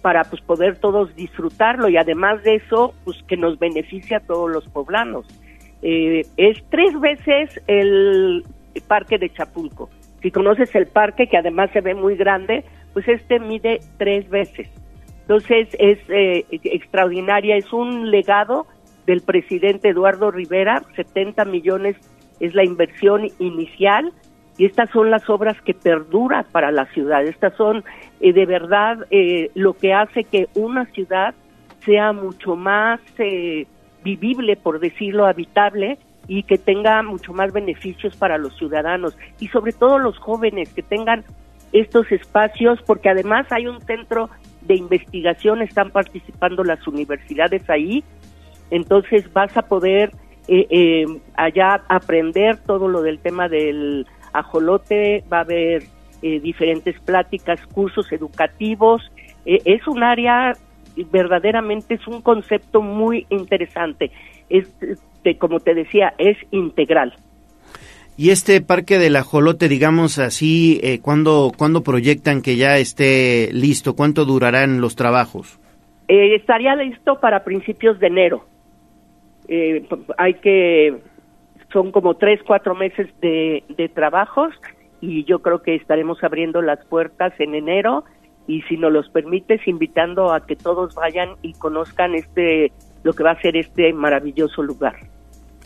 para 0.01 0.25
pues 0.25 0.43
poder 0.43 0.79
todos 0.79 1.15
disfrutarlo 1.15 1.89
y 1.89 1.97
además 1.97 2.43
de 2.43 2.57
eso 2.57 2.95
pues 3.05 3.23
que 3.29 3.37
nos 3.37 3.59
beneficia 3.59 4.19
a 4.19 4.21
todos 4.21 4.51
los 4.51 4.67
poblanos. 4.69 5.27
Eh, 5.83 6.23
es 6.37 6.63
tres 6.71 6.99
veces 7.01 7.61
el 7.67 8.45
parque 8.89 9.19
de 9.19 9.33
Chapulco. 9.33 9.91
Si 10.23 10.31
conoces 10.31 10.75
el 10.75 10.87
parque 10.87 11.29
que 11.29 11.37
además 11.37 11.71
se 11.73 11.81
ve 11.81 11.95
muy 11.95 12.17
grande, 12.17 12.65
pues 12.93 13.07
este 13.09 13.39
mide 13.39 13.81
tres 13.99 14.29
veces. 14.29 14.69
Entonces 15.23 15.69
es 15.79 15.99
extraordinaria, 16.49 17.57
es 17.57 17.73
un 17.73 18.11
legado 18.11 18.67
del 19.13 19.21
presidente 19.21 19.91
Eduardo 19.91 20.31
Rivera, 20.31 20.83
70 20.97 21.45
millones 21.45 21.97
es 22.41 22.55
la 22.55 22.65
inversión 22.65 23.29
inicial 23.39 24.11
y 24.57 24.65
estas 24.65 24.89
son 24.89 25.11
las 25.11 25.29
obras 25.29 25.61
que 25.61 25.75
perduran 25.75 26.47
para 26.51 26.71
la 26.71 26.87
ciudad. 26.95 27.23
Estas 27.23 27.55
son 27.57 27.85
eh, 28.21 28.33
de 28.33 28.47
verdad 28.47 29.07
eh, 29.11 29.51
lo 29.55 29.75
que 29.75 29.93
hace 29.93 30.25
que 30.25 30.49
una 30.55 30.87
ciudad 30.93 31.35
sea 31.85 32.15
mucho 32.15 32.57
más 32.57 33.01
eh, 33.19 33.67
vivible, 34.03 34.57
por 34.57 34.81
decirlo, 34.81 35.27
habitable 35.27 35.99
y 36.27 36.45
que 36.45 36.57
tenga 36.57 37.03
mucho 37.03 37.35
más 37.35 37.53
beneficios 37.53 38.17
para 38.17 38.39
los 38.39 38.57
ciudadanos 38.57 39.15
y 39.41 39.49
sobre 39.49 39.73
todo 39.73 39.99
los 39.99 40.17
jóvenes 40.17 40.73
que 40.73 40.83
tengan 40.83 41.23
estos 41.73 42.11
espacios 42.11 42.81
porque 42.87 43.11
además 43.11 43.47
hay 43.51 43.67
un 43.67 43.79
centro 43.83 44.31
de 44.63 44.77
investigación, 44.77 45.61
están 45.61 45.91
participando 45.91 46.65
las 46.65 46.87
universidades 46.89 47.69
ahí 47.69 48.03
entonces 48.73 49.31
vas 49.35 49.55
a 49.57 49.63
poder 49.63 50.13
eh, 50.49 50.67
eh, 50.71 51.07
allá 51.35 51.83
aprender 51.89 52.57
todo 52.57 52.89
lo 52.89 53.03
del 53.03 53.19
tema 53.19 53.49
del 53.49 54.07
ajolote, 54.33 55.23
va 55.31 55.39
a 55.39 55.43
haber 55.43 55.85
eh, 56.23 56.41
diferentes 56.41 56.99
pláticas, 57.01 57.61
cursos 57.67 58.11
educativos. 58.13 59.03
es 59.45 59.87
un 59.87 60.03
área, 60.03 60.55
verdaderamente 61.13 61.95
es 61.95 62.07
un 62.07 62.23
concepto 62.23 62.81
muy 62.81 63.27
interesante. 63.29 64.11
Es, 64.49 64.69
como 65.39 65.61
te 65.61 65.75
decía, 65.75 66.15
es 66.17 66.39
integral. 66.51 67.15
Y 68.17 68.31
este 68.31 68.61
parque 68.63 68.99
del 68.99 69.17
ajolote, 69.17 69.69
digamos 69.69 70.19
así, 70.19 70.81
eh, 70.83 71.01
¿cuándo, 71.01 71.53
¿cuándo 71.57 71.83
proyectan 71.83 72.41
que 72.41 72.57
ya 72.57 72.79
esté 72.79 73.51
listo? 73.53 73.95
¿Cuánto 73.95 74.25
durarán 74.25 74.81
los 74.81 74.97
trabajos? 74.97 75.59
estaría 76.09 76.77
listo 76.77 77.19
para 77.21 77.43
principios 77.43 77.99
de 77.99 78.09
enero 78.09 78.45
eh, 79.49 79.87
hay 80.19 80.35
que, 80.35 80.99
son 81.73 81.93
como 81.93 82.15
tres, 82.15 82.41
cuatro 82.47 82.75
meses 82.75 83.09
de, 83.21 83.65
de 83.77 83.89
trabajos 83.89 84.55
y 85.01 85.25
yo 85.25 85.41
creo 85.41 85.63
que 85.63 85.75
estaremos 85.75 86.23
abriendo 86.23 86.63
las 86.63 86.85
puertas 86.87 87.33
en 87.39 87.55
enero 87.55 88.05
y 88.47 88.63
si 88.63 88.77
nos 88.77 88.93
los 88.93 89.09
permites 89.11 89.67
invitando 89.67 90.33
a 90.33 90.47
que 90.47 90.57
todos 90.57 90.95
vayan 90.95 91.31
y 91.43 91.53
conozcan 91.55 92.15
este 92.15 92.73
lo 93.03 93.13
que 93.13 93.25
va 93.25 93.33
a 93.33 93.41
ser 93.41 93.57
este 93.57 93.93
maravilloso 93.93 94.63
lugar. 94.63 94.95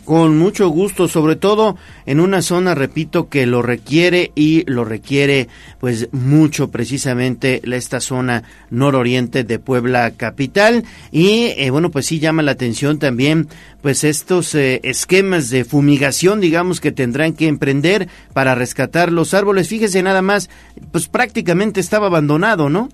Con 0.07 0.39
mucho 0.39 0.69
gusto, 0.69 1.09
sobre 1.09 1.35
todo 1.35 1.77
en 2.07 2.21
una 2.21 2.41
zona, 2.41 2.77
repito, 2.77 3.29
que 3.29 3.45
lo 3.45 3.61
requiere 3.61 4.31
y 4.37 4.63
lo 4.71 4.85
requiere 4.85 5.49
pues 5.81 6.13
mucho 6.13 6.71
precisamente 6.71 7.61
esta 7.65 7.99
zona 7.99 8.45
nororiente 8.71 9.43
de 9.43 9.59
Puebla 9.59 10.13
capital. 10.17 10.85
Y 11.11 11.53
eh, 11.57 11.71
bueno, 11.71 11.91
pues 11.91 12.07
sí 12.07 12.21
llama 12.21 12.43
la 12.43 12.53
atención 12.53 13.01
también 13.01 13.49
pues 13.83 14.05
estos 14.05 14.55
eh, 14.55 14.81
esquemas 14.85 15.51
de 15.51 15.65
fumigación, 15.65 16.41
digamos, 16.41 16.81
que 16.81 16.93
tendrán 16.93 17.35
que 17.35 17.49
emprender 17.49 18.07
para 18.33 18.55
rescatar 18.55 19.11
los 19.11 19.35
árboles. 19.35 19.69
Fíjese 19.69 20.05
nada 20.05 20.23
más, 20.23 20.51
pues 20.93 21.09
prácticamente 21.09 21.81
estaba 21.81 22.07
abandonado, 22.07 22.69
¿no? 22.69 22.91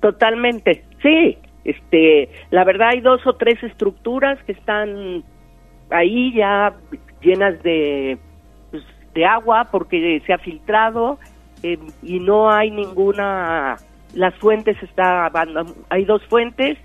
Totalmente, 0.00 0.84
sí. 1.02 1.38
Este, 1.64 2.28
la 2.50 2.64
verdad 2.64 2.90
hay 2.90 3.00
dos 3.00 3.26
o 3.26 3.34
tres 3.36 3.62
estructuras 3.62 4.38
que 4.44 4.52
están 4.52 5.24
ahí 5.90 6.32
ya 6.34 6.74
llenas 7.20 7.62
de, 7.62 8.18
pues, 8.70 8.84
de 9.14 9.24
agua 9.24 9.68
porque 9.70 10.22
se 10.26 10.32
ha 10.32 10.38
filtrado 10.38 11.18
eh, 11.62 11.78
y 12.02 12.20
no 12.20 12.50
hay 12.50 12.70
ninguna, 12.70 13.76
las 14.14 14.34
fuentes 14.36 14.80
está, 14.82 15.30
hay 15.88 16.04
dos 16.04 16.24
fuentes, 16.26 16.78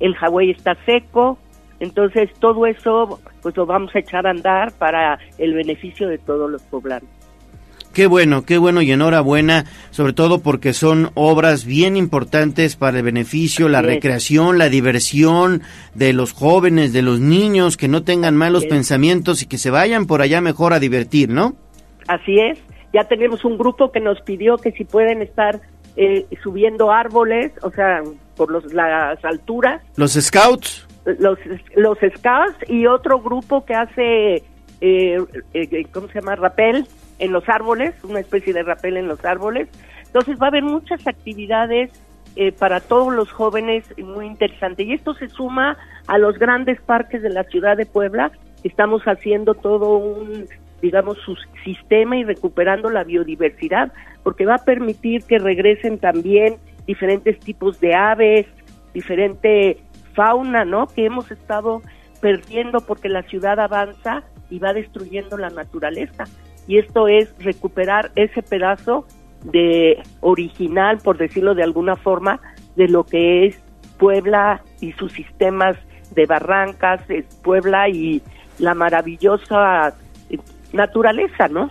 el 0.00 0.14
Hawái 0.14 0.50
está 0.50 0.76
seco, 0.84 1.38
entonces 1.80 2.30
todo 2.40 2.66
eso 2.66 3.20
pues 3.42 3.56
lo 3.56 3.66
vamos 3.66 3.94
a 3.94 4.00
echar 4.00 4.26
a 4.26 4.30
andar 4.30 4.72
para 4.72 5.18
el 5.38 5.54
beneficio 5.54 6.08
de 6.08 6.18
todos 6.18 6.50
los 6.50 6.62
poblanos. 6.62 7.17
Qué 7.98 8.06
bueno, 8.06 8.44
qué 8.44 8.58
bueno 8.58 8.80
y 8.80 8.92
enhorabuena, 8.92 9.64
sobre 9.90 10.12
todo 10.12 10.38
porque 10.38 10.72
son 10.72 11.10
obras 11.14 11.64
bien 11.64 11.96
importantes 11.96 12.76
para 12.76 12.98
el 12.98 13.02
beneficio, 13.02 13.68
la 13.68 13.82
recreación, 13.82 14.56
la 14.56 14.68
diversión 14.68 15.62
de 15.96 16.12
los 16.12 16.32
jóvenes, 16.32 16.92
de 16.92 17.02
los 17.02 17.18
niños, 17.18 17.76
que 17.76 17.88
no 17.88 18.04
tengan 18.04 18.36
malos 18.36 18.66
pensamientos 18.66 19.42
y 19.42 19.46
que 19.46 19.58
se 19.58 19.70
vayan 19.70 20.06
por 20.06 20.22
allá 20.22 20.40
mejor 20.40 20.74
a 20.74 20.78
divertir, 20.78 21.28
¿no? 21.28 21.56
Así 22.06 22.38
es, 22.38 22.60
ya 22.92 23.02
tenemos 23.08 23.44
un 23.44 23.58
grupo 23.58 23.90
que 23.90 23.98
nos 23.98 24.20
pidió 24.20 24.58
que 24.58 24.70
si 24.70 24.84
pueden 24.84 25.20
estar 25.20 25.60
eh, 25.96 26.24
subiendo 26.40 26.92
árboles, 26.92 27.50
o 27.62 27.72
sea, 27.72 28.04
por 28.36 28.52
los, 28.52 28.72
las 28.72 29.24
alturas. 29.24 29.82
Los 29.96 30.12
scouts. 30.12 30.86
Los, 31.18 31.36
los 31.74 31.98
scouts 31.98 32.70
y 32.70 32.86
otro 32.86 33.18
grupo 33.18 33.64
que 33.64 33.74
hace, 33.74 34.44
eh, 34.80 35.18
eh, 35.52 35.86
¿cómo 35.90 36.06
se 36.06 36.20
llama? 36.20 36.36
Rapel 36.36 36.86
en 37.18 37.32
los 37.32 37.48
árboles, 37.48 37.94
una 38.04 38.20
especie 38.20 38.52
de 38.52 38.62
rapel 38.62 38.96
en 38.96 39.08
los 39.08 39.24
árboles. 39.24 39.68
Entonces 40.06 40.38
va 40.40 40.46
a 40.46 40.48
haber 40.48 40.62
muchas 40.62 41.06
actividades 41.06 41.90
eh, 42.36 42.52
para 42.52 42.80
todos 42.80 43.12
los 43.12 43.30
jóvenes 43.32 43.84
muy 43.98 44.26
interesante. 44.26 44.84
Y 44.84 44.92
esto 44.92 45.14
se 45.14 45.28
suma 45.28 45.76
a 46.06 46.18
los 46.18 46.38
grandes 46.38 46.80
parques 46.80 47.22
de 47.22 47.30
la 47.30 47.44
ciudad 47.44 47.76
de 47.76 47.86
Puebla. 47.86 48.30
Estamos 48.64 49.02
haciendo 49.04 49.54
todo 49.54 49.96
un, 49.96 50.46
digamos, 50.80 51.18
su 51.18 51.36
sistema 51.64 52.16
y 52.16 52.24
recuperando 52.24 52.90
la 52.90 53.04
biodiversidad, 53.04 53.92
porque 54.22 54.46
va 54.46 54.56
a 54.56 54.64
permitir 54.64 55.24
que 55.24 55.38
regresen 55.38 55.98
también 55.98 56.56
diferentes 56.86 57.38
tipos 57.40 57.80
de 57.80 57.94
aves, 57.94 58.46
diferente 58.94 59.78
fauna, 60.14 60.64
¿no? 60.64 60.86
Que 60.86 61.06
hemos 61.06 61.30
estado 61.30 61.82
perdiendo 62.20 62.80
porque 62.80 63.08
la 63.08 63.22
ciudad 63.22 63.60
avanza 63.60 64.22
y 64.50 64.58
va 64.58 64.72
destruyendo 64.72 65.36
la 65.36 65.50
naturaleza. 65.50 66.24
Y 66.68 66.78
esto 66.78 67.08
es 67.08 67.28
recuperar 67.38 68.12
ese 68.14 68.42
pedazo 68.42 69.06
de 69.42 70.00
original, 70.20 70.98
por 70.98 71.18
decirlo 71.18 71.54
de 71.54 71.64
alguna 71.64 71.96
forma, 71.96 72.40
de 72.76 72.88
lo 72.88 73.04
que 73.04 73.46
es 73.46 73.58
Puebla 73.98 74.62
y 74.80 74.92
sus 74.92 75.12
sistemas 75.12 75.76
de 76.14 76.26
barrancas, 76.26 77.00
Puebla 77.42 77.88
y 77.88 78.22
la 78.58 78.74
maravillosa 78.74 79.94
eh, 80.30 80.38
naturaleza, 80.72 81.48
¿no? 81.48 81.70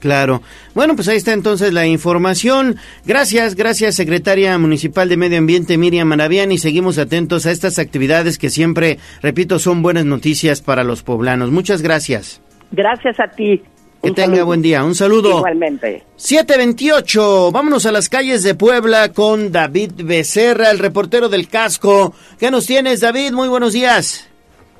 Claro. 0.00 0.42
Bueno, 0.74 0.94
pues 0.96 1.08
ahí 1.08 1.18
está 1.18 1.32
entonces 1.32 1.74
la 1.74 1.86
información. 1.86 2.76
Gracias, 3.04 3.54
gracias, 3.54 3.94
secretaria 3.94 4.56
municipal 4.58 5.08
de 5.08 5.18
Medio 5.18 5.38
Ambiente 5.38 5.76
Miriam 5.76 6.08
Maravian, 6.08 6.52
y 6.52 6.58
seguimos 6.58 6.98
atentos 6.98 7.44
a 7.44 7.50
estas 7.50 7.78
actividades 7.78 8.38
que 8.38 8.48
siempre, 8.48 8.98
repito, 9.22 9.58
son 9.58 9.82
buenas 9.82 10.06
noticias 10.06 10.62
para 10.62 10.84
los 10.84 11.02
poblanos. 11.02 11.50
Muchas 11.50 11.82
gracias. 11.82 12.40
Gracias 12.72 13.20
a 13.20 13.28
ti. 13.28 13.62
Que 14.02 14.12
tenga 14.12 14.44
buen 14.44 14.62
día. 14.62 14.82
Un 14.82 14.94
saludo. 14.94 15.38
Igualmente. 15.38 16.04
728. 16.16 17.50
Vámonos 17.52 17.84
a 17.84 17.92
las 17.92 18.08
calles 18.08 18.42
de 18.42 18.54
Puebla 18.54 19.12
con 19.12 19.52
David 19.52 19.92
Becerra, 20.04 20.70
el 20.70 20.78
reportero 20.78 21.28
del 21.28 21.48
casco. 21.48 22.14
¿Qué 22.38 22.50
nos 22.50 22.66
tienes, 22.66 23.00
David? 23.00 23.32
Muy 23.32 23.48
buenos 23.48 23.74
días. 23.74 24.30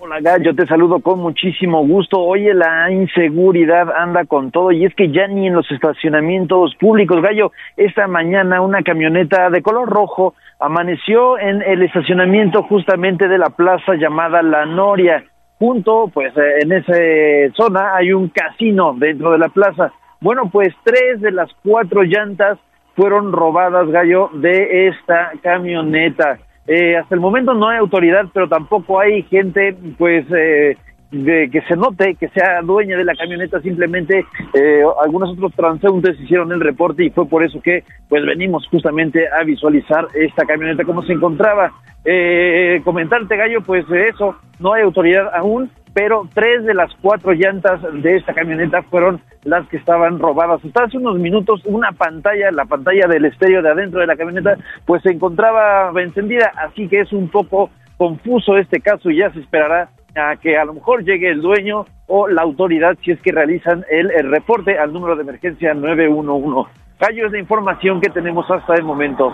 Hola 0.02 0.18
Gallo, 0.22 0.54
te 0.54 0.66
saludo 0.66 1.00
con 1.00 1.18
muchísimo 1.18 1.86
gusto. 1.86 2.18
Oye, 2.20 2.54
la 2.54 2.90
inseguridad 2.90 3.92
anda 3.94 4.24
con 4.24 4.50
todo 4.50 4.72
y 4.72 4.86
es 4.86 4.94
que 4.94 5.12
ya 5.12 5.26
ni 5.26 5.48
en 5.48 5.52
los 5.52 5.70
estacionamientos 5.70 6.74
públicos, 6.76 7.20
Gallo, 7.20 7.52
esta 7.76 8.06
mañana 8.06 8.62
una 8.62 8.82
camioneta 8.82 9.50
de 9.50 9.60
color 9.60 9.90
rojo 9.90 10.32
amaneció 10.58 11.38
en 11.38 11.60
el 11.60 11.82
estacionamiento 11.82 12.62
justamente 12.62 13.28
de 13.28 13.36
la 13.36 13.50
plaza 13.50 13.92
llamada 13.96 14.42
La 14.42 14.64
Noria. 14.64 15.22
Junto, 15.60 16.10
pues 16.12 16.34
eh, 16.38 16.60
en 16.62 16.72
esa 16.72 17.54
zona 17.54 17.94
hay 17.94 18.14
un 18.14 18.30
casino 18.30 18.94
dentro 18.96 19.32
de 19.32 19.38
la 19.38 19.50
plaza. 19.50 19.92
Bueno, 20.18 20.48
pues 20.50 20.74
tres 20.84 21.20
de 21.20 21.30
las 21.32 21.50
cuatro 21.62 22.02
llantas 22.02 22.58
fueron 22.96 23.30
robadas, 23.30 23.86
Gallo, 23.88 24.30
de 24.32 24.88
esta 24.88 25.32
camioneta. 25.42 26.38
Eh, 26.66 26.96
hasta 26.96 27.14
el 27.14 27.20
momento 27.20 27.52
no 27.52 27.68
hay 27.68 27.76
autoridad, 27.76 28.24
pero 28.32 28.48
tampoco 28.48 29.00
hay 29.00 29.22
gente, 29.24 29.76
pues, 29.98 30.24
eh, 30.34 30.78
de 31.10 31.50
que 31.50 31.60
se 31.62 31.76
note 31.76 32.14
que 32.14 32.28
sea 32.28 32.62
dueña 32.62 32.96
de 32.96 33.04
la 33.04 33.14
camioneta, 33.14 33.60
simplemente 33.60 34.24
eh, 34.54 34.82
algunos 35.02 35.30
otros 35.30 35.52
transeúntes 35.54 36.20
hicieron 36.20 36.52
el 36.52 36.60
reporte 36.60 37.04
y 37.04 37.10
fue 37.10 37.26
por 37.26 37.44
eso 37.44 37.60
que 37.60 37.84
pues 38.08 38.24
venimos 38.24 38.66
justamente 38.68 39.26
a 39.28 39.42
visualizar 39.44 40.06
esta 40.14 40.44
camioneta 40.46 40.84
cómo 40.84 41.02
se 41.02 41.12
encontraba. 41.12 41.72
Eh, 42.04 42.80
comentarte 42.84 43.36
Gallo, 43.36 43.60
pues 43.62 43.84
eso, 43.90 44.36
no 44.58 44.72
hay 44.72 44.82
autoridad 44.82 45.34
aún, 45.34 45.70
pero 45.92 46.28
tres 46.32 46.64
de 46.64 46.74
las 46.74 46.92
cuatro 47.02 47.32
llantas 47.32 47.80
de 48.02 48.16
esta 48.16 48.32
camioneta 48.32 48.82
fueron 48.82 49.20
las 49.44 49.66
que 49.68 49.76
estaban 49.76 50.18
robadas. 50.18 50.64
Hasta 50.64 50.84
hace 50.84 50.96
unos 50.96 51.18
minutos 51.18 51.60
una 51.64 51.92
pantalla, 51.92 52.52
la 52.52 52.64
pantalla 52.64 53.06
del 53.08 53.24
estéreo 53.24 53.62
de 53.62 53.70
adentro 53.70 54.00
de 54.00 54.06
la 54.06 54.16
camioneta, 54.16 54.56
pues 54.86 55.02
se 55.02 55.10
encontraba 55.10 55.90
encendida, 56.00 56.52
así 56.56 56.88
que 56.88 57.00
es 57.00 57.12
un 57.12 57.28
poco 57.28 57.70
confuso 57.96 58.56
este 58.56 58.80
caso 58.80 59.10
y 59.10 59.18
ya 59.18 59.30
se 59.32 59.40
esperará 59.40 59.90
a 60.16 60.36
que 60.36 60.56
a 60.56 60.64
lo 60.64 60.74
mejor 60.74 61.04
llegue 61.04 61.30
el 61.30 61.40
dueño 61.40 61.86
o 62.06 62.28
la 62.28 62.42
autoridad 62.42 62.96
si 63.04 63.12
es 63.12 63.20
que 63.20 63.32
realizan 63.32 63.84
el, 63.90 64.10
reporte 64.30 64.78
al 64.78 64.92
número 64.92 65.16
de 65.16 65.22
emergencia 65.22 65.74
911. 65.74 66.70
Callo 66.98 67.26
es 67.26 67.32
la 67.32 67.38
información 67.38 68.00
que 68.00 68.10
tenemos 68.10 68.44
hasta 68.50 68.74
el 68.74 68.84
momento. 68.84 69.32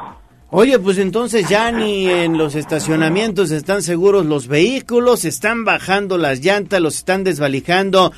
Oye, 0.51 0.79
pues 0.79 0.99
entonces 0.99 1.49
ya 1.49 1.73
ni 1.73 2.09
en 2.09 2.39
los 2.39 2.55
estacionamientos 2.55 3.51
están 3.51 3.83
seguros 3.83 4.25
los 4.25 4.47
vehículos, 4.47 5.25
están 5.25 5.65
bajando 5.65 6.19
las 6.19 6.45
llantas, 6.45 6.81
los 6.81 6.97
están 6.97 7.25
desvalijando. 7.25 8.13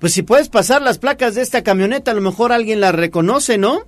Pues 0.00 0.14
si 0.14 0.22
puedes 0.22 0.48
pasar 0.48 0.80
las 0.80 0.98
placas 0.98 1.34
de 1.34 1.42
esta 1.42 1.62
camioneta, 1.62 2.12
a 2.12 2.14
lo 2.14 2.22
mejor 2.22 2.52
alguien 2.52 2.80
la 2.80 2.92
reconoce, 2.92 3.58
¿no? 3.58 3.80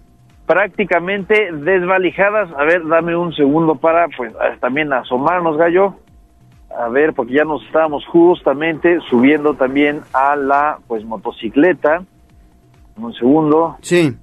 Prácticamente 0.47 1.51
desvalijadas. 1.53 2.51
A 2.59 2.65
ver, 2.65 2.87
dame 2.87 3.17
un 3.17 3.33
segundo 3.35 3.77
para, 3.77 4.07
pues, 4.17 4.33
también 4.61 4.93
asomarnos, 4.93 5.57
gallo 5.57 5.97
a 6.77 6.89
ver, 6.89 7.15
porque 7.15 7.35
ya 7.35 7.45
nos 7.45 7.65
estábamos 7.65 8.05
justamente 8.07 8.99
subiendo 9.09 9.55
también 9.55 10.03
a 10.13 10.37
la 10.37 10.79
pues 10.87 11.05
motocicleta. 11.05 12.05
Un 12.97 13.15
segundo. 13.15 13.77
Sí. 13.81 14.15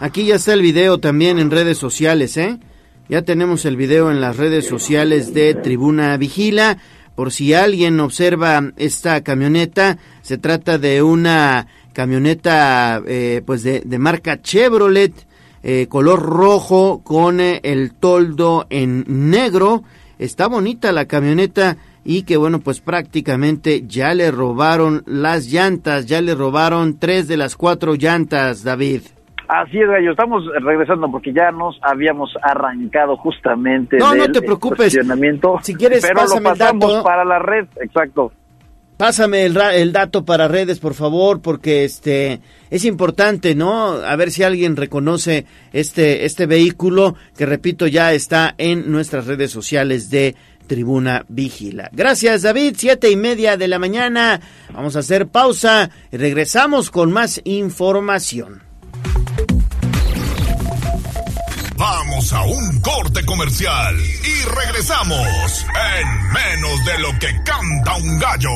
Aquí 0.00 0.26
ya 0.26 0.36
está 0.36 0.52
el 0.52 0.62
video 0.62 0.98
también 0.98 1.38
en 1.38 1.50
redes 1.50 1.78
sociales, 1.78 2.36
¿eh? 2.36 2.58
Ya 3.08 3.22
tenemos 3.22 3.64
el 3.64 3.76
video 3.76 4.10
en 4.10 4.20
las 4.20 4.36
redes 4.36 4.66
sociales 4.66 5.32
de 5.32 5.54
Tribuna 5.54 6.16
Vigila. 6.18 6.78
Por 7.14 7.32
si 7.32 7.54
alguien 7.54 7.98
observa 7.98 8.62
esta 8.76 9.24
camioneta, 9.24 9.98
se 10.20 10.38
trata 10.38 10.78
de 10.78 11.02
una 11.02 11.66
camioneta 11.94 13.02
eh, 13.06 13.42
pues 13.44 13.64
de, 13.64 13.80
de, 13.80 13.98
marca 13.98 14.40
Chevrolet, 14.40 15.14
eh, 15.62 15.86
color 15.88 16.22
rojo 16.22 17.00
con 17.02 17.40
eh, 17.40 17.60
el 17.64 17.94
toldo 17.94 18.66
en 18.70 19.04
negro 19.08 19.82
Está 20.18 20.48
bonita 20.48 20.92
la 20.92 21.06
camioneta 21.06 21.76
y 22.04 22.22
que 22.22 22.36
bueno, 22.36 22.60
pues 22.60 22.80
prácticamente 22.80 23.82
ya 23.86 24.14
le 24.14 24.30
robaron 24.30 25.02
las 25.06 25.46
llantas, 25.46 26.06
ya 26.06 26.20
le 26.20 26.34
robaron 26.34 26.98
tres 26.98 27.28
de 27.28 27.36
las 27.36 27.56
cuatro 27.56 27.94
llantas, 27.94 28.64
David. 28.64 29.02
Así 29.48 29.78
es, 29.80 29.88
Gallo, 29.88 30.10
estamos 30.10 30.44
regresando 30.60 31.10
porque 31.10 31.32
ya 31.32 31.50
nos 31.50 31.78
habíamos 31.82 32.30
arrancado 32.42 33.16
justamente 33.16 33.96
no, 33.96 34.14
no 34.14 34.30
te 34.30 34.42
preocupes. 34.42 34.98
Si 35.62 35.74
quieres, 35.74 36.06
pero 36.06 36.26
lo 36.26 36.42
pasamos 36.42 37.02
para 37.02 37.24
la 37.24 37.38
red, 37.38 37.66
exacto. 37.80 38.32
Pásame 38.98 39.44
el, 39.44 39.92
dato 39.92 40.24
para 40.24 40.48
redes, 40.48 40.80
por 40.80 40.92
favor, 40.92 41.40
porque 41.40 41.84
este 41.84 42.40
es 42.68 42.84
importante, 42.84 43.54
¿no? 43.54 43.92
A 43.92 44.16
ver 44.16 44.32
si 44.32 44.42
alguien 44.42 44.74
reconoce 44.74 45.46
este 45.72 46.24
este 46.24 46.46
vehículo 46.46 47.14
que 47.36 47.46
repito 47.46 47.86
ya 47.86 48.12
está 48.12 48.56
en 48.58 48.90
nuestras 48.90 49.26
redes 49.26 49.52
sociales 49.52 50.10
de 50.10 50.34
Tribuna 50.66 51.24
Vigila. 51.28 51.90
Gracias, 51.92 52.42
David. 52.42 52.74
Siete 52.76 53.08
y 53.08 53.14
media 53.14 53.56
de 53.56 53.68
la 53.68 53.78
mañana. 53.78 54.40
Vamos 54.74 54.96
a 54.96 54.98
hacer 54.98 55.28
pausa 55.28 55.90
regresamos 56.10 56.90
con 56.90 57.12
más 57.12 57.40
información. 57.44 58.62
A 62.18 62.42
un 62.42 62.80
corte 62.80 63.24
comercial 63.24 63.96
y 63.96 64.44
regresamos 64.44 65.64
en 66.00 66.32
menos 66.32 66.84
de 66.84 66.98
lo 66.98 67.16
que 67.20 67.28
canta 67.44 67.94
un 67.94 68.18
gallo. 68.18 68.50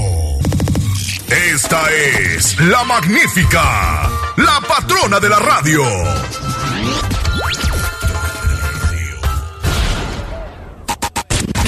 Esta 1.29 1.81
es 1.93 2.59
la 2.59 2.83
magnífica, 2.83 4.11
la 4.37 4.61
patrona 4.67 5.21
de 5.21 5.29
la 5.29 5.39
radio. 5.39 5.81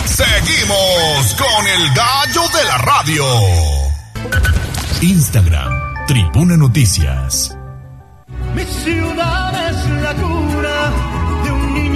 Seguimos 0.05 1.35
con 1.39 1.66
el 1.69 1.95
gallo 1.95 2.43
de 2.59 2.65
la 2.65 2.79
radio. 2.79 3.25
Instagram, 5.01 6.07
Tribuna 6.09 6.57
Noticias. 6.57 7.57
Mi 8.53 8.65
ciudad 8.65 9.71
es 9.71 10.03
la 10.03 10.15
cura 10.15 11.14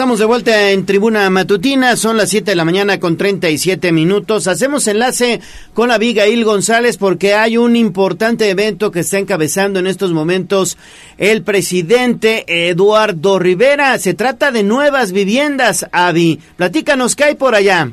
Estamos 0.00 0.18
de 0.18 0.24
vuelta 0.24 0.70
en 0.70 0.86
Tribuna 0.86 1.28
Matutina, 1.28 1.94
son 1.94 2.16
las 2.16 2.30
7 2.30 2.52
de 2.52 2.54
la 2.54 2.64
mañana 2.64 2.98
con 2.98 3.18
37 3.18 3.92
minutos. 3.92 4.46
Hacemos 4.46 4.86
enlace 4.86 5.42
con 5.74 5.90
Abigail 5.90 6.42
González 6.42 6.96
porque 6.96 7.34
hay 7.34 7.58
un 7.58 7.76
importante 7.76 8.48
evento 8.48 8.90
que 8.90 9.00
está 9.00 9.18
encabezando 9.18 9.78
en 9.78 9.86
estos 9.86 10.12
momentos 10.12 10.78
el 11.18 11.42
presidente 11.42 12.46
Eduardo 12.70 13.38
Rivera. 13.38 13.98
Se 13.98 14.14
trata 14.14 14.50
de 14.50 14.62
nuevas 14.62 15.12
viviendas, 15.12 15.84
Avi. 15.92 16.40
Platícanos, 16.56 17.14
¿qué 17.14 17.24
hay 17.24 17.34
por 17.34 17.54
allá? 17.54 17.92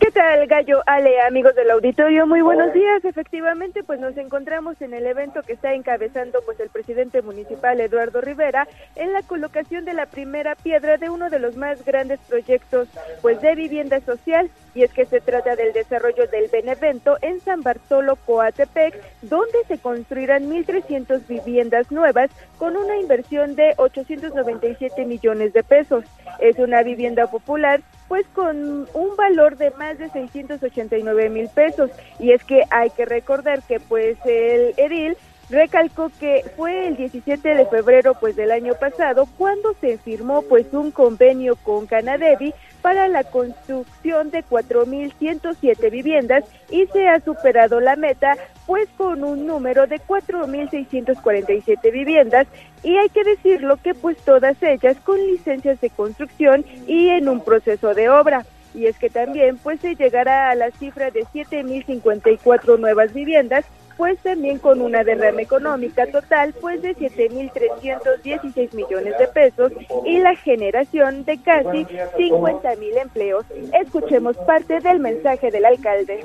¿Qué 0.00 0.12
tal, 0.12 0.46
Gallo 0.46 0.80
Ale, 0.86 1.20
amigos 1.22 1.56
del 1.56 1.70
auditorio? 1.70 2.24
Muy 2.26 2.40
buenos 2.40 2.72
días. 2.72 3.04
Efectivamente, 3.04 3.82
pues 3.82 3.98
nos 3.98 4.16
encontramos 4.16 4.80
en 4.80 4.94
el 4.94 5.04
evento 5.06 5.42
que 5.42 5.54
está 5.54 5.74
encabezando 5.74 6.40
pues 6.44 6.60
el 6.60 6.68
presidente 6.68 7.20
municipal 7.20 7.80
Eduardo 7.80 8.20
Rivera 8.20 8.68
en 8.94 9.12
la 9.12 9.22
colocación 9.22 9.84
de 9.84 9.94
la 9.94 10.06
primera 10.06 10.54
piedra 10.54 10.98
de 10.98 11.10
uno 11.10 11.30
de 11.30 11.40
los 11.40 11.56
más 11.56 11.84
grandes 11.84 12.20
proyectos 12.28 12.88
pues 13.22 13.40
de 13.40 13.56
vivienda 13.56 14.00
social 14.00 14.50
y 14.74 14.84
es 14.84 14.92
que 14.92 15.04
se 15.04 15.20
trata 15.20 15.56
del 15.56 15.72
desarrollo 15.72 16.28
del 16.28 16.48
Benevento 16.48 17.16
en 17.20 17.40
San 17.40 17.62
Bartolo 17.62 18.14
Coatepec, 18.14 18.94
donde 19.22 19.64
se 19.66 19.78
construirán 19.78 20.48
1.300 20.48 21.26
viviendas 21.26 21.90
nuevas 21.90 22.30
con 22.58 22.76
una 22.76 22.96
inversión 22.98 23.56
de 23.56 23.74
897 23.76 25.04
millones 25.06 25.52
de 25.52 25.64
pesos. 25.64 26.04
Es 26.38 26.58
una 26.58 26.84
vivienda 26.84 27.26
popular 27.26 27.80
pues 28.08 28.26
con 28.34 28.88
un 28.94 29.16
valor 29.16 29.56
de 29.56 29.70
más 29.72 29.98
de 29.98 30.08
689 30.08 31.28
mil 31.28 31.48
pesos. 31.48 31.90
Y 32.18 32.32
es 32.32 32.42
que 32.42 32.64
hay 32.70 32.90
que 32.90 33.04
recordar 33.04 33.62
que 33.62 33.78
pues 33.78 34.16
el 34.24 34.74
edil 34.76 35.16
recalcó 35.50 36.10
que 36.20 36.44
fue 36.56 36.88
el 36.88 36.96
17 36.96 37.54
de 37.54 37.66
febrero 37.66 38.14
pues 38.18 38.36
del 38.36 38.50
año 38.50 38.74
pasado 38.74 39.26
cuando 39.38 39.74
se 39.80 39.98
firmó 39.98 40.42
pues 40.42 40.66
un 40.72 40.90
convenio 40.90 41.56
con 41.56 41.86
Canadevi 41.86 42.52
para 42.82 43.08
la 43.08 43.24
construcción 43.24 44.30
de 44.30 44.44
4.107 44.44 45.90
viviendas 45.90 46.44
y 46.70 46.86
se 46.86 47.08
ha 47.08 47.20
superado 47.20 47.80
la 47.80 47.96
meta 47.96 48.36
pues 48.66 48.88
con 48.96 49.24
un 49.24 49.46
número 49.46 49.86
de 49.86 50.00
4.647 50.00 51.92
viviendas 51.92 52.46
y 52.82 52.96
hay 52.96 53.08
que 53.08 53.24
decirlo 53.24 53.78
que 53.82 53.94
pues 53.94 54.18
todas 54.18 54.62
ellas 54.62 54.96
con 55.04 55.18
licencias 55.26 55.80
de 55.80 55.90
construcción 55.90 56.64
y 56.86 57.08
en 57.08 57.28
un 57.28 57.40
proceso 57.40 57.94
de 57.94 58.08
obra. 58.08 58.44
Y 58.74 58.86
es 58.86 58.98
que 58.98 59.10
también 59.10 59.56
pues 59.58 59.80
se 59.80 59.96
llegará 59.96 60.50
a 60.50 60.54
la 60.54 60.70
cifra 60.72 61.10
de 61.10 61.24
7.054 61.24 62.78
nuevas 62.78 63.12
viviendas 63.12 63.64
pues 63.98 64.18
también 64.20 64.58
con 64.58 64.80
una 64.80 65.04
derrama 65.04 65.42
económica 65.42 66.06
total 66.06 66.54
pues 66.60 66.80
de 66.80 66.96
7.316 66.96 68.72
millones 68.72 69.12
de 69.18 69.26
pesos 69.26 69.72
y 70.06 70.20
la 70.20 70.36
generación 70.36 71.24
de 71.24 71.38
casi 71.38 71.84
50.000 71.84 73.02
empleos. 73.02 73.44
Escuchemos 73.78 74.36
parte 74.46 74.78
del 74.80 75.00
mensaje 75.00 75.50
del 75.50 75.64
alcalde. 75.64 76.20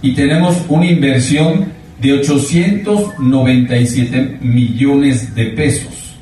Y 0.00 0.14
tenemos 0.14 0.64
una 0.68 0.86
inversión 0.86 1.74
de 2.00 2.14
897 2.14 4.38
millones 4.40 5.34
de 5.34 5.48
pesos. 5.48 6.16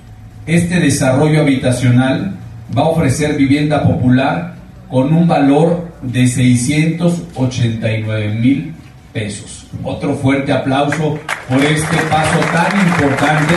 Este 0.47 0.81
desarrollo 0.81 1.43
habitacional 1.43 2.35
va 2.77 2.83
a 2.83 2.89
ofrecer 2.89 3.37
vivienda 3.37 3.85
popular 3.85 4.57
con 4.91 5.15
un 5.15 5.29
valor 5.29 5.93
de 6.03 6.27
689 6.27 8.35
mil 8.35 8.75
pesos. 9.15 9.67
Otro 9.83 10.15
fuerte 10.15 10.53
aplauso 10.53 11.19
por 11.49 11.65
este 11.65 11.97
paso 12.11 12.39
tan 12.53 12.87
importante 12.87 13.55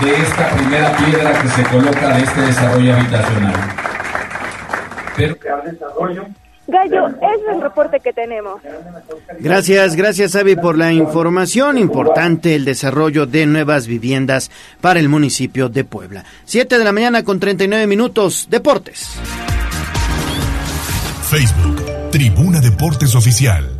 de 0.00 0.22
esta 0.22 0.50
primera 0.56 0.96
piedra 0.96 1.42
que 1.42 1.48
se 1.48 1.62
coloca 1.64 2.16
de 2.16 2.22
este 2.24 2.40
desarrollo 2.40 2.96
habitacional. 2.96 3.54
Pero, 5.16 5.36
desarrollo 5.64 6.26
Gallo, 6.70 7.08
es 7.08 7.54
el 7.54 7.60
reporte 7.60 7.98
que 7.98 8.12
tenemos. 8.12 8.60
Gracias, 9.40 9.96
gracias 9.96 10.36
Avi 10.36 10.54
por 10.54 10.78
la 10.78 10.92
información. 10.92 11.78
Importante 11.78 12.54
el 12.54 12.64
desarrollo 12.64 13.26
de 13.26 13.44
nuevas 13.46 13.88
viviendas 13.88 14.52
para 14.80 15.00
el 15.00 15.08
municipio 15.08 15.68
de 15.68 15.82
Puebla. 15.84 16.24
Siete 16.44 16.78
de 16.78 16.84
la 16.84 16.92
mañana 16.92 17.24
con 17.24 17.40
39 17.40 17.88
minutos. 17.88 18.46
Deportes. 18.48 19.18
Facebook, 21.28 22.10
Tribuna 22.12 22.60
Deportes 22.60 23.16
Oficial. 23.16 23.79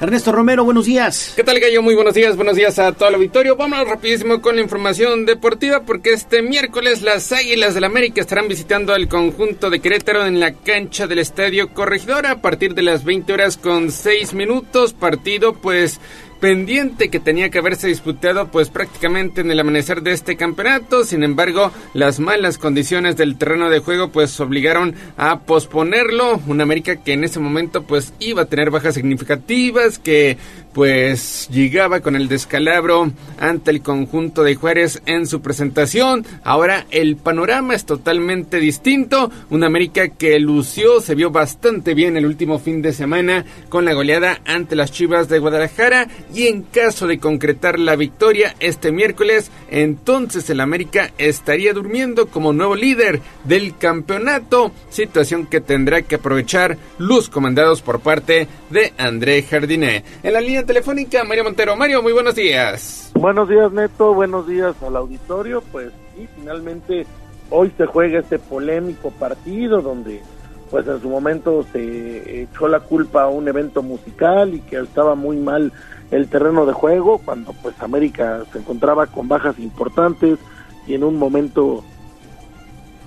Ernesto 0.00 0.32
Romero, 0.32 0.64
buenos 0.64 0.86
días. 0.86 1.34
¿Qué 1.36 1.44
tal, 1.44 1.60
Gallo? 1.60 1.82
Muy 1.82 1.94
buenos 1.94 2.14
días, 2.14 2.34
buenos 2.34 2.56
días 2.56 2.78
a 2.78 2.92
todo 2.92 3.10
el 3.10 3.16
auditorio. 3.16 3.56
Vámonos 3.56 3.86
rapidísimo 3.86 4.40
con 4.40 4.56
la 4.56 4.62
información 4.62 5.26
deportiva 5.26 5.82
porque 5.82 6.14
este 6.14 6.40
miércoles 6.40 7.02
las 7.02 7.30
Águilas 7.32 7.74
del 7.74 7.84
América 7.84 8.22
estarán 8.22 8.48
visitando 8.48 8.94
al 8.94 9.08
conjunto 9.08 9.68
de 9.68 9.80
Querétaro 9.80 10.24
en 10.24 10.40
la 10.40 10.54
cancha 10.54 11.06
del 11.06 11.18
Estadio 11.18 11.74
Corregidora 11.74 12.30
a 12.30 12.40
partir 12.40 12.74
de 12.74 12.80
las 12.80 13.04
20 13.04 13.30
horas 13.30 13.58
con 13.58 13.92
6 13.92 14.32
minutos. 14.32 14.94
Partido, 14.94 15.52
pues 15.52 16.00
pendiente 16.40 17.10
que 17.10 17.20
tenía 17.20 17.50
que 17.50 17.58
haberse 17.58 17.88
disputado 17.88 18.48
pues 18.48 18.70
prácticamente 18.70 19.42
en 19.42 19.50
el 19.50 19.60
amanecer 19.60 20.02
de 20.02 20.12
este 20.12 20.36
campeonato. 20.36 21.04
Sin 21.04 21.22
embargo, 21.22 21.70
las 21.94 22.18
malas 22.18 22.58
condiciones 22.58 23.16
del 23.16 23.36
terreno 23.36 23.70
de 23.70 23.80
juego 23.80 24.08
pues 24.08 24.38
obligaron 24.40 24.94
a 25.16 25.40
posponerlo. 25.40 26.40
Un 26.46 26.60
América 26.60 26.96
que 26.96 27.12
en 27.12 27.24
ese 27.24 27.38
momento 27.38 27.82
pues 27.82 28.14
iba 28.18 28.42
a 28.42 28.46
tener 28.46 28.70
bajas 28.70 28.94
significativas, 28.94 29.98
que 29.98 30.38
pues 30.72 31.48
llegaba 31.50 32.00
con 32.00 32.16
el 32.16 32.28
descalabro 32.28 33.12
ante 33.38 33.70
el 33.70 33.82
conjunto 33.82 34.42
de 34.42 34.54
Juárez 34.54 35.02
en 35.06 35.26
su 35.26 35.40
presentación. 35.40 36.24
Ahora 36.44 36.86
el 36.90 37.16
panorama 37.16 37.74
es 37.74 37.84
totalmente 37.84 38.58
distinto. 38.58 39.30
Un 39.50 39.64
América 39.64 40.08
que 40.08 40.38
lució, 40.38 41.00
se 41.00 41.14
vio 41.14 41.30
bastante 41.30 41.94
bien 41.94 42.16
el 42.16 42.26
último 42.26 42.58
fin 42.58 42.82
de 42.82 42.92
semana 42.92 43.44
con 43.68 43.84
la 43.84 43.94
goleada 43.94 44.40
ante 44.46 44.76
las 44.76 44.92
Chivas 44.92 45.28
de 45.28 45.38
Guadalajara 45.38 46.08
y 46.34 46.46
en 46.46 46.62
caso 46.62 47.06
de 47.06 47.18
concretar 47.18 47.78
la 47.78 47.96
victoria 47.96 48.54
este 48.60 48.92
miércoles, 48.92 49.50
entonces 49.70 50.48
el 50.50 50.60
América 50.60 51.12
estaría 51.18 51.72
durmiendo 51.72 52.26
como 52.26 52.52
nuevo 52.52 52.74
líder 52.74 53.20
del 53.44 53.76
campeonato, 53.76 54.72
situación 54.90 55.46
que 55.46 55.60
tendrá 55.60 56.02
que 56.02 56.16
aprovechar 56.16 56.78
los 56.98 57.28
comandados 57.28 57.82
por 57.82 58.00
parte 58.00 58.48
de 58.70 58.92
André 58.98 59.42
Jardiné. 59.42 60.04
En 60.22 60.32
la 60.32 60.40
telefónica, 60.64 61.24
Mario 61.24 61.44
Montero. 61.44 61.76
Mario, 61.76 62.02
muy 62.02 62.12
buenos 62.12 62.34
días. 62.34 63.10
Buenos 63.14 63.48
días, 63.48 63.70
Neto. 63.72 64.14
Buenos 64.14 64.46
días 64.46 64.74
al 64.82 64.96
auditorio. 64.96 65.62
Pues 65.72 65.92
sí, 66.14 66.28
finalmente 66.36 67.06
hoy 67.50 67.72
se 67.76 67.86
juega 67.86 68.20
este 68.20 68.38
polémico 68.38 69.10
partido 69.10 69.82
donde 69.82 70.22
pues 70.70 70.86
en 70.86 71.00
su 71.00 71.08
momento 71.08 71.64
se 71.72 72.42
echó 72.42 72.68
la 72.68 72.80
culpa 72.80 73.24
a 73.24 73.28
un 73.28 73.48
evento 73.48 73.82
musical 73.82 74.54
y 74.54 74.60
que 74.60 74.78
estaba 74.78 75.16
muy 75.16 75.36
mal 75.36 75.72
el 76.10 76.28
terreno 76.28 76.64
de 76.64 76.72
juego 76.72 77.18
cuando 77.18 77.52
pues 77.54 77.74
América 77.82 78.44
se 78.52 78.58
encontraba 78.58 79.06
con 79.06 79.26
bajas 79.26 79.58
importantes 79.58 80.38
y 80.86 80.94
en 80.94 81.02
un 81.02 81.16
momento 81.16 81.84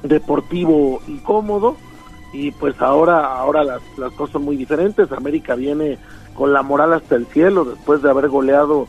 deportivo 0.04 1.02
incómodo 1.08 1.78
y 2.34 2.52
pues 2.52 2.76
ahora 2.82 3.34
ahora 3.38 3.64
las, 3.64 3.82
las 3.98 4.12
cosas 4.14 4.34
son 4.34 4.44
muy 4.44 4.58
diferentes 4.58 5.10
América 5.14 5.56
viene 5.56 5.98
con 6.34 6.54
la 6.54 6.62
moral 6.62 6.94
hasta 6.94 7.16
el 7.16 7.26
cielo 7.28 7.66
después 7.66 8.02
de 8.02 8.10
haber 8.10 8.30
goleado 8.30 8.88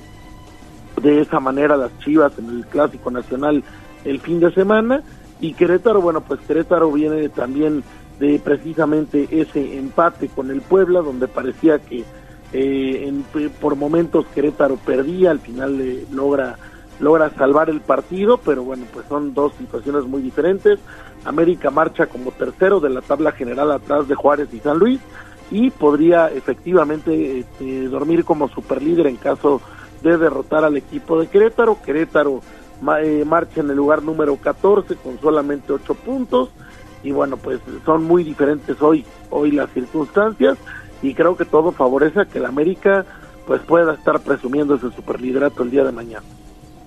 de 1.00 1.20
esa 1.20 1.40
manera 1.40 1.76
las 1.76 1.96
Chivas 1.98 2.38
en 2.38 2.48
el 2.48 2.66
Clásico 2.66 3.10
Nacional 3.10 3.62
el 4.04 4.20
fin 4.20 4.40
de 4.40 4.52
semana 4.52 5.02
y 5.40 5.54
Querétaro, 5.54 6.00
bueno, 6.00 6.20
pues 6.22 6.40
Querétaro 6.40 6.90
viene 6.92 7.28
también 7.28 7.82
de 8.18 8.38
precisamente 8.38 9.28
ese 9.30 9.76
empate 9.76 10.28
con 10.28 10.50
el 10.50 10.62
Puebla 10.62 11.00
donde 11.00 11.28
parecía 11.28 11.78
que 11.80 12.04
eh, 12.52 13.08
en, 13.08 13.24
por 13.60 13.76
momentos 13.76 14.26
Querétaro 14.34 14.76
perdía, 14.76 15.32
al 15.32 15.40
final 15.40 15.80
eh, 15.80 16.06
logra 16.12 16.56
logra 17.00 17.30
salvar 17.30 17.70
el 17.70 17.80
partido, 17.80 18.38
pero 18.38 18.62
bueno, 18.62 18.84
pues 18.92 19.06
son 19.08 19.34
dos 19.34 19.52
situaciones 19.54 20.04
muy 20.04 20.22
diferentes. 20.22 20.78
América 21.24 21.70
marcha 21.70 22.06
como 22.06 22.30
tercero 22.30 22.78
de 22.78 22.90
la 22.90 23.00
tabla 23.00 23.32
general 23.32 23.72
atrás 23.72 24.06
de 24.06 24.14
Juárez 24.14 24.48
y 24.52 24.60
San 24.60 24.78
Luis 24.78 25.00
y 25.50 25.70
podría 25.70 26.28
efectivamente 26.28 27.40
este, 27.40 27.88
dormir 27.88 28.24
como 28.24 28.48
superlíder 28.48 29.06
en 29.06 29.16
caso 29.16 29.60
de 30.02 30.18
derrotar 30.18 30.64
al 30.64 30.76
equipo 30.76 31.20
de 31.20 31.28
Querétaro. 31.28 31.78
Querétaro 31.82 32.40
eh, 33.02 33.24
marcha 33.26 33.60
en 33.60 33.70
el 33.70 33.76
lugar 33.76 34.02
número 34.02 34.36
14 34.36 34.96
con 34.96 35.18
solamente 35.20 35.72
8 35.72 35.94
puntos 35.94 36.50
y 37.02 37.12
bueno, 37.12 37.36
pues 37.36 37.60
son 37.84 38.04
muy 38.04 38.24
diferentes 38.24 38.80
hoy 38.80 39.04
hoy 39.30 39.50
las 39.50 39.70
circunstancias 39.70 40.58
y 41.02 41.14
creo 41.14 41.36
que 41.36 41.44
todo 41.44 41.72
favorece 41.72 42.20
a 42.20 42.24
que 42.24 42.38
el 42.38 42.46
América 42.46 43.04
pues 43.46 43.60
pueda 43.62 43.94
estar 43.94 44.20
presumiendo 44.20 44.74
ese 44.74 44.90
superliderato 44.90 45.62
el 45.62 45.70
día 45.70 45.84
de 45.84 45.92
mañana. 45.92 46.24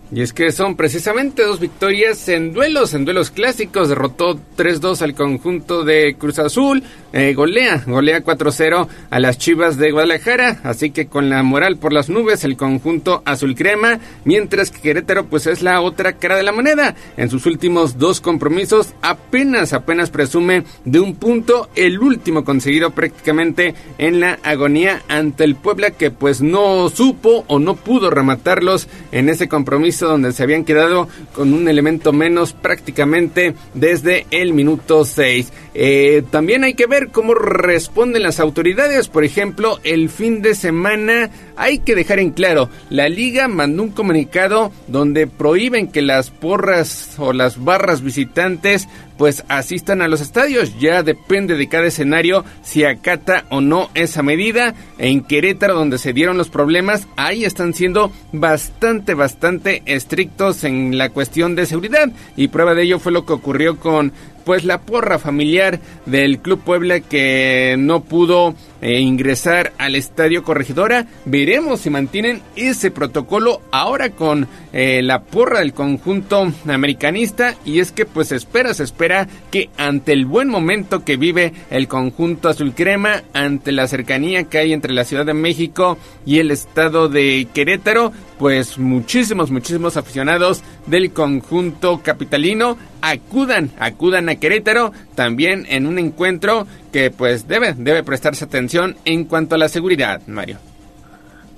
Y 0.10 0.22
es 0.22 0.32
que 0.32 0.54
son 0.54 0.78
precisamente 0.78 1.44
dos 1.44 1.60
victorias 1.60 2.30
en 2.30 2.54
duelos, 2.54 2.94
en 2.94 3.04
duelos 3.04 3.30
clásicos. 3.30 3.90
Derrotó 3.90 4.40
3-2 4.56 5.02
al 5.02 5.14
conjunto 5.14 5.84
de 5.84 6.16
Cruz 6.18 6.40
Azul. 6.40 6.82
Eh, 7.12 7.34
golea, 7.34 7.84
golea 7.86 8.24
4-0 8.24 8.88
a 9.10 9.20
las 9.20 9.38
Chivas 9.38 9.78
de 9.78 9.92
Guadalajara. 9.92 10.62
Así 10.64 10.92
que 10.92 11.08
con 11.08 11.30
la 11.30 11.44
moral 11.44 11.76
por 11.76 11.92
las 11.92 12.08
nubes, 12.08 12.46
el 12.46 12.56
conjunto 12.56 13.22
azul 13.26 13.54
crema. 13.54 14.00
Mientras 14.24 14.72
que 14.72 14.80
Querétaro, 14.80 15.26
pues 15.26 15.46
es 15.46 15.62
la 15.62 15.82
otra 15.82 16.14
cara 16.14 16.38
de 16.38 16.44
la 16.44 16.54
moneda. 16.54 16.96
En 17.18 17.30
sus 17.30 17.46
últimos 17.46 17.98
dos 17.98 18.22
compromisos, 18.22 18.94
apenas, 19.02 19.74
apenas 19.74 20.10
presume 20.10 20.64
de 20.86 21.02
un 21.02 21.16
punto. 21.16 21.70
El 21.76 22.00
último 22.00 22.46
conseguido 22.46 22.92
prácticamente 22.92 23.76
en 23.98 24.22
la 24.22 24.40
agonía 24.44 25.02
ante 25.10 25.44
el 25.44 25.56
Puebla, 25.56 25.92
que 25.92 26.12
pues 26.12 26.42
no 26.42 26.90
supo 26.90 27.44
o 27.48 27.60
no 27.60 27.76
pudo 27.76 28.10
rematarlos 28.10 28.88
en 29.12 29.28
ese 29.28 29.50
compromiso 29.50 29.97
donde 30.06 30.34
se 30.34 30.44
habían 30.44 30.64
quedado 30.64 31.08
con 31.34 31.54
un 31.54 31.68
elemento 31.68 32.14
menos 32.14 32.54
prácticamente 32.54 33.54
desde 33.74 34.26
el 34.32 34.54
minuto 34.54 35.06
6. 35.06 35.52
Eh, 35.74 36.24
también 36.32 36.64
hay 36.64 36.74
que 36.74 36.88
ver 36.88 37.10
cómo 37.10 37.34
responden 37.34 38.24
las 38.24 38.40
autoridades. 38.40 39.08
Por 39.08 39.24
ejemplo, 39.24 39.80
el 39.84 40.10
fin 40.10 40.42
de 40.42 40.56
semana 40.56 41.30
hay 41.56 41.80
que 41.80 41.96
dejar 41.96 42.20
en 42.20 42.32
claro, 42.32 42.70
la 42.90 43.10
liga 43.10 43.48
mandó 43.48 43.84
un 43.84 43.92
comunicado 43.92 44.72
donde 44.88 45.28
prohíben 45.28 45.88
que 45.88 46.02
las 46.02 46.30
porras 46.30 47.16
o 47.18 47.34
las 47.34 47.64
barras 47.64 48.02
visitantes 48.02 48.88
pues 49.18 49.44
asistan 49.48 50.02
a 50.02 50.08
los 50.08 50.22
estadios. 50.22 50.80
Ya 50.80 51.04
depende 51.04 51.56
de 51.56 51.68
cada 51.68 51.88
escenario 51.88 52.46
si 52.62 52.84
acata 52.84 53.46
o 53.50 53.62
no 53.62 53.90
esa 53.94 54.24
medida. 54.24 54.76
En 54.98 55.24
Querétaro, 55.24 55.76
donde 55.76 55.98
se 55.98 56.14
dieron 56.14 56.38
los 56.38 56.50
problemas, 56.50 57.08
ahí 57.16 57.46
están 57.46 57.74
siendo 57.74 58.12
bastante, 58.32 59.14
bastante 59.14 59.82
estrictos 59.86 60.64
en 60.64 60.98
la 60.98 61.10
cuestión 61.10 61.56
de 61.56 61.66
seguridad. 61.66 62.10
Y 62.36 62.50
prueba 62.50 62.74
de 62.74 62.84
ello 62.84 63.00
fue 63.00 63.12
lo 63.12 63.26
que 63.26 63.34
ocurrió 63.34 63.78
con 63.78 64.14
pues 64.48 64.64
la 64.64 64.80
porra 64.80 65.20
familiar 65.20 65.82
del 66.06 66.40
Club 66.40 66.62
Puebla 66.64 67.02
que 67.02 67.76
no 67.78 68.04
pudo 68.06 68.56
eh, 68.82 69.00
ingresar 69.00 69.74
al 69.78 69.96
Estadio 69.96 70.44
Corregidora. 70.44 71.08
Veremos 71.26 71.82
si 71.82 71.90
mantienen 71.90 72.42
ese 72.56 72.92
protocolo 72.92 73.62
ahora 73.72 74.12
con 74.12 74.48
eh, 74.72 75.02
la 75.02 75.24
porra 75.24 75.60
del 75.60 75.74
conjunto 75.74 76.52
americanista 76.68 77.56
y 77.66 77.80
es 77.80 77.92
que 77.92 78.06
pues 78.06 78.32
espera, 78.32 78.74
se 78.76 78.84
espera 78.84 79.28
que 79.50 79.70
ante 79.78 80.14
el 80.14 80.26
buen 80.26 80.48
momento 80.48 81.04
que 81.04 81.18
vive 81.18 81.54
el 81.72 81.88
conjunto 81.88 82.50
azul 82.50 82.74
crema, 82.76 83.24
ante 83.34 83.72
la 83.72 83.88
cercanía 83.88 84.44
que 84.44 84.60
hay 84.60 84.74
entre 84.74 84.94
la 84.94 85.06
Ciudad 85.06 85.26
de 85.26 85.34
México 85.34 85.98
y 86.26 86.40
el 86.40 86.52
estado 86.52 87.10
de 87.10 87.48
Querétaro, 87.54 88.12
pues 88.38 88.78
muchísimos, 88.78 89.50
muchísimos 89.50 89.98
aficionados 89.98 90.62
del 90.86 91.12
conjunto 91.12 92.02
capitalino 92.04 92.78
acudan, 93.02 93.72
acudan 93.80 94.30
a 94.30 94.36
Querétaro 94.36 94.92
también 95.16 95.66
en 95.70 95.88
un 95.88 95.98
encuentro 95.98 96.68
que 96.92 97.10
pues 97.10 97.48
debe, 97.48 97.74
debe 97.74 98.04
prestarse 98.04 98.46
atención 98.46 98.67
en 99.06 99.26
cuanto 99.26 99.56
a 99.56 99.58
la 99.58 99.70
seguridad, 99.70 100.22
Mario. 100.28 100.58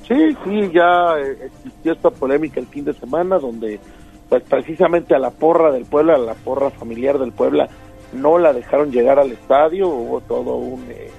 Sí, 0.07 0.36
sí, 0.44 0.72
ya 0.73 1.18
existió 1.19 1.94
esta 1.94 2.10
polémica 2.10 2.60
el 2.60 2.68
fin 2.68 2.86
de 2.86 2.94
semana 2.94 3.38
donde 3.38 3.80
pues 4.27 4.44
precisamente 4.44 5.15
a 5.15 5.19
la 5.19 5.31
porra 5.31 5.72
del 5.72 5.86
pueblo, 5.86 6.15
a 6.15 6.18
la 6.18 6.36
porra 6.36 6.69
familiar 6.69 7.18
del 7.18 7.31
Puebla, 7.31 7.68
no 8.14 8.38
la 8.38 8.53
dejaron 8.53 8.91
llegar 8.91 9.19
al 9.19 9.31
estadio, 9.31 9.88
hubo 9.88 10.22
todo 10.22 10.56
un, 10.56 10.84
eh, 10.90 11.10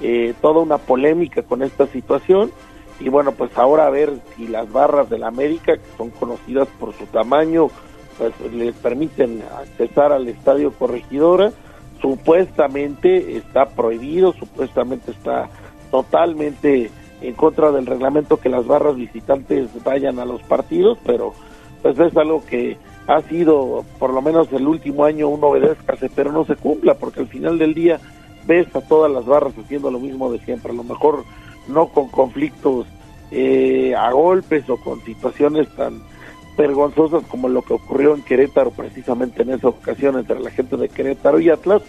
eh, 0.00 0.34
toda 0.40 0.60
una 0.60 0.78
polémica 0.78 1.42
con 1.42 1.62
esta 1.62 1.86
situación 1.86 2.50
y 3.00 3.08
bueno, 3.08 3.32
pues 3.32 3.56
ahora 3.56 3.86
a 3.86 3.90
ver 3.90 4.12
si 4.36 4.46
las 4.46 4.70
barras 4.70 5.08
de 5.08 5.18
la 5.18 5.28
América, 5.28 5.76
que 5.76 5.96
son 5.96 6.10
conocidas 6.10 6.68
por 6.78 6.94
su 6.94 7.06
tamaño, 7.06 7.68
pues 8.18 8.32
les 8.52 8.74
permiten 8.76 9.42
accesar 9.58 10.12
al 10.12 10.28
estadio 10.28 10.72
Corregidora, 10.72 11.52
supuestamente 12.02 13.36
está 13.36 13.66
prohibido, 13.66 14.34
supuestamente 14.34 15.12
está 15.12 15.48
totalmente 15.90 16.90
en 17.22 17.34
contra 17.34 17.70
del 17.70 17.86
reglamento 17.86 18.38
que 18.38 18.48
las 18.48 18.66
barras 18.66 18.96
visitantes 18.96 19.68
vayan 19.84 20.18
a 20.18 20.24
los 20.24 20.42
partidos, 20.42 20.98
pero 21.06 21.32
pues 21.80 21.98
es 21.98 22.16
algo 22.16 22.44
que 22.44 22.76
ha 23.06 23.20
sido 23.22 23.84
por 23.98 24.12
lo 24.12 24.20
menos 24.20 24.52
el 24.52 24.66
último 24.66 25.04
año 25.04 25.28
un 25.28 25.42
obedezcase, 25.42 26.10
pero 26.14 26.32
no 26.32 26.44
se 26.44 26.56
cumpla, 26.56 26.94
porque 26.94 27.20
al 27.20 27.28
final 27.28 27.58
del 27.58 27.74
día 27.74 28.00
ves 28.46 28.74
a 28.74 28.80
todas 28.80 29.10
las 29.10 29.24
barras 29.24 29.54
haciendo 29.56 29.90
lo 29.90 30.00
mismo 30.00 30.30
de 30.32 30.40
siempre, 30.40 30.72
a 30.72 30.74
lo 30.74 30.84
mejor 30.84 31.24
no 31.68 31.86
con 31.88 32.08
conflictos 32.08 32.86
eh, 33.30 33.94
a 33.96 34.10
golpes 34.10 34.68
o 34.68 34.76
con 34.76 35.00
situaciones 35.04 35.68
tan 35.76 36.02
vergonzosas 36.56 37.22
como 37.24 37.48
lo 37.48 37.62
que 37.62 37.74
ocurrió 37.74 38.14
en 38.14 38.22
Querétaro 38.22 38.70
precisamente 38.70 39.42
en 39.42 39.50
esa 39.50 39.68
ocasión 39.68 40.18
entre 40.18 40.40
la 40.40 40.50
gente 40.50 40.76
de 40.76 40.88
Querétaro 40.88 41.40
y 41.40 41.50
Atlas, 41.50 41.82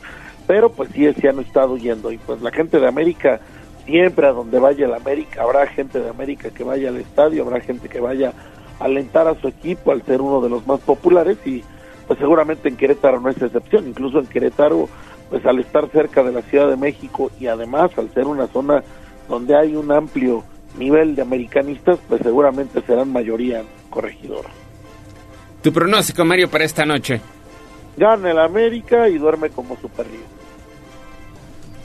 pero 0.48 0.72
pues 0.72 0.90
sí 0.94 1.12
se 1.14 1.30
han 1.30 1.40
estado 1.40 1.78
yendo. 1.78 2.12
Y 2.12 2.18
pues 2.18 2.42
la 2.42 2.52
gente 2.52 2.80
de 2.80 2.88
América 2.88 3.40
siempre 3.86 4.28
a 4.28 4.32
donde 4.32 4.60
vaya 4.60 4.86
el 4.86 4.94
América 4.94 5.44
habrá 5.44 5.68
gente 5.68 6.00
de 6.00 6.10
América 6.10 6.50
que 6.50 6.64
vaya 6.64 6.90
al 6.90 6.98
estadio, 6.98 7.44
habrá 7.44 7.60
gente 7.60 7.90
que 7.90 8.00
vaya 8.00 8.34
a 8.80 8.86
alentar 8.86 9.28
a 9.28 9.36
su 9.36 9.48
equipo 9.48 9.92
al 9.92 10.04
ser 10.04 10.22
uno 10.22 10.42
de 10.42 10.50
los 10.50 10.66
más 10.66 10.80
populares 10.82 11.38
y 11.46 11.64
pues 12.08 12.20
seguramente 12.20 12.70
en 12.70 12.78
Querétaro 12.78 13.20
no 13.20 13.30
es 13.30 13.42
excepción, 13.42 13.88
incluso 13.88 14.20
en 14.20 14.28
Querétaro 14.28 14.88
pues 15.30 15.46
al 15.46 15.60
estar 15.60 15.90
cerca 15.90 16.24
de 16.24 16.32
la 16.32 16.42
Ciudad 16.44 16.70
de 16.70 16.78
México 16.78 17.32
y 17.40 17.48
además 17.48 17.92
al 17.98 18.10
ser 18.14 18.26
una 18.26 18.48
zona 18.48 18.84
donde 19.28 19.56
hay 19.56 19.76
un 19.76 19.92
amplio 19.92 20.44
nivel 20.78 21.16
de 21.16 21.22
americanistas, 21.22 22.00
pues 22.08 22.22
seguramente 22.22 22.82
serán 22.82 23.12
mayoría 23.12 23.64
corregidora. 23.90 24.50
Tu 25.62 25.72
pronóstico, 25.72 26.26
Mario, 26.26 26.50
para 26.50 26.66
esta 26.66 26.86
noche. 26.86 27.22
Gana 27.96 28.32
el 28.32 28.40
América 28.40 29.08
y 29.08 29.18
duerme 29.18 29.50
como 29.50 29.78
super 29.78 30.06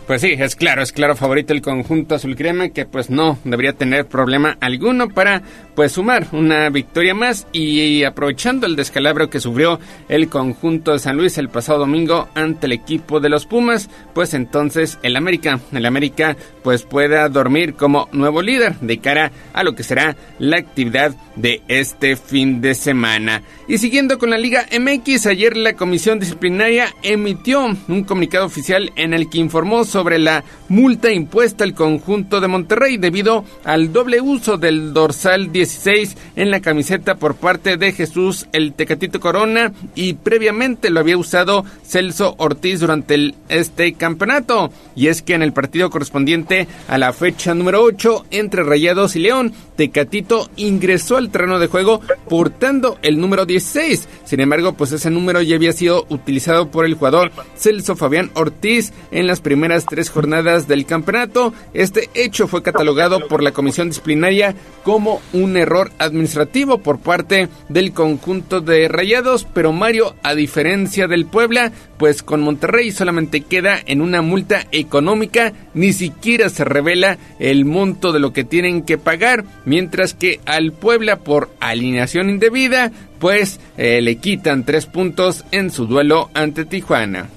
pues 0.08 0.22
sí, 0.22 0.34
es 0.38 0.56
claro, 0.56 0.80
es 0.80 0.92
claro 0.92 1.16
favorito 1.16 1.52
el 1.52 1.60
conjunto 1.60 2.14
azul 2.14 2.34
crema 2.34 2.70
que 2.70 2.86
pues 2.86 3.10
no 3.10 3.38
debería 3.44 3.74
tener 3.74 4.06
problema 4.06 4.56
alguno 4.58 5.10
para 5.10 5.42
pues 5.74 5.92
sumar 5.92 6.28
una 6.32 6.70
victoria 6.70 7.14
más 7.14 7.46
y, 7.52 8.04
aprovechando 8.04 8.66
el 8.66 8.74
descalabro 8.74 9.28
que 9.28 9.38
sufrió 9.38 9.78
el 10.08 10.30
conjunto 10.30 10.92
de 10.92 10.98
San 10.98 11.18
Luis 11.18 11.36
el 11.36 11.50
pasado 11.50 11.80
domingo 11.80 12.26
ante 12.34 12.64
el 12.64 12.72
equipo 12.72 13.20
de 13.20 13.28
los 13.28 13.44
Pumas, 13.44 13.90
pues 14.14 14.32
entonces 14.32 14.98
el 15.02 15.14
América, 15.14 15.60
el 15.72 15.84
América 15.84 16.38
pues 16.62 16.84
pueda 16.84 17.28
dormir 17.28 17.74
como 17.74 18.08
nuevo 18.12 18.40
líder 18.40 18.76
de 18.80 19.00
cara 19.00 19.30
a 19.52 19.62
lo 19.62 19.74
que 19.74 19.82
será 19.82 20.16
la 20.38 20.56
actividad 20.56 21.14
de 21.36 21.60
este 21.68 22.16
fin 22.16 22.62
de 22.62 22.74
semana. 22.74 23.42
Y 23.68 23.76
siguiendo 23.76 24.18
con 24.18 24.30
la 24.30 24.38
Liga 24.38 24.66
MX, 24.72 25.26
ayer 25.26 25.54
la 25.54 25.74
Comisión 25.74 26.18
Disciplinaria 26.18 26.94
emitió 27.02 27.66
un 27.88 28.04
comunicado 28.04 28.46
oficial 28.46 28.90
en 28.96 29.12
el 29.12 29.28
que 29.28 29.38
informó 29.38 29.84
sobre 29.84 29.97
la 30.18 30.44
multa 30.68 31.12
impuesta 31.12 31.64
al 31.64 31.74
conjunto 31.74 32.40
de 32.40 32.48
Monterrey 32.48 32.96
debido 32.96 33.44
al 33.64 33.92
doble 33.92 34.20
uso 34.20 34.56
del 34.56 34.92
dorsal 34.92 35.52
16 35.52 36.16
en 36.36 36.50
la 36.50 36.60
camiseta 36.60 37.16
por 37.16 37.36
parte 37.36 37.76
de 37.76 37.92
Jesús 37.92 38.46
el 38.52 38.72
Tecatito 38.72 39.20
Corona 39.20 39.72
y 39.94 40.14
previamente 40.14 40.90
lo 40.90 41.00
había 41.00 41.18
usado 41.18 41.64
Celso 41.84 42.34
Ortiz 42.38 42.80
durante 42.80 43.34
este 43.48 43.94
campeonato. 43.94 44.70
Y 44.94 45.08
es 45.08 45.22
que 45.22 45.34
en 45.34 45.42
el 45.42 45.52
partido 45.52 45.90
correspondiente 45.90 46.68
a 46.88 46.98
la 46.98 47.12
fecha 47.12 47.54
número 47.54 47.82
8 47.82 48.26
entre 48.30 48.62
Rayados 48.62 49.16
y 49.16 49.20
León, 49.20 49.52
Tecatito 49.78 50.50
ingresó 50.56 51.18
al 51.18 51.30
terreno 51.30 51.60
de 51.60 51.68
juego 51.68 52.00
portando 52.28 52.98
el 53.02 53.20
número 53.20 53.46
16. 53.46 54.08
Sin 54.24 54.40
embargo, 54.40 54.72
pues 54.72 54.90
ese 54.90 55.08
número 55.08 55.40
ya 55.40 55.54
había 55.54 55.70
sido 55.70 56.04
utilizado 56.08 56.68
por 56.68 56.84
el 56.84 56.94
jugador 56.94 57.30
Celso 57.56 57.94
Fabián 57.94 58.32
Ortiz 58.34 58.92
en 59.12 59.28
las 59.28 59.40
primeras 59.40 59.86
tres 59.86 60.10
jornadas 60.10 60.66
del 60.66 60.84
campeonato. 60.84 61.54
Este 61.74 62.10
hecho 62.14 62.48
fue 62.48 62.64
catalogado 62.64 63.28
por 63.28 63.40
la 63.40 63.52
comisión 63.52 63.86
disciplinaria 63.86 64.56
como 64.82 65.20
un 65.32 65.56
error 65.56 65.92
administrativo 65.98 66.78
por 66.78 66.98
parte 66.98 67.48
del 67.68 67.92
conjunto 67.92 68.60
de 68.60 68.88
Rayados, 68.88 69.46
pero 69.54 69.72
Mario, 69.72 70.16
a 70.24 70.34
diferencia 70.34 71.06
del 71.06 71.26
Puebla, 71.26 71.70
pues 71.98 72.22
con 72.24 72.40
Monterrey 72.40 72.90
solamente 72.90 73.42
queda 73.42 73.78
en 73.86 74.00
una 74.00 74.22
multa 74.22 74.66
económica, 74.72 75.52
ni 75.74 75.92
siquiera 75.92 76.48
se 76.48 76.64
revela 76.64 77.18
el 77.38 77.64
monto 77.64 78.12
de 78.12 78.20
lo 78.20 78.32
que 78.32 78.44
tienen 78.44 78.82
que 78.82 78.98
pagar, 78.98 79.44
mientras 79.68 80.14
que 80.14 80.40
al 80.46 80.72
Puebla 80.72 81.16
por 81.16 81.50
alineación 81.60 82.30
indebida, 82.30 82.90
pues 83.20 83.60
eh, 83.76 84.00
le 84.00 84.16
quitan 84.16 84.64
tres 84.64 84.86
puntos 84.86 85.44
en 85.52 85.70
su 85.70 85.86
duelo 85.86 86.30
ante 86.34 86.64
Tijuana. 86.64 87.28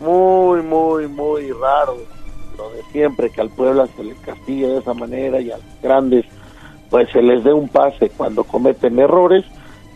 Muy, 0.00 0.62
muy, 0.62 1.08
muy 1.08 1.50
raro 1.50 1.96
lo 2.56 2.70
de 2.70 2.82
siempre, 2.92 3.30
que 3.30 3.40
al 3.40 3.50
Puebla 3.50 3.88
se 3.96 4.04
le 4.04 4.14
castigue 4.16 4.68
de 4.68 4.78
esa 4.78 4.94
manera 4.94 5.40
y 5.40 5.50
a 5.50 5.56
los 5.56 5.82
grandes 5.82 6.24
pues 6.90 7.08
se 7.10 7.20
les 7.20 7.44
dé 7.44 7.52
un 7.52 7.68
pase 7.68 8.10
cuando 8.16 8.44
cometen 8.44 8.98
errores, 8.98 9.44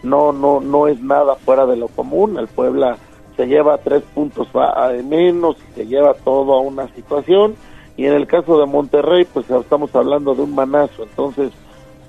no, 0.03 0.33
no, 0.33 0.61
no 0.61 0.89
es 0.89 1.01
nada 1.01 1.37
fuera 1.37 1.65
de 1.65 1.77
lo 1.77 1.89
común, 1.89 2.39
el 2.39 2.49
Puebla 2.49 2.99
se 3.37 3.47
lleva 3.47 3.79
tres 3.79 4.03
puntos 4.15 4.49
de 4.53 5.03
menos 5.03 5.57
y 5.71 5.75
se 5.75 5.87
lleva 5.87 6.13
todo 6.13 6.53
a 6.53 6.61
una 6.61 6.87
situación 6.95 7.57
y 7.97 8.07
en 8.07 8.15
el 8.15 8.27
caso 8.27 8.59
de 8.59 8.67
Monterrey 8.67 9.27
pues 9.33 9.49
estamos 9.51 9.95
hablando 9.95 10.35
de 10.35 10.43
un 10.43 10.55
manazo, 10.55 11.05
entonces 11.05 11.53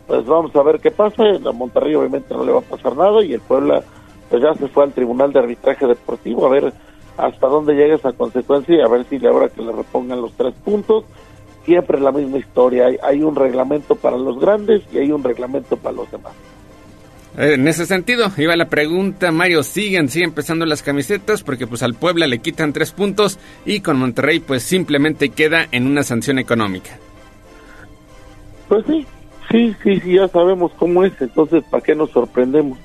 pues 0.07 0.25
vamos 0.25 0.55
a 0.55 0.63
ver 0.63 0.79
qué 0.79 0.91
pasa. 0.91 1.23
A 1.23 1.51
Monterrey 1.51 1.95
obviamente 1.95 2.33
no 2.33 2.43
le 2.43 2.51
va 2.51 2.59
a 2.59 2.61
pasar 2.61 2.95
nada 2.95 3.23
y 3.23 3.33
el 3.33 3.41
Puebla 3.41 3.83
pues 4.29 4.41
ya 4.41 4.53
se 4.55 4.67
fue 4.67 4.83
al 4.83 4.93
Tribunal 4.93 5.31
de 5.31 5.39
Arbitraje 5.39 5.87
Deportivo 5.87 6.45
a 6.45 6.49
ver 6.49 6.73
hasta 7.17 7.47
dónde 7.47 7.75
llega 7.75 7.95
esa 7.95 8.13
consecuencia 8.13 8.75
y 8.75 8.81
a 8.81 8.87
ver 8.87 9.05
si 9.05 9.19
le 9.19 9.27
ahora 9.29 9.49
que 9.49 9.61
le 9.61 9.71
repongan 9.71 10.21
los 10.21 10.33
tres 10.33 10.53
puntos. 10.63 11.05
Siempre 11.65 11.99
la 11.99 12.11
misma 12.11 12.39
historia, 12.39 12.87
hay, 12.87 12.97
hay 13.01 13.21
un 13.23 13.35
reglamento 13.35 13.95
para 13.95 14.17
los 14.17 14.37
grandes 14.39 14.81
y 14.91 14.97
hay 14.97 15.11
un 15.11 15.23
reglamento 15.23 15.77
para 15.77 15.95
los 15.95 16.11
demás. 16.11 16.33
En 17.35 17.67
ese 17.67 17.87
sentido, 17.87 18.31
iba 18.37 18.55
la 18.55 18.69
pregunta, 18.69 19.31
Mario, 19.31 19.63
siguen, 19.63 20.07
siguen 20.07 20.29
empezando 20.29 20.65
las 20.65 20.83
camisetas 20.83 21.41
porque 21.41 21.65
pues 21.65 21.81
al 21.81 21.95
Puebla 21.95 22.27
le 22.27 22.39
quitan 22.39 22.73
tres 22.73 22.91
puntos 22.91 23.39
y 23.65 23.79
con 23.79 23.97
Monterrey 23.97 24.39
pues 24.39 24.61
simplemente 24.61 25.29
queda 25.29 25.67
en 25.71 25.87
una 25.87 26.03
sanción 26.03 26.37
económica. 26.37 26.91
Pues 28.67 28.85
sí, 28.85 29.07
sí, 29.51 29.75
sí, 29.83 29.99
sí, 29.99 30.13
ya 30.13 30.27
sabemos 30.27 30.71
cómo 30.77 31.03
es, 31.03 31.13
entonces 31.19 31.63
¿para 31.71 31.83
qué 31.83 31.95
nos 31.95 32.11
sorprendemos? 32.11 32.77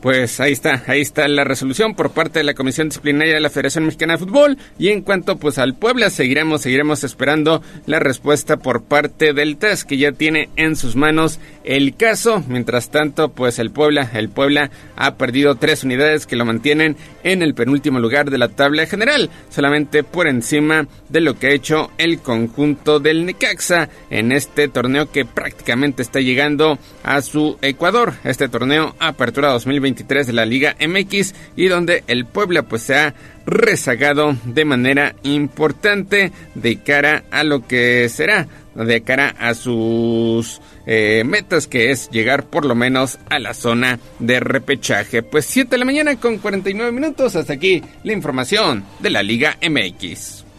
Pues 0.00 0.40
ahí 0.40 0.52
está, 0.52 0.82
ahí 0.86 1.02
está 1.02 1.28
la 1.28 1.44
resolución 1.44 1.94
por 1.94 2.12
parte 2.12 2.38
de 2.38 2.44
la 2.44 2.54
Comisión 2.54 2.88
Disciplinaria 2.88 3.34
de 3.34 3.40
la 3.40 3.50
Federación 3.50 3.84
Mexicana 3.84 4.14
de 4.14 4.20
Fútbol 4.20 4.56
y 4.78 4.88
en 4.88 5.02
cuanto 5.02 5.36
pues 5.36 5.58
al 5.58 5.74
Puebla 5.74 6.08
seguiremos, 6.08 6.62
seguiremos 6.62 7.04
esperando 7.04 7.62
la 7.84 7.98
respuesta 7.98 8.56
por 8.56 8.84
parte 8.84 9.34
del 9.34 9.58
TAS 9.58 9.84
que 9.84 9.98
ya 9.98 10.12
tiene 10.12 10.48
en 10.56 10.76
sus 10.76 10.96
manos 10.96 11.38
el 11.64 11.96
caso. 11.96 12.42
Mientras 12.48 12.90
tanto, 12.90 13.28
pues 13.28 13.58
el 13.58 13.72
Puebla, 13.72 14.10
el 14.14 14.30
Puebla 14.30 14.70
ha 14.96 15.16
perdido 15.16 15.56
tres 15.56 15.84
unidades 15.84 16.26
que 16.26 16.36
lo 16.36 16.46
mantienen 16.46 16.96
en 17.22 17.42
el 17.42 17.52
penúltimo 17.52 18.00
lugar 18.00 18.30
de 18.30 18.38
la 18.38 18.48
tabla 18.48 18.86
general, 18.86 19.28
solamente 19.50 20.02
por 20.02 20.28
encima 20.28 20.88
de 21.10 21.20
lo 21.20 21.38
que 21.38 21.48
ha 21.48 21.52
hecho 21.52 21.90
el 21.98 22.20
conjunto 22.20 23.00
del 23.00 23.26
Necaxa 23.26 23.90
en 24.08 24.32
este 24.32 24.68
torneo 24.68 25.12
que 25.12 25.26
prácticamente 25.26 26.00
está 26.00 26.20
llegando 26.20 26.78
a 27.02 27.20
su 27.20 27.58
Ecuador. 27.60 28.14
Este 28.24 28.48
torneo 28.48 28.96
Apertura 28.98 29.50
2020 29.50 29.89
de 29.94 30.32
la 30.32 30.46
Liga 30.46 30.76
MX 30.80 31.34
y 31.56 31.66
donde 31.66 32.04
el 32.06 32.26
Puebla 32.26 32.62
pues 32.62 32.82
se 32.82 32.94
ha 32.94 33.14
rezagado 33.46 34.36
de 34.44 34.64
manera 34.64 35.14
importante 35.22 36.32
de 36.54 36.76
cara 36.76 37.24
a 37.30 37.42
lo 37.44 37.66
que 37.66 38.08
será 38.08 38.46
de 38.74 39.02
cara 39.02 39.34
a 39.38 39.54
sus 39.54 40.60
eh, 40.86 41.22
metas 41.26 41.66
que 41.66 41.90
es 41.90 42.08
llegar 42.10 42.44
por 42.44 42.64
lo 42.64 42.74
menos 42.74 43.18
a 43.28 43.38
la 43.38 43.54
zona 43.54 43.98
de 44.18 44.40
repechaje. 44.40 45.22
Pues 45.22 45.46
7 45.46 45.70
de 45.70 45.78
la 45.78 45.84
mañana 45.84 46.16
con 46.16 46.38
49 46.38 46.92
minutos. 46.92 47.36
Hasta 47.36 47.54
aquí 47.54 47.82
la 48.04 48.12
información 48.12 48.84
de 49.00 49.10
la 49.10 49.22
Liga 49.22 49.56
MX. 49.60 50.49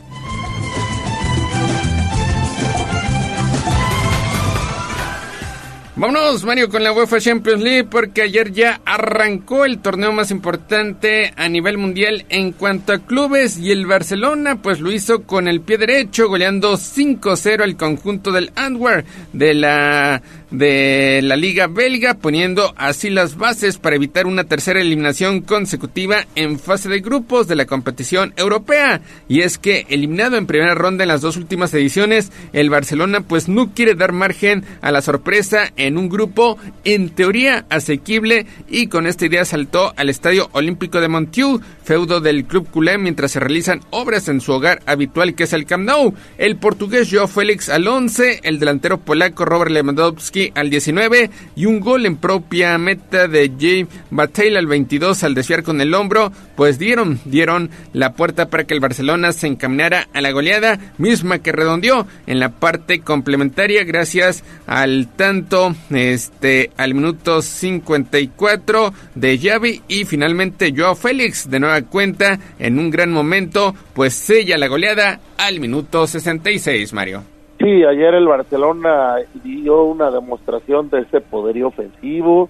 Vámonos, 6.01 6.43
Mario, 6.45 6.67
con 6.67 6.83
la 6.83 6.93
UEFA 6.93 7.19
Champions 7.19 7.61
League, 7.61 7.83
porque 7.83 8.23
ayer 8.23 8.51
ya 8.51 8.81
arrancó 8.85 9.65
el 9.65 9.77
torneo 9.77 10.11
más 10.11 10.31
importante 10.31 11.31
a 11.37 11.47
nivel 11.47 11.77
mundial 11.77 12.25
en 12.29 12.53
cuanto 12.53 12.91
a 12.91 13.05
clubes 13.05 13.59
y 13.59 13.71
el 13.71 13.85
Barcelona, 13.85 14.63
pues 14.63 14.79
lo 14.79 14.91
hizo 14.91 15.21
con 15.27 15.47
el 15.47 15.61
pie 15.61 15.77
derecho, 15.77 16.27
goleando 16.27 16.73
5-0 16.73 17.61
al 17.61 17.77
conjunto 17.77 18.31
del 18.31 18.51
Antwerp 18.55 19.05
de 19.31 19.53
la 19.53 20.23
de 20.51 21.21
la 21.23 21.37
Liga 21.37 21.67
Belga, 21.67 22.15
poniendo 22.15 22.73
así 22.77 23.09
las 23.09 23.37
bases 23.37 23.77
para 23.77 23.95
evitar 23.95 24.27
una 24.27 24.43
tercera 24.43 24.81
eliminación 24.81 25.41
consecutiva 25.41 26.25
en 26.35 26.59
fase 26.59 26.89
de 26.89 26.99
grupos 26.99 27.47
de 27.47 27.55
la 27.55 27.65
competición 27.65 28.33
europea. 28.35 29.01
Y 29.27 29.41
es 29.41 29.57
que 29.57 29.85
eliminado 29.89 30.37
en 30.37 30.45
primera 30.45 30.75
ronda 30.75 31.05
en 31.05 31.07
las 31.07 31.21
dos 31.21 31.37
últimas 31.37 31.73
ediciones, 31.73 32.31
el 32.51 32.69
Barcelona 32.69 33.21
pues 33.21 33.47
no 33.47 33.73
quiere 33.73 33.95
dar 33.95 34.11
margen 34.11 34.65
a 34.81 34.91
la 34.91 35.01
sorpresa 35.01 35.71
en 35.77 35.97
un 35.97 36.09
grupo 36.09 36.57
en 36.83 37.09
teoría 37.09 37.65
asequible 37.69 38.45
y 38.69 38.87
con 38.87 39.07
esta 39.07 39.25
idea 39.25 39.45
saltó 39.45 39.93
al 39.95 40.09
Estadio 40.09 40.49
Olímpico 40.51 40.99
de 40.99 41.07
Montieu, 41.07 41.61
feudo 41.83 42.19
del 42.19 42.45
club 42.45 42.69
culé 42.69 42.97
mientras 42.97 43.31
se 43.31 43.39
realizan 43.39 43.81
obras 43.89 44.27
en 44.27 44.41
su 44.41 44.51
hogar 44.51 44.81
habitual 44.85 45.33
que 45.33 45.43
es 45.43 45.53
el 45.53 45.65
Camp 45.65 45.85
Nou. 45.85 46.13
El 46.37 46.57
portugués 46.57 47.09
Joao 47.09 47.27
Félix 47.27 47.69
al 47.69 47.87
11, 47.87 48.41
el 48.43 48.59
delantero 48.59 48.99
polaco 48.99 49.45
Robert 49.45 49.71
Lewandowski 49.71 50.40
al 50.55 50.69
19 50.69 51.29
y 51.55 51.65
un 51.65 51.79
gol 51.79 52.05
en 52.05 52.17
propia 52.17 52.77
meta 52.77 53.27
de 53.27 53.51
Jay 53.59 53.87
Bataille 54.09 54.57
al 54.57 54.67
22 54.67 55.23
al 55.23 55.35
desviar 55.35 55.63
con 55.63 55.81
el 55.81 55.93
hombro, 55.93 56.31
pues 56.55 56.79
dieron, 56.79 57.19
dieron 57.25 57.69
la 57.93 58.13
puerta 58.13 58.49
para 58.49 58.63
que 58.63 58.73
el 58.73 58.79
Barcelona 58.79 59.33
se 59.33 59.47
encaminara 59.47 60.07
a 60.13 60.21
la 60.21 60.31
goleada 60.31 60.79
misma 60.97 61.39
que 61.39 61.51
redondeó 61.51 62.07
en 62.27 62.39
la 62.39 62.51
parte 62.59 63.01
complementaria 63.01 63.83
gracias 63.83 64.43
al 64.67 65.07
tanto 65.15 65.75
este 65.89 66.71
al 66.77 66.93
minuto 66.93 67.41
54 67.41 68.93
de 69.15 69.37
Xavi 69.37 69.81
y 69.87 70.05
finalmente 70.05 70.73
Joao 70.75 70.95
Félix 70.95 71.49
de 71.49 71.59
nueva 71.59 71.81
cuenta 71.83 72.39
en 72.59 72.79
un 72.79 72.89
gran 72.89 73.11
momento 73.11 73.75
pues 73.93 74.13
sella 74.13 74.57
la 74.57 74.67
goleada 74.67 75.19
al 75.37 75.59
minuto 75.59 76.07
66 76.07 76.93
Mario. 76.93 77.40
Sí, 77.61 77.83
ayer 77.83 78.15
el 78.15 78.27
Barcelona 78.27 79.17
dio 79.43 79.83
una 79.83 80.09
demostración 80.09 80.89
de 80.89 81.01
ese 81.01 81.21
poderío 81.21 81.67
ofensivo. 81.67 82.49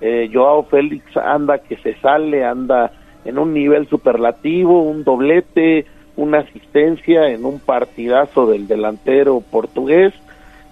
Eh, 0.00 0.30
Joao 0.32 0.64
Félix 0.64 1.16
anda 1.16 1.58
que 1.58 1.76
se 1.78 1.94
sale, 1.96 2.44
anda 2.44 2.92
en 3.24 3.38
un 3.38 3.52
nivel 3.52 3.88
superlativo, 3.88 4.82
un 4.82 5.02
doblete, 5.02 5.86
una 6.16 6.40
asistencia 6.40 7.28
en 7.30 7.44
un 7.44 7.58
partidazo 7.58 8.46
del 8.46 8.68
delantero 8.68 9.40
portugués. 9.40 10.14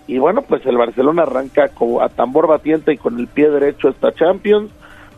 Y 0.06 0.18
bueno, 0.18 0.42
pues 0.42 0.64
el 0.66 0.76
Barcelona 0.76 1.22
arranca 1.22 1.64
a 2.00 2.08
tambor 2.10 2.46
batiente 2.46 2.92
y 2.92 2.96
con 2.96 3.18
el 3.18 3.26
pie 3.26 3.50
derecho 3.50 3.88
esta 3.88 4.12
Champions, 4.12 4.70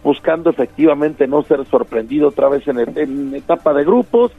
buscando 0.02 0.48
efectivamente 0.48 1.26
no 1.26 1.42
ser 1.42 1.66
sorprendido 1.66 2.28
otra 2.28 2.48
vez 2.48 2.66
en, 2.68 2.78
en 2.78 3.34
etapa 3.34 3.74
de 3.74 3.84
grupos. 3.84 4.32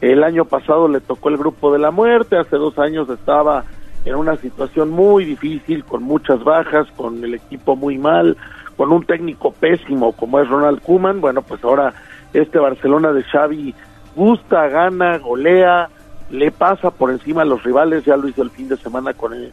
El 0.00 0.22
año 0.22 0.44
pasado 0.44 0.86
le 0.86 1.00
tocó 1.00 1.28
el 1.28 1.36
grupo 1.36 1.72
de 1.72 1.80
la 1.80 1.90
muerte, 1.90 2.36
hace 2.36 2.56
dos 2.56 2.78
años 2.78 3.10
estaba 3.10 3.64
en 4.04 4.14
una 4.14 4.36
situación 4.36 4.90
muy 4.90 5.24
difícil, 5.24 5.84
con 5.84 6.02
muchas 6.02 6.42
bajas, 6.42 6.86
con 6.96 7.22
el 7.22 7.34
equipo 7.34 7.76
muy 7.76 7.98
mal, 7.98 8.36
con 8.76 8.92
un 8.92 9.04
técnico 9.04 9.52
pésimo 9.52 10.12
como 10.12 10.40
es 10.40 10.48
Ronald 10.48 10.80
Koeman, 10.82 11.20
bueno, 11.20 11.42
pues 11.42 11.62
ahora 11.64 11.92
este 12.32 12.58
Barcelona 12.58 13.12
de 13.12 13.22
Xavi 13.24 13.74
gusta, 14.16 14.68
gana, 14.68 15.18
golea, 15.18 15.88
le 16.30 16.50
pasa 16.50 16.90
por 16.90 17.10
encima 17.10 17.42
a 17.42 17.44
los 17.44 17.62
rivales, 17.62 18.04
ya 18.04 18.16
lo 18.16 18.28
hizo 18.28 18.42
el 18.42 18.50
fin 18.50 18.68
de 18.68 18.76
semana 18.76 19.12
con 19.12 19.34
el 19.34 19.52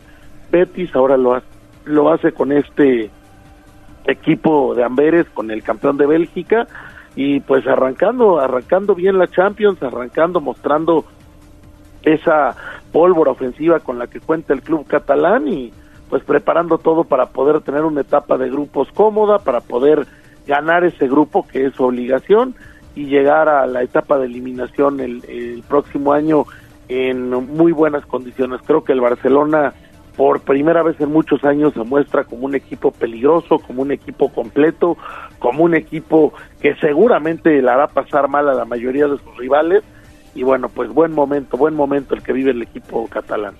Betis, 0.52 0.96
ahora 0.96 1.18
lo, 1.18 1.42
lo 1.86 2.12
hace 2.12 2.32
con 2.32 2.52
este 2.52 3.10
equipo 4.06 4.74
de 4.76 4.84
Amberes, 4.84 5.28
con 5.34 5.52
el 5.52 5.64
campeón 5.64 5.98
de 5.98 6.06
Bélgica, 6.06 6.68
y 7.16 7.40
pues 7.42 7.66
arrancando, 7.68 8.40
arrancando 8.40 8.96
bien 8.96 9.18
la 9.18 9.28
Champions, 9.28 9.82
arrancando, 9.82 10.40
mostrando 10.40 11.04
esa 12.14 12.56
pólvora 12.92 13.32
ofensiva 13.32 13.80
con 13.80 14.00
la 14.00 14.08
que 14.08 14.20
cuenta 14.20 14.54
el 14.54 14.62
club 14.62 14.88
catalán 14.88 15.48
y 15.48 15.72
pues 16.10 16.24
preparando 16.24 16.78
todo 16.78 17.04
para 17.04 17.28
poder 17.28 17.62
tener 17.62 17.84
una 17.84 18.02
etapa 18.02 18.38
de 18.38 18.50
grupos 18.50 18.88
cómoda, 18.94 19.40
para 19.40 19.62
poder 19.62 20.08
ganar 20.48 20.84
ese 20.86 21.08
grupo 21.08 21.46
que 21.46 21.66
es 21.66 21.76
su 21.76 21.84
obligación 21.84 22.56
y 22.96 23.06
llegar 23.06 23.50
a 23.50 23.68
la 23.68 23.84
etapa 23.84 24.18
de 24.18 24.26
eliminación 24.26 25.00
el, 25.00 25.64
próximo 25.68 26.14
año 26.14 26.46
en 26.88 27.30
muy 27.30 27.74
buenas 27.74 28.06
condiciones. 28.06 28.62
Creo 28.66 28.84
que 28.84 28.94
el 28.94 29.02
Barcelona 29.02 29.74
por 30.16 30.42
primera 30.42 30.82
vez 30.82 31.00
en 31.00 31.12
muchos 31.12 31.44
años 31.44 31.74
se 31.74 31.84
muestra 31.84 32.24
como 32.24 32.46
un 32.46 32.56
equipo 32.56 32.92
peligroso, 32.92 33.60
como 33.60 33.84
un 33.84 33.92
equipo 33.92 34.30
completo, 34.34 34.98
como 35.38 35.64
un 35.64 35.76
equipo 35.76 36.34
que 36.60 36.74
seguramente 36.76 37.62
le 37.62 37.70
hará 37.70 37.88
pasar 37.88 38.28
mal 38.28 38.50
a 38.50 38.56
la 38.56 38.66
mayoría 38.66 39.06
de 39.08 39.20
sus 39.20 39.38
rivales 39.38 39.84
y 40.38 40.44
bueno, 40.44 40.70
pues 40.70 40.90
buen 40.90 41.14
momento, 41.14 41.58
buen 41.58 41.74
momento 41.74 42.14
el 42.14 42.22
que 42.22 42.32
vive 42.32 42.52
el 42.52 42.62
equipo 42.62 43.08
catalán. 43.08 43.56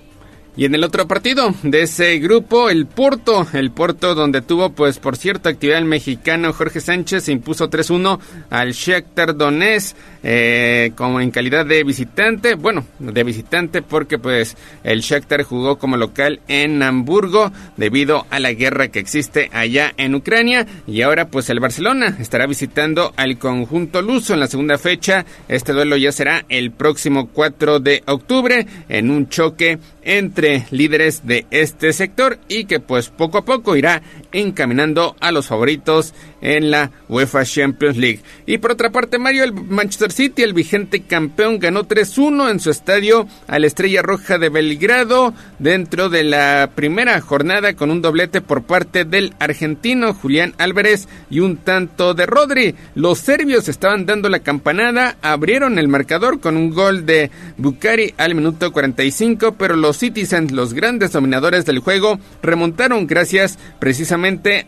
Y 0.56 0.64
en 0.64 0.74
el 0.74 0.82
otro 0.82 1.06
partido 1.06 1.54
de 1.62 1.82
ese 1.82 2.18
grupo, 2.18 2.70
el 2.70 2.86
Porto, 2.86 3.46
el 3.52 3.70
Porto 3.70 4.14
donde 4.14 4.42
tuvo 4.42 4.70
pues 4.70 4.98
por 4.98 5.16
cierto 5.16 5.48
actividad 5.48 5.78
el 5.78 5.84
mexicano 5.84 6.52
Jorge 6.52 6.80
Sánchez 6.80 7.28
impuso 7.28 7.68
3-1 7.68 8.18
al 8.50 8.72
Shakhtar 8.72 9.36
Donetsk 9.36 9.96
eh, 10.22 10.92
como 10.96 11.20
en 11.20 11.30
calidad 11.30 11.66
de 11.66 11.84
visitante, 11.84 12.54
bueno, 12.54 12.84
de 12.98 13.24
visitante 13.24 13.82
porque 13.82 14.18
pues 14.18 14.56
el 14.84 15.00
Shakhtar 15.00 15.42
jugó 15.42 15.78
como 15.78 15.96
local 15.96 16.40
en 16.48 16.82
Hamburgo 16.82 17.52
debido 17.76 18.26
a 18.30 18.38
la 18.38 18.52
guerra 18.52 18.88
que 18.88 18.98
existe 18.98 19.50
allá 19.52 19.92
en 19.96 20.14
Ucrania 20.14 20.66
y 20.86 21.02
ahora 21.02 21.28
pues 21.28 21.50
el 21.50 21.60
Barcelona 21.60 22.16
estará 22.18 22.46
visitando 22.46 23.12
al 23.16 23.38
conjunto 23.38 24.02
luso 24.02 24.34
en 24.34 24.40
la 24.40 24.46
segunda 24.46 24.78
fecha. 24.78 25.24
Este 25.48 25.72
duelo 25.72 25.96
ya 25.96 26.12
será 26.12 26.44
el 26.48 26.70
próximo 26.70 27.28
4 27.28 27.80
de 27.80 28.02
octubre 28.06 28.66
en 28.88 29.10
un 29.10 29.28
choque 29.28 29.78
entre 30.02 30.66
líderes 30.70 31.26
de 31.26 31.46
este 31.50 31.92
sector 31.92 32.38
y 32.48 32.64
que 32.64 32.80
pues 32.80 33.10
poco 33.10 33.38
a 33.38 33.44
poco 33.44 33.76
irá 33.76 34.02
encaminando 34.32 35.16
a 35.20 35.32
los 35.32 35.46
favoritos 35.46 36.14
en 36.40 36.70
la 36.70 36.90
UEFA 37.08 37.44
Champions 37.44 37.96
League. 37.96 38.20
Y 38.46 38.58
por 38.58 38.72
otra 38.72 38.90
parte, 38.90 39.18
Mario, 39.18 39.44
el 39.44 39.54
Manchester 39.54 40.12
City, 40.12 40.42
el 40.42 40.52
vigente 40.52 41.02
campeón, 41.02 41.58
ganó 41.58 41.84
3-1 41.84 42.50
en 42.50 42.60
su 42.60 42.70
estadio 42.70 43.26
a 43.46 43.58
la 43.58 43.66
Estrella 43.66 44.02
Roja 44.02 44.38
de 44.38 44.48
Belgrado 44.48 45.34
dentro 45.58 46.08
de 46.08 46.24
la 46.24 46.70
primera 46.74 47.20
jornada 47.20 47.74
con 47.74 47.90
un 47.90 48.02
doblete 48.02 48.40
por 48.40 48.62
parte 48.62 49.04
del 49.04 49.34
argentino 49.38 50.14
Julián 50.14 50.54
Álvarez 50.58 51.08
y 51.30 51.40
un 51.40 51.56
tanto 51.56 52.14
de 52.14 52.26
Rodri. 52.26 52.74
Los 52.94 53.18
serbios 53.18 53.68
estaban 53.68 54.06
dando 54.06 54.28
la 54.28 54.40
campanada, 54.40 55.16
abrieron 55.22 55.78
el 55.78 55.88
marcador 55.88 56.40
con 56.40 56.56
un 56.56 56.70
gol 56.70 57.06
de 57.06 57.30
Bucari 57.56 58.14
al 58.16 58.34
minuto 58.34 58.72
45, 58.72 59.54
pero 59.58 59.76
los 59.76 59.98
Citizens, 59.98 60.52
los 60.52 60.74
grandes 60.74 61.12
dominadores 61.12 61.64
del 61.64 61.80
juego, 61.80 62.18
remontaron 62.42 63.06
gracias 63.06 63.58
precisamente 63.78 64.17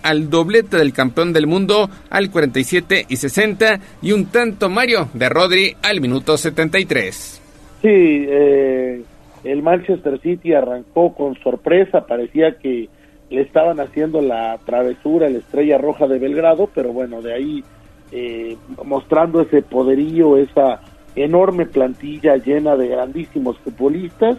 al 0.03 0.31
doblete 0.31 0.77
del 0.77 0.93
campeón 0.93 1.33
del 1.33 1.47
mundo 1.47 1.91
al 2.09 2.31
47 2.31 3.07
y 3.09 3.17
60 3.17 3.81
y 4.03 4.13
un 4.13 4.27
tanto 4.27 4.69
Mario 4.69 5.09
de 5.13 5.29
Rodri 5.29 5.77
al 5.83 6.01
minuto 6.01 6.37
73. 6.37 7.41
Sí, 7.83 7.89
eh, 7.89 9.03
el 9.45 9.63
Manchester 9.63 10.21
City 10.21 10.55
arrancó 10.55 11.15
con 11.15 11.35
sorpresa, 11.43 12.07
parecía 12.07 12.59
que 12.59 12.89
le 13.31 13.41
estaban 13.43 13.81
haciendo 13.81 14.21
la 14.21 14.59
travesura 14.65 15.29
la 15.29 15.39
estrella 15.39 15.79
roja 15.79 16.07
de 16.07 16.19
Belgrado, 16.19 16.69
pero 16.75 16.93
bueno, 16.93 17.23
de 17.23 17.35
ahí 17.35 17.65
eh, 18.13 18.57
mostrando 18.85 19.41
ese 19.41 19.63
poderío, 19.63 20.37
esa 20.37 20.81
enorme 21.17 21.67
plantilla 21.67 22.37
llena 22.37 22.77
de 22.77 22.89
grandísimos 22.89 23.59
futbolistas, 23.59 24.37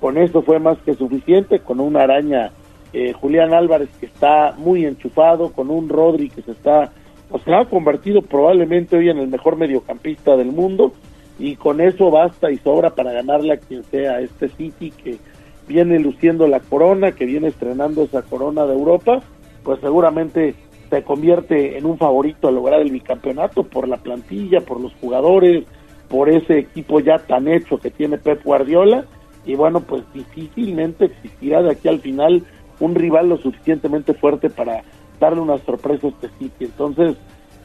con 0.00 0.16
eso 0.16 0.42
fue 0.42 0.58
más 0.58 0.78
que 0.78 0.94
suficiente, 0.94 1.60
con 1.60 1.80
una 1.80 2.02
araña 2.02 2.50
eh, 2.92 3.12
Julián 3.12 3.54
Álvarez 3.54 3.88
que 3.98 4.06
está 4.06 4.54
muy 4.56 4.84
enchufado, 4.84 5.52
con 5.52 5.70
un 5.70 5.88
Rodri 5.88 6.28
que 6.30 6.42
se 6.42 6.52
está, 6.52 6.92
o 7.30 7.38
se 7.38 7.54
ha 7.54 7.64
convertido 7.64 8.22
probablemente 8.22 8.96
hoy 8.96 9.08
en 9.10 9.18
el 9.18 9.28
mejor 9.28 9.56
mediocampista 9.56 10.36
del 10.36 10.52
mundo, 10.52 10.92
y 11.38 11.56
con 11.56 11.80
eso 11.80 12.10
basta 12.10 12.50
y 12.50 12.58
sobra 12.58 12.90
para 12.90 13.12
ganarle 13.12 13.54
a 13.54 13.56
quien 13.56 13.82
sea 13.84 14.20
este 14.20 14.48
City 14.48 14.90
que 14.90 15.18
viene 15.66 15.98
luciendo 15.98 16.46
la 16.46 16.60
corona, 16.60 17.12
que 17.12 17.24
viene 17.24 17.48
estrenando 17.48 18.02
esa 18.02 18.22
corona 18.22 18.66
de 18.66 18.74
Europa, 18.74 19.22
pues 19.62 19.80
seguramente 19.80 20.54
se 20.90 21.02
convierte 21.04 21.78
en 21.78 21.86
un 21.86 21.96
favorito 21.96 22.48
a 22.48 22.52
lograr 22.52 22.80
el 22.80 22.90
bicampeonato 22.90 23.62
por 23.62 23.88
la 23.88 23.96
plantilla, 23.96 24.60
por 24.60 24.80
los 24.80 24.92
jugadores, 24.94 25.64
por 26.08 26.28
ese 26.28 26.58
equipo 26.58 26.98
ya 26.98 27.18
tan 27.18 27.46
hecho 27.46 27.78
que 27.78 27.90
tiene 27.90 28.18
Pep 28.18 28.42
Guardiola 28.42 29.04
y 29.46 29.54
bueno, 29.54 29.80
pues 29.80 30.02
difícilmente 30.12 31.06
existirá 31.06 31.62
de 31.62 31.70
aquí 31.70 31.88
al 31.88 32.00
final 32.00 32.42
un 32.80 32.94
rival 32.94 33.28
lo 33.28 33.36
suficientemente 33.36 34.14
fuerte 34.14 34.50
para 34.50 34.82
darle 35.18 35.40
una 35.40 35.58
sorpresa 35.58 36.06
a 36.06 36.10
este 36.10 36.28
City. 36.38 36.64
Entonces, 36.64 37.16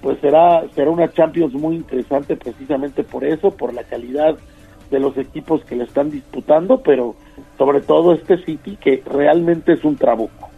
pues 0.02 0.20
será 0.20 0.64
será 0.76 0.92
una 0.92 1.12
Champions 1.12 1.54
muy 1.54 1.78
interesante 1.78 2.36
precisamente 2.36 3.04
por 3.04 3.24
eso, 3.24 3.52
por 3.52 3.74
la 3.74 3.84
calidad 3.84 4.38
de 4.92 5.00
los 5.00 5.18
equipos 5.18 5.64
que 5.66 5.76
le 5.76 5.86
están 5.86 6.12
disputando, 6.12 6.82
pero 6.82 7.16
sobre 7.58 7.82
todo 7.82 8.14
este 8.14 8.38
City 8.44 8.78
que 8.80 9.02
realmente 9.06 9.74
es 9.74 9.84
un 9.84 9.96
trabuco. 9.96 10.50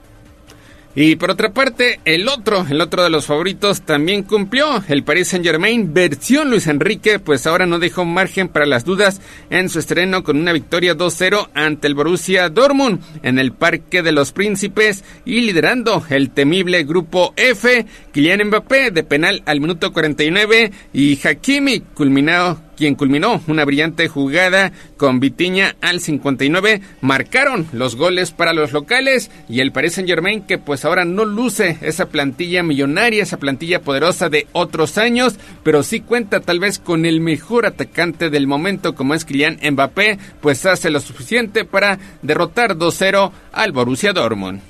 Y 0.99 1.15
por 1.17 1.29
otra 1.29 1.53
parte, 1.53 1.99
el 2.05 2.27
otro, 2.27 2.65
el 2.67 2.81
otro 2.81 3.03
de 3.03 3.11
los 3.11 3.27
favoritos 3.27 3.83
también 3.83 4.23
cumplió. 4.23 4.83
El 4.87 5.03
Paris 5.03 5.27
Saint 5.27 5.45
Germain, 5.45 5.93
versión 5.93 6.49
Luis 6.49 6.65
Enrique, 6.65 7.19
pues 7.19 7.45
ahora 7.45 7.67
no 7.67 7.77
dejó 7.77 8.03
margen 8.03 8.47
para 8.47 8.65
las 8.65 8.83
dudas 8.83 9.21
en 9.51 9.69
su 9.69 9.77
estreno 9.77 10.23
con 10.23 10.37
una 10.37 10.53
victoria 10.53 10.97
2-0 10.97 11.49
ante 11.53 11.85
el 11.85 11.93
Borussia 11.93 12.49
Dortmund 12.49 12.99
en 13.21 13.37
el 13.37 13.51
Parque 13.51 14.01
de 14.01 14.11
los 14.11 14.31
Príncipes 14.31 15.03
y 15.23 15.41
liderando 15.41 16.03
el 16.09 16.31
temible 16.31 16.83
grupo 16.83 17.31
F, 17.37 17.85
Kylian 18.11 18.47
Mbappé 18.47 18.89
de 18.89 19.03
penal 19.03 19.43
al 19.45 19.61
minuto 19.61 19.93
49 19.93 20.71
y 20.93 21.19
Hakimi 21.23 21.81
culminado 21.93 22.66
quien 22.77 22.95
culminó 22.95 23.41
una 23.47 23.65
brillante 23.65 24.07
jugada 24.07 24.71
con 24.95 25.19
Vitiña 25.19 25.75
al 25.81 25.99
59, 25.99 26.81
marcaron 27.01 27.67
los 27.73 27.95
goles 27.95 28.31
para 28.31 28.53
los 28.53 28.71
locales 28.71 29.31
y 29.49 29.59
el 29.59 29.71
Paris 29.71 29.93
Saint 29.93 30.07
Germain 30.09 30.43
que 30.43 30.57
pues 30.57 30.85
ahora 30.85 31.03
no 31.03 31.25
luce 31.25 31.77
esa 31.81 32.05
plantilla 32.07 32.63
millonaria, 32.63 33.23
esa 33.23 33.37
plantilla 33.37 33.81
poderosa 33.81 34.29
de 34.29 34.47
otros 34.53 34.97
años, 34.97 35.39
pero 35.63 35.83
sí 35.83 36.01
cuenta 36.01 36.39
tal 36.39 36.59
vez 36.59 36.79
con 36.79 37.05
el 37.05 37.19
mejor 37.19 37.65
atacante 37.65 38.29
del 38.29 38.47
momento 38.47 38.95
como 38.95 39.15
es 39.15 39.25
Kylian 39.25 39.57
Mbappé, 39.71 40.19
pues 40.39 40.65
hace 40.65 40.91
lo 40.91 40.99
suficiente 40.99 41.65
para 41.65 41.97
derrotar 42.21 42.77
2-0 42.77 43.31
al 43.51 43.71
Borussia 43.71 44.13
Dortmund. 44.13 44.61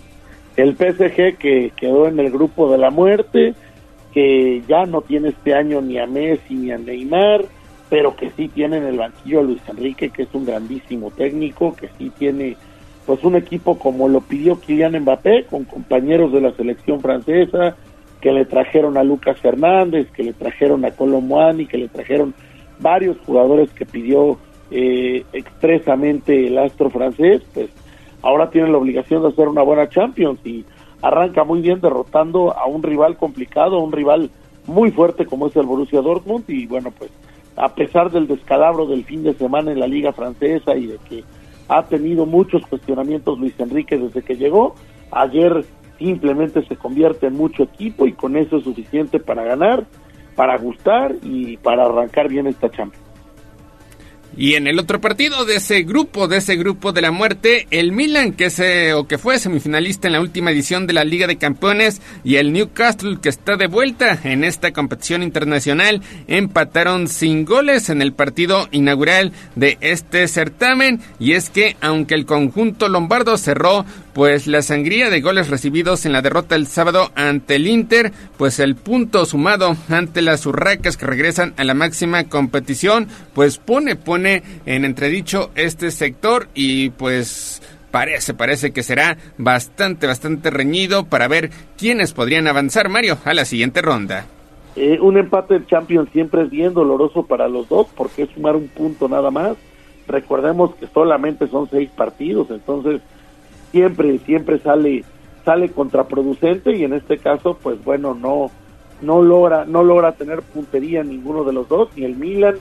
El 0.55 0.75
PSG 0.75 1.37
que 1.37 1.71
quedó 1.75 2.07
en 2.07 2.19
el 2.19 2.31
grupo 2.31 2.71
de 2.71 2.77
la 2.77 2.89
muerte, 2.89 3.53
que 4.13 4.63
ya 4.67 4.85
no 4.85 5.01
tiene 5.01 5.29
este 5.29 5.53
año 5.53 5.81
ni 5.81 5.99
a 5.99 6.07
Messi 6.07 6.55
ni 6.55 6.71
a 6.71 6.77
Neymar, 6.77 7.45
pero 7.89 8.15
que 8.15 8.31
sí 8.31 8.47
tiene 8.49 8.77
en 8.77 8.85
el 8.85 8.97
banquillo 8.97 9.39
a 9.39 9.43
Luis 9.43 9.61
Enrique, 9.67 10.09
que 10.09 10.23
es 10.23 10.33
un 10.33 10.45
grandísimo 10.45 11.11
técnico, 11.11 11.75
que 11.75 11.89
sí 11.97 12.11
tiene 12.17 12.57
pues 13.05 13.23
un 13.23 13.35
equipo 13.35 13.79
como 13.79 14.09
lo 14.09 14.19
pidió 14.19 14.59
Kylian 14.59 14.99
Mbappé, 14.99 15.45
con 15.49 15.63
compañeros 15.63 16.33
de 16.33 16.41
la 16.41 16.51
selección 16.51 16.99
francesa, 16.99 17.77
que 18.19 18.33
le 18.33 18.45
trajeron 18.45 18.97
a 18.97 19.03
Lucas 19.03 19.39
Fernández, 19.39 20.11
que 20.11 20.23
le 20.23 20.33
trajeron 20.33 20.83
a 20.83 20.91
Colomboani, 20.91 21.67
que 21.67 21.77
le 21.77 21.87
trajeron 21.87 22.33
varios 22.79 23.17
jugadores 23.25 23.69
que 23.71 23.85
pidió 23.85 24.37
eh, 24.71 25.23
expresamente 25.31 26.47
el 26.47 26.57
astro 26.57 26.89
francés, 26.89 27.41
pues 27.53 27.69
ahora 28.21 28.49
tiene 28.49 28.69
la 28.69 28.77
obligación 28.77 29.21
de 29.21 29.29
hacer 29.29 29.47
una 29.47 29.61
buena 29.61 29.87
Champions 29.87 30.45
y 30.45 30.65
arranca 31.01 31.45
muy 31.45 31.61
bien 31.61 31.79
derrotando 31.79 32.57
a 32.57 32.65
un 32.65 32.83
rival 32.83 33.15
complicado, 33.15 33.77
a 33.77 33.83
un 33.83 33.93
rival 33.93 34.29
muy 34.65 34.91
fuerte 34.91 35.25
como 35.25 35.47
es 35.47 35.55
el 35.55 35.65
Borussia 35.65 36.01
Dortmund 36.01 36.43
y 36.49 36.65
bueno 36.65 36.91
pues 36.91 37.09
a 37.57 37.73
pesar 37.73 38.11
del 38.11 38.27
descalabro 38.27 38.85
del 38.85 39.03
fin 39.03 39.23
de 39.23 39.33
semana 39.33 39.71
en 39.71 39.79
la 39.79 39.87
liga 39.87 40.13
francesa 40.13 40.75
y 40.75 40.87
de 40.87 40.97
que 41.09 41.23
ha 41.67 41.83
tenido 41.83 42.25
muchos 42.25 42.61
cuestionamientos 42.67 43.37
Luis 43.39 43.59
Enrique 43.59 43.97
desde 43.97 44.21
que 44.21 44.35
llegó, 44.35 44.75
ayer 45.11 45.65
simplemente 45.97 46.65
se 46.67 46.75
convierte 46.75 47.27
en 47.27 47.33
mucho 47.33 47.63
equipo 47.63 48.05
y 48.05 48.13
con 48.13 48.37
eso 48.37 48.57
es 48.57 48.63
suficiente 48.63 49.19
para 49.19 49.43
ganar, 49.43 49.85
para 50.35 50.57
gustar 50.57 51.15
y 51.23 51.57
para 51.57 51.85
arrancar 51.85 52.29
bien 52.29 52.47
esta 52.47 52.69
Champions. 52.69 53.06
Y 54.37 54.53
en 54.53 54.67
el 54.67 54.77
otro 54.77 55.01
partido 55.01 55.45
de 55.45 55.55
ese 55.55 55.81
grupo, 55.81 56.27
de 56.27 56.37
ese 56.37 56.55
grupo 56.55 56.91
de 56.93 57.01
la 57.01 57.09
muerte, 57.09 57.65
el 57.71 57.91
Milan, 57.91 58.33
que, 58.33 58.51
se, 58.51 58.93
o 58.93 59.07
que 59.07 59.17
fue 59.17 59.39
semifinalista 59.39 60.07
en 60.07 60.13
la 60.13 60.21
última 60.21 60.51
edición 60.51 60.85
de 60.85 60.93
la 60.93 61.03
Liga 61.03 61.25
de 61.25 61.37
Campeones, 61.37 62.01
y 62.23 62.35
el 62.35 62.53
Newcastle, 62.53 63.17
que 63.19 63.29
está 63.29 63.55
de 63.55 63.65
vuelta 63.65 64.19
en 64.23 64.43
esta 64.43 64.71
competición 64.71 65.23
internacional, 65.23 66.03
empataron 66.27 67.07
sin 67.07 67.45
goles 67.45 67.89
en 67.89 68.03
el 68.03 68.13
partido 68.13 68.67
inaugural 68.71 69.31
de 69.55 69.79
este 69.81 70.27
certamen. 70.27 71.01
Y 71.19 71.33
es 71.33 71.49
que, 71.49 71.75
aunque 71.81 72.13
el 72.13 72.27
conjunto 72.27 72.89
lombardo 72.89 73.37
cerró 73.37 73.85
pues 74.17 74.47
la 74.47 74.63
sangría 74.63 75.11
de 75.11 75.21
goles 75.21 75.47
recibidos 75.47 76.07
en 76.07 76.11
la 76.11 76.23
derrota 76.23 76.55
el 76.55 76.65
sábado 76.65 77.11
ante 77.13 77.57
el 77.57 77.67
Inter, 77.67 78.11
pues 78.35 78.59
el 78.59 78.75
punto 78.75 79.27
sumado 79.27 79.75
ante 79.89 80.23
las 80.23 80.43
urracas 80.47 80.97
que 80.97 81.05
regresan 81.05 81.53
a 81.55 81.63
la 81.63 81.75
máxima 81.75 82.23
competición, 82.23 83.09
pues 83.35 83.59
pone, 83.59 83.95
pone 83.95 84.41
en 84.65 84.85
entredicho 84.85 85.51
este 85.53 85.91
sector 85.91 86.47
y 86.55 86.89
pues 86.89 87.61
parece, 87.91 88.33
parece 88.33 88.71
que 88.71 88.81
será 88.81 89.17
bastante, 89.37 90.07
bastante 90.07 90.49
reñido 90.49 91.05
para 91.05 91.27
ver 91.27 91.51
quiénes 91.77 92.13
podrían 92.13 92.47
avanzar, 92.47 92.89
Mario, 92.89 93.19
a 93.23 93.35
la 93.35 93.45
siguiente 93.45 93.83
ronda. 93.83 94.25
Eh, 94.75 94.97
un 94.99 95.19
empate 95.19 95.59
de 95.59 95.67
Champions 95.67 96.09
siempre 96.11 96.41
es 96.41 96.49
bien 96.49 96.73
doloroso 96.73 97.27
para 97.27 97.47
los 97.47 97.69
dos 97.69 97.85
porque 97.95 98.23
es 98.23 98.31
sumar 98.31 98.55
un 98.55 98.67
punto 98.67 99.07
nada 99.07 99.29
más. 99.29 99.57
Recordemos 100.07 100.73
que 100.73 100.87
solamente 100.87 101.47
son 101.49 101.69
seis 101.69 101.91
partidos, 101.95 102.49
entonces 102.49 102.99
siempre 103.71 104.17
siempre 104.19 104.59
sale 104.59 105.03
sale 105.45 105.69
contraproducente 105.69 106.75
y 106.75 106.83
en 106.83 106.93
este 106.93 107.17
caso 107.17 107.57
pues 107.61 107.83
bueno 107.83 108.13
no 108.13 108.51
no 109.01 109.21
logra 109.21 109.65
no 109.65 109.83
logra 109.83 110.13
tener 110.13 110.41
puntería 110.41 111.03
ninguno 111.03 111.43
de 111.43 111.53
los 111.53 111.67
dos 111.69 111.89
ni 111.95 112.03
el 112.03 112.15
Milan 112.15 112.55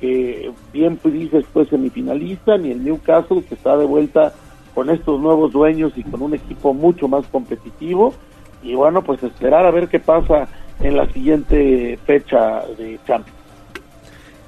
que 0.00 0.50
bien 0.72 0.98
dices 1.04 1.44
fue 1.52 1.66
semifinalista 1.66 2.56
ni 2.56 2.70
el 2.70 2.82
Newcastle 2.82 3.44
que 3.44 3.54
está 3.54 3.76
de 3.76 3.84
vuelta 3.84 4.32
con 4.74 4.88
estos 4.90 5.20
nuevos 5.20 5.52
dueños 5.52 5.92
y 5.96 6.02
con 6.02 6.22
un 6.22 6.34
equipo 6.34 6.72
mucho 6.72 7.08
más 7.08 7.26
competitivo. 7.26 8.14
Y 8.62 8.74
bueno 8.74 9.02
pues 9.02 9.22
esperar 9.22 9.66
a 9.66 9.70
ver 9.70 9.88
qué 9.88 10.00
pasa 10.00 10.48
en 10.80 10.96
la 10.96 11.06
siguiente 11.12 11.98
fecha 12.04 12.62
de 12.78 12.98
Champions 13.06 13.39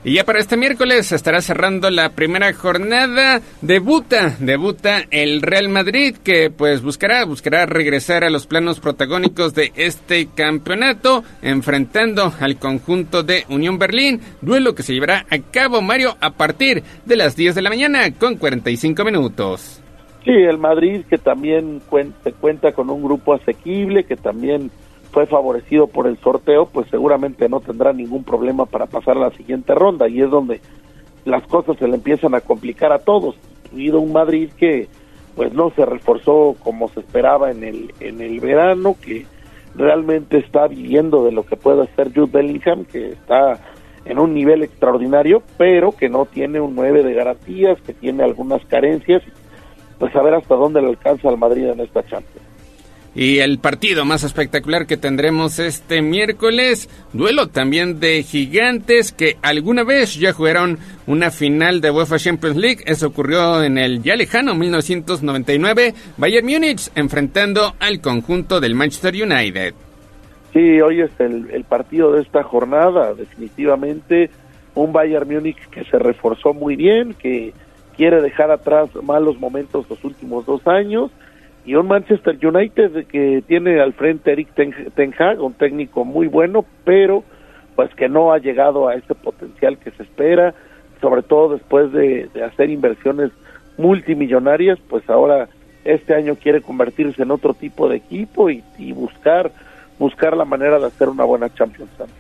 y 0.05 0.15
ya 0.15 0.25
para 0.25 0.41
este 0.41 0.57
miércoles 0.57 1.13
estará 1.13 1.41
cerrando 1.41 1.89
la 1.91 2.11
primera 2.11 2.53
jornada. 2.53 3.41
Debuta, 3.61 4.37
debuta 4.41 5.03
el 5.11 5.43
Real 5.43 5.69
Madrid 5.69 6.17
que 6.17 6.51
pues 6.51 6.83
buscará, 6.83 7.25
buscará 7.25 7.67
regresar 7.67 8.25
a 8.25 8.31
los 8.31 8.47
planos 8.47 8.81
protagónicos 8.81 9.55
de 9.55 9.73
este 9.77 10.27
campeonato, 10.35 11.23
enfrentando 11.41 12.33
al 12.41 12.59
conjunto 12.59 13.23
de 13.23 13.45
Unión 13.49 13.79
Berlín, 13.79 14.21
duelo 14.41 14.75
que 14.75 14.83
se 14.83 14.93
llevará 14.93 15.25
a 15.31 15.39
cabo 15.39 15.81
Mario 15.81 16.17
a 16.21 16.31
partir 16.31 16.83
de 17.05 17.17
las 17.17 17.37
10 17.37 17.55
de 17.55 17.63
la 17.63 17.71
mañana 17.71 18.11
con 18.19 18.37
45 18.37 19.05
minutos. 19.05 19.83
Sí, 20.25 20.31
el 20.31 20.59
Madrid 20.59 21.05
que 21.09 21.19
también 21.19 21.81
cuenta, 21.89 22.31
cuenta 22.33 22.73
con 22.73 22.91
un 22.91 23.03
grupo 23.03 23.35
asequible, 23.35 24.05
que 24.05 24.17
también 24.17 24.71
fue 25.13 25.27
favorecido 25.27 25.87
por 25.87 26.07
el 26.07 26.19
sorteo, 26.19 26.67
pues 26.67 26.89
seguramente 26.91 27.49
no 27.49 27.61
tendrá 27.61 27.93
ningún 27.93 28.25
problema 28.25 28.67
para 28.67 28.87
pasar 28.87 29.17
a 29.17 29.21
la 29.21 29.31
siguiente 29.33 29.75
ronda. 29.75 30.09
Y 30.09 30.23
es 30.23 30.31
donde 30.31 30.61
las 31.25 31.47
cosas 31.47 31.77
se 31.79 31.87
le 31.87 31.97
empiezan 31.97 32.35
a 32.35 32.41
complicar 32.41 32.93
a 32.93 32.99
todos, 32.99 33.37
incluido 33.67 34.01
un 34.01 34.13
Madrid 34.13 34.51
que 34.57 34.89
pues 35.37 35.53
no 35.53 35.71
se 35.71 35.87
reforzó 35.87 36.57
como 36.63 36.89
se 36.89 37.01
esperaba 37.01 37.51
en 37.51 37.63
el 37.63 37.95
en 38.01 38.21
el 38.21 38.41
verano, 38.41 38.97
que 39.01 39.27
realmente 39.75 40.39
está 40.39 40.67
viviendo 40.67 41.25
de 41.25 41.33
lo 41.33 41.45
que 41.45 41.57
puede 41.57 41.83
hacer 41.83 42.13
Jude 42.15 42.31
Bellingham, 42.33 42.85
que 42.85 43.13
está 43.13 43.61
en 44.05 44.19
un 44.19 44.35
nivel 44.35 44.63
extraordinario, 44.63 45.43
pero 45.57 45.93
que 45.93 46.09
no 46.09 46.27
tiene 46.27 46.61
un 46.61 46.75
9 46.75 47.03
de 47.03 47.15
garantías, 47.15 47.81
que 47.83 47.95
tiene 47.95 48.25
algunas 48.25 48.65
carencias, 48.67 49.23
pues 49.99 50.15
a 50.17 50.23
ver 50.23 50.35
hasta 50.35 50.55
dónde 50.55 50.83
le 50.83 50.89
alcanza 50.89 51.29
al 51.29 51.39
Madrid 51.39 51.69
en 51.69 51.81
esta 51.81 52.03
Champions. 52.03 52.52
Y 53.15 53.41
el 53.41 53.59
partido 53.59 54.07
más 54.07 54.25
espectacular 54.25 54.87
que 54.87 54.97
tendremos 54.97 55.59
este 55.59 56.01
miércoles, 56.01 56.89
duelo 57.13 57.49
también 57.49 58.01
de 58.01 58.23
gigantes 58.23 59.13
que 59.13 59.37
alguna 59.43 59.85
vez 59.85 60.15
ya 60.15 60.33
jugaron 60.33 60.79
una 61.07 61.31
final 61.31 61.83
de 61.83 61.91
UEFA 61.91 62.19
Champions 62.19 62.57
League. 62.57 62.83
Eso 62.87 63.09
ocurrió 63.09 63.63
en 63.63 63.77
el 63.77 64.03
ya 64.03 64.17
lejano 64.17 64.55
1999. 64.55 65.95
Bayern 66.17 66.47
Múnich 66.47 66.91
enfrentando 66.95 67.75
al 67.81 68.01
conjunto 68.01 68.61
del 68.61 68.75
Manchester 68.75 69.15
United. 69.15 69.75
Sí, 70.55 70.81
hoy 70.81 71.03
es 71.03 71.11
el, 71.19 71.51
el 71.51 71.65
partido 71.65 72.13
de 72.13 72.23
esta 72.23 72.43
jornada. 72.43 73.13
Definitivamente 73.13 74.31
un 74.75 74.95
Bayern 74.95 75.29
Múnich 75.29 75.59
que 75.69 75.85
se 75.85 75.99
reforzó 75.99 76.55
muy 76.55 76.77
bien, 76.77 77.13
que 77.13 77.53
quiere 77.95 78.23
dejar 78.23 78.51
atrás 78.51 78.89
malos 79.03 79.39
momentos 79.39 79.85
los 79.91 80.03
últimos 80.03 80.47
dos 80.47 80.67
años 80.67 81.11
y 81.65 81.75
un 81.75 81.87
Manchester 81.87 82.39
United 82.45 83.07
que 83.07 83.43
tiene 83.47 83.81
al 83.81 83.93
frente 83.93 84.33
Eric 84.33 84.49
Ten, 84.55 85.15
Hag, 85.19 85.41
un 85.41 85.55
técnico 85.55 86.05
muy 86.05 86.27
bueno, 86.27 86.65
pero 86.85 87.23
pues 87.77 87.95
que 87.95 88.09
no 88.09 88.33
ha 88.33 88.39
llegado 88.39 88.89
a 88.89 88.95
ese 88.95 89.15
potencial 89.15 89.79
que 89.79 89.93
se 89.93 90.03
espera, 90.03 90.55
sobre 91.01 91.23
todo 91.23 91.55
después 91.55 91.93
de, 91.93 92.29
hacer 92.45 92.71
inversiones 92.71 93.31
multimillonarias, 93.79 94.79
pues 94.89 95.09
ahora 95.09 95.49
este 95.85 96.15
año 96.15 96.37
quiere 96.37 96.61
convertirse 96.61 97.23
en 97.23 97.31
otro 97.31 97.55
tipo 97.55 97.89
de 97.89 97.97
equipo 97.97 98.51
y, 98.51 98.63
buscar 98.93 99.51
buscar 99.99 100.37
la 100.37 100.45
manera 100.45 100.81
de 100.81 100.87
hacer 100.87 101.09
una 101.09 101.25
buena 101.25 101.53
Champions 101.55 101.91
League 101.99 102.13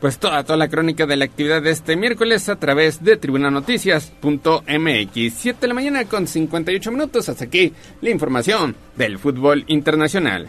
pues 0.00 0.18
toda, 0.18 0.42
toda 0.44 0.56
la 0.56 0.68
crónica 0.68 1.06
de 1.06 1.16
la 1.16 1.26
actividad 1.26 1.62
de 1.62 1.70
este 1.70 1.96
miércoles 1.96 2.48
a 2.48 2.56
través 2.56 3.04
de 3.04 3.16
tribunanoticias.mx. 3.16 5.34
7 5.34 5.60
de 5.60 5.68
la 5.68 5.74
mañana 5.74 6.04
con 6.06 6.26
58 6.26 6.90
minutos. 6.90 7.28
Hasta 7.28 7.44
aquí 7.44 7.72
la 8.00 8.10
información 8.10 8.74
del 8.96 9.18
fútbol 9.18 9.64
internacional. 9.68 10.48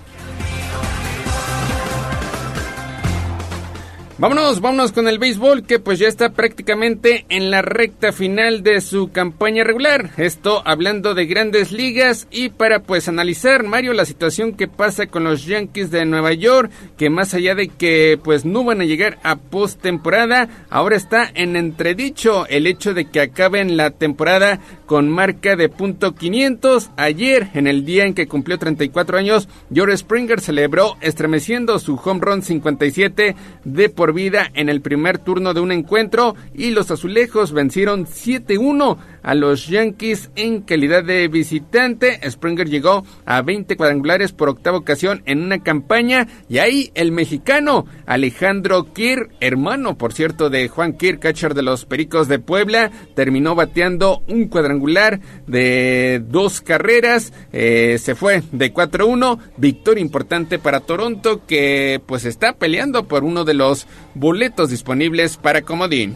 Vámonos, 4.22 4.61
vámonos 4.61 4.91
con 4.91 5.07
el 5.07 5.18
béisbol 5.18 5.64
que 5.64 5.80
pues 5.80 5.98
ya 5.98 6.07
está 6.07 6.30
prácticamente 6.30 7.26
en 7.30 7.49
la 7.49 7.64
recta 7.64 8.11
final 8.11 8.61
de 8.61 8.80
su 8.81 9.11
campaña 9.11 9.64
regular. 9.64 10.11
Esto 10.18 10.61
hablando 10.64 11.15
de 11.15 11.26
grandes 11.26 11.72
ligas 11.72 12.27
y 12.30 12.49
para 12.49 12.84
pues 12.84 13.07
analizar 13.07 13.64
Mario 13.64 13.93
la 13.93 14.06
situación 14.06 14.53
que 14.53 14.68
pasa 14.68 15.07
con 15.07 15.23
los 15.23 15.48
Yankees 15.48 15.89
de 15.89 16.06
Nueva 16.06 16.34
York, 16.34 16.69
que 16.99 17.10
más 17.10 17.34
allá 17.34 17.56
de 17.56 17.69
que 17.69 18.19
pues 18.23 18.45
no 18.45 18.64
van 18.64 18.81
a 18.81 18.85
llegar 18.85 19.18
a 19.23 19.38
postemporada, 19.38 20.49
ahora 20.69 20.98
está 20.98 21.27
en 21.34 21.56
entredicho 21.56 22.45
el 22.45 22.68
hecho 22.68 22.93
de 22.93 23.06
que 23.06 23.22
acaben 23.22 23.76
la 23.76 23.89
temporada 23.89 24.60
con 24.85 25.10
marca 25.10 25.56
de 25.56 25.68
punto 25.68 26.14
500. 26.14 26.91
Ayer, 26.95 27.48
en 27.56 27.65
el 27.65 27.85
día 27.85 28.06
en 28.06 28.14
que 28.14 28.27
cumplió 28.27 28.60
34 28.60 29.18
años, 29.18 29.49
George 29.73 29.98
Springer 29.98 30.41
celebró 30.41 30.98
estremeciendo 31.02 31.80
su 31.80 31.95
home 31.95 32.19
run 32.22 32.43
57 32.43 33.35
de 33.64 33.89
por 33.89 34.10
vida 34.13 34.49
en 34.53 34.69
el 34.69 34.81
primer 34.81 35.17
turno 35.17 35.53
de 35.53 35.61
un 35.61 35.71
encuentro 35.71 36.35
y 36.53 36.71
los 36.71 36.91
azulejos 36.91 37.51
vencieron 37.53 38.05
7-1 38.05 38.97
a 39.23 39.35
los 39.35 39.68
Yankees 39.68 40.31
en 40.35 40.61
calidad 40.61 41.03
de 41.03 41.27
visitante. 41.27 42.19
Springer 42.30 42.69
llegó 42.69 43.06
a 43.26 43.41
20 43.41 43.76
cuadrangulares 43.77 44.31
por 44.31 44.49
octava 44.49 44.77
ocasión 44.77 45.22
en 45.26 45.41
una 45.41 45.64
campaña 45.64 46.27
y 46.49 46.60
ahí 46.60 46.91
el 46.95 47.11
mexicano 47.11 47.85
Alejandro 48.06 48.93
Kir, 48.93 49.30
hermano 49.39 49.98
por 49.98 50.14
cierto 50.14 50.49
de 50.49 50.68
Juan 50.68 50.93
Kir, 50.93 51.19
catcher 51.19 51.53
de 51.53 51.61
los 51.61 51.85
Pericos 51.85 52.27
de 52.27 52.39
Puebla, 52.39 52.91
terminó 53.15 53.56
bateando 53.56 54.23
un 54.27 54.48
cuadrangular 54.48 55.19
de 55.48 56.22
dos 56.27 56.61
carreras, 56.61 57.34
eh, 57.52 57.98
se 57.99 58.15
fue 58.15 58.43
de 58.52 58.73
4-1, 58.73 59.39
victoria 59.57 60.02
importante 60.02 60.60
para 60.60 60.80
Toronto 60.80 61.45
que 61.45 62.02
pues 62.06 62.26
está 62.26 62.53
peleando 62.53 63.07
por 63.07 63.23
uno 63.23 63.43
de 63.43 63.53
los 63.53 63.88
boletos 64.14 64.69
disponibles 64.69 65.38
para 65.38 65.61
Comodín. 65.61 66.15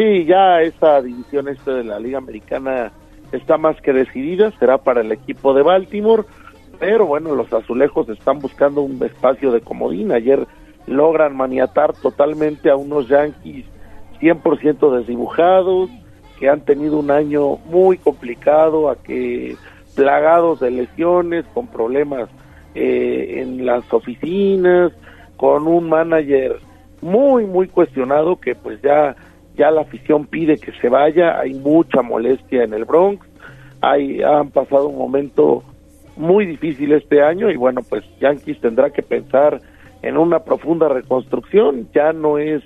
Sí, 0.00 0.24
ya 0.24 0.62
esa 0.62 1.02
división 1.02 1.46
este 1.48 1.72
de 1.72 1.84
la 1.84 2.00
Liga 2.00 2.16
Americana 2.16 2.90
está 3.32 3.58
más 3.58 3.78
que 3.82 3.92
decidida, 3.92 4.50
será 4.52 4.78
para 4.78 5.02
el 5.02 5.12
equipo 5.12 5.52
de 5.52 5.60
Baltimore, 5.60 6.22
pero 6.78 7.04
bueno, 7.04 7.34
los 7.34 7.52
azulejos 7.52 8.08
están 8.08 8.38
buscando 8.38 8.80
un 8.80 8.98
espacio 9.04 9.52
de 9.52 9.60
comodín. 9.60 10.10
Ayer 10.10 10.46
logran 10.86 11.36
maniatar 11.36 11.92
totalmente 11.92 12.70
a 12.70 12.76
unos 12.76 13.08
Yankees 13.08 13.66
100% 14.22 14.96
desdibujados, 14.96 15.90
que 16.38 16.48
han 16.48 16.62
tenido 16.62 16.98
un 16.98 17.10
año 17.10 17.58
muy 17.66 17.98
complicado, 17.98 18.88
a 18.88 18.96
que 18.96 19.54
plagados 19.94 20.60
de 20.60 20.70
lesiones, 20.70 21.44
con 21.52 21.66
problemas 21.66 22.30
eh, 22.74 23.42
en 23.42 23.66
las 23.66 23.84
oficinas, 23.92 24.92
con 25.36 25.68
un 25.68 25.90
manager 25.90 26.58
muy, 27.02 27.44
muy 27.44 27.68
cuestionado 27.68 28.40
que 28.40 28.54
pues 28.54 28.80
ya, 28.80 29.14
ya 29.60 29.70
la 29.70 29.82
afición 29.82 30.24
pide 30.24 30.56
que 30.56 30.72
se 30.80 30.88
vaya, 30.88 31.38
hay 31.38 31.52
mucha 31.52 32.00
molestia 32.00 32.64
en 32.64 32.72
el 32.72 32.86
Bronx, 32.86 33.26
hay, 33.82 34.22
han 34.22 34.50
pasado 34.50 34.88
un 34.88 34.96
momento 34.96 35.62
muy 36.16 36.46
difícil 36.46 36.92
este 36.92 37.22
año 37.22 37.50
y 37.50 37.56
bueno, 37.56 37.82
pues 37.86 38.02
Yankees 38.20 38.58
tendrá 38.62 38.88
que 38.88 39.02
pensar 39.02 39.60
en 40.00 40.16
una 40.16 40.38
profunda 40.38 40.88
reconstrucción, 40.88 41.90
ya 41.92 42.14
no 42.14 42.38
es 42.38 42.62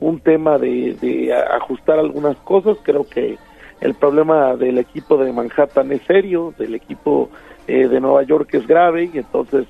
un 0.00 0.20
tema 0.20 0.56
de, 0.56 0.96
de 1.02 1.34
ajustar 1.34 1.98
algunas 1.98 2.38
cosas, 2.38 2.78
creo 2.82 3.06
que 3.06 3.36
el 3.82 3.94
problema 3.94 4.56
del 4.56 4.78
equipo 4.78 5.18
de 5.18 5.30
Manhattan 5.30 5.92
es 5.92 6.00
serio, 6.06 6.54
del 6.58 6.74
equipo 6.74 7.28
eh, 7.66 7.88
de 7.88 8.00
Nueva 8.00 8.22
York 8.22 8.48
es 8.54 8.66
grave 8.66 9.10
y 9.12 9.18
entonces 9.18 9.66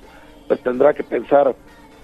pues 0.47 0.61
tendrá 0.61 0.93
que 0.93 1.03
pensar 1.03 1.53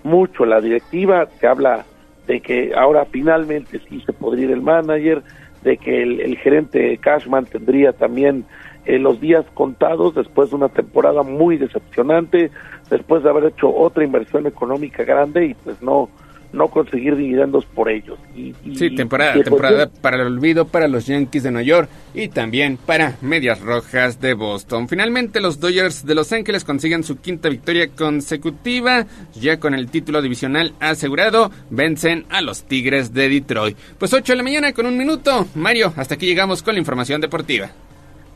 mucho 0.03 0.45
la 0.45 0.59
directiva, 0.59 1.29
que 1.39 1.47
habla 1.47 1.85
de 2.27 2.41
que 2.41 2.73
ahora 2.75 3.05
finalmente 3.05 3.79
sí 3.89 4.01
se 4.05 4.13
podría 4.13 4.45
ir 4.45 4.51
el 4.51 4.61
manager, 4.61 5.23
de 5.63 5.77
que 5.77 6.03
el, 6.03 6.37
gerente 6.37 6.97
Cashman 6.97 7.45
tendría 7.45 7.91
también 7.93 8.45
eh, 8.85 8.99
los 8.99 9.19
días 9.19 9.45
contados 9.53 10.13
después 10.13 10.51
de 10.51 10.57
una 10.57 10.69
temporada 10.69 11.23
muy 11.23 11.57
decepcionante, 11.57 12.51
después 12.89 13.23
de 13.23 13.29
haber 13.29 13.45
hecho 13.45 13.75
otra 13.75 14.03
inversión 14.03 14.45
económica 14.45 15.03
grande 15.03 15.47
y 15.47 15.53
pues 15.55 15.81
no 15.81 16.09
no 16.55 16.69
conseguir 16.69 17.15
dividendos 17.15 17.65
por 17.65 17.89
ellos. 17.89 18.17
Y, 18.35 18.53
sí, 18.75 18.95
temporada, 18.95 19.33
temporada 19.43 19.89
para 20.01 20.17
el 20.17 20.27
olvido 20.27 20.65
para 20.65 20.87
los 20.87 21.05
Yankees 21.05 21.43
de 21.43 21.51
Nueva 21.51 21.67
York 21.67 21.89
y 22.13 22.29
también 22.29 22.77
para 22.77 23.17
Medias 23.21 23.59
Rojas 23.61 24.19
de 24.21 24.33
Boston. 24.33 24.87
Finalmente 24.87 25.41
los 25.41 25.59
Dodgers 25.59 26.05
de 26.05 26.15
Los 26.15 26.31
Ángeles 26.31 26.63
consiguen 26.63 27.03
su 27.03 27.19
quinta 27.19 27.49
victoria 27.49 27.89
consecutiva, 27.89 29.05
ya 29.33 29.59
con 29.59 29.73
el 29.73 29.89
título 29.91 30.21
divisional 30.21 30.73
asegurado, 30.79 31.51
vencen 31.69 32.25
a 32.29 32.41
los 32.41 32.63
Tigres 32.63 33.13
de 33.13 33.29
Detroit. 33.29 33.77
Pues 33.99 34.13
8 34.13 34.33
de 34.33 34.37
la 34.37 34.43
mañana 34.43 34.73
con 34.73 34.85
un 34.85 34.97
minuto. 34.97 35.45
Mario, 35.55 35.93
hasta 35.95 36.15
aquí 36.15 36.25
llegamos 36.25 36.63
con 36.63 36.75
la 36.75 36.79
información 36.79 37.19
deportiva. 37.21 37.69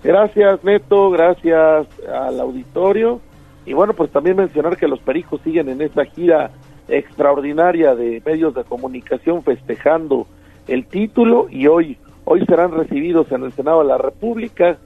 Gracias 0.04 0.64
Neto, 0.64 1.10
gracias 1.10 1.88
al 2.08 2.40
auditorio. 2.40 3.22
Y 3.66 3.74
bueno, 3.74 3.94
pues 3.94 4.12
también 4.12 4.36
mencionar 4.36 4.78
que 4.78 4.88
los 4.88 5.00
Pericos 5.00 5.42
siguen 5.44 5.70
en 5.70 5.82
esta 5.82 6.04
gira 6.06 6.50
extraordinaria 6.90 7.96
de 7.96 8.22
medios 8.26 8.54
de 8.54 8.64
comunicación 8.64 9.44
festejando 9.44 10.28
el 10.68 10.86
título 10.86 11.48
y 11.50 11.68
hoy 11.68 11.98
hoy 12.26 12.46
serán 12.46 12.72
recibidos 12.72 13.32
en 13.32 13.44
el 13.44 13.52
Senado 13.54 13.80
de 13.80 13.88
la 13.88 13.98
República. 13.98 14.78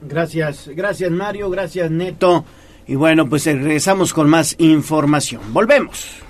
Gracias, 0.00 0.68
gracias 0.74 1.10
Mario, 1.10 1.50
gracias 1.50 1.90
Neto. 1.90 2.44
Y 2.86 2.94
bueno, 2.94 3.28
pues 3.28 3.46
regresamos 3.46 4.12
con 4.12 4.28
más 4.28 4.54
información. 4.58 5.40
Volvemos. 5.52 6.22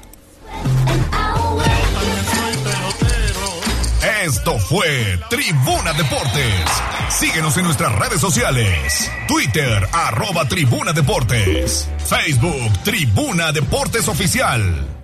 Esto 4.25 4.59
fue 4.59 5.19
Tribuna 5.29 5.93
Deportes. 5.93 6.65
Síguenos 7.11 7.59
en 7.59 7.65
nuestras 7.65 7.95
redes 7.99 8.23
sociales. 8.23 9.11
Twitter, 9.29 9.87
arroba 9.93 10.49
Tribuna 10.49 10.95
Deportes. 10.95 11.91
Facebook, 12.07 12.73
Tribuna 12.85 13.53
Deportes 13.53 14.09
Oficial. 14.09 15.04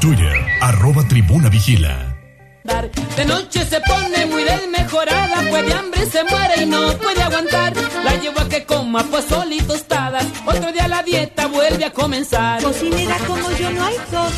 Twitter, 0.00 0.32
arroba 0.62 1.06
tribuna 1.06 1.50
vigila. 1.50 2.16
De 3.16 3.24
noche 3.26 3.64
se 3.66 3.80
pone 3.80 4.26
muy 4.26 4.44
desmejorada, 4.44 5.42
pues 5.50 5.66
de 5.66 5.74
hambre 5.74 6.06
se 6.06 6.24
muere 6.24 6.62
y 6.62 6.66
no 6.66 6.96
puede 6.96 7.22
aguantar. 7.22 7.72
La 8.04 8.16
llevo 8.16 8.40
a 8.40 8.48
que 8.48 8.64
coma 8.64 9.02
pozole 9.04 9.56
y 9.56 9.60
tostadas, 9.60 10.24
otro 10.46 10.72
día 10.72 10.88
la 10.88 11.02
dieta 11.02 11.46
vuelve 11.48 11.84
a 11.84 11.92
comenzar. 11.92 12.62
Cocinera 12.62 13.16
como 13.26 13.50
yo 13.52 13.70
no 13.72 13.84
hay 13.84 13.96
dos, 14.10 14.32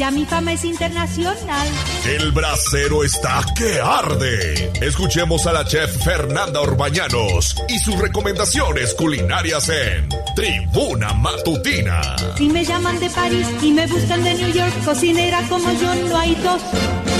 ya 0.00 0.10
mi 0.10 0.24
fama 0.24 0.54
es 0.54 0.64
internacional. 0.64 1.68
El 2.06 2.32
brasero 2.32 3.04
está 3.04 3.44
que 3.54 3.78
arde. 3.82 4.72
Escuchemos 4.80 5.46
a 5.46 5.52
la 5.52 5.66
chef 5.66 5.94
Fernanda 6.02 6.62
Orbañanos 6.62 7.54
y 7.68 7.78
sus 7.78 7.98
recomendaciones 7.98 8.94
culinarias 8.94 9.68
en 9.68 10.08
Tribuna 10.34 11.12
Matutina. 11.12 12.16
Si 12.34 12.48
me 12.48 12.64
llaman 12.64 12.98
de 12.98 13.10
París 13.10 13.46
y 13.60 13.72
me 13.72 13.86
buscan 13.88 14.24
de 14.24 14.34
New 14.36 14.54
York, 14.54 14.72
cocinera 14.86 15.46
como 15.50 15.70
yo 15.70 15.94
no 15.94 16.16
hay 16.16 16.34
dos. 16.36 17.19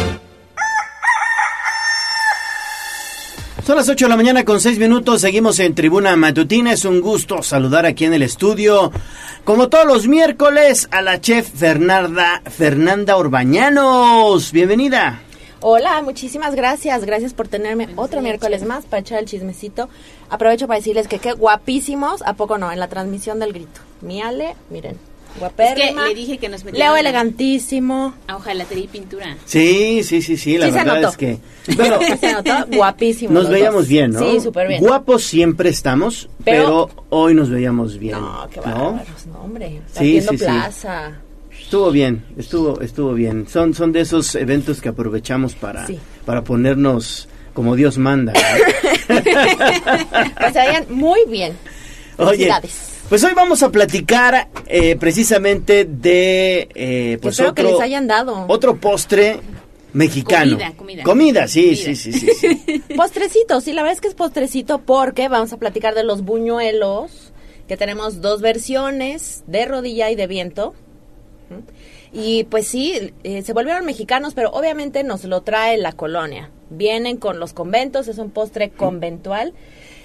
Son 3.70 3.76
las 3.76 3.88
8 3.88 4.06
de 4.06 4.09
la 4.09 4.16
mañana 4.16 4.44
con 4.44 4.59
6 4.59 4.80
minutos, 4.80 5.20
seguimos 5.20 5.60
en 5.60 5.76
Tribuna 5.76 6.16
Matutina, 6.16 6.72
es 6.72 6.84
un 6.84 7.01
gusto 7.01 7.40
saludar 7.44 7.86
aquí 7.86 8.05
en 8.05 8.12
el 8.12 8.22
estudio, 8.22 8.90
como 9.44 9.68
todos 9.68 9.86
los 9.86 10.09
miércoles, 10.09 10.88
a 10.90 11.02
la 11.02 11.20
chef 11.20 11.48
Fernanda, 11.48 12.42
Fernanda 12.47 13.16
Orbañanos, 13.16 14.51
bienvenida. 14.51 15.22
Hola, 15.60 16.02
muchísimas 16.02 16.56
gracias. 16.56 17.05
Gracias 17.05 17.32
por 17.32 17.47
tenerme 17.47 17.88
otro 17.94 18.20
miércoles 18.22 18.64
más 18.64 18.86
para 18.86 19.02
echar 19.02 19.20
el 19.20 19.26
chismecito. 19.26 19.88
Aprovecho 20.30 20.66
para 20.66 20.80
decirles 20.80 21.06
que 21.06 21.20
qué 21.20 21.30
guapísimos, 21.30 22.22
¿a 22.22 22.32
poco 22.32 22.59
no? 22.59 22.72
En 22.72 22.80
la 22.80 22.88
transmisión 22.88 23.38
del 23.38 23.52
grito. 23.52 23.82
Mi 24.01 24.20
Ale, 24.20 24.56
miren, 24.70 24.98
guapérrima. 25.39 26.02
Es 26.02 26.09
que 26.09 26.15
le 26.15 26.15
dije 26.20 26.39
que 26.39 26.48
nos 26.48 26.65
metiera 26.65 26.86
Leo 26.86 26.97
elegantísimo. 26.97 28.15
A 28.27 28.36
hojalatería 28.36 28.85
y 28.85 28.89
pintura. 28.89 29.36
Sí, 29.44 30.02
sí, 30.02 30.23
sí, 30.23 30.36
sí, 30.36 30.59
la 30.59 30.66
Sí 30.66 30.73
se 30.73 30.78
verdad 30.78 30.94
notó. 30.97 31.09
es 31.09 31.16
que... 31.16 31.39
Se 32.20 32.32
notó 32.32 32.51
guapísimo. 32.77 33.32
Nos 33.32 33.48
veíamos 33.48 33.82
dos. 33.82 33.89
bien, 33.89 34.11
¿no? 34.12 34.19
Sí, 34.20 34.40
súper 34.40 34.66
bien. 34.69 34.81
Guapos 34.82 35.24
siempre 35.24 35.69
estamos, 35.70 36.28
pero, 36.44 36.89
Pero- 36.89 37.05
hoy 37.11 37.35
nos 37.35 37.51
veíamos 37.51 37.98
bien. 37.98 38.20
No, 38.20 38.48
qué 38.52 38.61
bárbaros, 38.61 39.27
no, 39.32 39.40
hombre. 39.43 39.81
Sí, 39.93 40.20
sí, 40.20 40.27
sí. 40.31 40.36
plaza. 40.36 41.12
Estuvo 41.61 41.90
bien, 41.93 42.24
estuvo, 42.36 42.81
estuvo 42.81 43.12
bien. 43.15 43.47
Son, 43.48 43.74
son 43.74 43.93
de 43.93 44.01
esos 44.01 44.35
eventos 44.35 44.81
que 44.81 44.89
aprovechamos 44.89 45.55
para, 45.55 45.86
Sí. 45.86 45.98
para 46.24 46.43
ponernos 46.43 47.28
como 47.55 47.77
Dios 47.77 47.98
manda. 47.98 48.32
¿no? 48.32 49.15
Pues 50.40 50.52
se 50.52 50.59
veían 50.61 50.86
muy 50.90 51.20
bien. 51.28 51.52
Oye, 52.16 52.31
Felicidades. 52.31 52.90
Pues 53.11 53.24
hoy 53.24 53.32
vamos 53.35 53.65
a 53.65 53.70
platicar 53.70 54.49
eh, 54.69 54.95
precisamente 54.95 55.85
de 55.85 56.69
eh, 56.74 57.19
pues 57.20 57.35
Espero 57.35 57.55
que 57.55 57.62
otro, 57.62 57.74
les 57.74 57.82
hayan 57.85 58.07
dado. 58.07 58.45
otro 58.47 58.77
postre 58.77 59.41
mexicano. 59.93 60.53
Comida, 60.53 60.73
comida. 60.77 61.03
Comida, 61.03 61.49
sí, 61.49 61.62
Comida. 61.65 61.77
sí, 61.77 61.97
sí, 61.97 62.12
sí, 62.12 62.31
sí. 62.32 62.82
Postrecito, 62.97 63.61
sí, 63.61 63.73
la 63.73 63.82
verdad 63.82 63.95
es 63.97 64.01
que 64.01 64.07
es 64.07 64.15
postrecito 64.15 64.78
porque 64.78 65.28
vamos 65.28 65.53
a 65.53 65.57
platicar 65.57 65.97
de 65.97 66.05
los 66.05 66.23
buñuelos, 66.23 67.32
que 67.66 67.77
tenemos 67.77 68.20
dos 68.20 68.41
versiones, 68.43 69.43
de 69.49 69.65
rodilla 69.65 70.09
y 70.11 70.15
de 70.15 70.28
viento. 70.28 70.74
Y 72.12 72.45
pues 72.45 72.69
sí, 72.69 73.12
eh, 73.24 73.43
se 73.43 73.53
volvieron 73.53 73.85
mexicanos, 73.85 74.35
pero 74.35 74.51
obviamente 74.51 75.03
nos 75.03 75.24
lo 75.24 75.41
trae 75.41 75.78
la 75.78 75.91
colonia. 75.91 76.51
Vienen 76.70 77.16
con 77.16 77.41
los 77.41 77.55
conventos, 77.55 78.07
es 78.07 78.19
un 78.19 78.31
postre 78.31 78.70
conventual. 78.70 79.53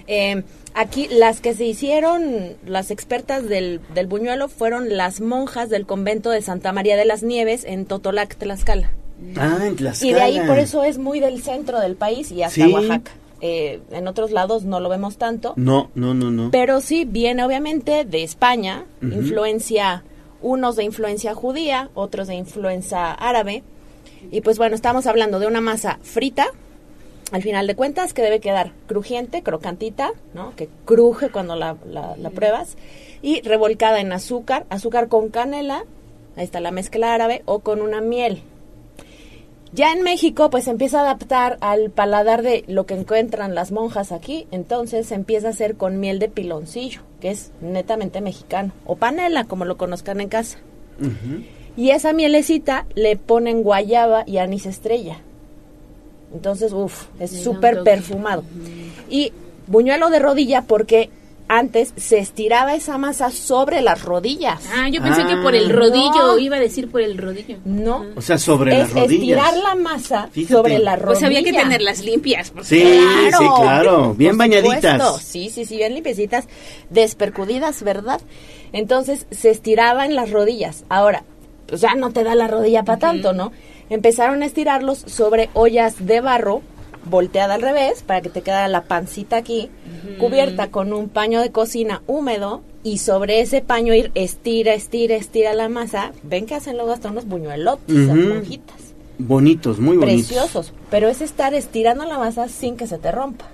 Eh, 0.07 0.41
aquí 0.75 1.07
las 1.09 1.41
que 1.41 1.53
se 1.55 1.65
hicieron, 1.65 2.53
las 2.65 2.91
expertas 2.91 3.47
del, 3.49 3.81
del 3.95 4.05
buñuelo, 4.07 4.47
fueron 4.49 4.95
las 4.95 5.21
monjas 5.21 5.69
del 5.69 5.85
convento 5.87 6.29
de 6.29 6.41
Santa 6.43 6.71
María 6.71 6.95
de 6.97 7.05
las 7.05 7.23
Nieves 7.23 7.63
en 7.65 7.85
Totolac, 7.85 8.35
Tlaxcala. 8.35 8.91
Ah, 9.37 9.57
en 9.65 9.75
Tlaxcala. 9.75 10.11
Y 10.11 10.13
de 10.13 10.21
ahí 10.21 10.39
por 10.47 10.59
eso 10.59 10.83
es 10.83 10.97
muy 10.97 11.19
del 11.19 11.41
centro 11.41 11.79
del 11.79 11.95
país 11.95 12.31
y 12.31 12.43
hasta 12.43 12.65
Sí. 12.65 12.71
Oaxaca. 12.73 13.11
Eh, 13.41 13.81
en 13.91 14.07
otros 14.07 14.31
lados 14.31 14.63
no 14.63 14.79
lo 14.79 14.87
vemos 14.89 15.17
tanto, 15.17 15.53
No, 15.57 15.91
no, 15.93 16.13
no, 16.13 16.31
no. 16.31 16.51
pero 16.51 16.79
sí 16.81 17.03
viene 17.05 17.43
obviamente 17.43 18.05
de 18.05 18.23
España, 18.23 18.85
influencia, 19.01 20.03
unos 20.41 20.75
de 20.77 20.83
influencia 20.85 21.33
judía, 21.35 21.89
otros 21.95 22.27
de 22.27 22.35
influencia 22.35 23.11
árabe. 23.11 23.63
Y 24.31 24.41
pues 24.41 24.57
bueno, 24.57 24.75
estamos 24.75 25.05
hablando 25.05 25.39
de 25.39 25.47
una 25.47 25.61
masa 25.61 25.99
frita, 26.01 26.47
al 27.31 27.41
final 27.41 27.67
de 27.67 27.75
cuentas, 27.75 28.13
que 28.13 28.21
debe 28.21 28.39
quedar 28.39 28.71
crujiente, 28.87 29.41
crocantita, 29.43 30.11
¿no? 30.33 30.55
Que 30.55 30.69
cruje 30.85 31.29
cuando 31.29 31.55
la, 31.55 31.75
la- 31.89 32.15
la 32.17 32.29
pruebas. 32.29 32.77
Y 33.21 33.41
revolcada 33.41 33.99
en 33.99 34.11
azúcar, 34.13 34.65
azúcar 34.69 35.07
con 35.07 35.29
canela, 35.29 35.85
ahí 36.35 36.43
está 36.43 36.59
la 36.59 36.71
mezcla 36.71 37.13
árabe, 37.13 37.41
o 37.45 37.59
con 37.59 37.81
una 37.81 38.01
miel. 38.01 38.41
Ya 39.73 39.91
en 39.91 40.03
México, 40.03 40.49
pues 40.49 40.65
se 40.65 40.71
empieza 40.71 40.99
a 40.99 41.01
adaptar 41.01 41.57
al 41.59 41.89
paladar 41.89 42.43
de 42.43 42.63
lo 42.67 42.85
que 42.85 42.93
encuentran 42.93 43.55
las 43.55 43.71
monjas 43.73 44.11
aquí, 44.13 44.47
entonces 44.51 45.07
se 45.07 45.15
empieza 45.15 45.47
a 45.47 45.49
hacer 45.49 45.75
con 45.75 45.99
miel 45.99 46.19
de 46.19 46.29
piloncillo, 46.29 47.01
que 47.19 47.31
es 47.31 47.51
netamente 47.59 48.21
mexicano, 48.21 48.71
o 48.85 48.95
panela, 48.95 49.43
como 49.45 49.65
lo 49.65 49.75
conozcan 49.75 50.21
en 50.21 50.29
casa. 50.29 50.59
Y 51.75 51.89
esa 51.89 52.13
mielecita 52.13 52.85
le 52.95 53.17
ponen 53.17 53.63
guayaba 53.63 54.23
y 54.25 54.37
anís 54.37 54.65
estrella. 54.65 55.17
Entonces, 56.35 56.73
uff, 56.73 57.05
es 57.19 57.31
súper 57.31 57.81
perfumado. 57.83 58.43
Y 59.09 59.31
buñuelo 59.67 60.09
de 60.09 60.19
rodilla 60.19 60.63
porque 60.63 61.09
antes 61.47 61.93
se 61.95 62.17
estiraba 62.17 62.75
esa 62.75 62.97
masa 62.97 63.31
sobre 63.31 63.81
las 63.81 64.01
rodillas. 64.03 64.61
Ah, 64.75 64.89
yo 64.89 65.01
pensé 65.01 65.25
que 65.25 65.37
por 65.37 65.55
el 65.55 65.69
rodillo, 65.69 66.37
iba 66.39 66.57
a 66.57 66.59
decir 66.59 66.91
por 66.91 66.99
el 67.01 67.17
rodillo. 67.17 67.57
No. 67.63 68.03
O 68.17 68.21
sea, 68.21 68.37
sobre 68.37 68.77
las 68.77 68.91
rodillas. 68.91 69.11
estirar 69.11 69.57
la 69.57 69.75
masa 69.75 70.27
Fíjate. 70.31 70.53
sobre 70.53 70.79
la 70.79 70.95
rodilla. 70.97 71.05
Pues 71.07 71.23
había 71.23 71.43
que 71.43 71.53
tenerlas 71.53 72.03
limpias. 72.03 72.49
pues. 72.51 72.67
Sí, 72.67 72.81
sí, 72.83 73.45
claro. 73.61 74.13
Bien 74.15 74.31
Por 74.31 74.39
bañaditas. 74.39 75.01
supuesto. 75.01 75.19
Sí, 75.19 75.49
sí, 75.49 75.63
sí, 75.65 75.77
bien 75.77 75.93
limpiecitas, 75.93 76.47
despercudidas, 76.89 77.81
¿verdad? 77.83 78.19
Entonces 78.73 79.25
se 79.31 79.51
estiraba 79.51 80.05
en 80.05 80.15
las 80.15 80.31
rodillas. 80.31 80.83
Ahora, 80.89 81.23
pues 81.67 81.79
ya 81.79 81.95
no 81.95 82.11
te 82.11 82.23
da 82.23 82.35
la 82.35 82.47
rodilla 82.47 82.83
para 82.83 82.99
tanto, 82.99 83.31
¿no? 83.33 83.51
Empezaron 83.89 84.41
a 84.41 84.45
estirarlos 84.45 84.99
sobre 84.99 85.49
ollas 85.53 86.05
de 86.05 86.21
barro, 86.21 86.61
volteada 87.05 87.53
al 87.55 87.61
revés, 87.61 88.01
para 88.03 88.21
que 88.21 88.29
te 88.29 88.41
quedara 88.41 88.67
la 88.67 88.83
pancita 88.83 89.37
aquí, 89.37 89.69
cubierta 90.19 90.69
con 90.71 90.91
un 90.93 91.07
paño 91.09 91.41
de 91.41 91.51
cocina 91.51 92.01
húmedo, 92.07 92.61
y 92.83 92.97
sobre 92.99 93.41
ese 93.41 93.61
paño 93.61 93.93
ir 93.93 94.11
estira, 94.15 94.73
estira, 94.73 95.15
estira 95.15 95.53
la 95.53 95.69
masa. 95.69 96.11
Ven 96.23 96.45
que 96.45 96.55
hacen 96.55 96.75
luego 96.77 96.91
hasta 96.93 97.09
unos 97.09 97.25
buñuelotes, 97.27 97.95
monjitas. 97.95 98.75
Bonitos, 99.17 99.79
muy 99.79 99.97
bonitos. 99.97 100.27
Preciosos, 100.27 100.73
pero 100.91 101.07
es 101.07 101.21
estar 101.21 101.53
estirando 101.53 102.05
la 102.05 102.17
masa 102.19 102.47
sin 102.49 102.75
que 102.77 102.85
se 102.87 102.97
te 102.97 103.11
rompa. 103.11 103.45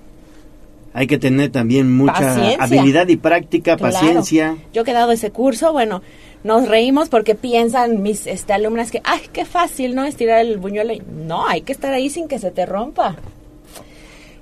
Hay 0.93 1.07
que 1.07 1.17
tener 1.17 1.49
también 1.51 1.95
mucha 1.95 2.13
Paciencia. 2.13 2.57
habilidad 2.63 3.07
y 3.07 3.15
práctica, 3.15 3.77
Claro. 3.77 3.93
paciencia. 3.93 4.57
Yo 4.73 4.83
que 4.83 4.91
he 4.91 4.93
dado 4.93 5.11
ese 5.13 5.31
curso, 5.31 5.71
bueno, 5.71 6.01
nos 6.43 6.67
reímos 6.67 7.09
porque 7.09 7.35
piensan 7.35 8.01
mis 8.01 8.25
este, 8.27 8.53
alumnas 8.53 8.91
que, 8.91 9.01
ay, 9.03 9.21
qué 9.31 9.45
fácil, 9.45 9.95
¿no? 9.95 10.05
Estirar 10.05 10.39
el 10.39 10.57
buñuelo. 10.57 10.93
No, 11.11 11.47
hay 11.47 11.61
que 11.61 11.71
estar 11.71 11.93
ahí 11.93 12.09
sin 12.09 12.27
que 12.27 12.39
se 12.39 12.51
te 12.51 12.65
rompa. 12.65 13.17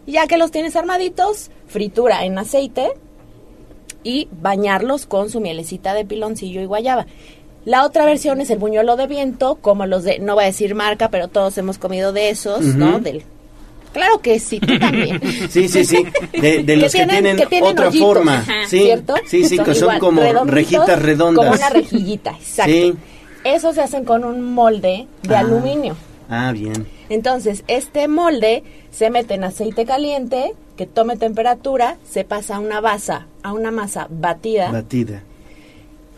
Ya 0.08 0.28
que 0.28 0.38
los 0.38 0.52
tienes 0.52 0.76
armaditos, 0.76 1.52
fritura 1.68 2.24
en 2.26 2.38
aceite 2.38 2.94
y 4.04 4.28
bañarlos 4.32 5.06
con 5.06 5.30
su 5.30 5.42
mielecita 5.42 5.94
de 5.94 6.06
piloncillo 6.06 6.62
y 6.62 6.66
guayaba. 6.66 7.06
La 7.66 7.86
otra 7.86 8.06
versión 8.06 8.40
es 8.40 8.50
el 8.50 8.58
buñuelo 8.58 8.96
de 8.96 9.06
viento, 9.06 9.56
como 9.56 9.86
los 9.86 10.04
de, 10.04 10.20
no 10.20 10.36
voy 10.36 10.46
a 10.46 10.48
decir 10.48 10.76
marca, 10.76 11.10
pero 11.10 11.28
todos 11.28 11.58
hemos 11.58 11.78
comido 11.78 12.14
de 12.14 12.30
esos, 12.30 12.64
¿no? 12.64 13.00
Del, 13.00 13.24
claro 13.94 14.20
que 14.22 14.40
sí, 14.40 14.60
tú 14.60 14.78
también. 14.80 15.20
Sí, 15.50 15.68
sí, 15.68 15.86
sí. 15.86 16.04
De, 16.40 16.64
de 16.64 16.76
los 16.78 16.92
que 16.94 17.06
tienen, 17.06 17.40
otra 17.64 17.88
hoyitos, 17.90 18.00
forma. 18.08 18.46
Sí, 18.68 18.80
¿cierto? 18.84 19.16
sí, 19.26 19.44
sí, 19.46 19.58
que 19.60 19.74
son 19.76 20.00
como 20.00 20.22
rejitas 20.46 21.02
redondas. 21.02 21.46
Como 21.46 21.56
una 21.58 21.70
rejillita, 21.70 22.32
exacto. 22.32 22.72
Sí. 22.72 22.94
Esos 23.44 23.76
se 23.76 23.82
hacen 23.82 24.04
con 24.06 24.24
un 24.26 24.54
molde 24.54 25.08
de 25.24 25.36
Ah. 25.36 25.40
aluminio. 25.40 25.96
Ah, 26.30 26.52
bien. 26.52 26.86
Entonces, 27.10 27.64
este 27.68 28.08
molde 28.08 28.64
se 28.92 29.10
mete 29.10 29.34
en 29.36 29.44
aceite 29.46 29.86
caliente, 29.86 30.54
que 30.78 30.86
tome 30.86 31.16
temperatura, 31.18 31.98
se 32.08 32.24
pasa 32.24 32.58
a 32.58 32.60
una 32.60 32.82
basa, 32.82 33.26
a 33.44 33.52
una 33.54 33.72
masa 33.72 34.08
batida 34.10 34.72
Batida. 34.72 35.24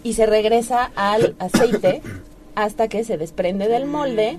y 0.04 0.14
se 0.14 0.26
regresa 0.26 0.92
al 0.96 1.36
aceite 1.40 2.02
hasta 2.56 2.88
que 2.90 3.04
se 3.06 3.18
desprende 3.18 3.68
del 3.70 3.86
molde 3.86 4.38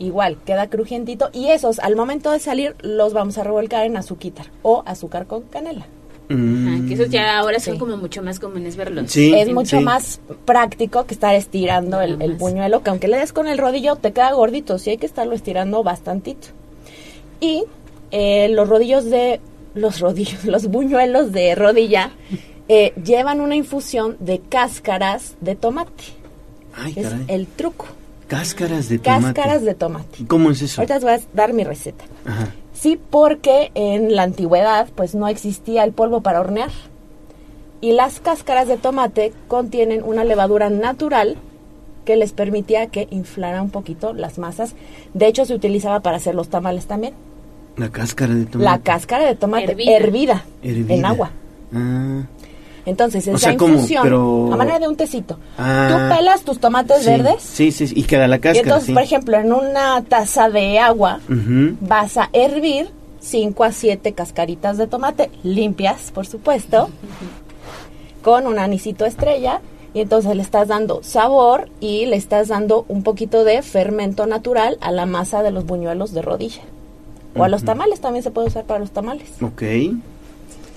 igual, 0.00 0.38
queda 0.44 0.68
crujientito 0.68 1.30
y 1.32 1.48
esos 1.48 1.78
al 1.78 1.94
momento 1.94 2.32
de 2.32 2.40
salir 2.40 2.74
los 2.82 3.12
vamos 3.12 3.38
a 3.38 3.44
revolcar 3.44 3.86
en 3.86 3.96
azuquitar 3.96 4.46
o 4.62 4.82
azúcar 4.86 5.26
con 5.26 5.42
canela. 5.42 5.86
Ah, 6.32 6.78
que 6.86 6.94
esos 6.94 7.10
ya 7.10 7.38
ahora 7.38 7.58
son 7.58 7.76
como 7.76 7.96
mucho 7.96 8.22
más 8.22 8.38
comunes 8.38 8.76
verlos. 8.76 9.16
es 9.16 9.52
mucho 9.52 9.80
más 9.80 10.20
práctico 10.44 11.04
que 11.04 11.14
estar 11.14 11.34
estirando 11.34 12.00
el, 12.00 12.22
el 12.22 12.34
buñuelo, 12.34 12.84
que 12.84 12.90
aunque 12.90 13.08
le 13.08 13.18
des 13.18 13.32
con 13.32 13.48
el 13.48 13.58
rodillo 13.58 13.96
te 13.96 14.12
queda 14.12 14.32
gordito, 14.32 14.78
sí 14.78 14.90
hay 14.90 14.96
que 14.96 15.06
estarlo 15.06 15.34
estirando 15.34 15.82
bastantito. 15.82 16.48
Y 17.40 17.64
eh, 18.12 18.48
los 18.50 18.68
rodillos 18.68 19.06
de, 19.06 19.40
los 19.74 19.98
rodillos, 20.00 20.44
los 20.44 20.68
buñuelos 20.68 21.32
de 21.32 21.54
rodilla 21.56 22.12
eh, 22.68 22.92
llevan 23.02 23.40
una 23.40 23.56
infusión 23.56 24.16
de 24.20 24.40
cáscaras 24.40 25.36
de 25.40 25.56
tomate. 25.56 26.04
Ay, 26.74 26.94
es 26.96 27.08
caray. 27.08 27.24
el 27.26 27.46
truco. 27.48 27.86
Cáscaras 28.30 28.88
de 28.88 29.00
tomate. 29.00 29.34
Cáscaras 29.34 29.62
de 29.64 29.74
tomate. 29.74 30.24
¿Cómo 30.28 30.52
es 30.52 30.62
eso? 30.62 30.80
Ahorita 30.80 30.94
les 30.94 31.02
voy 31.02 31.12
a 31.14 31.20
dar 31.34 31.52
mi 31.52 31.64
receta. 31.64 32.04
Ajá. 32.24 32.54
Sí, 32.72 32.96
porque 33.10 33.72
en 33.74 34.14
la 34.14 34.22
antigüedad 34.22 34.88
pues 34.94 35.16
no 35.16 35.26
existía 35.26 35.82
el 35.82 35.90
polvo 35.92 36.20
para 36.20 36.38
hornear. 36.40 36.70
Y 37.80 37.90
las 37.92 38.20
cáscaras 38.20 38.68
de 38.68 38.76
tomate 38.76 39.32
contienen 39.48 40.04
una 40.04 40.22
levadura 40.22 40.70
natural 40.70 41.38
que 42.04 42.14
les 42.14 42.30
permitía 42.32 42.86
que 42.86 43.08
inflara 43.10 43.62
un 43.62 43.70
poquito 43.70 44.12
las 44.12 44.38
masas. 44.38 44.74
De 45.12 45.26
hecho, 45.26 45.44
se 45.44 45.54
utilizaba 45.54 45.98
para 45.98 46.18
hacer 46.18 46.36
los 46.36 46.48
tamales 46.48 46.86
también. 46.86 47.14
La 47.76 47.88
cáscara 47.90 48.32
de 48.32 48.44
tomate. 48.46 48.64
La 48.70 48.78
cáscara 48.78 49.24
de 49.24 49.34
tomate 49.34 49.72
Hervida. 49.72 49.96
hervida, 49.96 50.44
Hervida. 50.62 50.94
en 50.94 51.04
agua. 51.04 51.30
Ah, 51.74 52.22
Entonces, 52.86 53.26
O 53.28 53.30
esa 53.32 53.38
sea, 53.38 53.56
¿cómo? 53.56 53.74
infusión, 53.74 54.02
Pero- 54.02 54.50
a 54.52 54.56
manera 54.56 54.78
de 54.78 54.88
un 54.88 54.96
tecito. 54.96 55.38
Ah. 55.58 55.88
Tú 56.10 56.16
pelas 56.16 56.42
tus 56.42 56.58
tomates 56.60 57.00
sí, 57.02 57.06
verdes 57.10 57.42
Sí, 57.42 57.72
sí, 57.72 57.86
y 57.94 58.02
queda 58.04 58.26
la 58.28 58.36
y 58.36 58.40
cáscara, 58.40 58.62
entonces, 58.62 58.86
sí. 58.86 58.92
por 58.94 59.02
ejemplo, 59.02 59.36
en 59.38 59.52
una 59.52 60.02
taza 60.02 60.48
de 60.50 60.78
agua 60.78 61.20
vas 61.80 62.16
a 62.16 62.30
hervir 62.32 62.88
5 63.20 63.64
a 63.64 63.72
7 63.72 64.12
cascaritas 64.14 64.78
de 64.78 64.86
tomate, 64.86 65.30
limpias, 65.42 66.10
por 66.10 66.26
supuesto, 66.26 66.88
con 68.22 68.46
un 68.46 68.58
anisito 68.58 69.04
estrella. 69.06 69.60
Y 69.92 70.00
entonces 70.02 70.36
le 70.36 70.42
estás 70.42 70.68
dando 70.68 71.02
sabor 71.02 71.68
y 71.80 72.06
le 72.06 72.14
estás 72.14 72.46
dando 72.46 72.84
un 72.86 73.02
poquito 73.02 73.42
de 73.42 73.60
fermento 73.60 74.24
natural 74.26 74.78
a 74.80 74.92
la 74.92 75.04
masa 75.04 75.42
de 75.42 75.50
los 75.50 75.66
buñuelos 75.66 76.12
de 76.12 76.22
rodilla. 76.22 76.62
O 77.36 77.42
a 77.42 77.48
los 77.48 77.64
tamales, 77.64 78.00
también 78.00 78.22
se 78.22 78.30
puede 78.30 78.46
usar 78.46 78.64
para 78.64 78.78
los 78.78 78.92
tamales. 78.92 79.28
Ok. 79.42 79.62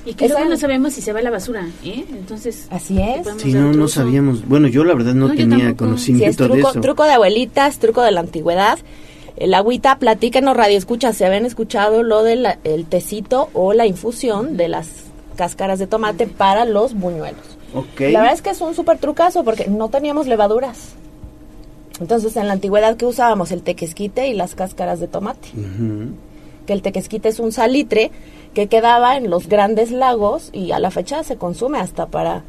Y 0.05 0.15
que 0.15 0.25
Esa- 0.25 0.33
luego 0.35 0.49
no 0.49 0.57
sabemos 0.57 0.93
si 0.93 1.01
se 1.01 1.13
va 1.13 1.19
a 1.19 1.23
la 1.23 1.31
basura, 1.31 1.65
¿eh? 1.83 2.03
Entonces... 2.09 2.67
Así 2.69 2.99
es. 3.01 3.25
Sí, 3.37 3.53
no, 3.53 3.71
no 3.71 3.87
sabíamos. 3.87 4.45
Bueno, 4.47 4.67
yo 4.67 4.83
la 4.83 4.93
verdad 4.93 5.13
no, 5.13 5.29
tenía 5.29 5.43
Sí, 5.43 5.49
tampoco. 5.49 5.69
es 5.69 5.75
conocimiento 5.77 6.47
de 6.49 6.59
eso. 6.59 6.81
truco 6.81 7.03
de 7.05 7.11
abuelitas, 7.13 7.79
truco 7.79 8.01
de 8.01 8.11
la 8.11 8.19
antigüedad. 8.19 8.79
El 9.37 9.53
agüita, 9.53 9.97
platíquenos 9.99 10.55
radio 10.57 10.77
escucha, 10.77 11.13
si 11.13 11.23
habían 11.23 11.45
escuchado 11.45 12.03
lo 12.03 12.21
del 12.23 12.45
el 12.65 12.85
tecito 12.85 13.49
o 13.53 13.73
la 13.73 13.85
infusión 13.87 14.57
de 14.57 14.67
las 14.67 14.87
cáscaras 15.37 15.79
de 15.79 15.87
tomate 15.87 16.27
para 16.27 16.65
los 16.65 16.93
buñuelos. 16.93 17.39
Ok. 17.73 18.01
La 18.11 18.19
verdad 18.19 18.33
es 18.33 18.41
que 18.41 18.51
es 18.51 18.61
un 18.61 18.75
súper 18.75 18.97
trucazo 18.99 19.43
porque 19.43 19.67
no 19.67 19.87
teníamos 19.89 20.27
levaduras. 20.27 20.89
Entonces 21.99 22.35
en 22.35 22.47
la 22.47 22.53
antigüedad 22.53 22.97
que 22.97 23.05
usábamos 23.05 23.51
el 23.51 23.61
tequesquite 23.63 24.27
y 24.27 24.33
las 24.33 24.53
cáscaras 24.55 24.99
de 24.99 25.07
tomate. 25.07 25.47
Que 26.67 26.73
el 26.73 26.81
tequesquite 26.81 27.29
es 27.29 27.39
un 27.39 27.51
salitre 27.51 28.11
que 28.53 28.67
quedaba 28.67 29.17
en 29.17 29.29
los 29.29 29.47
grandes 29.47 29.91
lagos 29.91 30.49
y 30.53 30.71
a 30.71 30.79
la 30.79 30.91
fecha 30.91 31.23
se 31.23 31.37
consume 31.37 31.79
hasta 31.79 32.05
para 32.07 32.43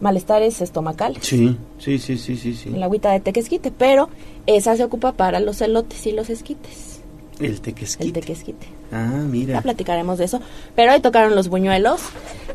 malestares 0.00 0.60
estomacales. 0.60 1.18
Sí, 1.26 1.56
sí, 1.78 1.98
sí, 1.98 2.16
sí, 2.16 2.36
sí, 2.36 2.54
sí. 2.54 2.70
El 2.74 2.82
agüita 2.82 3.12
de 3.12 3.20
tequesquite, 3.20 3.70
pero 3.70 4.08
esa 4.46 4.76
se 4.76 4.84
ocupa 4.84 5.12
para 5.12 5.40
los 5.40 5.60
elotes 5.60 6.06
y 6.06 6.12
los 6.12 6.30
esquites. 6.30 7.00
El 7.38 7.60
tequesquite. 7.60 8.04
El 8.04 8.12
tequesquite. 8.12 8.66
Ah, 8.92 9.08
Ya 9.12 9.18
mira. 9.18 9.60
platicaremos 9.62 10.18
de 10.18 10.24
eso. 10.26 10.40
Pero 10.74 10.92
hoy 10.92 11.00
tocaron 11.00 11.34
los 11.34 11.48
buñuelos. 11.48 12.00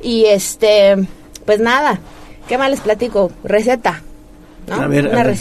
Y 0.01 0.25
este, 0.25 0.95
pues 1.45 1.59
nada, 1.59 1.99
¿qué 2.47 2.57
más 2.57 2.69
les 2.69 2.81
platico? 2.81 3.31
Receta. 3.43 4.01
¿no? 4.67 4.75
A 4.75 4.87
ver, 4.87 5.07
una 5.07 5.21
a 5.21 5.23
ver. 5.23 5.37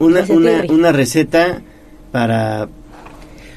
Una, 0.00 0.22
una, 0.30 0.64
una 0.70 0.92
receta 0.92 1.60
para... 2.10 2.68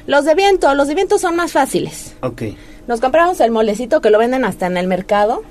Los 0.06 0.24
de 0.24 0.34
viento, 0.34 0.72
los 0.74 0.88
de 0.88 0.94
viento 0.94 1.18
son 1.18 1.36
más 1.36 1.52
fáciles. 1.52 2.14
Ok. 2.22 2.42
Nos 2.86 3.00
compramos 3.00 3.40
el 3.40 3.50
moldecito 3.50 4.00
que 4.00 4.10
lo 4.10 4.18
venden 4.18 4.44
hasta 4.44 4.66
en 4.66 4.76
el 4.76 4.86
mercado. 4.86 5.42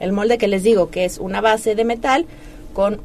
El 0.00 0.12
molde 0.12 0.38
que 0.38 0.48
les 0.48 0.62
digo 0.62 0.90
que 0.90 1.04
es 1.04 1.18
una 1.18 1.40
base 1.40 1.74
de 1.74 1.84
metal 1.84 2.26
con 2.72 3.00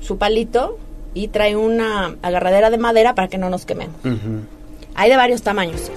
su 0.00 0.18
palito 0.18 0.78
y 1.14 1.28
trae 1.28 1.56
una 1.56 2.16
agarradera 2.22 2.70
de 2.70 2.78
madera 2.78 3.14
para 3.14 3.28
que 3.28 3.38
no 3.38 3.48
nos 3.48 3.64
quememos. 3.64 3.96
Hay 4.94 5.10
de 5.10 5.16
varios 5.16 5.42
tamaños. 5.42 5.90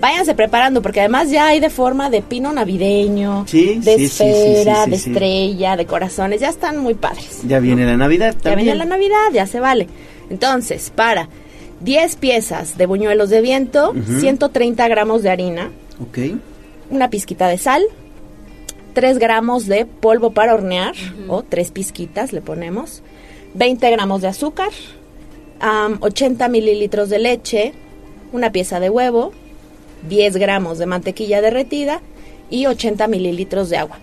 Váyanse 0.00 0.34
preparando 0.34 0.80
porque 0.80 1.00
además 1.00 1.30
ya 1.30 1.48
hay 1.48 1.60
de 1.60 1.68
forma 1.68 2.08
de 2.08 2.22
pino 2.22 2.52
navideño, 2.52 3.44
Sí, 3.46 3.78
de 3.80 3.96
sí, 3.98 4.04
esfera, 4.04 4.84
sí, 4.84 4.90
de 4.90 4.96
estrella, 4.96 5.76
de 5.76 5.84
corazones, 5.86 6.40
ya 6.40 6.48
están 6.48 6.78
muy 6.78 6.94
padres. 6.94 7.42
Ya 7.46 7.60
viene 7.60 7.84
la 7.84 7.98
Navidad 7.98 8.32
Ya 8.36 8.40
también. 8.40 8.64
viene 8.64 8.78
la 8.78 8.84
Navidad, 8.86 9.28
ya 9.32 9.46
se 9.46 9.60
vale. 9.60 9.88
Entonces, 10.30 10.90
para 10.94 11.28
10 11.80 12.16
piezas 12.16 12.78
de 12.78 12.86
buñuelos 12.86 13.28
de 13.28 13.42
viento, 13.42 13.90
Ujú. 13.90 14.20
130 14.20 14.88
gramos 14.88 15.22
de 15.22 15.30
harina, 15.30 15.70
Ok. 16.02 16.18
una 16.90 17.10
pizquita 17.10 17.48
de 17.48 17.58
sal, 17.58 17.82
3 18.94 19.18
gramos 19.18 19.66
de 19.66 19.86
polvo 19.86 20.32
para 20.32 20.54
hornear, 20.54 20.94
o 21.28 21.42
3 21.42 21.70
pizquitas 21.70 22.32
le 22.32 22.40
ponemos, 22.40 23.02
20 23.54 23.90
gramos 23.90 24.22
de 24.22 24.28
azúcar, 24.28 24.70
am, 25.60 25.98
80 26.00 26.48
mililitros 26.48 27.08
de 27.08 27.18
leche, 27.18 27.72
una 28.32 28.50
pieza 28.50 28.80
de 28.80 28.90
huevo, 28.90 29.32
10 30.08 30.36
gramos 30.36 30.78
de 30.78 30.86
mantequilla 30.86 31.40
derretida 31.40 32.00
y 32.48 32.66
80 32.66 33.06
mililitros 33.06 33.68
de 33.70 33.76
agua. 33.76 33.98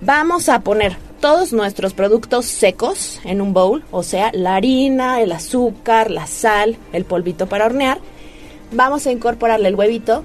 Vamos 0.00 0.48
a 0.48 0.60
poner 0.62 0.96
todos 1.20 1.52
nuestros 1.52 1.94
productos 1.94 2.46
secos 2.46 3.20
en 3.24 3.40
un 3.40 3.52
bowl, 3.54 3.84
o 3.92 4.02
sea, 4.02 4.30
la 4.32 4.56
harina, 4.56 5.20
el 5.20 5.30
azúcar, 5.30 6.10
la 6.10 6.26
sal, 6.26 6.76
el 6.92 7.04
polvito 7.04 7.46
para 7.46 7.66
hornear. 7.66 8.00
Vamos 8.72 9.06
a 9.06 9.12
incorporarle 9.12 9.68
el 9.68 9.76
huevito, 9.76 10.24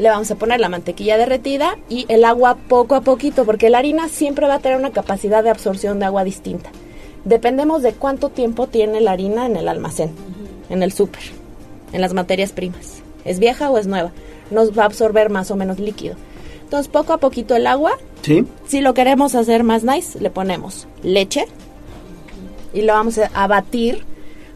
le 0.00 0.08
vamos 0.08 0.30
a 0.30 0.34
poner 0.36 0.58
la 0.60 0.68
mantequilla 0.70 1.18
derretida 1.18 1.76
y 1.88 2.06
el 2.08 2.24
agua 2.24 2.56
poco 2.68 2.94
a 2.94 3.02
poquito, 3.02 3.44
porque 3.44 3.68
la 3.70 3.78
harina 3.78 4.08
siempre 4.08 4.46
va 4.48 4.54
a 4.54 4.58
tener 4.58 4.78
una 4.78 4.90
capacidad 4.90 5.44
de 5.44 5.50
absorción 5.50 5.98
de 5.98 6.06
agua 6.06 6.24
distinta. 6.24 6.70
Dependemos 7.24 7.82
de 7.82 7.92
cuánto 7.92 8.30
tiempo 8.30 8.66
tiene 8.66 9.00
la 9.02 9.12
harina 9.12 9.44
en 9.46 9.56
el 9.56 9.68
almacén, 9.68 10.10
en 10.70 10.82
el 10.82 10.92
súper, 10.92 11.20
en 11.92 12.00
las 12.00 12.14
materias 12.14 12.52
primas. 12.52 13.02
¿Es 13.26 13.38
vieja 13.38 13.70
o 13.70 13.76
es 13.76 13.86
nueva? 13.86 14.10
Nos 14.50 14.76
va 14.76 14.84
a 14.84 14.86
absorber 14.86 15.28
más 15.28 15.50
o 15.50 15.56
menos 15.56 15.78
líquido. 15.78 16.16
Entonces, 16.62 16.88
poco 16.90 17.12
a 17.12 17.18
poquito 17.18 17.54
el 17.54 17.66
agua. 17.66 17.92
Sí. 18.22 18.46
Si 18.66 18.80
lo 18.80 18.94
queremos 18.94 19.34
hacer 19.34 19.64
más 19.64 19.84
nice, 19.84 20.18
le 20.18 20.30
ponemos 20.30 20.86
leche 21.02 21.46
y 22.72 22.82
lo 22.82 22.94
vamos 22.94 23.18
a- 23.18 23.30
a 23.34 23.46
batir 23.48 24.04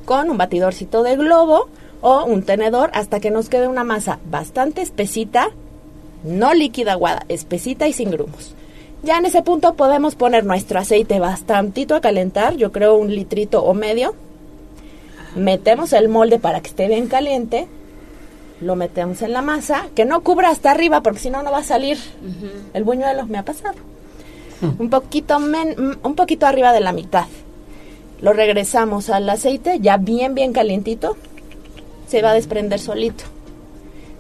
con 0.07 0.31
un 0.31 0.39
batidorcito 0.39 1.03
de 1.03 1.16
globo 1.16 1.69
o 2.06 2.24
un 2.26 2.43
tenedor 2.43 2.90
hasta 2.93 3.18
que 3.18 3.31
nos 3.31 3.48
quede 3.48 3.66
una 3.66 3.82
masa 3.82 4.18
bastante 4.31 4.82
espesita, 4.82 5.48
no 6.22 6.52
líquida 6.52 6.93
aguada, 6.93 7.24
espesita 7.31 7.89
y 7.89 7.94
sin 7.94 8.10
grumos. 8.10 8.55
Ya 9.02 9.16
en 9.16 9.24
ese 9.24 9.40
punto 9.43 9.72
podemos 9.72 10.14
poner 10.14 10.44
nuestro 10.44 10.78
aceite 10.78 11.18
bastantito 11.18 11.94
a 11.94 12.02
calentar, 12.02 12.56
yo 12.56 12.72
creo 12.72 12.97
un 12.97 13.14
litrito 13.14 13.64
o 13.64 13.72
medio. 13.72 14.14
Metemos 15.35 15.93
el 15.94 16.09
molde 16.10 16.39
para 16.39 16.60
que 16.60 16.68
esté 16.68 16.89
bien 16.89 17.09
caliente. 17.09 17.66
Lo 18.60 18.76
metemos 18.76 19.20
en 19.22 19.32
la 19.32 19.40
masa, 19.43 19.86
que 19.94 20.05
no 20.05 20.20
cubra 20.20 20.51
hasta 20.51 20.70
arriba 20.70 21.02
porque 21.02 21.18
si 21.20 21.31
no 21.31 21.43
no 21.43 21.51
va 21.52 21.59
a 21.59 21.64
salir 21.64 21.98
el 22.74 22.85
buñuelo, 22.85 23.26
me 23.26 23.39
ha 23.39 23.44
pasado. 23.44 23.74
Un 24.78 24.89
poquito 24.90 25.39
men- 25.40 25.74
mm, 25.76 26.06
un 26.06 26.14
poquito 26.14 26.47
arriba 26.47 26.72
de 26.72 26.81
la 26.81 26.93
mitad. 26.93 27.26
Lo 28.20 28.32
regresamos 28.32 29.10
al 29.10 29.28
aceite 29.28 29.78
ya 29.81 29.97
bien 29.97 30.35
bien 30.35 30.52
calientito. 30.52 31.16
Se 32.09 32.22
va 32.22 32.31
a 32.31 32.35
desprender 32.35 32.78
solito. 32.78 33.24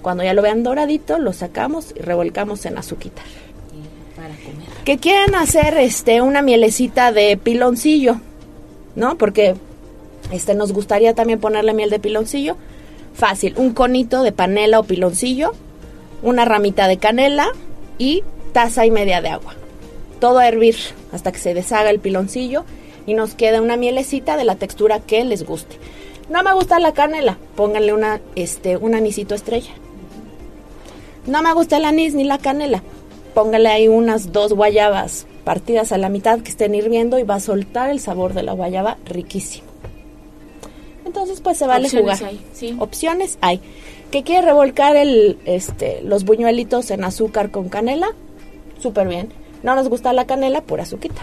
Cuando 0.02 0.22
ya 0.22 0.34
lo 0.34 0.42
vean 0.42 0.62
doradito, 0.62 1.18
lo 1.18 1.32
sacamos 1.32 1.94
y 1.96 2.00
revolcamos 2.00 2.66
en 2.66 2.76
azuquitar. 2.78 3.24
Para 4.16 4.34
comer. 4.36 4.68
que 4.84 4.98
quieren 4.98 5.34
hacer 5.34 5.76
este 5.78 6.20
una 6.20 6.42
mielecita 6.42 7.10
de 7.10 7.36
piloncillo, 7.36 8.20
¿no? 8.94 9.16
Porque 9.18 9.54
este 10.30 10.54
nos 10.54 10.72
gustaría 10.72 11.14
también 11.14 11.40
ponerle 11.40 11.74
miel 11.74 11.90
de 11.90 11.98
piloncillo. 11.98 12.56
Fácil, 13.14 13.54
un 13.56 13.72
conito 13.72 14.22
de 14.22 14.32
panela 14.32 14.80
o 14.80 14.84
piloncillo, 14.84 15.52
una 16.22 16.44
ramita 16.44 16.88
de 16.88 16.98
canela 16.98 17.48
y 17.98 18.24
taza 18.52 18.86
y 18.86 18.90
media 18.90 19.20
de 19.20 19.28
agua. 19.28 19.54
Todo 20.20 20.38
a 20.38 20.48
hervir 20.48 20.76
hasta 21.12 21.32
que 21.32 21.38
se 21.38 21.54
deshaga 21.54 21.90
el 21.90 22.00
piloncillo 22.00 22.64
y 23.06 23.14
nos 23.14 23.34
queda 23.34 23.60
una 23.60 23.76
mielecita 23.76 24.36
de 24.36 24.44
la 24.44 24.56
textura 24.56 25.00
que 25.00 25.24
les 25.24 25.44
guste. 25.44 25.76
No 26.28 26.42
me 26.42 26.52
gusta 26.54 26.78
la 26.78 26.92
canela, 26.92 27.36
pónganle 27.56 27.92
una 27.92 28.20
este 28.34 28.76
un 28.76 28.94
anisito 28.94 29.34
estrella. 29.34 29.72
No 31.26 31.42
me 31.42 31.52
gusta 31.54 31.76
el 31.76 31.84
anís 31.84 32.14
ni 32.14 32.24
la 32.24 32.38
canela. 32.38 32.82
Póngale 33.34 33.68
ahí 33.68 33.88
unas 33.88 34.32
dos 34.32 34.52
guayabas 34.52 35.26
partidas 35.44 35.92
a 35.92 35.98
la 35.98 36.08
mitad 36.08 36.40
que 36.40 36.50
estén 36.50 36.74
hirviendo 36.74 37.18
y 37.18 37.22
va 37.24 37.36
a 37.36 37.40
soltar 37.40 37.90
el 37.90 38.00
sabor 38.00 38.32
de 38.32 38.42
la 38.42 38.52
guayaba 38.52 38.96
riquísimo. 39.04 39.66
entonces 41.04 41.40
pues 41.40 41.58
se 41.58 41.66
vale 41.66 41.86
Opciones 41.86 42.18
jugar. 42.18 42.30
hay, 42.30 42.46
sí. 42.52 42.76
Opciones 42.78 43.38
hay. 43.40 43.60
¿Que 44.10 44.22
quiere 44.22 44.46
revolcar 44.46 44.96
el, 44.96 45.38
este, 45.44 46.00
los 46.02 46.24
buñuelitos 46.24 46.90
en 46.90 47.04
azúcar 47.04 47.50
con 47.50 47.68
canela? 47.68 48.08
Súper 48.80 49.08
bien. 49.08 49.32
No 49.62 49.74
nos 49.74 49.88
gusta 49.88 50.12
la 50.12 50.26
canela, 50.26 50.60
pura 50.62 50.84
azuquita. 50.84 51.22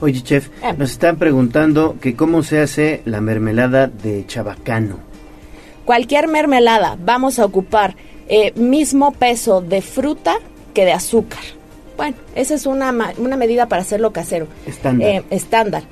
Oye, 0.00 0.22
chef, 0.22 0.48
Eh. 0.62 0.74
nos 0.76 0.92
están 0.92 1.16
preguntando 1.16 1.96
que 2.00 2.14
cómo 2.14 2.42
se 2.42 2.60
hace 2.60 3.02
la 3.04 3.20
mermelada 3.20 3.86
de 3.86 4.26
chabacano. 4.26 4.98
Cualquier 5.84 6.28
mermelada, 6.28 6.96
vamos 7.02 7.38
a 7.38 7.44
ocupar 7.44 7.96
eh, 8.28 8.52
mismo 8.56 9.12
peso 9.12 9.60
de 9.60 9.82
fruta 9.82 10.36
que 10.72 10.84
de 10.84 10.92
azúcar. 10.92 11.42
Bueno, 11.96 12.16
esa 12.34 12.54
es 12.54 12.66
una, 12.66 12.92
una 13.18 13.36
medida 13.36 13.68
para 13.68 13.82
hacerlo 13.82 14.12
casero. 14.12 14.46
Estándar. 14.66 15.08
Eh, 15.08 15.24
estándar. 15.30 15.82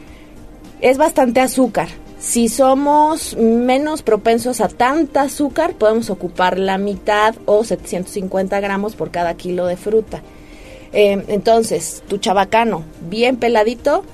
Es 0.80 0.98
bastante 0.98 1.40
azúcar. 1.40 1.88
Si 2.18 2.48
somos 2.48 3.36
menos 3.36 4.02
propensos 4.02 4.60
a 4.60 4.68
tanta 4.68 5.22
azúcar, 5.22 5.74
podemos 5.74 6.08
ocupar 6.08 6.58
la 6.58 6.78
mitad 6.78 7.34
o 7.46 7.62
750 7.64 8.60
gramos 8.60 8.94
por 8.96 9.10
cada 9.10 9.34
kilo 9.34 9.66
de 9.66 9.76
fruta. 9.76 10.22
Eh, 10.93 11.24
entonces, 11.28 12.02
tu 12.09 12.19
chabacano 12.19 12.85
bien 13.09 13.36
peladito, 13.36 14.05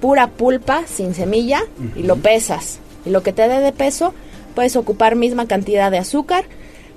pura 0.00 0.28
pulpa, 0.28 0.82
sin 0.86 1.14
semilla, 1.14 1.62
y 1.94 2.02
lo 2.02 2.16
pesas. 2.16 2.78
Y 3.04 3.10
lo 3.10 3.22
que 3.22 3.32
te 3.32 3.48
dé 3.48 3.60
de 3.60 3.72
peso, 3.72 4.14
puedes 4.54 4.76
ocupar 4.76 5.16
misma 5.16 5.46
cantidad 5.46 5.90
de 5.90 5.98
azúcar, 5.98 6.44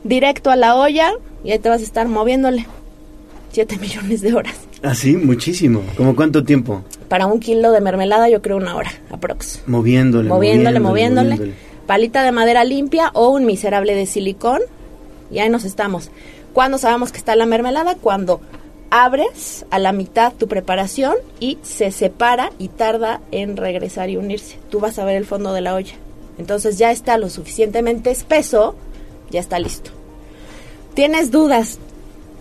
directo 0.04 0.52
a 0.52 0.56
la 0.56 0.76
olla, 0.76 1.12
y 1.44 1.52
ahí 1.52 1.60
te 1.60 1.70
vas 1.70 1.82
a 1.82 1.84
estar 1.84 2.08
moviéndole 2.08 2.66
7 3.52 3.78
millones 3.82 4.22
de 4.22 4.34
horas. 4.34 4.56
Así, 4.84 5.16
muchísimo. 5.16 5.82
¿Cómo 5.98 6.16
cuánto 6.16 6.44
tiempo? 6.44 6.84
Para 7.10 7.26
un 7.26 7.40
kilo 7.40 7.72
de 7.72 7.82
mermelada, 7.82 8.30
yo 8.30 8.42
creo 8.42 8.58
una 8.58 8.76
hora, 8.76 8.92
aprox. 9.10 9.62
Moviéndole, 9.68 10.30
moviéndole, 10.30 10.80
moviéndole. 10.80 11.54
Palita 11.88 12.24
de 12.24 12.32
madera 12.32 12.64
limpia 12.64 13.12
o 13.14 13.30
un 13.30 13.46
miserable 13.46 13.94
de 13.94 14.06
silicón. 14.06 14.62
Y 15.32 15.40
ahí 15.40 15.50
nos 15.50 15.66
estamos. 15.66 16.10
¿Cuándo 16.54 16.78
sabemos 16.78 17.12
que 17.12 17.18
está 17.18 17.36
la 17.36 17.46
mermelada? 17.46 17.96
Cuando 17.96 18.42
abres 18.90 19.66
a 19.70 19.80
la 19.80 19.92
mitad 19.92 20.34
tu 20.34 20.48
preparación 20.48 21.16
y 21.40 21.58
se 21.62 21.92
separa 21.92 22.52
y 22.60 22.70
tarda 22.70 23.22
en 23.32 23.58
regresar 23.58 24.10
y 24.10 24.18
unirse. 24.18 24.58
Tú 24.70 24.80
vas 24.80 25.00
a 25.00 25.06
ver 25.06 25.18
el 25.18 25.26
fondo 25.26 25.54
de 25.54 25.62
la 25.62 25.76
olla. 25.76 25.94
Entonces 26.38 26.78
ya 26.78 26.92
está 26.92 27.18
lo 27.18 27.30
suficientemente 27.30 28.12
espeso, 28.12 28.76
ya 29.32 29.40
está 29.40 29.60
listo. 29.60 29.92
¿Tienes 30.94 31.32
dudas? 31.32 31.80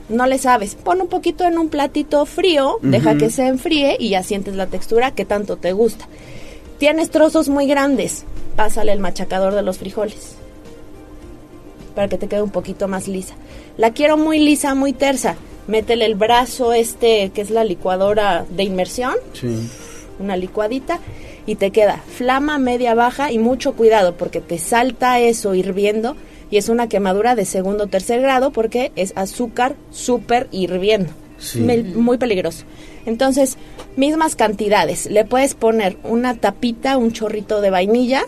No 0.09 0.27
le 0.27 0.39
sabes. 0.39 0.75
Pon 0.75 1.01
un 1.01 1.09
poquito 1.09 1.45
en 1.45 1.59
un 1.59 1.69
platito 1.69 2.27
frío, 2.27 2.79
deja 2.83 3.17
que 3.17 3.31
se 3.31 3.47
enfríe 3.47 3.97
y 3.99 4.11
ya 4.11 4.23
sientes 4.23 4.55
la 4.55 4.67
textura 4.67 5.13
que 5.13 5.25
tanto 5.25 5.57
te 5.57 5.73
gusta. 5.73 6.07
Tienes 6.79 7.11
trozos 7.11 7.49
muy 7.49 7.67
grandes, 7.67 8.25
pásale 8.57 8.93
el 8.93 9.01
machacador 9.01 9.55
de 9.55 9.63
los 9.63 9.79
frijoles 9.79 10.37
para 11.95 12.09
que 12.09 12.19
te 12.19 12.29
quede 12.29 12.43
un 12.43 12.51
poquito 12.51 12.89
más 12.89 13.09
lisa. 13.09 13.35
La 13.77 13.93
quiero 13.93 14.17
muy 14.17 14.39
lisa, 14.39 14.75
muy 14.75 14.93
tersa. 14.93 15.37
Métele 15.67 16.05
el 16.07 16.15
brazo 16.15 16.73
este 16.73 17.31
que 17.31 17.41
es 17.41 17.51
la 17.51 17.65
licuadora 17.65 18.45
de 18.51 18.65
inmersión, 18.65 19.15
Sí. 19.33 19.69
una 20.19 20.37
licuadita 20.37 20.99
y 21.47 21.55
te 21.57 21.71
queda 21.71 22.03
flama 22.17 22.59
media 22.59 22.95
baja 22.95 23.33
y 23.33 23.39
mucho 23.39 23.75
cuidado 23.75 24.15
porque 24.15 24.41
te 24.41 24.59
salta 24.59 25.19
eso 25.21 25.55
hirviendo 25.55 26.17
y 26.51 26.59
es 26.59 26.69
una 26.69 26.89
quemadura 26.89 27.35
de 27.35 27.45
segundo 27.45 27.85
o 27.85 27.87
tercer 27.87 28.21
grado 28.21 28.51
porque 28.51 28.93
es 28.97 29.13
azúcar 29.17 29.75
súper 29.91 30.49
hirviendo. 30.53 31.11
Sí. 31.39 31.61
Muy 31.61 32.17
peligroso. 32.17 32.65
Entonces, 33.07 33.57
mismas 33.97 34.37
cantidades. 34.37 35.07
Le 35.07 35.25
puedes 35.25 35.55
poner 35.55 35.97
una 36.05 36.37
tapita, 36.37 36.97
un 36.97 37.13
chorrito 37.13 37.61
de 37.61 37.71
vainilla. 37.71 38.23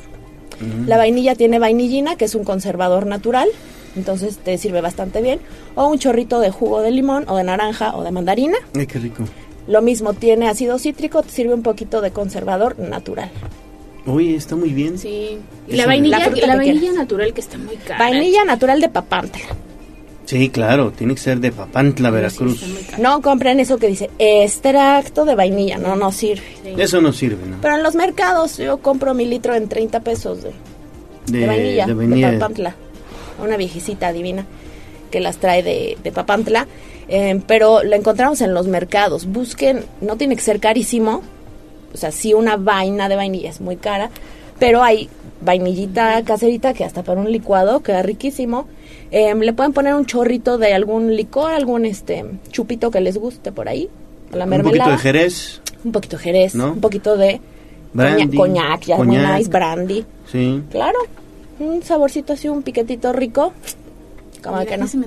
La 0.87 0.97
vainilla 0.97 1.35
tiene 1.35 1.59
vainillina, 1.59 2.17
que 2.17 2.25
es 2.25 2.35
un 2.35 2.43
conservador 2.45 3.07
natural, 3.07 3.49
entonces 3.97 4.39
te 4.39 4.57
sirve 4.59 4.81
bastante 4.81 5.21
bien. 5.23 5.41
O 5.75 5.87
un 5.89 5.99
chorrito 5.99 6.41
de 6.41 6.51
jugo 6.51 6.81
de 6.83 6.91
limón 6.91 7.25
o 7.29 7.37
de 7.37 7.45
naranja 7.45 7.97
o 7.97 8.05
de 8.05 8.11
mandarina. 8.11 8.57
Ay, 8.75 8.87
qué 8.87 8.99
rico. 8.99 9.25
Lo 9.67 9.83
mismo 9.83 10.13
tiene 10.15 10.49
ácido 10.49 10.79
cítrico, 10.79 11.23
te 11.23 11.31
sirve 11.31 11.53
un 11.55 11.63
poquito 11.63 12.01
de 12.01 12.13
conservador 12.13 12.79
natural. 12.79 13.31
Uy, 14.07 14.35
está 14.37 14.55
muy 14.55 14.71
bien. 14.73 14.97
Sí. 14.99 15.39
Y 15.67 15.75
la 15.75 15.87
vainilla, 15.87 16.19
La 16.19 16.25
la, 16.27 16.31
fruta 16.31 16.47
que 16.47 16.57
vainilla 16.57 16.79
quieras. 16.81 16.97
natural 16.99 17.35
que 17.35 17.41
está 17.41 17.59
muy 17.59 17.77
cara. 17.77 17.99
Vainilla 17.99 18.45
natural 18.45 18.81
de 18.81 18.89
Papantla. 18.89 19.43
Sí, 20.27 20.49
claro, 20.49 20.91
tiene 20.91 21.15
que 21.15 21.21
ser 21.21 21.39
de 21.39 21.53
Papantla, 21.53 22.11
Veracruz. 22.11 22.61
No 22.99 23.23
compren 23.23 23.61
eso 23.61 23.79
que 23.79 23.89
dice 23.89 24.11
extracto 24.19 25.25
de 25.25 25.35
vainilla, 25.37 25.79
no, 25.79 25.95
no 25.97 26.11
sirve. 26.13 26.43
Eso 26.77 27.01
no 27.01 27.13
sirve, 27.13 27.47
¿no? 27.47 27.59
Pero 27.63 27.77
en 27.77 27.83
los 27.83 27.95
mercados 27.95 28.59
yo 28.59 28.79
compro 28.79 29.15
mi 29.15 29.25
litro 29.25 29.55
en 29.55 29.69
30 29.69 30.01
pesos 30.01 30.43
de, 30.43 30.53
de 31.27 31.47
vainilla, 31.47 31.87
de 31.87 31.93
de, 31.93 31.95
vainilla. 31.95 32.33
Papantla. 32.33 32.77
Una 33.43 33.57
viejecita 33.57 34.13
divina 34.13 34.45
que 35.11 35.21
las 35.21 35.37
trae 35.39 35.63
de, 35.63 35.97
de 36.03 36.13
Papantla. 36.13 36.67
Eh, 37.09 37.41
pero 37.47 37.83
la 37.85 37.97
encontramos 37.97 38.41
en 38.41 38.53
los 38.55 38.67
mercados. 38.67 39.27
Busquen, 39.27 39.85
no 40.01 40.17
tiene 40.17 40.35
que 40.37 40.43
ser 40.43 40.59
carísimo. 40.61 41.23
O 41.95 41.97
sea, 41.97 42.11
sí 42.11 42.35
una 42.35 42.57
vaina 42.57 43.09
de 43.09 43.17
vainilla 43.17 43.51
es 43.51 43.61
muy 43.61 43.77
cara. 43.77 44.11
Pero 44.59 44.83
hay 44.83 45.09
vainillita 45.41 46.23
caserita 46.25 46.73
que 46.75 46.85
hasta 46.85 47.03
para 47.03 47.21
un 47.21 47.31
licuado 47.31 47.81
queda 47.83 48.03
riquísimo. 48.03 48.67
Eh, 49.11 49.35
le 49.35 49.53
pueden 49.53 49.73
poner 49.73 49.95
un 49.95 50.07
chorrito 50.07 50.59
de 50.59 50.73
algún 50.75 51.15
licor, 51.15 51.53
algún 51.53 51.85
este 51.87 52.25
chupito 52.51 52.91
que 52.91 53.01
les 53.01 53.17
guste 53.19 53.53
por 53.53 53.69
ahí. 53.69 53.89
La 54.33 54.45
Un 54.45 54.51
poquito 54.51 54.63
mermelada. 54.65 54.93
de 54.93 54.99
jerez, 54.99 55.61
Un 55.85 55.93
poquito 55.93 56.17
de 56.17 56.23
jerez, 56.25 56.55
¿No? 56.57 56.73
un 56.73 56.81
poquito 56.81 57.17
de 57.17 57.41
brandy. 57.93 58.37
coñac, 58.37 58.67
coñac, 58.67 58.85
ya 58.85 58.97
muy 58.97 59.17
nice, 59.19 59.49
brandy. 59.49 60.05
Sí, 60.33 60.63
Claro, 60.71 60.99
un 61.59 61.83
saborcito 61.83 62.33
así, 62.33 62.49
un 62.49 62.63
piquetito 62.63 63.13
rico. 63.13 63.53
Como 64.43 64.59
Mira, 64.59 64.71
que 64.71 64.77
no. 64.77 64.85
ese 64.85 64.99
me 64.99 65.07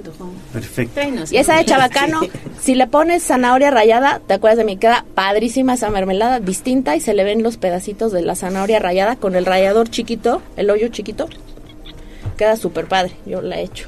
perfecto. 0.51 0.93
Tráenos. 0.95 1.31
Y 1.31 1.37
esa 1.37 1.55
de 1.55 1.65
chabacano, 1.65 2.19
si 2.59 2.75
le 2.75 2.87
pones 2.87 3.23
zanahoria 3.23 3.71
rallada, 3.71 4.19
¿te 4.25 4.33
acuerdas 4.33 4.57
de 4.57 4.65
mí? 4.65 4.75
Queda 4.77 5.05
padrísima 5.15 5.75
esa 5.75 5.89
mermelada, 5.89 6.39
distinta 6.39 6.95
y 6.95 6.99
se 6.99 7.13
le 7.13 7.23
ven 7.23 7.41
los 7.41 7.57
pedacitos 7.57 8.11
de 8.11 8.21
la 8.21 8.35
zanahoria 8.35 8.79
rallada 8.79 9.15
con 9.15 9.35
el 9.35 9.45
rallador 9.45 9.89
chiquito, 9.89 10.41
el 10.57 10.69
hoyo 10.69 10.89
chiquito. 10.89 11.29
Queda 12.37 12.57
súper 12.57 12.87
padre, 12.87 13.13
yo 13.25 13.41
la 13.41 13.59
he 13.59 13.63
hecho. 13.63 13.87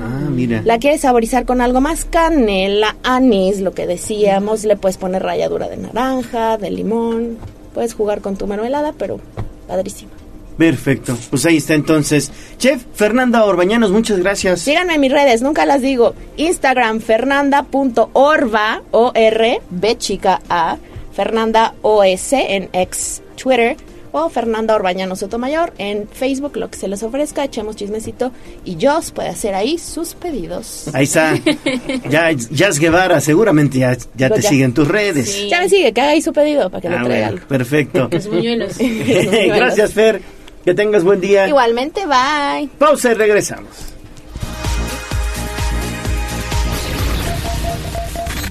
Ah, 0.00 0.28
mira. 0.30 0.62
¿La 0.64 0.78
quieres 0.78 1.02
saborizar 1.02 1.44
con 1.44 1.60
algo 1.60 1.80
más? 1.80 2.04
Canela, 2.04 2.96
anís, 3.02 3.60
lo 3.60 3.72
que 3.72 3.86
decíamos. 3.86 4.64
Le 4.64 4.76
puedes 4.76 4.96
poner 4.96 5.22
ralladura 5.22 5.68
de 5.68 5.76
naranja, 5.76 6.56
de 6.56 6.70
limón. 6.70 7.36
Puedes 7.74 7.94
jugar 7.94 8.20
con 8.20 8.36
tu 8.36 8.46
mermelada, 8.46 8.94
pero 8.96 9.20
padrísimo. 9.66 10.10
Perfecto. 10.58 11.16
Pues 11.30 11.46
ahí 11.46 11.56
está 11.58 11.74
entonces. 11.74 12.30
Chef 12.58 12.82
Fernanda 12.94 13.44
Orbañanos, 13.44 13.90
muchas 13.92 14.18
gracias. 14.18 14.60
Síganme 14.60 14.94
en 14.96 15.00
mis 15.00 15.12
redes, 15.12 15.40
nunca 15.40 15.64
las 15.64 15.80
digo. 15.80 16.14
Instagram, 16.36 17.00
fernanda.orva, 17.00 18.82
O-R, 18.90 19.60
B 19.70 19.98
chica 19.98 20.40
A, 20.48 20.76
Fernanda 21.12 21.74
OS 21.82 22.32
en 22.32 22.68
ex 22.72 23.22
Twitter, 23.40 23.76
o 24.10 24.30
Fernanda 24.30 24.74
Orbañano 24.74 25.14
Sotomayor 25.16 25.74
en 25.78 26.08
Facebook, 26.08 26.56
lo 26.56 26.70
que 26.70 26.78
se 26.78 26.88
les 26.88 27.02
ofrezca, 27.02 27.44
echemos 27.44 27.76
chismecito 27.76 28.32
y 28.64 28.78
Joss 28.80 29.10
puede 29.12 29.28
hacer 29.28 29.54
ahí 29.54 29.76
sus 29.78 30.14
pedidos. 30.14 30.88
Ahí 30.94 31.04
está. 31.04 31.34
Ya, 32.10 32.32
Jazz 32.32 32.78
Guevara, 32.78 33.20
seguramente 33.20 33.78
ya, 33.78 33.92
ya 34.16 34.28
te 34.28 34.34
Pues 34.34 34.44
ya. 34.44 34.48
sigue 34.50 34.64
en 34.64 34.72
tus 34.72 34.88
redes. 34.88 35.48
Ya 35.50 35.60
me 35.60 35.68
sigue, 35.68 35.92
que 35.92 36.00
haga 36.00 36.10
ahí 36.12 36.22
su 36.22 36.32
pedido 36.32 36.70
para 36.70 36.80
que 36.80 36.88
Ah, 36.88 37.02
le 37.02 37.04
traiga 37.04 37.30
bueno, 37.32 37.46
perfecto. 37.48 38.08
Los 38.10 38.26
buñuelos. 38.28 38.78
Gracias, 39.46 39.92
Fer. 39.92 40.22
Que 40.68 40.74
tengas 40.74 41.02
buen 41.02 41.18
día. 41.18 41.48
Igualmente, 41.48 42.04
bye. 42.04 42.68
Pausa 42.78 43.12
y 43.12 43.14
regresamos. 43.14 43.70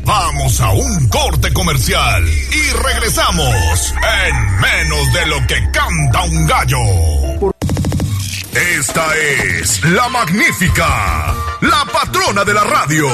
Vamos 0.04 0.60
a 0.60 0.72
un 0.72 1.10
corte 1.10 1.54
comercial 1.54 2.28
y 2.28 2.74
regresamos 2.84 3.94
en 4.26 4.60
menos 4.60 5.14
de 5.14 5.26
lo 5.28 5.46
que 5.46 5.70
canta 5.72 6.24
un 6.24 6.48
gallo. 6.48 7.54
Esta 8.80 9.06
es 9.16 9.86
la 9.86 10.10
magnífica, 10.10 11.36
la 11.62 11.86
patrona 11.94 12.44
de 12.44 12.54
la 12.56 12.64
radio. 12.64 13.08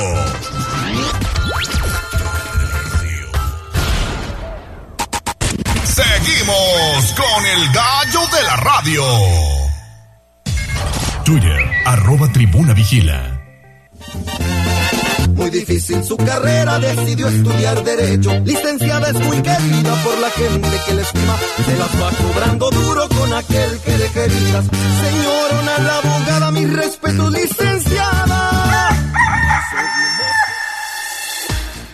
Seguimos 5.93 7.13
con 7.13 7.45
el 7.45 7.71
gallo 7.71 8.21
de 8.35 8.43
la 8.47 8.55
radio. 8.55 9.03
Twitter, 11.23 11.71
arroba 11.85 12.27
tribuna 12.31 12.73
vigila. 12.73 13.39
Muy 15.35 15.51
difícil 15.51 16.03
su 16.03 16.17
carrera, 16.17 16.79
decidió 16.79 17.27
estudiar 17.27 17.83
Derecho. 17.83 18.39
Licenciada 18.39 19.09
es 19.09 19.19
muy 19.19 19.39
querida 19.43 20.03
por 20.03 20.17
la 20.17 20.31
gente 20.31 20.81
que 20.87 20.93
la 20.95 21.01
estima. 21.03 21.37
Se 21.63 21.77
las 21.77 22.01
va 22.01 22.09
cobrando 22.09 22.71
duro 22.71 23.07
con 23.09 23.31
aquel 23.31 23.79
que 23.81 23.91
deje 23.91 24.25
heridas. 24.25 24.65
Señorona 24.65 25.77
la 25.77 25.97
abogada, 25.97 26.51
mis 26.51 26.73
respetos, 26.73 27.31
licenciada. 27.31 28.52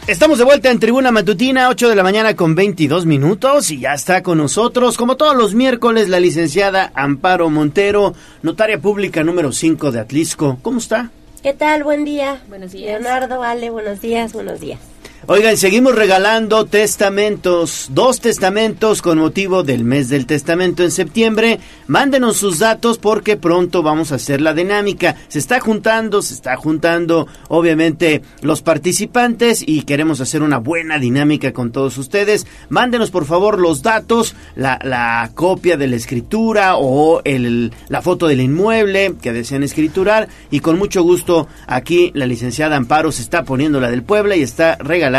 Estamos 0.10 0.40
de 0.40 0.44
vuelta 0.44 0.72
en 0.72 0.80
Tribuna 0.80 1.12
Matutina, 1.12 1.70
8 1.70 1.88
de 1.88 1.96
la 1.96 2.02
mañana 2.02 2.36
con 2.36 2.56
22 2.56 3.06
minutos 3.06 3.70
y 3.70 3.82
ya 3.82 3.94
está 3.94 4.24
con 4.24 4.40
nosotros, 4.40 4.98
como 4.98 5.18
todos 5.18 5.36
los 5.36 5.54
miércoles, 5.54 6.10
la 6.10 6.20
licenciada 6.20 6.92
Amparo 6.96 7.52
Montero, 7.52 8.16
notaria 8.42 8.80
pública 8.80 9.24
número 9.24 9.52
5 9.52 9.92
de 9.92 10.00
Atlisco. 10.00 10.58
¿Cómo 10.64 10.80
está? 10.80 11.12
¿Qué 11.44 11.54
tal? 11.54 11.84
Buen 11.84 12.06
día. 12.06 12.42
Buenos 12.50 12.72
días. 12.72 13.00
Leonardo, 13.00 13.38
vale, 13.38 13.70
buenos 13.70 14.02
días, 14.02 14.34
buenos 14.34 14.60
días. 14.60 14.80
Oigan, 15.28 15.58
seguimos 15.58 15.96
regalando 15.96 16.66
testamentos, 16.66 17.88
dos 17.92 18.22
testamentos 18.22 19.02
con 19.02 19.20
motivo 19.20 19.64
del 19.64 19.84
mes 19.84 20.08
del 20.08 20.26
testamento 20.26 20.82
en 20.82 20.92
septiembre. 20.92 21.60
Mándenos 21.88 22.38
sus 22.38 22.58
datos 22.58 22.98
porque 22.98 23.36
pronto 23.36 23.84
vamos 23.84 24.12
a 24.12 24.16
hacer 24.16 24.40
la 24.40 24.54
dinámica. 24.54 25.18
Se 25.28 25.38
está 25.38 25.60
juntando, 25.60 26.22
se 26.22 26.34
está 26.34 26.56
juntando 26.56 27.28
obviamente 27.50 28.22
los 28.42 28.62
participantes 28.62 29.62
y 29.64 29.82
queremos 29.82 30.22
hacer 30.22 30.42
una 30.42 30.58
buena 30.58 30.98
dinámica 31.00 31.52
con 31.52 31.74
todos 31.74 31.98
ustedes. 31.98 32.48
Mándenos 32.70 33.12
por 33.12 33.26
favor 33.26 33.60
los 33.60 33.84
datos, 33.84 34.36
la, 34.56 35.30
copia 35.36 35.76
de 35.76 35.88
la 35.88 35.98
escritura 35.98 36.78
o 36.78 37.22
el, 37.26 37.74
la 37.90 38.02
foto 38.02 38.28
del 38.28 38.40
inmueble 38.42 39.16
que 39.22 39.34
desean 39.34 39.64
escriturar 39.64 40.30
y 40.50 40.62
con 40.62 40.80
mucho 40.80 41.04
gusto 41.04 41.48
aquí 41.68 42.12
la 42.16 42.26
licenciada 42.26 42.78
Amparo 42.78 43.12
se 43.12 43.22
está 43.22 43.44
poniendo 43.44 43.82
la 43.82 43.92
del 43.92 44.04
Puebla 44.04 44.36
y 44.38 44.42
está 44.42 44.78
regalando 44.80 45.10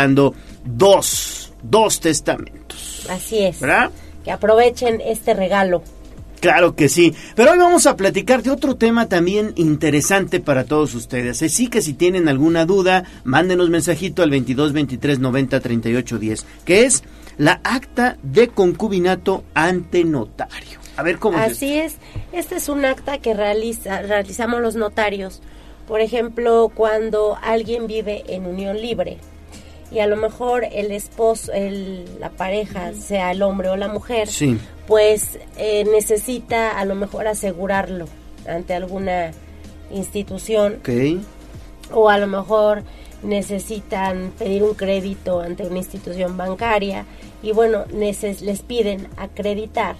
dos, 0.63 1.53
dos 1.63 1.99
testamentos. 1.99 3.05
Así 3.09 3.39
es. 3.39 3.59
¿Verdad? 3.59 3.91
Que 4.23 4.31
aprovechen 4.31 5.01
este 5.01 5.33
regalo. 5.33 5.83
Claro 6.41 6.75
que 6.75 6.89
sí. 6.89 7.13
Pero 7.35 7.51
hoy 7.51 7.59
vamos 7.59 7.85
a 7.85 7.95
platicar 7.95 8.41
de 8.41 8.49
otro 8.49 8.75
tema 8.75 9.07
también 9.07 9.53
interesante 9.57 10.39
para 10.39 10.63
todos 10.63 10.95
ustedes. 10.95 11.43
Así 11.43 11.67
que 11.67 11.83
si 11.83 11.93
tienen 11.93 12.27
alguna 12.27 12.65
duda, 12.65 13.03
mándenos 13.23 13.69
mensajito 13.69 14.23
al 14.23 14.31
22 14.31 14.73
23 14.73 15.19
90 15.19 15.59
38 15.59 16.17
10, 16.17 16.45
que 16.65 16.85
es 16.85 17.03
la 17.37 17.61
acta 17.63 18.17
de 18.23 18.47
concubinato 18.47 19.43
ante 19.53 20.03
notario. 20.03 20.79
A 20.97 21.03
ver 21.03 21.19
cómo 21.19 21.37
es. 21.39 21.51
Así 21.51 21.77
es. 21.77 21.97
Este 22.31 22.55
es 22.55 22.69
un 22.69 22.85
acta 22.85 23.19
que 23.19 23.35
realiza, 23.35 24.01
realizamos 24.01 24.61
los 24.61 24.75
notarios. 24.75 25.41
Por 25.87 26.01
ejemplo, 26.01 26.71
cuando 26.73 27.37
alguien 27.43 27.85
vive 27.85 28.23
en 28.27 28.47
unión 28.47 28.81
libre 28.81 29.19
y 29.91 29.99
a 29.99 30.07
lo 30.07 30.15
mejor 30.15 30.63
el 30.71 30.91
esposo, 30.91 31.51
el, 31.53 32.05
la 32.19 32.29
pareja, 32.29 32.93
sea 32.93 33.31
el 33.31 33.41
hombre 33.43 33.69
o 33.69 33.75
la 33.75 33.87
mujer, 33.89 34.27
Sí. 34.29 34.57
pues 34.87 35.37
eh, 35.57 35.83
necesita 35.83 36.79
a 36.79 36.85
lo 36.85 36.95
mejor 36.95 37.27
asegurarlo 37.27 38.05
ante 38.47 38.73
alguna 38.73 39.31
institución 39.91 40.77
Ok. 40.79 40.89
o 41.93 42.09
a 42.09 42.17
lo 42.17 42.27
mejor 42.27 42.83
necesitan 43.23 44.31
pedir 44.37 44.63
un 44.63 44.73
crédito 44.73 45.41
ante 45.41 45.63
una 45.67 45.77
institución 45.77 46.37
bancaria 46.37 47.05
y 47.43 47.51
bueno, 47.51 47.85
neces- 47.87 48.41
les 48.41 48.61
piden 48.61 49.07
acreditar 49.17 49.95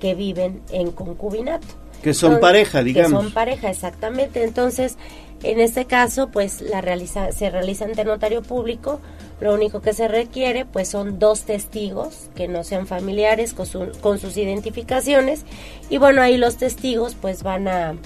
que 0.00 0.14
viven 0.14 0.60
en 0.70 0.90
concubinato. 0.92 1.66
Que 2.02 2.12
son 2.14 2.34
Entonces, 2.34 2.40
pareja, 2.40 2.82
digamos. 2.82 3.10
Que 3.20 3.24
son 3.26 3.32
pareja, 3.34 3.70
exactamente. 3.70 4.44
Entonces, 4.44 4.96
en 5.42 5.60
este 5.60 5.84
caso, 5.84 6.28
pues 6.28 6.60
la 6.62 6.80
realiza, 6.80 7.30
se 7.32 7.50
realiza 7.50 7.84
ante 7.84 8.04
notario 8.04 8.42
público. 8.42 9.00
Lo 9.40 9.52
único 9.54 9.82
que 9.82 9.92
se 9.92 10.08
requiere, 10.08 10.64
pues 10.64 10.88
son 10.88 11.18
dos 11.18 11.42
testigos 11.42 12.30
que 12.34 12.48
no 12.48 12.64
sean 12.64 12.86
familiares 12.86 13.52
con, 13.52 13.66
su- 13.66 13.92
con 14.00 14.18
sus 14.18 14.36
identificaciones. 14.38 15.44
Y 15.90 15.98
bueno, 15.98 16.22
ahí 16.22 16.38
los 16.38 16.56
testigos, 16.56 17.14
pues 17.20 17.42
van 17.42 17.68
a, 17.68 17.96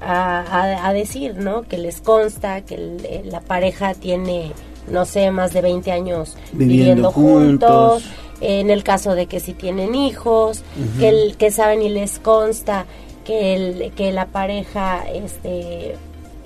a, 0.00 0.92
decir, 0.92 1.36
¿no? 1.36 1.62
Que 1.62 1.78
les 1.78 2.00
consta 2.00 2.60
que 2.62 2.74
el- 2.74 3.30
la 3.30 3.40
pareja 3.40 3.94
tiene, 3.94 4.52
no 4.88 5.04
sé, 5.04 5.30
más 5.30 5.52
de 5.52 5.62
20 5.62 5.92
años 5.92 6.36
Viviendo 6.52 7.12
viviendo, 7.12 7.12
juntos. 7.12 8.02
juntos. 8.02 8.12
En 8.40 8.70
el 8.70 8.82
caso 8.82 9.14
de 9.14 9.26
que 9.26 9.38
si 9.38 9.54
tienen 9.54 9.94
hijos, 9.94 10.64
que, 10.98 11.08
el, 11.08 11.36
que 11.36 11.52
saben 11.52 11.80
y 11.80 11.88
les 11.88 12.18
consta 12.18 12.86
que, 13.24 13.54
el, 13.54 13.92
que 13.94 14.10
la 14.10 14.26
pareja 14.26 15.04
este, 15.14 15.94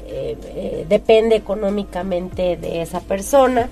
eh, 0.09 0.37
eh, 0.55 0.87
depende 0.89 1.37
económicamente 1.37 2.57
de 2.57 2.83
esa 2.83 3.01
persona. 3.01 3.69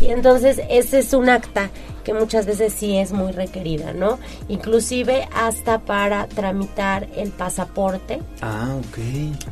Y 0.00 0.06
entonces 0.08 0.60
ese 0.68 0.98
es 1.00 1.12
un 1.12 1.28
acta 1.28 1.70
que 2.04 2.12
muchas 2.14 2.44
veces 2.46 2.72
sí 2.72 2.98
es 2.98 3.12
muy 3.12 3.32
requerida, 3.32 3.92
¿no? 3.92 4.18
Inclusive 4.48 5.28
hasta 5.34 5.78
para 5.78 6.26
tramitar 6.26 7.08
el 7.16 7.30
pasaporte 7.30 8.20
Ah, 8.42 8.76
ok. 8.78 8.98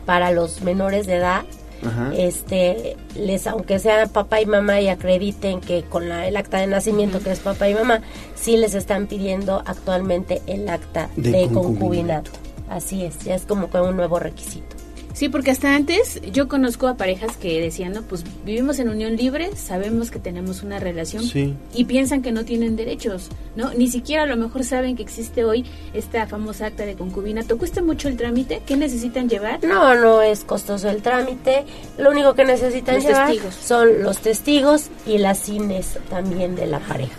para 0.04 0.30
los 0.32 0.62
menores 0.62 1.06
de 1.06 1.14
edad. 1.16 1.42
Ajá. 1.84 2.12
Este, 2.16 2.96
les, 3.16 3.46
aunque 3.48 3.80
sean 3.80 4.08
papá 4.08 4.40
y 4.40 4.46
mamá 4.46 4.80
y 4.80 4.88
acrediten 4.88 5.60
que 5.60 5.82
con 5.82 6.08
la, 6.08 6.28
el 6.28 6.36
acta 6.36 6.58
de 6.58 6.68
nacimiento 6.68 7.18
que 7.20 7.32
es 7.32 7.40
papá 7.40 7.68
y 7.68 7.74
mamá, 7.74 8.02
sí 8.36 8.56
les 8.56 8.74
están 8.74 9.08
pidiendo 9.08 9.62
actualmente 9.66 10.42
el 10.46 10.68
acta 10.68 11.08
De 11.16 11.30
de, 11.32 11.42
concubinato. 11.48 11.62
concubinato. 11.62 12.30
Así 12.68 13.04
es, 13.04 13.18
ya 13.24 13.34
es 13.34 13.42
como 13.46 13.68
que 13.68 13.78
un 13.80 13.96
nuevo 13.96 14.18
requisito. 14.20 14.76
Sí, 15.14 15.28
porque 15.28 15.50
hasta 15.50 15.74
antes 15.74 16.20
yo 16.32 16.48
conozco 16.48 16.88
a 16.88 16.96
parejas 16.96 17.36
que 17.36 17.60
decían, 17.60 17.92
no, 17.92 18.02
pues 18.02 18.24
vivimos 18.44 18.78
en 18.78 18.88
unión 18.88 19.16
libre, 19.16 19.54
sabemos 19.56 20.10
que 20.10 20.18
tenemos 20.18 20.62
una 20.62 20.78
relación 20.78 21.22
Sí. 21.24 21.54
y 21.74 21.84
piensan 21.84 22.22
que 22.22 22.32
no 22.32 22.44
tienen 22.44 22.76
derechos, 22.76 23.28
¿no? 23.54 23.72
Ni 23.74 23.88
siquiera 23.88 24.22
a 24.22 24.26
lo 24.26 24.36
mejor 24.36 24.64
saben 24.64 24.96
que 24.96 25.02
existe 25.02 25.44
hoy 25.44 25.64
esta 25.92 26.26
famosa 26.26 26.66
acta 26.66 26.86
de 26.86 26.94
concubinato. 26.94 27.58
¿Cuesta 27.58 27.82
mucho 27.82 28.08
el 28.08 28.16
trámite? 28.16 28.62
¿Qué 28.66 28.76
necesitan 28.76 29.28
llevar? 29.28 29.62
No, 29.64 29.94
no 29.94 30.22
es 30.22 30.44
costoso 30.44 30.88
el 30.88 31.02
trámite. 31.02 31.64
Lo 31.98 32.10
único 32.10 32.34
que 32.34 32.44
necesitan 32.44 32.96
Los 32.96 33.04
llevar 33.04 33.26
testigos. 33.28 33.54
son 33.54 34.02
los 34.02 34.18
testigos 34.18 34.86
y 35.06 35.18
las 35.18 35.38
cines 35.40 35.98
también 36.08 36.56
de 36.56 36.66
la 36.66 36.78
pareja. 36.80 37.16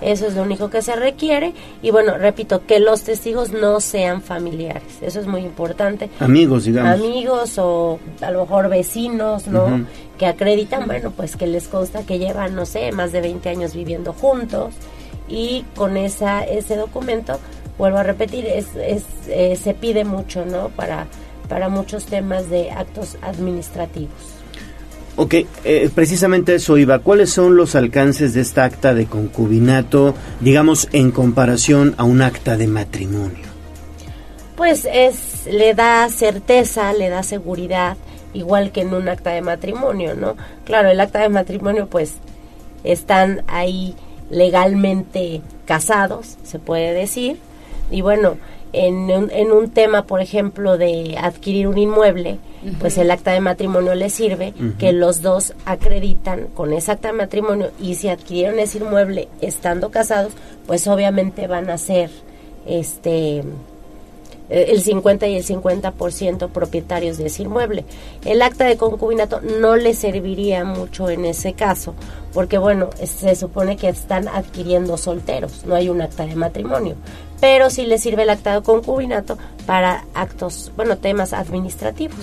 Eso 0.00 0.26
es 0.26 0.34
lo 0.34 0.42
único 0.42 0.70
que 0.70 0.82
se 0.82 0.94
requiere. 0.96 1.54
Y 1.82 1.90
bueno, 1.90 2.18
repito, 2.18 2.66
que 2.66 2.80
los 2.80 3.02
testigos 3.02 3.52
no 3.52 3.80
sean 3.80 4.22
familiares. 4.22 4.98
Eso 5.00 5.20
es 5.20 5.26
muy 5.26 5.40
importante. 5.42 6.10
Amigos, 6.20 6.64
digamos. 6.64 6.92
Amigos 6.92 7.58
o 7.58 7.98
a 8.20 8.30
lo 8.30 8.42
mejor 8.42 8.68
vecinos, 8.68 9.46
¿no? 9.46 9.86
Que 10.18 10.26
acreditan, 10.26 10.86
bueno, 10.86 11.10
pues 11.10 11.36
que 11.36 11.46
les 11.46 11.68
consta 11.68 12.02
que 12.04 12.18
llevan, 12.18 12.54
no 12.54 12.66
sé, 12.66 12.92
más 12.92 13.12
de 13.12 13.20
20 13.20 13.48
años 13.48 13.74
viviendo 13.74 14.12
juntos. 14.12 14.74
Y 15.28 15.64
con 15.74 15.96
esa 15.96 16.44
ese 16.44 16.76
documento, 16.76 17.38
vuelvo 17.78 17.98
a 17.98 18.02
repetir, 18.02 18.46
es, 18.46 18.66
es, 18.76 19.04
eh, 19.28 19.56
se 19.56 19.74
pide 19.74 20.04
mucho, 20.04 20.44
¿no? 20.44 20.68
Para, 20.68 21.06
para 21.48 21.68
muchos 21.68 22.06
temas 22.06 22.48
de 22.48 22.70
actos 22.70 23.16
administrativos. 23.22 24.35
Ok, 25.18 25.34
eh, 25.64 25.90
precisamente 25.94 26.54
eso 26.54 26.76
iba. 26.76 26.98
¿Cuáles 26.98 27.30
son 27.30 27.56
los 27.56 27.74
alcances 27.74 28.34
de 28.34 28.42
esta 28.42 28.64
acta 28.64 28.92
de 28.92 29.06
concubinato, 29.06 30.14
digamos, 30.40 30.88
en 30.92 31.10
comparación 31.10 31.94
a 31.96 32.04
un 32.04 32.20
acta 32.20 32.58
de 32.58 32.66
matrimonio? 32.66 33.46
Pues 34.56 34.86
es, 34.90 35.46
le 35.50 35.72
da 35.72 36.06
certeza, 36.10 36.92
le 36.92 37.08
da 37.08 37.22
seguridad, 37.22 37.96
igual 38.34 38.72
que 38.72 38.82
en 38.82 38.92
un 38.92 39.08
acta 39.08 39.30
de 39.30 39.40
matrimonio, 39.40 40.14
¿no? 40.14 40.36
Claro, 40.66 40.90
el 40.90 41.00
acta 41.00 41.20
de 41.20 41.30
matrimonio, 41.30 41.86
pues, 41.86 42.14
están 42.84 43.42
ahí 43.46 43.94
legalmente 44.30 45.40
casados, 45.64 46.36
se 46.42 46.58
puede 46.58 46.92
decir, 46.92 47.38
y 47.90 48.02
bueno, 48.02 48.36
en 48.72 49.10
un, 49.10 49.30
en 49.30 49.52
un 49.52 49.70
tema, 49.70 50.06
por 50.06 50.20
ejemplo, 50.20 50.76
de 50.78 51.16
adquirir 51.18 51.68
un 51.68 51.78
inmueble, 51.78 52.38
pues 52.80 52.98
el 52.98 53.10
acta 53.10 53.32
de 53.32 53.40
matrimonio 53.40 53.94
le 53.94 54.10
sirve 54.10 54.52
que 54.78 54.92
los 54.92 55.22
dos 55.22 55.54
acreditan 55.64 56.48
con 56.48 56.72
ese 56.72 56.92
acta 56.92 57.08
de 57.08 57.14
matrimonio 57.14 57.70
y 57.80 57.94
si 57.94 58.08
adquirieron 58.08 58.58
ese 58.58 58.78
inmueble 58.78 59.28
estando 59.40 59.90
casados, 59.90 60.32
pues 60.66 60.86
obviamente 60.88 61.46
van 61.46 61.70
a 61.70 61.78
ser 61.78 62.10
este 62.66 63.44
eh, 64.48 64.66
el 64.70 64.80
50 64.80 65.26
y 65.26 65.36
el 65.36 65.44
50% 65.44 66.48
propietarios 66.50 67.18
de 67.18 67.26
ese 67.26 67.42
inmueble. 67.42 67.84
El 68.24 68.42
acta 68.42 68.64
de 68.64 68.76
concubinato 68.76 69.40
no 69.40 69.76
le 69.76 69.94
serviría 69.94 70.64
mucho 70.64 71.08
en 71.10 71.24
ese 71.24 71.54
caso, 71.54 71.94
porque 72.32 72.58
bueno, 72.58 72.90
se 73.02 73.34
supone 73.34 73.76
que 73.76 73.88
están 73.88 74.28
adquiriendo 74.28 74.96
solteros, 74.96 75.64
no 75.66 75.74
hay 75.74 75.88
un 75.88 76.00
acta 76.00 76.26
de 76.26 76.36
matrimonio, 76.36 76.94
pero 77.40 77.70
sí 77.70 77.86
le 77.86 77.98
sirve 77.98 78.22
el 78.22 78.30
acta 78.30 78.54
de 78.54 78.62
concubinato 78.62 79.38
para 79.66 80.04
actos, 80.14 80.72
bueno, 80.76 80.96
temas 80.96 81.32
administrativos, 81.32 82.18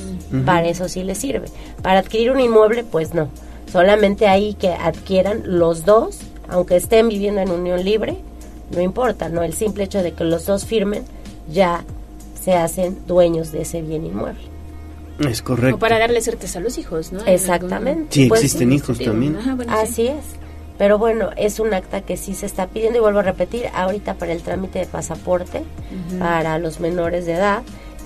para 0.45 0.67
eso 0.67 0.87
sí 0.87 1.03
le 1.03 1.15
sirve. 1.15 1.47
Para 1.81 1.99
adquirir 1.99 2.31
un 2.31 2.39
inmueble, 2.39 2.83
pues 2.83 3.13
no, 3.13 3.29
solamente 3.71 4.27
ahí 4.27 4.53
que 4.53 4.69
adquieran 4.69 5.43
los 5.45 5.85
dos, 5.85 6.19
aunque 6.47 6.77
estén 6.77 7.09
viviendo 7.09 7.41
en 7.41 7.51
unión 7.51 7.83
libre, 7.83 8.17
no 8.71 8.81
importa, 8.81 9.29
¿no? 9.29 9.43
El 9.43 9.53
simple 9.53 9.83
hecho 9.83 10.01
de 10.01 10.13
que 10.13 10.23
los 10.23 10.45
dos 10.45 10.65
firmen 10.65 11.03
ya 11.51 11.83
se 12.41 12.53
hacen 12.53 12.97
dueños 13.07 13.51
de 13.51 13.61
ese 13.61 13.81
bien 13.81 14.05
inmueble. 14.05 14.41
Es 15.19 15.41
correcto. 15.41 15.75
O 15.75 15.79
para 15.79 15.99
darle 15.99 16.21
certeza 16.21 16.59
a 16.59 16.61
los 16.61 16.77
hijos, 16.77 17.11
¿no? 17.11 17.21
En 17.21 17.27
Exactamente. 17.29 18.07
Sí, 18.09 18.27
Pues, 18.27 18.41
existen 18.41 18.73
hijos 18.73 18.97
también. 18.99 19.37
Ajá, 19.37 19.55
bueno, 19.55 19.71
sí. 19.71 19.79
Así 19.81 20.07
es. 20.07 20.42
Pero 20.77 20.97
bueno, 20.97 21.29
es 21.37 21.59
un 21.59 21.73
acta 21.73 22.01
que 22.01 22.17
sí 22.17 22.33
se 22.33 22.45
está 22.45 22.67
pidiendo 22.67 22.97
y 22.97 23.01
vuelvo 23.01 23.19
a 23.19 23.23
repetir, 23.23 23.67
ahorita 23.73 24.15
para 24.15 24.31
el 24.33 24.41
trámite 24.41 24.79
de 24.79 24.85
pasaporte 24.85 25.63
para 26.19 26.57
los 26.57 26.79
menores 26.79 27.25
de 27.25 27.33
edad 27.33 27.63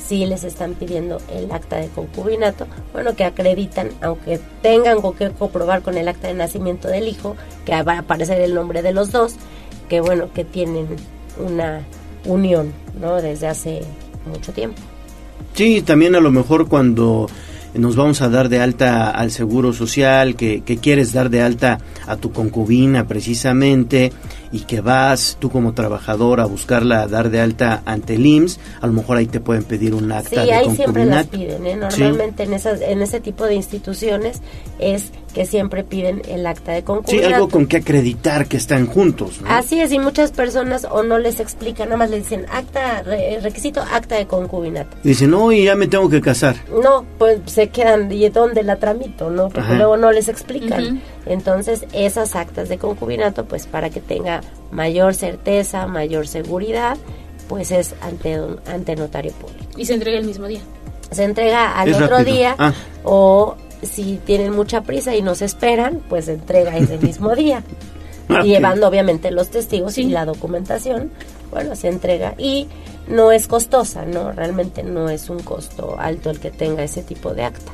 sí 0.07 0.26
les 0.26 0.44
están 0.44 0.73
pidiendo 0.73 1.19
el 1.34 1.52
acta 1.52 1.77
de 1.77 1.88
concubinato, 1.89 2.68
bueno, 2.94 3.15
que 3.15 3.26
acreditan, 3.26 3.89
aunque 4.02 4.39
tengan 4.61 5.02
que 5.14 5.31
comprobar 5.31 5.81
con 5.81 5.98
el 5.98 6.07
acta 6.07 6.27
de 6.27 6.34
nacimiento 6.34 6.88
del 6.88 7.07
hijo, 7.07 7.35
que 7.65 7.81
va 7.84 7.94
a 7.94 7.99
aparecer 7.99 8.39
el 8.41 8.53
nombre 8.53 8.81
de 8.81 8.94
los 8.94 9.11
dos, 9.11 9.35
que 9.89 9.99
bueno, 9.99 10.30
que 10.34 10.45
tienen 10.45 10.88
una 11.45 11.81
unión, 12.26 12.73
¿no? 12.99 13.22
Desde 13.22 13.48
hace 13.48 13.81
mucho 14.26 14.53
tiempo. 14.53 14.81
Sí, 15.53 15.81
también 15.81 16.15
a 16.15 16.19
lo 16.19 16.31
mejor 16.31 16.68
cuando 16.68 17.27
nos 17.77 17.95
vamos 17.95 18.21
a 18.21 18.29
dar 18.29 18.49
de 18.49 18.59
alta 18.59 19.09
al 19.09 19.31
seguro 19.31 19.73
social, 19.73 20.35
que, 20.35 20.61
que 20.61 20.77
quieres 20.77 21.13
dar 21.13 21.29
de 21.29 21.41
alta 21.41 21.79
a 22.05 22.17
tu 22.17 22.31
concubina 22.31 23.07
precisamente 23.07 24.11
y 24.51 24.61
que 24.61 24.81
vas 24.81 25.37
tú 25.39 25.49
como 25.49 25.73
trabajador 25.73 26.39
a 26.39 26.45
buscarla 26.45 27.01
a 27.01 27.07
dar 27.07 27.29
de 27.29 27.41
alta 27.41 27.81
ante 27.85 28.15
el 28.15 28.25
IMSS, 28.25 28.59
a 28.81 28.87
lo 28.87 28.93
mejor 28.93 29.17
ahí 29.17 29.25
te 29.27 29.39
pueden 29.39 29.63
pedir 29.63 29.93
un 29.93 30.11
acta 30.11 30.41
Sí, 30.41 30.47
de 30.47 30.53
ahí 30.53 30.75
siempre 30.75 31.05
las 31.05 31.27
piden, 31.27 31.65
¿eh? 31.65 31.75
Normalmente 31.75 32.43
en, 32.43 32.53
esas, 32.53 32.81
en 32.81 33.01
ese 33.01 33.19
tipo 33.19 33.45
de 33.45 33.55
instituciones 33.55 34.41
es 34.79 35.11
que 35.38 35.45
siempre 35.45 35.84
piden 35.84 36.23
el 36.27 36.47
acta 36.47 36.72
de 36.72 36.80
Sí, 36.80 36.84
concubinato. 36.85 37.35
algo 37.35 37.49
con 37.49 37.68
que 37.68 37.77
acreditar 37.77 38.47
que 38.47 38.57
están 38.57 38.88
juntos. 38.88 39.39
¿no? 39.39 39.51
Así 39.51 39.80
es, 39.80 39.91
y 39.91 39.99
muchas 39.99 40.31
personas 40.31 40.88
o 40.89 41.03
no 41.03 41.19
les 41.19 41.39
explican, 41.39 41.89
nada 41.89 41.97
más 41.99 42.09
le 42.09 42.18
dicen 42.18 42.47
acta, 42.51 43.03
re- 43.03 43.39
requisito 43.39 43.81
acta 43.81 44.15
de 44.15 44.26
concubinato. 44.26 44.97
Dicen, 45.03 45.30
no, 45.30 45.51
y 45.51 45.65
ya 45.65 45.76
me 45.76 45.85
tengo 45.88 46.09
que 46.09 46.22
casar. 46.22 46.55
No, 46.84 47.05
pues 47.19 47.39
se 47.45 47.69
quedan, 47.69 48.11
¿y 48.11 48.27
dónde 48.30 48.64
la 48.64 48.77
tramito? 48.77 49.30
no 49.30 49.43
Porque 49.49 49.59
Ajá. 49.59 49.73
luego 49.76 49.95
no 49.95 50.11
les 50.11 50.27
explican. 50.27 51.03
Entonces, 51.27 51.85
esas 51.93 52.35
actas 52.35 52.68
de 52.68 52.80
concubinato, 52.80 53.45
pues 53.45 53.68
para 53.68 53.91
que 53.91 54.01
tenga 54.01 54.41
mayor 54.72 55.14
certeza, 55.14 55.85
mayor 55.85 56.27
seguridad, 56.27 56.97
pues 57.47 57.69
es 57.69 57.93
ante, 58.01 58.39
un- 58.41 58.59
ante 58.65 58.95
notario 58.95 59.34
público. 59.34 59.65
Y 59.77 59.85
se 59.85 59.93
entrega 59.93 60.18
el 60.18 60.26
mismo 60.26 60.47
día. 60.47 60.61
Se 61.11 61.23
entrega 61.26 61.77
al 61.80 61.89
Es 61.89 61.95
otro 61.95 62.18
rápido. 62.18 62.35
día 62.35 62.55
Ah. 62.57 62.73
o 63.03 63.55
si 63.83 64.19
tienen 64.25 64.53
mucha 64.53 64.81
prisa 64.81 65.15
y 65.15 65.21
nos 65.21 65.41
esperan, 65.41 66.01
pues 66.09 66.25
se 66.25 66.33
entrega 66.33 66.75
ese 66.77 66.97
mismo 67.01 67.35
día. 67.35 67.63
Ah. 68.29 68.41
Llevando 68.43 68.87
obviamente 68.87 69.31
los 69.31 69.49
testigos 69.49 69.97
y 69.97 70.03
la 70.05 70.25
documentación, 70.25 71.11
bueno, 71.51 71.75
se 71.75 71.87
entrega 71.87 72.33
y 72.37 72.67
no 73.07 73.31
es 73.31 73.47
costosa, 73.47 74.05
¿no? 74.05 74.31
Realmente 74.33 74.83
no 74.83 75.09
es 75.09 75.29
un 75.29 75.39
costo 75.39 75.95
alto 75.97 76.29
el 76.29 76.39
que 76.39 76.51
tenga 76.51 76.83
ese 76.83 77.03
tipo 77.03 77.33
de 77.33 77.43
acta. 77.43 77.71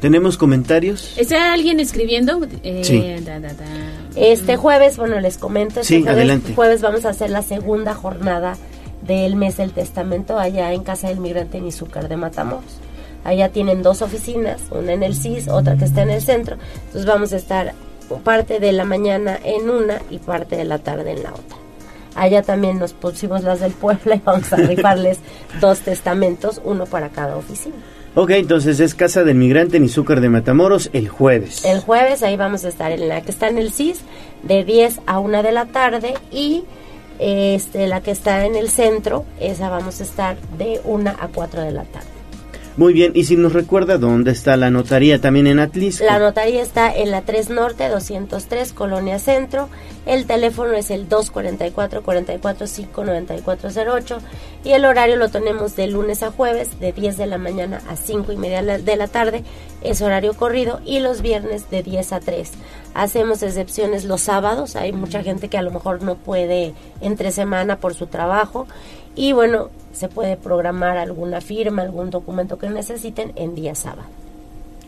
¿Tenemos 0.00 0.36
comentarios? 0.36 1.14
¿Está 1.16 1.52
alguien 1.54 1.80
escribiendo? 1.80 2.40
Eh, 2.62 2.82
Sí. 2.84 3.00
da, 3.24 3.40
da, 3.40 3.48
da. 3.54 3.64
Este 4.14 4.56
jueves, 4.56 4.96
bueno, 4.98 5.18
les 5.18 5.38
comento, 5.38 5.80
este 5.80 5.94
Sí, 5.96 6.02
jueves, 6.02 6.16
adelante. 6.18 6.54
jueves 6.54 6.82
vamos 6.82 7.04
a 7.04 7.08
hacer 7.10 7.30
la 7.30 7.42
segunda 7.42 7.94
jornada 7.94 8.56
del 9.02 9.34
mes 9.34 9.56
del 9.56 9.72
testamento 9.72 10.38
allá 10.38 10.72
en 10.72 10.82
Casa 10.84 11.08
del 11.08 11.18
Migrante 11.18 11.58
en 11.58 11.66
Izúcar 11.66 12.08
de 12.08 12.16
Matamoros. 12.16 12.64
Allá 13.24 13.48
tienen 13.48 13.82
dos 13.82 14.02
oficinas, 14.02 14.60
una 14.70 14.92
en 14.92 15.02
el 15.02 15.14
CIS, 15.14 15.48
otra 15.48 15.76
que 15.76 15.86
está 15.86 16.02
en 16.02 16.10
el 16.10 16.22
centro. 16.22 16.56
Entonces 16.86 17.06
vamos 17.06 17.32
a 17.32 17.36
estar 17.36 17.74
parte 18.22 18.60
de 18.60 18.72
la 18.72 18.84
mañana 18.84 19.38
en 19.42 19.70
una 19.70 20.00
y 20.10 20.18
parte 20.18 20.56
de 20.56 20.64
la 20.64 20.78
tarde 20.78 21.12
en 21.12 21.22
la 21.22 21.30
otra. 21.32 21.58
Allá 22.14 22.42
también 22.42 22.78
nos 22.78 22.92
pusimos 22.92 23.42
las 23.42 23.60
del 23.60 23.72
Puebla 23.72 24.16
y 24.16 24.22
vamos 24.24 24.52
a 24.52 24.56
rifarles 24.56 25.18
dos 25.60 25.80
testamentos, 25.80 26.60
uno 26.64 26.86
para 26.86 27.08
cada 27.08 27.36
oficina. 27.36 27.74
Ok, 28.14 28.30
entonces 28.30 28.78
es 28.78 28.94
Casa 28.94 29.24
del 29.24 29.34
Migrante 29.34 29.76
en 29.76 29.84
Izúcar 29.84 30.20
de 30.20 30.28
Matamoros 30.28 30.88
el 30.92 31.08
jueves. 31.08 31.64
El 31.64 31.80
jueves 31.80 32.22
ahí 32.22 32.36
vamos 32.36 32.64
a 32.64 32.68
estar 32.68 32.92
en 32.92 33.08
la 33.08 33.22
que 33.22 33.32
está 33.32 33.48
en 33.48 33.58
el 33.58 33.72
CIS 33.72 34.02
de 34.44 34.62
10 34.62 35.00
a 35.06 35.18
1 35.18 35.42
de 35.42 35.50
la 35.50 35.66
tarde 35.66 36.14
y 36.30 36.62
este 37.18 37.88
la 37.88 38.00
que 38.02 38.12
está 38.12 38.46
en 38.46 38.54
el 38.54 38.70
centro, 38.70 39.24
esa 39.40 39.68
vamos 39.68 40.00
a 40.00 40.04
estar 40.04 40.36
de 40.58 40.80
1 40.84 41.10
a 41.10 41.28
4 41.28 41.62
de 41.62 41.72
la 41.72 41.82
tarde. 41.84 42.13
Muy 42.76 42.92
bien, 42.92 43.12
y 43.14 43.22
si 43.22 43.36
nos 43.36 43.52
recuerda 43.52 43.98
dónde 43.98 44.32
está 44.32 44.56
la 44.56 44.68
notaría 44.68 45.20
también 45.20 45.46
en 45.46 45.60
Atlisco. 45.60 46.04
La 46.04 46.18
notaría 46.18 46.60
está 46.60 46.92
en 46.92 47.12
la 47.12 47.22
3 47.22 47.50
Norte 47.50 47.88
203 47.88 48.72
Colonia 48.72 49.20
Centro. 49.20 49.68
El 50.06 50.26
teléfono 50.26 50.72
es 50.72 50.90
el 50.90 51.08
244 51.08 52.02
445 52.02 53.04
9408 53.04 54.18
y 54.64 54.72
el 54.72 54.84
horario 54.86 55.14
lo 55.14 55.28
tenemos 55.28 55.76
de 55.76 55.86
lunes 55.86 56.24
a 56.24 56.32
jueves 56.32 56.80
de 56.80 56.92
10 56.92 57.16
de 57.16 57.26
la 57.26 57.38
mañana 57.38 57.80
a 57.88 57.94
5 57.94 58.32
y 58.32 58.36
media 58.36 58.60
de 58.62 58.96
la 58.96 59.06
tarde. 59.06 59.44
Es 59.84 60.02
horario 60.02 60.34
corrido 60.34 60.80
y 60.84 60.98
los 60.98 61.22
viernes 61.22 61.70
de 61.70 61.84
10 61.84 62.12
a 62.12 62.20
3. 62.20 62.50
Hacemos 62.94 63.44
excepciones 63.44 64.04
los 64.04 64.22
sábados. 64.22 64.74
Hay 64.74 64.92
mucha 64.92 65.22
gente 65.22 65.48
que 65.48 65.58
a 65.58 65.62
lo 65.62 65.70
mejor 65.70 66.02
no 66.02 66.16
puede 66.16 66.74
entre 67.00 67.30
semana 67.30 67.78
por 67.78 67.94
su 67.94 68.08
trabajo 68.08 68.66
y 69.14 69.32
bueno, 69.32 69.70
se 69.92 70.08
puede 70.08 70.36
programar 70.36 70.96
alguna 70.96 71.40
firma, 71.40 71.82
algún 71.82 72.10
documento 72.10 72.58
que 72.58 72.68
necesiten 72.68 73.32
en 73.36 73.54
día 73.54 73.74
sábado. 73.74 74.08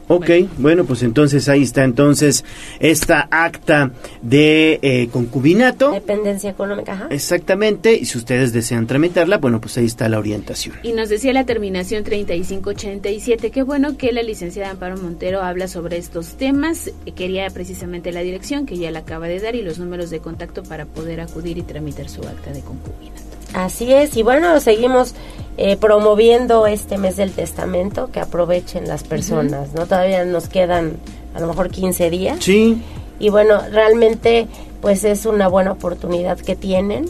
Ok, 0.09 0.31
bueno, 0.59 0.85
pues 0.85 1.03
entonces 1.03 1.49
ahí 1.49 1.65
está 1.65 1.83
entonces 1.83 2.45
esta 2.79 3.27
acta 3.29 3.91
de 4.23 4.79
eh, 4.83 5.09
concubinato. 5.11 5.91
Dependencia 5.91 6.49
económica, 6.49 6.93
ajá. 6.93 7.07
Exactamente, 7.11 7.93
y 7.95 8.05
si 8.05 8.17
ustedes 8.17 8.53
desean 8.53 8.87
tramitarla, 8.87 9.39
bueno, 9.39 9.61
pues 9.61 9.77
ahí 9.79 9.87
está 9.87 10.09
la 10.09 10.21
orientación. 10.21 10.77
Y 10.85 10.93
nos 10.93 11.09
decía 11.09 11.33
la 11.33 11.45
terminación 11.45 12.05
3587. 12.05 13.51
Qué 13.51 13.63
bueno 13.65 13.97
que 13.97 14.13
la 14.13 14.23
licenciada 14.23 14.71
Amparo 14.71 14.97
Montero 14.97 15.43
habla 15.43 15.67
sobre 15.67 15.97
estos 15.97 16.37
temas. 16.37 16.93
Quería 17.17 17.51
precisamente 17.51 18.13
la 18.13 18.21
dirección 18.21 18.65
que 18.65 18.79
ya 18.79 18.93
la 18.93 19.01
acaba 19.01 19.27
de 19.27 19.41
dar 19.41 19.57
y 19.57 19.63
los 19.63 19.81
números 19.81 20.11
de 20.11 20.21
contacto 20.21 20.63
para 20.63 20.87
poder 20.87 21.21
acudir 21.21 21.59
y 21.59 21.63
tramitar 21.63 22.09
su 22.09 22.23
acta 22.23 22.53
de 22.53 22.61
concubinato. 22.61 23.26
Así 23.55 23.93
es, 23.93 24.17
y 24.17 24.23
bueno, 24.23 24.61
seguimos 24.61 25.15
eh, 25.57 25.77
promoviendo 25.77 26.67
este 26.67 26.99
mes 26.99 27.17
del 27.17 27.33
testamento, 27.33 28.11
que 28.13 28.21
aprovechen 28.21 28.87
las 28.89 29.05
personas, 29.05 29.73
¿no? 29.75 29.87
Todavía 29.87 30.25
nos 30.25 30.49
quedan 30.49 30.99
a 31.35 31.41
lo 31.41 31.47
mejor 31.47 31.71
15 31.71 32.11
días. 32.11 32.39
Sí. 32.41 32.83
Y 33.19 33.31
bueno, 33.31 33.61
realmente 33.71 34.49
pues 34.81 35.05
es 35.05 35.27
una 35.27 35.49
buena 35.49 35.73
oportunidad 35.73 36.39
que 36.39 36.57
tienen. 36.57 37.07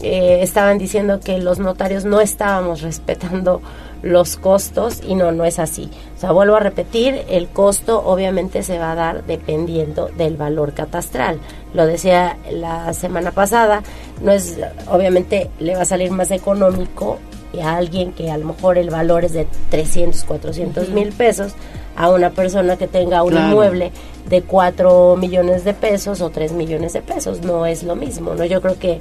Eh, 0.00 0.40
estaban 0.42 0.78
diciendo 0.78 1.20
que 1.20 1.38
los 1.38 1.58
notarios 1.58 2.04
no 2.04 2.20
estábamos 2.20 2.80
respetando 2.82 3.60
los 4.02 4.36
costos 4.36 5.00
y 5.06 5.14
no, 5.14 5.32
no 5.32 5.44
es 5.44 5.58
así. 5.58 5.88
O 6.16 6.20
sea, 6.20 6.32
vuelvo 6.32 6.56
a 6.56 6.60
repetir, 6.60 7.22
el 7.28 7.48
costo 7.48 8.02
obviamente 8.04 8.62
se 8.62 8.78
va 8.78 8.92
a 8.92 8.94
dar 8.96 9.24
dependiendo 9.24 10.08
del 10.16 10.36
valor 10.36 10.72
catastral. 10.74 11.38
Lo 11.72 11.86
decía 11.86 12.36
la 12.50 12.92
semana 12.92 13.30
pasada, 13.30 13.82
no 14.20 14.32
es, 14.32 14.58
obviamente 14.90 15.50
le 15.60 15.74
va 15.76 15.82
a 15.82 15.86
salir 15.86 16.10
más 16.10 16.30
económico 16.30 17.18
a 17.62 17.76
alguien 17.76 18.12
que 18.12 18.30
a 18.30 18.38
lo 18.38 18.46
mejor 18.46 18.78
el 18.78 18.90
valor 18.90 19.24
es 19.24 19.32
de 19.34 19.46
300, 19.70 20.24
400 20.24 20.88
mil 20.88 21.12
pesos 21.12 21.52
a 21.96 22.10
una 22.10 22.30
persona 22.30 22.76
que 22.78 22.88
tenga 22.88 23.22
un 23.22 23.30
Claro. 23.32 23.48
inmueble 23.50 23.92
de 24.28 24.42
4 24.42 25.16
millones 25.16 25.62
de 25.64 25.74
pesos 25.74 26.22
o 26.22 26.30
3 26.30 26.52
millones 26.52 26.94
de 26.94 27.02
pesos. 27.02 27.42
No 27.42 27.66
es 27.66 27.82
lo 27.82 27.94
mismo, 27.94 28.34
¿no? 28.34 28.44
Yo 28.46 28.62
creo 28.62 28.78
que 28.78 28.98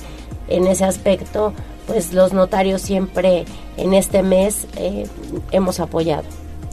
en 0.50 0.68
ese 0.68 0.84
aspecto, 0.84 1.54
pues 1.92 2.14
los 2.14 2.32
notarios 2.32 2.82
siempre 2.82 3.44
en 3.76 3.94
este 3.94 4.24
mes 4.24 4.66
eh, 4.78 5.06
hemos 5.52 5.82
apoyado. 5.82 6.24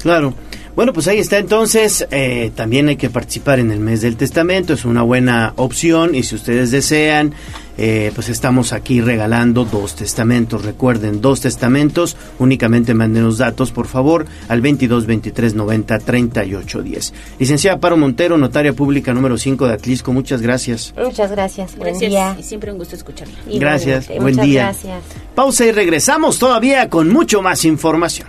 Claro. 0.01 0.33
Bueno, 0.79 0.93
pues 0.93 1.09
ahí 1.09 1.19
está 1.19 1.39
entonces. 1.39 2.07
eh, 2.13 2.53
también 2.55 2.87
hay 2.87 2.95
que 2.95 3.11
participar 3.11 3.59
en 3.59 3.73
el 3.73 3.81
mes 3.81 4.01
del 4.01 4.17
testamento. 4.17 4.75
Es 4.75 4.85
una 4.85 5.03
buena 5.03 5.53
opción 5.57 6.15
y 6.15 6.23
si 6.23 6.37
ustedes 6.37 6.71
desean, 6.71 7.35
eh, 7.77 8.13
pues 8.15 8.29
estamos 8.29 8.73
aquí 8.73 9.01
regalando 9.01 9.65
dos 9.65 9.97
testamentos. 9.97 10.65
Recuerden, 10.65 11.21
dos 11.21 11.41
testamentos. 11.41 12.17
Únicamente 12.39 12.95
mándenos 12.95 13.39
datos, 13.39 13.73
por 13.73 13.89
favor, 13.89 14.27
al 14.47 14.61
22 14.61 15.07
23 15.07 15.55
90 15.57 15.99
38 15.99 16.83
10. 16.83 17.15
Licenciada 17.41 17.81
Paro 17.81 17.97
Montero, 17.97 18.39
notaria 18.39 18.73
pública 18.73 19.13
número 19.13 19.37
5 19.37 19.67
de 19.67 19.73
Atlisco. 19.73 20.13
Muchas 20.13 20.43
gracias. 20.43 20.95
Muchas 20.97 21.33
gracias. 21.33 21.77
Buen 21.77 21.91
Gracias 21.91 22.09
día. 22.09 22.37
y 22.39 22.43
siempre 22.45 22.71
un 22.71 22.79
gusto 22.79 22.95
escucharla. 22.95 23.35
Gracias. 23.53 24.05
Igualmente. 24.05 24.21
Buen 24.21 24.35
Muchas 24.37 24.47
día. 24.47 24.63
gracias. 24.63 25.03
Pausa 25.35 25.67
y 25.67 25.73
regresamos 25.73 26.39
todavía 26.39 26.89
con 26.89 27.09
mucho 27.09 27.43
más 27.43 27.65
información. 27.65 28.29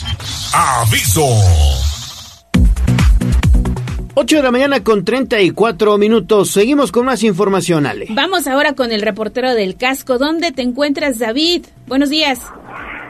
Aviso. 0.53 1.21
8 4.15 4.35
de 4.35 4.43
la 4.43 4.51
mañana 4.51 4.83
con 4.83 5.05
34 5.05 5.97
minutos. 5.97 6.49
Seguimos 6.49 6.91
con 6.91 7.05
más 7.05 7.23
información, 7.23 7.85
Ale. 7.85 8.07
Vamos 8.09 8.47
ahora 8.47 8.73
con 8.73 8.91
el 8.91 9.01
reportero 9.01 9.53
del 9.53 9.77
casco. 9.77 10.17
¿Dónde 10.17 10.51
te 10.51 10.61
encuentras, 10.61 11.19
David? 11.19 11.67
Buenos 11.87 12.09
días. 12.09 12.51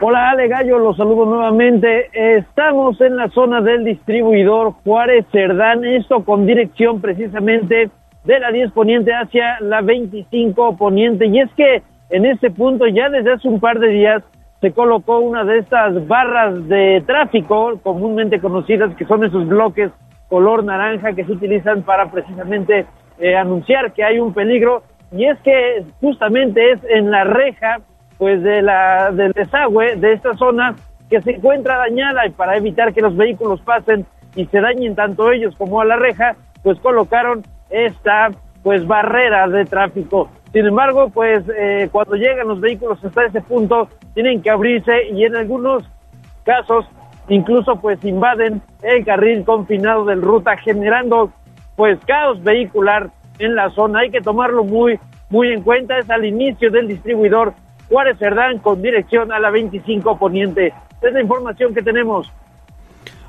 Hola 0.00 0.30
Ale 0.30 0.46
Gallo, 0.46 0.78
los 0.78 0.96
saludo 0.96 1.26
nuevamente. 1.26 2.10
Estamos 2.12 3.00
en 3.00 3.16
la 3.16 3.28
zona 3.30 3.60
del 3.60 3.84
distribuidor 3.84 4.74
Juárez 4.84 5.26
Cerdán, 5.32 5.84
esto 5.84 6.24
con 6.24 6.46
dirección 6.46 7.00
precisamente 7.00 7.90
de 8.24 8.38
la 8.38 8.52
10 8.52 8.70
poniente 8.70 9.12
hacia 9.12 9.58
la 9.60 9.80
25 9.80 10.76
poniente. 10.76 11.26
Y 11.26 11.40
es 11.40 11.50
que 11.56 11.82
en 12.10 12.24
este 12.24 12.52
punto 12.52 12.86
ya 12.86 13.08
desde 13.08 13.32
hace 13.32 13.48
un 13.48 13.58
par 13.58 13.80
de 13.80 13.88
días 13.88 14.22
se 14.62 14.72
colocó 14.72 15.18
una 15.18 15.44
de 15.44 15.58
estas 15.58 16.06
barras 16.06 16.68
de 16.68 17.02
tráfico 17.04 17.80
comúnmente 17.82 18.40
conocidas 18.40 18.94
que 18.94 19.04
son 19.04 19.24
esos 19.24 19.46
bloques 19.48 19.90
color 20.28 20.64
naranja 20.64 21.12
que 21.12 21.24
se 21.24 21.32
utilizan 21.32 21.82
para 21.82 22.10
precisamente 22.10 22.86
eh, 23.18 23.36
anunciar 23.36 23.92
que 23.92 24.04
hay 24.04 24.18
un 24.20 24.32
peligro. 24.32 24.84
Y 25.10 25.26
es 25.26 25.38
que 25.40 25.84
justamente 26.00 26.70
es 26.70 26.80
en 26.88 27.10
la 27.10 27.24
reja 27.24 27.80
pues 28.16 28.40
de 28.42 28.62
la 28.62 29.10
del 29.10 29.32
desagüe 29.32 29.96
de 29.96 30.12
esta 30.12 30.34
zona 30.34 30.76
que 31.10 31.20
se 31.20 31.32
encuentra 31.32 31.76
dañada 31.76 32.24
y 32.26 32.30
para 32.30 32.56
evitar 32.56 32.94
que 32.94 33.02
los 33.02 33.16
vehículos 33.16 33.60
pasen 33.62 34.06
y 34.36 34.46
se 34.46 34.60
dañen 34.60 34.94
tanto 34.94 35.32
ellos 35.32 35.54
como 35.58 35.80
a 35.80 35.84
la 35.84 35.96
reja 35.96 36.36
pues 36.62 36.78
colocaron 36.78 37.42
esta 37.68 38.30
pues 38.62 38.86
barrera 38.86 39.48
de 39.48 39.64
tráfico 39.64 40.30
sin 40.52 40.66
embargo, 40.66 41.08
pues 41.08 41.44
eh, 41.56 41.88
cuando 41.90 42.14
llegan 42.14 42.48
los 42.48 42.60
vehículos 42.60 43.02
hasta 43.02 43.24
ese 43.24 43.40
punto, 43.40 43.88
tienen 44.14 44.42
que 44.42 44.50
abrirse 44.50 45.08
y 45.10 45.24
en 45.24 45.34
algunos 45.36 45.84
casos 46.44 46.84
incluso 47.28 47.76
pues 47.80 48.04
invaden 48.04 48.60
el 48.82 49.04
carril 49.04 49.44
confinado 49.44 50.04
del 50.04 50.20
ruta 50.20 50.56
generando 50.58 51.32
pues 51.76 51.98
caos 52.04 52.42
vehicular 52.42 53.10
en 53.38 53.54
la 53.54 53.70
zona. 53.70 54.00
Hay 54.00 54.10
que 54.10 54.20
tomarlo 54.20 54.64
muy 54.64 54.98
muy 55.30 55.50
en 55.52 55.62
cuenta. 55.62 55.98
Es 55.98 56.10
al 56.10 56.26
inicio 56.26 56.70
del 56.70 56.88
distribuidor 56.88 57.54
Juárez 57.88 58.18
Cerdán 58.18 58.58
con 58.58 58.82
dirección 58.82 59.32
a 59.32 59.40
la 59.40 59.50
25 59.50 60.18
Poniente. 60.18 60.74
Es 61.00 61.12
la 61.12 61.20
información 61.22 61.74
que 61.74 61.82
tenemos. 61.82 62.30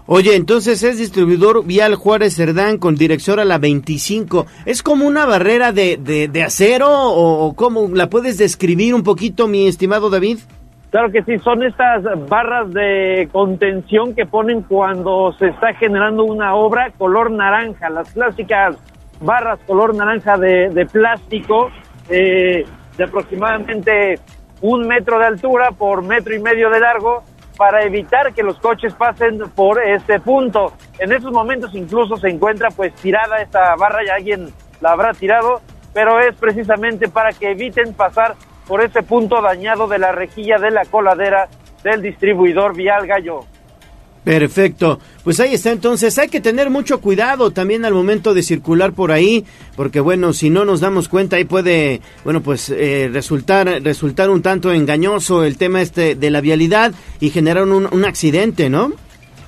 Oye, 0.05 0.35
entonces 0.35 0.84
es 0.84 0.97
distribuidor 0.97 1.65
vial 1.65 1.95
Juárez 1.95 2.35
Cerdán 2.35 2.77
con 2.77 2.95
dirección 2.95 3.39
a 3.39 3.45
la 3.45 3.57
25. 3.57 4.45
¿Es 4.65 4.84
como 4.84 5.07
una 5.07 5.25
barrera 5.25 5.71
de, 5.71 5.97
de, 5.97 6.43
acero 6.43 6.89
o, 6.89 7.53
cómo 7.55 7.88
la 7.93 8.09
puedes 8.09 8.38
describir 8.38 8.93
un 8.93 9.03
poquito, 9.03 9.47
mi 9.47 9.65
estimado 9.65 10.09
David? 10.09 10.39
Claro 10.91 11.09
que 11.09 11.23
sí, 11.23 11.39
son 11.39 11.63
estas 11.63 12.03
barras 12.27 12.71
de 12.73 13.30
contención 13.31 14.13
que 14.13 14.25
ponen 14.25 14.63
cuando 14.63 15.34
se 15.39 15.47
está 15.47 15.73
generando 15.73 16.25
una 16.25 16.53
obra 16.53 16.91
color 16.97 17.31
naranja, 17.31 17.89
las 17.89 18.11
clásicas 18.11 18.75
barras 19.21 19.59
color 19.65 19.95
naranja 19.95 20.38
de, 20.38 20.69
de 20.69 20.85
plástico 20.85 21.71
eh, 22.09 22.65
de 22.97 23.03
aproximadamente 23.03 24.19
un 24.61 24.85
metro 24.85 25.17
de 25.17 25.25
altura 25.25 25.71
por 25.71 26.03
metro 26.03 26.35
y 26.35 26.39
medio 26.39 26.69
de 26.69 26.80
largo 26.81 27.23
para 27.64 27.85
evitar 27.85 28.34
que 28.34 28.44
los 28.44 28.60
coches 28.60 28.94
pasen 28.94 29.40
por 29.56 29.81
este 29.81 30.19
punto. 30.19 30.73
En 30.99 31.14
esos 31.14 31.31
momentos 31.31 31.73
incluso 31.73 32.18
se 32.18 32.27
encuentra 32.27 32.68
pues 32.72 32.94
tirada 32.95 33.38
esta 33.38 33.73
barra, 33.77 34.03
ya 34.06 34.15
alguien 34.15 34.49
la 34.81 34.91
habrá 34.91 35.14
tirado, 35.14 35.61
pero 35.94 36.19
es 36.19 36.35
precisamente 36.35 37.07
para 37.07 37.31
que 37.31 37.52
eviten 37.52 37.94
pasar 37.94 38.35
por 38.68 38.84
ese 38.84 39.02
punto 39.02 39.41
dañado 39.41 39.88
de 39.88 39.98
la 39.98 40.11
rejilla 40.11 40.57
de 40.57 40.72
la 40.72 40.84
coladera 40.84 41.48
del 41.85 42.02
distribuidor 42.02 42.76
Vial 42.76 43.07
Gallo. 43.07 43.45
Perfecto. 44.24 45.00
Pues 45.24 45.40
ahí 45.40 45.54
está 45.54 45.72
entonces. 45.72 46.18
Hay 46.18 46.30
que 46.30 46.40
tener 46.40 46.70
mucho 46.70 47.02
cuidado 47.02 47.52
también 47.52 47.84
al 47.84 47.94
momento 47.94 48.34
de 48.34 48.41
circular 48.41 48.94
por 48.94 49.12
ahí, 49.12 49.45
porque 49.76 50.00
bueno, 50.00 50.32
si 50.32 50.50
no 50.50 50.64
nos 50.64 50.80
damos 50.80 51.10
cuenta 51.10 51.36
ahí 51.36 51.44
puede, 51.44 52.02
bueno, 52.24 52.41
pues 52.41 52.70
eh, 52.70 53.10
resultar 53.12 53.68
resultar 53.84 54.30
un 54.30 54.41
tanto 54.41 54.72
engañoso 54.72 55.44
el 55.44 55.58
tema 55.58 55.82
este 55.82 56.16
de 56.16 56.32
la 56.32 56.40
vialidad 56.40 56.94
y 57.20 57.32
generar 57.32 57.64
un, 57.64 57.88
un 57.91 58.06
accidente, 58.06 58.70
¿no? 58.70 58.94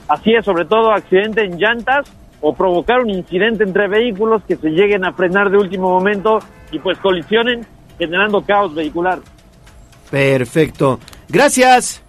Así 0.08 0.34
es, 0.34 0.44
sobre 0.44 0.66
todo 0.66 0.92
accidente 0.92 1.44
en 1.44 1.58
llantas 1.58 2.06
o 2.42 2.54
provocar 2.54 3.00
un 3.00 3.10
incidente 3.10 3.64
entre 3.64 3.88
vehículos 3.88 4.44
que 4.48 4.56
se 4.58 4.70
lleguen 4.70 5.06
a 5.06 5.14
frenar 5.14 5.50
de 5.50 5.58
último 5.58 5.90
momento 5.90 6.40
y 6.72 6.80
pues 6.80 6.98
colisionen 7.00 7.66
generando 7.98 8.42
caos 8.42 8.76
vehicular. 8.76 9.20
Perfecto. 10.12 11.00
Gracias. 11.30 12.05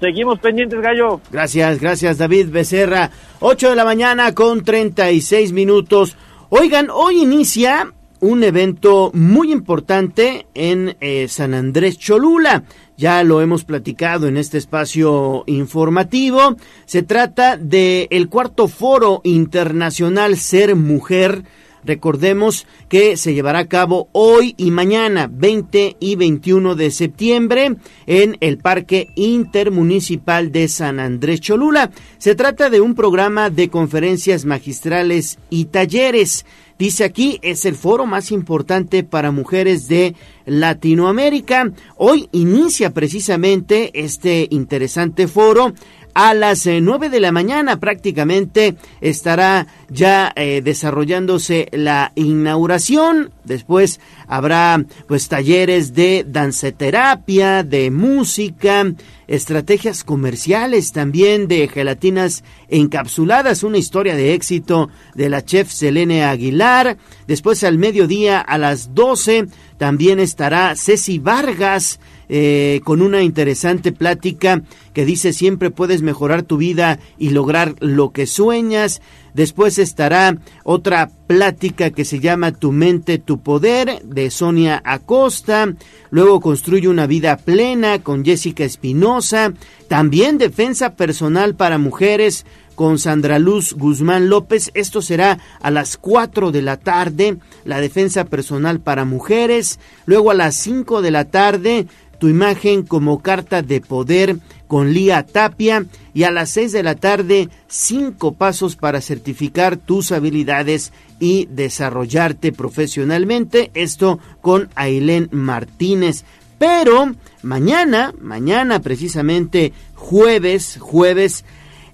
Seguimos 0.00 0.38
pendientes, 0.38 0.80
Gallo. 0.80 1.20
Gracias, 1.32 1.80
gracias, 1.80 2.18
David 2.18 2.50
Becerra. 2.50 3.10
8 3.40 3.70
de 3.70 3.76
la 3.76 3.84
mañana 3.84 4.34
con 4.34 4.62
36 4.62 5.52
minutos. 5.52 6.16
Oigan, 6.50 6.88
hoy 6.90 7.22
inicia 7.22 7.92
un 8.20 8.42
evento 8.42 9.10
muy 9.14 9.52
importante 9.52 10.46
en 10.54 10.96
eh, 11.00 11.26
San 11.28 11.54
Andrés 11.54 11.98
Cholula. 11.98 12.64
Ya 12.96 13.22
lo 13.22 13.40
hemos 13.40 13.64
platicado 13.64 14.26
en 14.26 14.36
este 14.36 14.58
espacio 14.58 15.44
informativo. 15.46 16.56
Se 16.84 17.02
trata 17.02 17.56
del 17.56 18.08
el 18.10 18.28
cuarto 18.28 18.66
foro 18.66 19.20
internacional 19.24 20.36
Ser 20.36 20.74
Mujer 20.74 21.44
Recordemos 21.84 22.66
que 22.88 23.16
se 23.16 23.34
llevará 23.34 23.60
a 23.60 23.68
cabo 23.68 24.08
hoy 24.12 24.54
y 24.56 24.70
mañana, 24.70 25.30
20 25.32 25.96
y 26.00 26.16
21 26.16 26.74
de 26.74 26.90
septiembre, 26.90 27.76
en 28.06 28.36
el 28.40 28.58
Parque 28.58 29.08
Intermunicipal 29.14 30.52
de 30.52 30.68
San 30.68 31.00
Andrés 31.00 31.40
Cholula. 31.40 31.90
Se 32.18 32.34
trata 32.34 32.70
de 32.70 32.80
un 32.80 32.94
programa 32.94 33.50
de 33.50 33.68
conferencias 33.68 34.44
magistrales 34.44 35.38
y 35.50 35.66
talleres. 35.66 36.44
Dice 36.78 37.02
aquí, 37.02 37.40
es 37.42 37.64
el 37.64 37.74
foro 37.74 38.06
más 38.06 38.30
importante 38.30 39.02
para 39.02 39.32
mujeres 39.32 39.88
de 39.88 40.14
Latinoamérica. 40.46 41.72
Hoy 41.96 42.28
inicia 42.30 42.94
precisamente 42.94 43.90
este 43.94 44.46
interesante 44.50 45.26
foro 45.26 45.74
a 46.18 46.34
las 46.34 46.66
eh, 46.66 46.80
nueve 46.80 47.10
de 47.10 47.20
la 47.20 47.30
mañana 47.30 47.78
prácticamente 47.78 48.74
estará 49.00 49.68
ya 49.88 50.32
eh, 50.34 50.62
desarrollándose 50.64 51.68
la 51.70 52.10
inauguración. 52.16 53.30
Después 53.44 54.00
habrá 54.26 54.84
pues 55.06 55.28
talleres 55.28 55.94
de 55.94 56.26
danceterapia, 56.26 57.62
de 57.62 57.92
música, 57.92 58.92
estrategias 59.28 60.02
comerciales 60.02 60.90
también 60.90 61.46
de 61.46 61.68
gelatinas 61.68 62.42
encapsuladas, 62.68 63.62
una 63.62 63.78
historia 63.78 64.16
de 64.16 64.34
éxito 64.34 64.90
de 65.14 65.28
la 65.28 65.44
chef 65.44 65.70
Selene 65.70 66.24
Aguilar. 66.24 66.96
Después 67.28 67.62
al 67.62 67.78
mediodía 67.78 68.40
a 68.40 68.58
las 68.58 68.92
12 68.92 69.46
también 69.76 70.18
estará 70.18 70.74
Ceci 70.74 71.20
Vargas 71.20 72.00
eh, 72.28 72.80
con 72.84 73.02
una 73.02 73.22
interesante 73.22 73.92
plática 73.92 74.62
que 74.92 75.04
dice 75.04 75.32
siempre 75.32 75.70
puedes 75.70 76.02
mejorar 76.02 76.42
tu 76.42 76.56
vida 76.56 76.98
y 77.18 77.30
lograr 77.30 77.74
lo 77.80 78.10
que 78.12 78.26
sueñas. 78.26 79.00
Después 79.34 79.78
estará 79.78 80.36
otra 80.64 81.10
plática 81.26 81.90
que 81.90 82.04
se 82.04 82.20
llama 82.20 82.52
Tu 82.52 82.72
mente, 82.72 83.18
tu 83.18 83.40
poder 83.40 84.02
de 84.02 84.30
Sonia 84.30 84.82
Acosta. 84.84 85.74
Luego 86.10 86.40
construye 86.40 86.88
una 86.88 87.06
vida 87.06 87.36
plena 87.36 88.00
con 88.00 88.24
Jessica 88.24 88.64
Espinosa. 88.64 89.52
También 89.88 90.38
defensa 90.38 90.96
personal 90.96 91.54
para 91.54 91.78
mujeres 91.78 92.44
con 92.78 93.00
Sandra 93.00 93.40
Luz 93.40 93.72
Guzmán 93.72 94.28
López. 94.28 94.70
Esto 94.74 95.02
será 95.02 95.40
a 95.60 95.70
las 95.72 95.96
4 95.96 96.52
de 96.52 96.62
la 96.62 96.76
tarde, 96.76 97.38
la 97.64 97.80
defensa 97.80 98.24
personal 98.26 98.78
para 98.78 99.04
mujeres. 99.04 99.80
Luego 100.06 100.30
a 100.30 100.34
las 100.34 100.54
5 100.54 101.02
de 101.02 101.10
la 101.10 101.24
tarde, 101.24 101.88
tu 102.18 102.28
imagen 102.28 102.82
como 102.82 103.20
carta 103.20 103.62
de 103.62 103.80
poder 103.80 104.36
con 104.66 104.92
Lía 104.92 105.24
Tapia 105.24 105.86
y 106.14 106.24
a 106.24 106.30
las 106.30 106.50
6 106.50 106.72
de 106.72 106.82
la 106.82 106.94
tarde 106.94 107.48
cinco 107.68 108.32
pasos 108.32 108.76
para 108.76 109.00
certificar 109.00 109.76
tus 109.76 110.12
habilidades 110.12 110.92
y 111.20 111.46
desarrollarte 111.46 112.52
profesionalmente. 112.52 113.70
Esto 113.74 114.18
con 114.40 114.68
Ailén 114.74 115.28
Martínez. 115.32 116.24
Pero 116.58 117.14
mañana, 117.42 118.12
mañana 118.20 118.80
precisamente 118.80 119.72
jueves, 119.94 120.78
jueves 120.80 121.44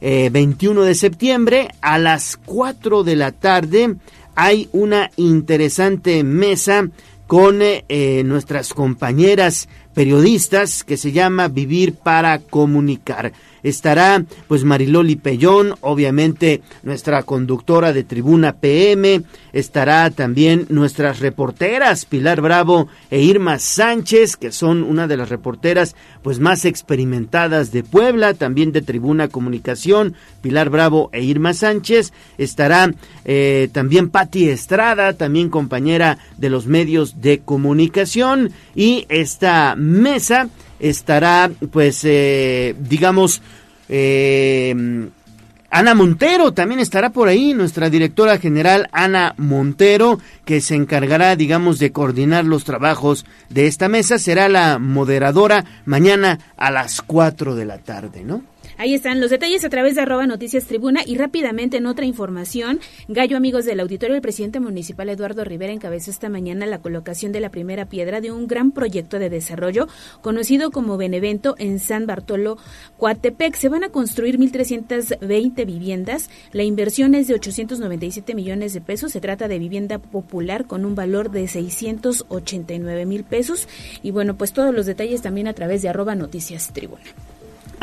21 0.00 0.82
eh, 0.82 0.86
de 0.86 0.94
septiembre 0.94 1.68
a 1.80 1.98
las 1.98 2.36
4 2.44 3.04
de 3.04 3.16
la 3.16 3.32
tarde 3.32 3.96
hay 4.34 4.68
una 4.72 5.10
interesante 5.16 6.24
mesa 6.24 6.88
con 7.26 7.60
eh, 7.62 8.22
nuestras 8.24 8.74
compañeras 8.74 9.68
periodistas 9.94 10.82
que 10.82 10.96
se 10.96 11.12
llama 11.12 11.48
Vivir 11.48 11.94
para 11.94 12.38
Comunicar. 12.38 13.32
Estará 13.64 14.24
pues 14.46 14.62
Mariloli 14.62 15.16
Pellón, 15.16 15.74
obviamente 15.80 16.62
nuestra 16.84 17.24
conductora 17.24 17.92
de 17.92 18.04
Tribuna 18.04 18.52
PM, 18.52 19.22
estará 19.52 20.10
también 20.10 20.66
nuestras 20.68 21.18
reporteras 21.18 22.04
Pilar 22.04 22.40
Bravo 22.40 22.88
e 23.10 23.22
Irma 23.22 23.58
Sánchez, 23.58 24.36
que 24.36 24.52
son 24.52 24.84
una 24.84 25.08
de 25.08 25.16
las 25.16 25.30
reporteras 25.30 25.96
pues 26.22 26.38
más 26.38 26.64
experimentadas 26.64 27.72
de 27.72 27.82
Puebla, 27.82 28.34
también 28.34 28.70
de 28.70 28.82
Tribuna 28.82 29.28
Comunicación, 29.28 30.14
Pilar 30.42 30.70
Bravo 30.70 31.10
e 31.12 31.22
Irma 31.22 31.54
Sánchez, 31.54 32.12
estará 32.38 32.92
eh, 33.24 33.68
también 33.72 34.10
Patti 34.10 34.48
Estrada, 34.48 35.14
también 35.14 35.48
compañera 35.48 36.18
de 36.36 36.50
los 36.50 36.66
medios 36.66 37.22
de 37.22 37.40
comunicación. 37.40 38.52
Y 38.74 39.06
esta 39.08 39.74
mesa 39.76 40.48
estará, 40.78 41.50
pues, 41.70 42.00
eh, 42.04 42.74
digamos, 42.78 43.42
eh, 43.88 45.08
Ana 45.74 45.96
Montero 45.96 46.52
también 46.52 46.78
estará 46.78 47.10
por 47.10 47.26
ahí, 47.26 47.52
nuestra 47.52 47.90
directora 47.90 48.38
general 48.38 48.88
Ana 48.92 49.34
Montero, 49.38 50.20
que 50.44 50.60
se 50.60 50.76
encargará, 50.76 51.34
digamos, 51.34 51.80
de 51.80 51.90
coordinar 51.90 52.44
los 52.44 52.62
trabajos 52.62 53.26
de 53.50 53.66
esta 53.66 53.88
mesa. 53.88 54.20
Será 54.20 54.48
la 54.48 54.78
moderadora 54.78 55.64
mañana 55.84 56.38
a 56.56 56.70
las 56.70 57.02
4 57.02 57.56
de 57.56 57.64
la 57.64 57.78
tarde, 57.78 58.22
¿no? 58.22 58.44
Ahí 58.76 58.94
están 58.94 59.20
los 59.20 59.30
detalles 59.30 59.64
a 59.64 59.68
través 59.68 59.94
de 59.94 60.00
arroba 60.00 60.26
noticias 60.26 60.64
tribuna 60.64 61.02
y 61.06 61.16
rápidamente 61.16 61.76
en 61.76 61.86
otra 61.86 62.06
información, 62.06 62.80
Gallo 63.08 63.36
amigos 63.36 63.64
del 63.64 63.80
auditorio, 63.80 64.16
el 64.16 64.22
presidente 64.22 64.60
municipal 64.60 65.08
Eduardo 65.08 65.44
Rivera 65.44 65.72
encabezó 65.72 66.10
esta 66.10 66.28
mañana 66.28 66.66
la 66.66 66.80
colocación 66.80 67.32
de 67.32 67.40
la 67.40 67.50
primera 67.50 67.86
piedra 67.86 68.20
de 68.20 68.32
un 68.32 68.46
gran 68.46 68.72
proyecto 68.72 69.18
de 69.18 69.30
desarrollo 69.30 69.86
conocido 70.22 70.70
como 70.70 70.96
Benevento 70.96 71.54
en 71.58 71.78
San 71.78 72.06
Bartolo, 72.06 72.58
Coatepec. 72.98 73.54
Se 73.54 73.68
van 73.68 73.84
a 73.84 73.90
construir 73.90 74.38
1.320 74.38 75.66
viviendas. 75.66 76.30
La 76.52 76.62
inversión 76.62 77.14
es 77.14 77.28
de 77.28 77.34
897 77.34 78.34
millones 78.34 78.74
de 78.74 78.80
pesos. 78.80 79.12
Se 79.12 79.20
trata 79.20 79.48
de 79.48 79.58
vivienda 79.58 79.98
popular 79.98 80.66
con 80.66 80.84
un 80.84 80.94
valor 80.94 81.30
de 81.30 81.46
689 81.46 83.06
mil 83.06 83.24
pesos. 83.24 83.68
Y 84.02 84.10
bueno, 84.10 84.36
pues 84.36 84.52
todos 84.52 84.74
los 84.74 84.86
detalles 84.86 85.22
también 85.22 85.48
a 85.48 85.54
través 85.54 85.82
de 85.82 85.88
arroba 85.88 86.14
noticias 86.14 86.72
tribuna. 86.72 87.02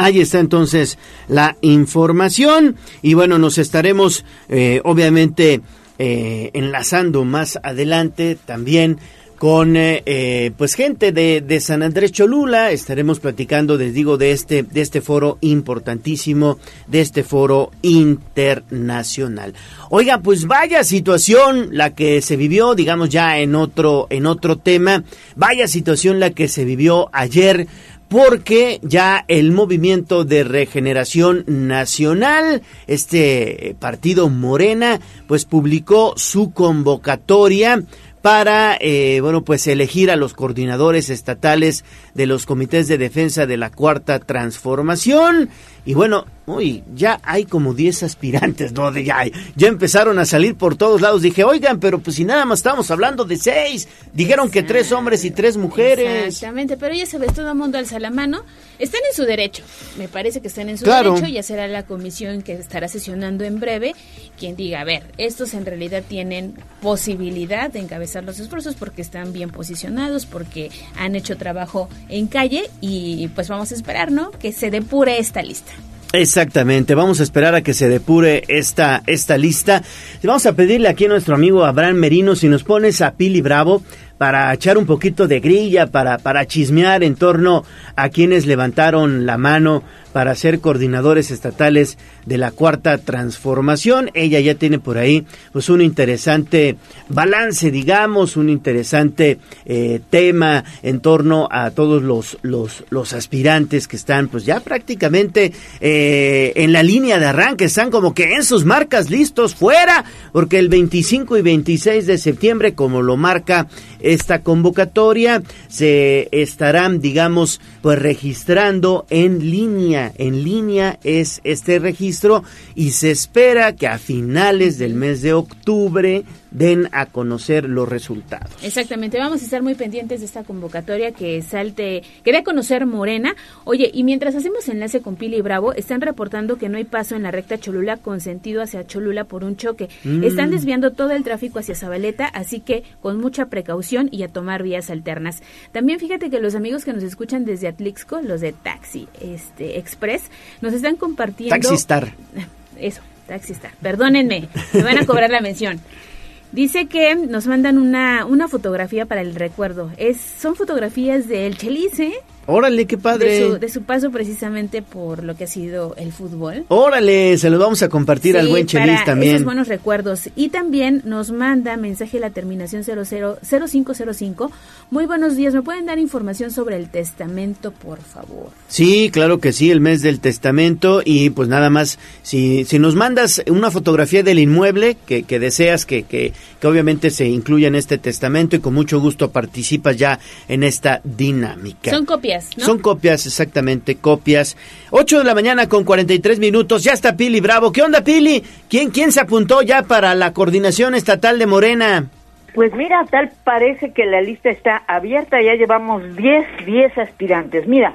Ahí 0.02 0.20
está 0.20 0.40
entonces 0.40 0.98
la 1.28 1.58
información 1.62 2.76
y 3.04 3.14
bueno, 3.14 3.38
nos 3.38 3.60
estaremos 3.60 4.26
eh, 4.50 4.82
obviamente 4.84 5.62
eh, 6.00 6.50
enlazando 6.54 7.24
más 7.24 7.60
adelante 7.62 8.36
también 8.36 8.98
con 9.42 9.76
eh, 9.76 10.04
eh, 10.06 10.52
pues 10.56 10.76
gente 10.76 11.12
de, 11.12 11.42
de, 11.42 11.60
San 11.60 11.82
Andrés 11.82 12.12
Cholula. 12.12 12.70
Estaremos 12.70 13.20
platicando, 13.20 13.76
les 13.76 13.92
digo, 13.92 14.16
de 14.20 14.34
este, 14.34 14.62
de 14.62 14.82
este 14.82 15.02
foro 15.02 15.40
importantísimo, 15.42 16.60
de 16.86 17.02
este 17.02 17.24
foro 17.24 17.72
internacional. 17.82 19.56
Oiga, 19.90 20.20
pues 20.20 20.46
vaya 20.46 20.84
situación 20.84 21.70
la 21.72 21.96
que 21.96 22.22
se 22.22 22.36
vivió, 22.36 22.76
digamos 22.76 23.10
ya 23.10 23.40
en 23.40 23.56
otro, 23.56 24.06
en 24.12 24.28
otro 24.28 24.60
tema, 24.60 25.04
vaya 25.36 25.68
situación 25.68 26.20
la 26.20 26.30
que 26.30 26.48
se 26.48 26.64
vivió 26.64 27.10
ayer 27.12 27.66
porque 28.12 28.82
ya 28.84 29.24
el 29.30 29.54
movimiento 29.54 30.26
de 30.26 30.44
regeneración 30.44 31.46
nacional, 31.48 32.62
este 32.86 33.78
partido 33.80 34.28
Morena, 34.28 35.00
pues 35.28 35.46
publicó 35.46 36.16
su 36.18 36.52
convocatoria 36.52 37.82
para, 38.22 38.78
eh, 38.82 39.20
bueno, 39.22 39.46
pues 39.46 39.66
elegir 39.66 40.12
a 40.12 40.18
los 40.18 40.34
coordinadores 40.34 41.10
estatales 41.10 41.86
de 42.14 42.26
los 42.26 42.46
comités 42.46 42.90
de 42.90 42.98
defensa 42.98 43.46
de 43.46 43.56
la 43.56 43.72
cuarta 43.72 44.20
transformación. 44.20 45.50
Y 45.84 45.94
bueno, 45.96 46.26
uy, 46.46 46.84
ya 46.94 47.20
hay 47.24 47.46
como 47.46 47.74
10 47.74 48.04
aspirantes, 48.04 48.72
¿no? 48.74 48.92
De 48.92 49.04
ya, 49.04 49.24
ya 49.56 49.68
empezaron 49.68 50.20
a 50.20 50.26
salir 50.26 50.56
por 50.56 50.76
todos 50.76 51.02
lados. 51.02 51.22
Dije, 51.22 51.44
oigan, 51.44 51.80
pero 51.80 52.00
pues 52.00 52.18
si 52.18 52.26
nada 52.26 52.46
más 52.46 52.60
estamos 52.60 52.92
hablando 52.92 53.26
de 53.26 53.38
seis. 53.38 53.88
Dijeron 54.14 54.52
que 54.52 54.64
tres 54.64 54.92
hombres 54.92 55.26
y 55.26 55.32
tres 55.32 55.58
mujeres. 55.58 56.28
Exactamente, 56.28 56.78
pero 56.78 56.94
ya 56.94 57.06
sabes, 57.06 57.34
todo 57.34 57.50
el 57.50 57.58
mundo 57.58 57.78
alza 57.78 58.00
la 58.00 58.12
mano. 58.12 58.44
Están 58.80 59.02
en 59.10 59.16
su 59.16 59.24
derecho. 59.24 59.64
Me 59.98 60.08
parece 60.08 60.42
que 60.42 60.48
están 60.48 60.70
en 60.70 60.78
su 60.78 60.86
derecho. 60.86 61.28
Ya 61.28 61.44
será 61.44 61.68
la 61.68 61.84
comisión 61.84 62.42
que 62.42 62.54
estará 62.54 62.88
sesionando 62.88 63.44
en 63.44 63.60
breve 63.60 63.96
quien 64.38 64.56
diga, 64.56 64.82
a 64.82 64.84
ver, 64.84 65.04
estos 65.20 65.54
en 65.54 65.68
realidad 65.68 66.04
tienen 66.08 66.56
posibilidad 66.82 67.70
de 67.70 67.80
encabezar 67.80 68.24
los 68.24 68.40
esfuerzos 68.40 68.74
porque 68.74 69.04
están 69.04 69.34
bien 69.34 69.52
posicionados, 69.52 70.26
porque 70.26 70.72
han 70.98 71.16
hecho 71.16 71.38
trabajo 71.38 71.90
en 72.10 72.26
calle 72.26 72.70
y 72.82 73.28
pues 73.30 73.50
vamos 73.50 73.72
a 73.72 73.76
esperar, 73.76 74.12
¿no? 74.12 74.32
Que 74.32 74.52
se 74.52 74.72
depure 74.72 75.20
esta 75.20 75.44
lista. 75.44 75.71
Exactamente, 76.14 76.94
vamos 76.94 77.22
a 77.22 77.24
esperar 77.24 77.56
a 77.56 77.62
que 77.62 77.74
se 77.74 77.88
depure 77.88 78.44
esta, 78.50 79.02
esta 79.08 79.38
lista. 79.38 79.82
Vamos 80.22 80.46
a 80.46 80.54
pedirle 80.54 80.90
aquí 80.90 81.06
a 81.06 81.08
nuestro 81.08 81.36
amigo 81.36 81.64
Abraham 81.64 81.96
Merino 81.96 82.36
si 82.36 82.50
nos 82.50 82.66
pones 82.66 83.02
a 83.02 83.14
Pili 83.14 83.40
Bravo 83.40 83.82
para 84.18 84.54
echar 84.54 84.78
un 84.78 84.86
poquito 84.86 85.30
de 85.30 85.40
grilla, 85.40 85.88
para, 85.88 86.18
para 86.18 86.46
chismear 86.46 87.02
en 87.04 87.16
torno 87.16 87.64
a 87.96 88.10
quienes 88.10 88.46
levantaron 88.46 89.26
la 89.26 89.38
mano 89.38 89.84
para 90.12 90.36
ser 90.36 90.60
coordinadores 90.60 91.32
estatales 91.32 91.98
de 92.26 92.38
la 92.38 92.52
cuarta 92.52 92.98
transformación. 92.98 94.10
Ella 94.14 94.40
ya 94.40 94.56
tiene 94.56 94.80
por 94.80 94.98
ahí 94.98 95.26
pues 95.52 95.70
un 95.70 95.82
interesante 95.82 96.78
balance, 97.10 97.72
digamos, 97.72 98.38
un 98.38 98.50
interesante 98.50 99.40
eh, 99.66 100.02
tema 100.10 100.64
en 100.84 101.00
torno 101.00 101.48
a 101.52 101.72
todos 101.72 102.02
los, 102.02 102.38
los, 102.42 102.84
los, 102.90 103.14
aspirantes 103.14 103.88
que 103.88 103.98
están 103.98 104.30
pues 104.30 104.46
ya 104.46 104.62
prácticamente 104.62 105.52
eh, 105.80 106.54
en 106.56 106.72
la 106.72 106.84
línea 106.84 107.20
de 107.20 107.26
arranque, 107.26 107.66
están 107.66 107.92
como 107.92 108.14
que 108.14 108.36
en 108.36 108.44
sus 108.44 108.66
marcas 108.66 109.10
listos 109.10 109.56
fuera, 109.56 110.06
porque 110.32 110.60
el 110.60 110.70
25 110.70 111.38
y 111.38 111.42
26 111.42 112.08
de 112.08 112.18
septiembre, 112.18 112.74
como 112.74 113.02
lo 113.02 113.18
marca 113.18 113.68
esta 114.00 114.42
convocatoria, 114.42 115.44
se 115.68 116.30
estarán, 116.32 117.02
digamos, 117.02 117.60
pues 117.82 118.00
registrando 118.00 119.06
en 119.10 119.52
línea, 119.52 120.01
en 120.16 120.44
línea 120.44 121.00
es 121.04 121.42
este 121.44 121.80
registro 121.80 122.44
y 122.76 122.92
se 122.92 123.12
espera 123.12 123.76
que 123.76 123.88
a 123.88 123.98
finales 123.98 124.78
del 124.78 124.96
mes 124.96 125.22
de 125.22 125.34
octubre 125.34 126.24
den 126.52 126.90
a 126.92 127.06
conocer 127.06 127.68
los 127.68 127.88
resultados. 127.88 128.52
Exactamente, 128.62 129.18
vamos 129.18 129.42
a 129.42 129.46
estar 129.46 129.64
muy 129.64 129.76
pendientes 129.76 130.20
de 130.20 130.26
esta 130.26 130.44
convocatoria 130.44 131.12
que 131.12 131.42
salte, 131.42 132.04
que 132.24 132.32
dé 132.32 132.40
a 132.40 132.44
conocer 132.44 132.86
Morena. 132.86 133.36
Oye, 133.64 133.90
y 133.94 134.04
mientras 134.04 134.36
hacemos 134.36 134.68
enlace 134.68 135.02
con 135.02 135.16
Pili 135.16 135.42
Bravo, 135.42 135.74
están 135.74 136.02
reportando 136.02 136.58
que 136.58 136.70
no 136.70 136.78
hay 136.78 136.84
paso 136.84 137.16
en 137.16 137.24
la 137.24 137.32
recta 137.32 137.58
Cholula 137.58 137.98
con 137.98 138.20
sentido 138.20 138.62
hacia 138.62 138.86
Cholula 138.86 139.24
por 139.24 139.44
un 139.44 139.56
choque. 139.56 139.90
Mm. 140.04 140.24
Están 140.24 140.52
desviando 140.52 140.92
todo 140.92 141.12
el 141.12 141.24
tráfico 141.24 141.60
hacia 141.60 141.76
Zabaleta, 141.76 142.26
así 142.28 142.60
que 142.60 142.84
con 143.02 143.20
mucha 143.20 143.46
precaución 143.46 144.10
y 144.12 144.24
a 144.24 144.28
tomar 144.28 144.62
vías 144.62 144.90
alternas. 144.90 145.42
También 145.72 146.00
fíjate 146.00 146.30
que 146.30 146.40
los 146.40 146.56
amigos 146.56 146.84
que 146.84 146.94
nos 146.94 147.04
escuchan 147.04 147.46
desde 147.46 147.70
Atlixco, 147.70 148.22
los 148.22 148.42
de 148.42 148.52
Taxi 148.52 149.08
este 149.22 149.80
Express, 149.80 150.24
nos 150.62 150.74
están 150.74 150.98
compartiendo 150.98 151.56
Taxistar. 151.56 152.14
Eso, 152.78 153.02
Taxistar. 153.28 153.72
Perdónenme, 153.82 154.50
me 154.74 154.84
van 154.84 154.98
a 154.98 155.06
cobrar 155.06 155.30
la 155.30 155.40
mención. 155.40 155.80
Dice 156.52 156.88
que 156.88 157.16
nos 157.16 157.48
mandan 157.48 157.78
una, 157.78 158.26
una 158.26 158.48
fotografía 158.50 159.06
para 159.06 159.22
el 159.22 159.36
recuerdo. 159.36 159.90
Es, 159.98 160.20
son 160.20 160.56
fotografías 160.56 161.28
del 161.28 161.58
Chelice. 161.58 162.14
Órale, 162.48 162.86
qué 162.86 162.98
padre. 162.98 163.40
De 163.40 163.48
su, 163.48 163.60
de 163.60 163.70
su 163.70 163.84
paso 163.84 164.12
precisamente 164.12 164.82
por 164.82 165.24
lo 165.24 165.36
que 165.36 165.44
ha 165.44 165.48
sido 165.48 165.96
el 165.98 166.12
fútbol. 166.12 166.66
Órale, 166.70 167.38
se 167.38 167.50
los 167.50 167.60
vamos 167.60 167.82
a 167.84 167.90
compartir 167.90 168.38
al 168.38 168.48
buen 168.48 168.66
Chelis 168.66 169.04
también. 169.06 169.36
Esos 169.36 169.46
buenos 169.46 169.68
recuerdos. 169.68 170.30
Y 170.36 170.50
también 170.50 171.02
nos 171.06 171.32
manda 171.32 171.78
mensaje 171.78 172.20
la 172.20 172.32
terminación 172.32 172.84
00, 172.84 173.38
0505. 173.42 174.52
Muy 174.90 175.06
buenos 175.06 175.36
días. 175.36 175.54
¿Me 175.54 175.62
pueden 175.62 175.86
dar 175.86 176.00
información 176.00 176.52
sobre 176.52 176.78
el 176.78 176.90
testamento, 176.90 177.72
por 177.72 178.02
favor? 178.02 178.50
Sí, 178.68 179.10
claro 179.12 179.40
que 179.40 179.54
sí, 179.54 179.70
el 179.70 179.80
mes 179.80 180.02
del 180.02 180.20
testamento. 180.20 181.02
Y 181.06 181.30
pues 181.30 181.48
nada 181.48 181.70
más, 181.70 182.00
si, 182.24 182.66
si 182.66 182.80
nos 182.80 182.96
mandas 182.96 183.44
una 183.48 183.72
fotografía 183.72 184.24
del 184.24 184.40
inmueble 184.40 184.98
que, 185.06 185.24
que 185.24 185.40
deseas 185.40 185.86
que, 185.86 186.04
que, 186.04 186.34
que 186.60 186.68
obviamente 186.68 187.12
se 187.12 187.28
incluya 187.28 187.68
en 187.68 187.76
este 187.76 187.98
testamento 187.98 188.56
y 188.56 188.60
con 188.60 188.74
mucho 188.74 189.00
gusto 189.00 189.32
participas 189.32 189.96
ya 189.98 190.20
en 190.48 190.64
esta 190.64 191.02
dinámica. 191.04 191.92
Son 191.92 192.06
copias. 192.06 192.41
¿No? 192.58 192.66
Son 192.66 192.80
copias, 192.80 193.26
exactamente, 193.26 193.96
copias. 193.96 194.58
8 194.92 195.20
de 195.20 195.24
la 195.24 195.36
mañana 195.36 195.68
con 195.68 195.84
43 195.84 196.40
minutos. 196.40 196.84
Ya 196.84 196.94
está 196.94 197.16
Pili 197.16 197.42
Bravo. 197.42 197.72
¿Qué 197.72 197.82
onda, 197.82 198.04
Pili? 198.04 198.44
¿Quién, 198.70 198.92
quién 198.92 199.12
se 199.12 199.22
apuntó 199.22 199.62
ya 199.62 199.84
para 199.84 200.16
la 200.16 200.34
coordinación 200.34 200.96
estatal 200.96 201.40
de 201.40 201.46
Morena? 201.46 202.06
Pues 202.54 202.74
mira, 202.74 203.06
tal 203.10 203.32
parece 203.44 203.94
que 203.94 204.06
la 204.06 204.22
lista 204.22 204.50
está 204.50 204.84
abierta. 204.88 205.42
Ya 205.42 205.56
llevamos 205.56 206.16
10, 206.16 206.66
10 206.66 206.98
aspirantes. 206.98 207.68
Mira, 207.68 207.94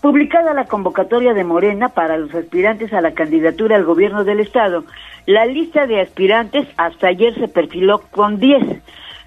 publicada 0.00 0.52
la 0.52 0.64
convocatoria 0.64 1.32
de 1.32 1.44
Morena 1.44 1.88
para 1.88 2.18
los 2.18 2.34
aspirantes 2.34 2.92
a 2.92 3.00
la 3.00 3.12
candidatura 3.12 3.76
al 3.76 3.84
gobierno 3.84 4.24
del 4.24 4.40
Estado, 4.40 4.84
la 5.26 5.46
lista 5.46 5.86
de 5.86 6.00
aspirantes 6.00 6.66
hasta 6.76 7.06
ayer 7.06 7.34
se 7.38 7.46
perfiló 7.46 8.02
con 8.10 8.40
10. 8.40 8.82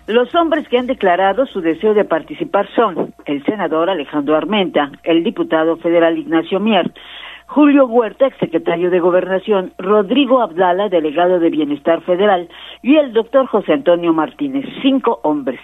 Los 0.08 0.35
hombres 0.35 0.67
que 0.67 0.77
han 0.77 0.85
declarado 0.85 1.48
su 1.48 1.61
deseo 1.61 1.95
de 1.95 2.06
participar 2.06 2.67
son 2.75 3.16
el 3.25 3.43
senador 3.43 3.90
Alejandro 3.90 4.35
Armenta, 4.35 4.92
el 5.03 5.24
diputado 5.24 5.77
federal 5.77 6.16
Ignacio 6.16 6.59
Mier, 6.59 6.92
Julio 7.48 7.85
Huerta, 7.85 8.27
exsecretario 8.27 8.92
de 8.92 9.00
Gobernación, 9.00 9.72
Rodrigo 9.80 10.42
Abdala, 10.43 10.90
delegado 10.90 11.40
de 11.40 11.50
Bienestar 11.50 12.01
Federal, 12.01 12.50
y 12.84 12.98
el 12.98 13.14
doctor 13.14 13.48
José 13.48 13.74
Antonio 13.74 14.14
Martínez, 14.14 14.66
cinco 14.84 15.19
hombres. 15.24 15.59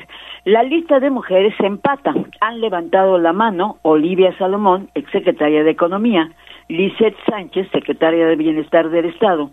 La 0.46 0.64
lista 0.64 1.00
de 1.00 1.12
mujeres 1.12 1.54
se 1.60 1.68
empata. 1.68 2.12
Han 2.40 2.62
levantado 2.62 3.20
la 3.20 3.34
mano 3.34 3.78
Olivia 3.84 4.36
Salomón, 4.40 4.90
exsecretaria 4.96 5.64
de 5.64 5.72
Economía, 5.72 6.32
Lisette 6.68 7.18
Sánchez, 7.30 7.68
secretaria 7.72 8.26
de 8.26 8.36
Bienestar 8.36 8.90
del 8.90 9.06
Estado, 9.06 9.52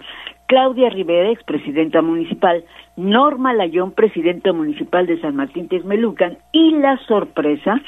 Claudia 0.49 0.89
Rivera, 0.89 1.31
expresidenta 1.31 2.01
municipal, 2.01 2.65
Norma 2.97 3.53
Layón, 3.53 3.93
presidenta 3.93 4.51
municipal 4.55 5.07
de 5.07 5.21
San 5.21 5.37
Martín 5.37 5.69
Texmelucan, 5.69 6.39
y 6.53 6.71
la 6.71 6.97
sorpresa, 7.07 7.79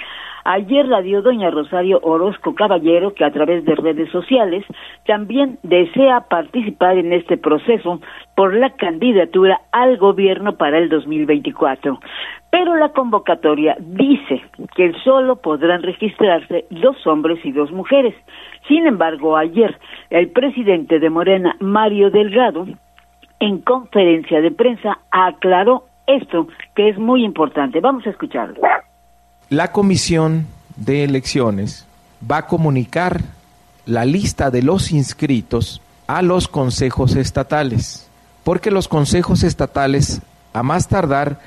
ayer 0.44 0.86
la 0.86 1.00
dio 1.00 1.22
doña 1.22 1.50
Rosario 1.50 2.00
Orozco 2.02 2.54
Caballero, 2.54 3.14
que 3.14 3.24
a 3.24 3.32
través 3.32 3.64
de 3.64 3.74
redes 3.76 4.10
sociales 4.10 4.62
también 5.06 5.58
desea 5.62 6.26
participar 6.28 6.98
en 6.98 7.14
este 7.14 7.38
proceso 7.38 7.98
por 8.36 8.54
la 8.54 8.68
candidatura 8.76 9.62
al 9.72 9.96
gobierno 9.96 10.56
para 10.56 10.76
el 10.76 10.90
2024. 10.90 11.98
Pero 12.50 12.76
la 12.76 12.90
convocatoria 12.90 13.74
dice 13.78 14.42
que 14.76 14.92
solo 15.02 15.36
podrán 15.36 15.82
registrarse 15.82 16.66
dos 16.68 17.06
hombres 17.06 17.38
y 17.42 17.52
dos 17.52 17.70
mujeres. 17.72 18.14
Sin 18.70 18.86
embargo, 18.86 19.36
ayer 19.36 19.76
el 20.10 20.30
presidente 20.30 21.00
de 21.00 21.10
Morena, 21.10 21.56
Mario 21.58 22.08
Delgado, 22.12 22.68
en 23.40 23.58
conferencia 23.58 24.40
de 24.40 24.52
prensa 24.52 25.00
aclaró 25.10 25.86
esto, 26.06 26.46
que 26.76 26.88
es 26.88 26.96
muy 26.96 27.24
importante. 27.24 27.80
Vamos 27.80 28.06
a 28.06 28.10
escucharlo. 28.10 28.60
La 29.48 29.72
comisión 29.72 30.46
de 30.76 31.02
elecciones 31.02 31.84
va 32.30 32.38
a 32.38 32.46
comunicar 32.46 33.22
la 33.86 34.04
lista 34.04 34.52
de 34.52 34.62
los 34.62 34.92
inscritos 34.92 35.82
a 36.06 36.22
los 36.22 36.46
consejos 36.46 37.16
estatales, 37.16 38.08
porque 38.44 38.70
los 38.70 38.86
consejos 38.86 39.42
estatales, 39.42 40.22
a 40.52 40.62
más 40.62 40.86
tardar 40.86 41.40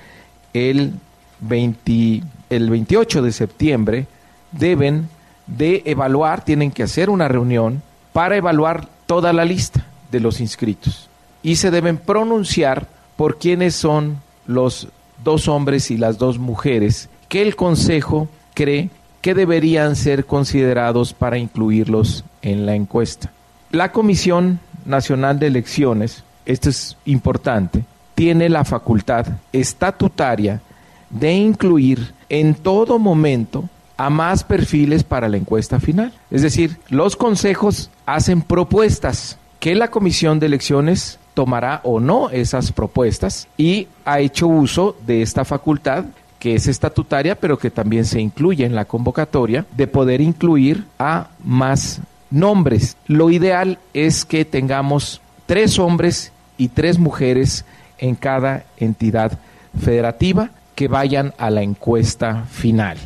el, 0.52 0.92
20, 1.40 2.22
el 2.50 2.70
28 2.70 3.22
de 3.22 3.32
septiembre, 3.32 4.08
deben 4.52 5.08
de 5.48 5.84
evaluar, 5.86 6.44
tienen 6.46 6.72
que 6.72 6.84
hacer 6.84 7.10
una 7.10 7.28
reunión 7.28 7.82
para 8.12 8.38
evaluar 8.38 8.88
toda 9.06 9.34
la 9.34 9.46
lista 9.46 9.86
de 10.12 10.20
los 10.20 10.40
inscritos 10.40 11.10
y 11.42 11.58
se 11.58 11.72
deben 11.72 11.98
pronunciar 11.98 12.88
por 13.18 13.38
quiénes 13.38 13.76
son 13.76 14.18
los 14.48 14.88
dos 15.24 15.48
hombres 15.48 15.92
y 15.92 15.98
las 15.98 16.18
dos 16.18 16.40
mujeres 16.40 17.10
que 17.30 17.42
el 17.42 17.56
Consejo 17.56 18.28
cree 18.54 18.90
que 19.22 19.34
deberían 19.34 19.96
ser 19.96 20.26
considerados 20.26 21.14
para 21.14 21.38
incluirlos 21.38 22.24
en 22.42 22.66
la 22.66 22.76
encuesta. 22.76 23.32
La 23.72 23.92
Comisión 23.92 24.60
Nacional 24.86 25.40
de 25.40 25.48
Elecciones, 25.48 26.24
esto 26.46 26.70
es 26.70 26.98
importante, 27.06 27.84
tiene 28.16 28.50
la 28.50 28.66
facultad 28.66 29.26
estatutaria 29.52 30.62
de 31.10 31.34
incluir 31.34 32.14
en 32.30 32.54
todo 32.54 33.00
momento 33.00 33.70
a 34.04 34.10
más 34.10 34.44
perfiles 34.44 35.06
para 35.06 35.30
la 35.30 35.38
encuesta 35.38 35.80
final. 35.80 36.12
Es 36.30 36.42
decir, 36.42 36.78
los 36.90 37.16
consejos 37.16 37.90
hacen 38.06 38.42
propuestas 38.42 39.38
que 39.62 39.76
la 39.76 39.88
Comisión 39.90 40.40
de 40.40 40.48
Elecciones 40.48 41.20
tomará 41.34 41.80
o 41.86 42.02
no 42.02 42.30
esas 42.30 42.74
propuestas 42.74 43.48
y 43.56 43.88
ha 44.04 44.20
hecho 44.20 44.48
uso 44.48 44.98
de 45.06 45.22
esta 45.22 45.46
facultad 45.46 46.04
que 46.38 46.56
es 46.56 46.68
estatutaria, 46.68 47.36
pero 47.36 47.58
que 47.58 47.72
también 47.72 48.04
se 48.04 48.20
incluye 48.20 48.66
en 48.66 48.76
la 48.76 48.84
convocatoria, 48.84 49.66
de 49.78 49.88
poder 49.88 50.20
incluir 50.20 50.84
a 51.00 51.30
más 51.42 52.02
nombres. 52.30 52.98
Lo 53.08 53.30
ideal 53.30 53.80
es 53.94 54.26
que 54.26 54.44
tengamos 54.44 55.22
tres 55.46 55.80
hombres 55.80 56.34
y 56.58 56.68
tres 56.68 57.00
mujeres 57.00 57.64
en 58.00 58.16
cada 58.16 58.66
entidad 58.76 59.40
federativa 59.80 60.50
que 60.76 60.90
vayan 60.90 61.34
a 61.38 61.50
la 61.50 61.62
encuesta 61.62 62.44
final. 62.52 62.98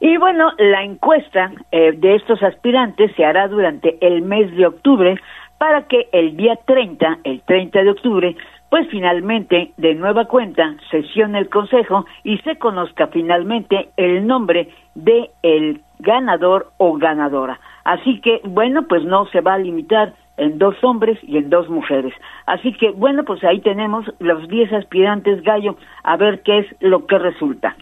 Y 0.00 0.18
bueno, 0.18 0.52
la 0.58 0.82
encuesta 0.82 1.52
eh, 1.72 1.92
de 1.92 2.16
estos 2.16 2.42
aspirantes 2.42 3.12
se 3.16 3.24
hará 3.24 3.48
durante 3.48 3.96
el 4.06 4.22
mes 4.22 4.54
de 4.54 4.66
octubre 4.66 5.18
para 5.58 5.82
que 5.86 6.08
el 6.12 6.36
día 6.36 6.56
30, 6.66 7.20
el 7.24 7.40
30 7.42 7.82
de 7.82 7.90
octubre, 7.90 8.36
pues 8.68 8.86
finalmente, 8.90 9.72
de 9.78 9.94
nueva 9.94 10.26
cuenta, 10.26 10.76
sesione 10.90 11.38
el 11.38 11.48
Consejo 11.48 12.04
y 12.24 12.36
se 12.38 12.56
conozca 12.58 13.06
finalmente 13.06 13.88
el 13.96 14.26
nombre 14.26 14.68
de 14.94 15.30
el 15.42 15.80
ganador 16.00 16.72
o 16.76 16.98
ganadora. 16.98 17.58
Así 17.84 18.20
que, 18.20 18.42
bueno, 18.44 18.86
pues 18.86 19.02
no 19.04 19.26
se 19.26 19.40
va 19.40 19.54
a 19.54 19.58
limitar 19.58 20.12
en 20.36 20.58
dos 20.58 20.76
hombres 20.82 21.18
y 21.22 21.38
en 21.38 21.48
dos 21.48 21.70
mujeres. 21.70 22.12
Así 22.44 22.72
que, 22.74 22.90
bueno, 22.90 23.24
pues 23.24 23.42
ahí 23.44 23.60
tenemos 23.60 24.04
los 24.18 24.46
10 24.48 24.72
aspirantes 24.74 25.42
gallo, 25.42 25.76
a 26.02 26.16
ver 26.18 26.42
qué 26.42 26.58
es 26.58 26.66
lo 26.80 27.06
que 27.06 27.18
resulta. 27.18 27.76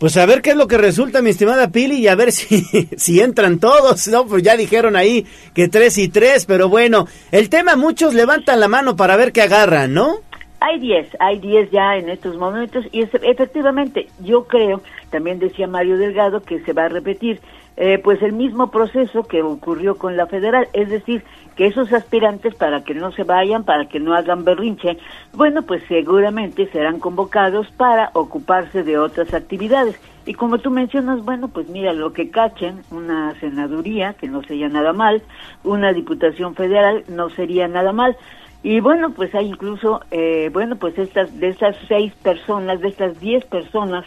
Pues 0.00 0.16
a 0.16 0.24
ver 0.24 0.40
qué 0.40 0.52
es 0.52 0.56
lo 0.56 0.66
que 0.66 0.78
resulta, 0.78 1.20
mi 1.20 1.28
estimada 1.28 1.68
Pili, 1.68 1.96
y 1.96 2.08
a 2.08 2.14
ver 2.14 2.32
si, 2.32 2.62
si 2.96 3.20
entran 3.20 3.58
todos, 3.58 4.08
¿no? 4.08 4.24
Pues 4.24 4.42
ya 4.42 4.56
dijeron 4.56 4.96
ahí 4.96 5.26
que 5.54 5.68
tres 5.68 5.98
y 5.98 6.08
tres, 6.08 6.46
pero 6.46 6.70
bueno, 6.70 7.06
el 7.30 7.50
tema 7.50 7.76
muchos 7.76 8.14
levantan 8.14 8.60
la 8.60 8.68
mano 8.68 8.96
para 8.96 9.18
ver 9.18 9.30
qué 9.30 9.42
agarran, 9.42 9.92
¿no? 9.92 10.20
Hay 10.60 10.78
diez, 10.78 11.06
hay 11.18 11.38
diez 11.38 11.70
ya 11.70 11.96
en 11.96 12.08
estos 12.08 12.36
momentos 12.36 12.86
y 12.92 13.02
efectivamente 13.02 14.06
yo 14.20 14.44
creo, 14.46 14.82
también 15.10 15.38
decía 15.38 15.66
Mario 15.66 15.98
Delgado, 15.98 16.40
que 16.40 16.60
se 16.60 16.72
va 16.72 16.86
a 16.86 16.88
repetir 16.88 17.38
eh, 17.82 17.98
pues 17.98 18.20
el 18.20 18.34
mismo 18.34 18.70
proceso 18.70 19.22
que 19.22 19.42
ocurrió 19.42 19.96
con 19.96 20.14
la 20.14 20.26
federal, 20.26 20.68
es 20.74 20.90
decir, 20.90 21.24
que 21.56 21.66
esos 21.66 21.90
aspirantes 21.94 22.54
para 22.54 22.84
que 22.84 22.92
no 22.92 23.10
se 23.10 23.24
vayan, 23.24 23.64
para 23.64 23.88
que 23.88 23.98
no 23.98 24.12
hagan 24.12 24.44
berrinche, 24.44 24.98
bueno, 25.32 25.62
pues 25.62 25.82
seguramente 25.88 26.70
serán 26.72 27.00
convocados 27.00 27.70
para 27.78 28.10
ocuparse 28.12 28.82
de 28.82 28.98
otras 28.98 29.32
actividades. 29.32 29.98
Y 30.26 30.34
como 30.34 30.58
tú 30.58 30.70
mencionas, 30.70 31.24
bueno, 31.24 31.48
pues 31.48 31.70
mira, 31.70 31.94
lo 31.94 32.12
que 32.12 32.28
cachen, 32.28 32.82
una 32.90 33.34
senaduría, 33.40 34.12
que 34.12 34.28
no 34.28 34.42
sería 34.42 34.68
nada 34.68 34.92
mal, 34.92 35.22
una 35.64 35.94
diputación 35.94 36.54
federal, 36.54 37.04
no 37.08 37.30
sería 37.30 37.66
nada 37.66 37.92
mal. 37.92 38.14
Y 38.62 38.80
bueno, 38.80 39.12
pues 39.14 39.34
hay 39.34 39.46
incluso, 39.46 40.02
eh, 40.10 40.50
bueno, 40.52 40.76
pues 40.76 40.98
estas, 40.98 41.40
de 41.40 41.48
estas 41.48 41.76
seis 41.88 42.12
personas, 42.22 42.82
de 42.82 42.88
estas 42.88 43.18
diez 43.20 43.42
personas, 43.46 44.04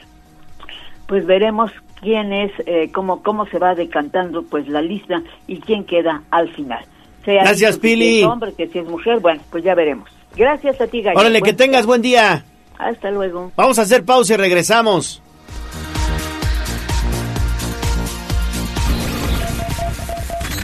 pues 1.13 1.27
veremos 1.27 1.69
quién 2.01 2.33
es, 2.33 2.51
eh, 2.65 2.89
cómo, 2.91 3.21
cómo 3.21 3.45
se 3.45 3.59
va 3.59 3.75
decantando 3.75 4.41
pues 4.41 4.67
la 4.67 4.81
lista 4.81 5.21
y 5.45 5.59
quién 5.59 5.85
queda 5.85 6.23
al 6.31 6.51
final. 6.55 6.83
Gracias, 7.23 7.77
Pili. 7.77 8.05
Si 8.05 8.19
es 8.21 8.25
hombre, 8.25 8.51
que 8.57 8.67
si 8.69 8.79
es 8.79 8.87
mujer, 8.87 9.19
bueno, 9.19 9.39
pues 9.51 9.63
ya 9.63 9.75
veremos. 9.75 10.09
Gracias 10.35 10.81
a 10.81 10.87
ti, 10.87 11.03
Gallo. 11.03 11.19
Órale, 11.19 11.43
que 11.43 11.53
tengas 11.53 11.85
buen 11.85 12.01
día. 12.01 12.43
Hasta 12.79 13.11
luego. 13.11 13.51
Vamos 13.55 13.77
a 13.77 13.83
hacer 13.83 14.03
pausa 14.03 14.33
y 14.33 14.37
regresamos. 14.37 15.21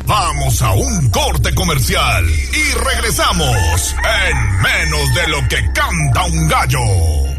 Vamos 0.08 0.62
a 0.64 0.74
un 0.74 1.12
corte 1.12 1.54
comercial 1.54 2.26
y 2.28 2.96
regresamos 2.96 3.96
en 4.28 4.62
menos 4.64 5.14
de 5.14 5.28
lo 5.28 5.48
que 5.48 5.72
canta 5.74 6.26
un 6.26 6.48
gallo. 6.48 7.39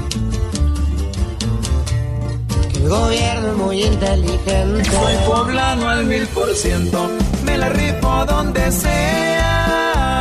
El 2.81 2.89
gobierno 2.89 3.47
es 3.47 3.55
muy 3.57 3.83
inteligente. 3.83 4.89
Soy 4.89 5.15
poblano 5.27 5.87
al 5.87 6.03
mil 6.05 6.25
por 6.27 6.51
ciento. 6.55 7.11
Me 7.45 7.55
la 7.55 7.69
rifo 7.69 8.25
donde 8.25 8.71
sea. 8.71 10.19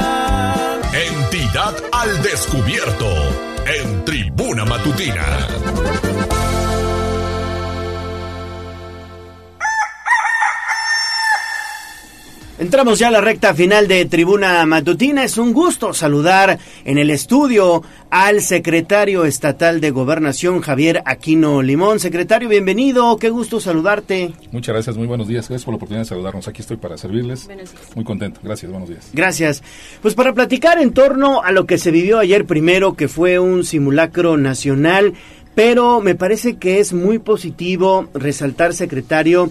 Entidad 0.92 1.74
al 1.90 2.22
descubierto. 2.22 3.06
En 3.64 4.04
Tribuna 4.04 4.66
Matutina. 4.66 5.48
Entramos 12.60 12.98
ya 12.98 13.08
a 13.08 13.10
la 13.10 13.22
recta 13.22 13.54
final 13.54 13.88
de 13.88 14.04
Tribuna 14.04 14.66
Matutina. 14.66 15.24
Es 15.24 15.38
un 15.38 15.54
gusto 15.54 15.94
saludar 15.94 16.58
en 16.84 16.98
el 16.98 17.08
estudio 17.08 17.82
al 18.10 18.42
secretario 18.42 19.24
estatal 19.24 19.80
de 19.80 19.90
Gobernación, 19.90 20.60
Javier 20.60 21.00
Aquino 21.06 21.62
Limón. 21.62 22.00
Secretario, 22.00 22.50
bienvenido. 22.50 23.16
Qué 23.16 23.30
gusto 23.30 23.60
saludarte. 23.60 24.34
Muchas 24.52 24.74
gracias, 24.74 24.98
muy 24.98 25.06
buenos 25.06 25.26
días. 25.26 25.48
Gracias 25.48 25.64
por 25.64 25.72
la 25.72 25.76
oportunidad 25.76 26.02
de 26.02 26.08
saludarnos. 26.10 26.48
Aquí 26.48 26.60
estoy 26.60 26.76
para 26.76 26.98
servirles. 26.98 27.48
Muy 27.94 28.04
contento. 28.04 28.40
Gracias, 28.44 28.70
buenos 28.70 28.90
días. 28.90 29.08
Gracias. 29.14 29.62
Pues 30.02 30.14
para 30.14 30.34
platicar 30.34 30.78
en 30.82 30.92
torno 30.92 31.42
a 31.42 31.52
lo 31.52 31.64
que 31.64 31.78
se 31.78 31.90
vivió 31.90 32.18
ayer 32.18 32.44
primero, 32.44 32.92
que 32.92 33.08
fue 33.08 33.38
un 33.38 33.64
simulacro 33.64 34.36
nacional, 34.36 35.14
pero 35.54 36.02
me 36.02 36.14
parece 36.14 36.56
que 36.56 36.78
es 36.78 36.92
muy 36.92 37.18
positivo 37.18 38.10
resaltar, 38.12 38.74
secretario, 38.74 39.50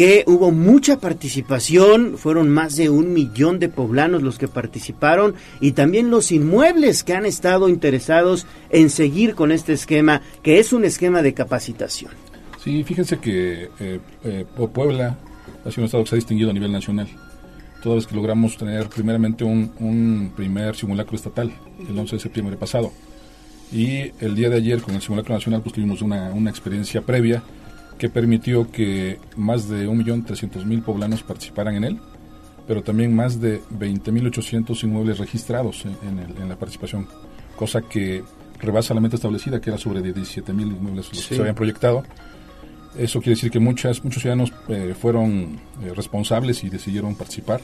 que 0.00 0.24
hubo 0.26 0.50
mucha 0.50 0.98
participación, 0.98 2.16
fueron 2.16 2.48
más 2.48 2.74
de 2.74 2.88
un 2.88 3.12
millón 3.12 3.58
de 3.58 3.68
poblanos 3.68 4.22
los 4.22 4.38
que 4.38 4.48
participaron 4.48 5.34
y 5.60 5.72
también 5.72 6.08
los 6.08 6.32
inmuebles 6.32 7.04
que 7.04 7.12
han 7.12 7.26
estado 7.26 7.68
interesados 7.68 8.46
en 8.70 8.88
seguir 8.88 9.34
con 9.34 9.52
este 9.52 9.74
esquema, 9.74 10.22
que 10.42 10.58
es 10.58 10.72
un 10.72 10.86
esquema 10.86 11.20
de 11.20 11.34
capacitación. 11.34 12.12
Sí, 12.64 12.82
fíjense 12.82 13.18
que 13.18 13.68
eh, 13.78 14.00
eh, 14.24 14.46
Puebla 14.72 15.18
ha 15.66 15.70
sido 15.70 15.82
un 15.82 15.84
estado 15.84 16.04
que 16.04 16.08
se 16.08 16.14
ha 16.14 16.16
distinguido 16.16 16.48
a 16.48 16.54
nivel 16.54 16.72
nacional. 16.72 17.08
Toda 17.82 17.96
vez 17.96 18.06
que 18.06 18.14
logramos 18.14 18.56
tener 18.56 18.88
primeramente 18.88 19.44
un, 19.44 19.70
un 19.80 20.32
primer 20.34 20.76
simulacro 20.76 21.14
estatal, 21.14 21.52
el 21.86 21.98
11 21.98 22.16
de 22.16 22.22
septiembre 22.22 22.56
pasado. 22.56 22.90
Y 23.70 24.12
el 24.18 24.34
día 24.34 24.48
de 24.48 24.56
ayer 24.56 24.80
con 24.80 24.94
el 24.94 25.02
simulacro 25.02 25.34
nacional 25.34 25.60
pues 25.60 25.74
tuvimos 25.74 26.00
una, 26.00 26.30
una 26.32 26.48
experiencia 26.48 27.02
previa 27.02 27.42
que 28.00 28.08
permitió 28.08 28.72
que 28.72 29.20
más 29.36 29.68
de 29.68 29.86
1.300.000 29.86 30.82
poblanos 30.82 31.22
participaran 31.22 31.74
en 31.74 31.84
él, 31.84 32.00
pero 32.66 32.82
también 32.82 33.14
más 33.14 33.42
de 33.42 33.60
20.800 33.60 34.84
inmuebles 34.84 35.18
registrados 35.18 35.84
en, 35.84 36.48
la 36.48 36.56
participación, 36.56 37.06
cosa 37.56 37.82
que 37.82 38.24
rebasa 38.58 38.94
la 38.94 39.00
meta 39.02 39.16
establecida, 39.16 39.60
que 39.60 39.68
era 39.68 39.78
sobre 39.78 40.00
17.000 40.00 40.48
inmuebles 40.48 41.08
los 41.08 41.28
que 41.28 41.34
se 41.34 41.40
habían 41.40 41.54
proyectado. 41.54 42.02
Eso 42.96 43.20
quiere 43.20 43.34
decir 43.34 43.50
que 43.50 43.60
muchas, 43.60 44.02
muchos 44.02 44.22
ciudadanos 44.22 44.50
eh, 44.68 44.94
fueron 44.98 45.60
eh, 45.82 45.92
responsables 45.94 46.64
y 46.64 46.70
decidieron 46.70 47.14
participar. 47.16 47.60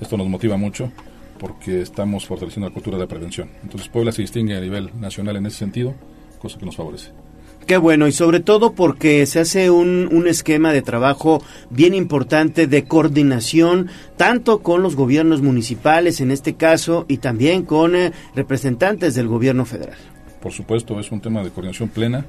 Esto 0.00 0.16
nos 0.16 0.28
motiva 0.28 0.56
mucho 0.56 0.92
porque 1.40 1.82
estamos 1.82 2.26
fortaleciendo 2.26 2.68
la 2.68 2.72
cultura 2.72 2.96
de 2.96 3.08
prevención. 3.08 3.50
Entonces 3.64 3.88
Puebla 3.88 4.12
se 4.12 4.22
distingue 4.22 4.56
a 4.56 4.60
nivel 4.60 4.92
nacional 5.00 5.34
en 5.34 5.46
ese 5.46 5.58
sentido, 5.58 5.94
cosa 6.38 6.60
que 6.60 6.64
nos 6.64 6.76
favorece. 6.76 7.23
Qué 7.66 7.78
bueno, 7.78 8.06
y 8.06 8.12
sobre 8.12 8.40
todo 8.40 8.74
porque 8.74 9.24
se 9.24 9.40
hace 9.40 9.70
un, 9.70 10.08
un, 10.12 10.28
esquema 10.28 10.72
de 10.72 10.82
trabajo 10.82 11.42
bien 11.70 11.94
importante 11.94 12.66
de 12.66 12.84
coordinación, 12.84 13.88
tanto 14.18 14.60
con 14.60 14.82
los 14.82 14.96
gobiernos 14.96 15.40
municipales 15.40 16.20
en 16.20 16.30
este 16.30 16.54
caso 16.54 17.06
y 17.08 17.18
también 17.18 17.62
con 17.62 17.96
eh, 17.96 18.12
representantes 18.34 19.14
del 19.14 19.28
gobierno 19.28 19.64
federal. 19.64 19.96
Por 20.42 20.52
supuesto, 20.52 21.00
es 21.00 21.10
un 21.10 21.22
tema 21.22 21.42
de 21.42 21.48
coordinación 21.48 21.88
plena. 21.88 22.26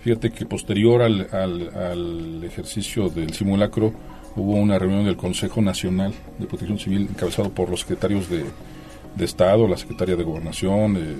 Fíjate 0.00 0.30
que 0.30 0.44
posterior 0.44 1.00
al, 1.00 1.28
al, 1.32 2.44
ejercicio 2.44 3.08
del 3.08 3.32
simulacro 3.32 3.94
hubo 4.36 4.56
una 4.56 4.78
reunión 4.78 5.06
del 5.06 5.16
Consejo 5.16 5.62
Nacional 5.62 6.12
de 6.38 6.46
Protección 6.46 6.78
Civil 6.78 7.08
encabezado 7.10 7.48
por 7.50 7.70
los 7.70 7.80
secretarios 7.80 8.28
de, 8.28 8.44
de 9.16 9.24
Estado, 9.24 9.66
la 9.66 9.78
Secretaria 9.78 10.16
de 10.16 10.22
Gobernación, 10.22 10.94
de 10.94 11.16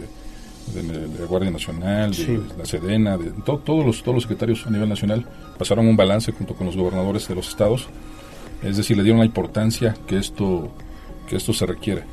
de 0.74 1.18
la 1.18 1.26
Guardia 1.26 1.50
Nacional, 1.50 2.12
de 2.12 2.40
la 2.58 2.64
Sedena, 2.64 3.16
de 3.16 3.30
todos, 3.44 3.84
los, 3.84 4.02
todos 4.02 4.14
los 4.14 4.22
secretarios 4.22 4.66
a 4.66 4.70
nivel 4.70 4.88
nacional 4.88 5.24
pasaron 5.58 5.86
un 5.86 5.96
balance 5.96 6.32
junto 6.32 6.54
con 6.54 6.66
los 6.66 6.76
gobernadores 6.76 7.28
de 7.28 7.34
los 7.34 7.48
estados, 7.48 7.88
es 8.62 8.76
decir, 8.76 8.96
le 8.96 9.02
dieron 9.02 9.20
la 9.20 9.26
importancia 9.26 9.96
que 10.06 10.18
esto, 10.18 10.70
que 11.28 11.36
esto 11.36 11.52
se 11.52 11.66
requiere. 11.66 12.04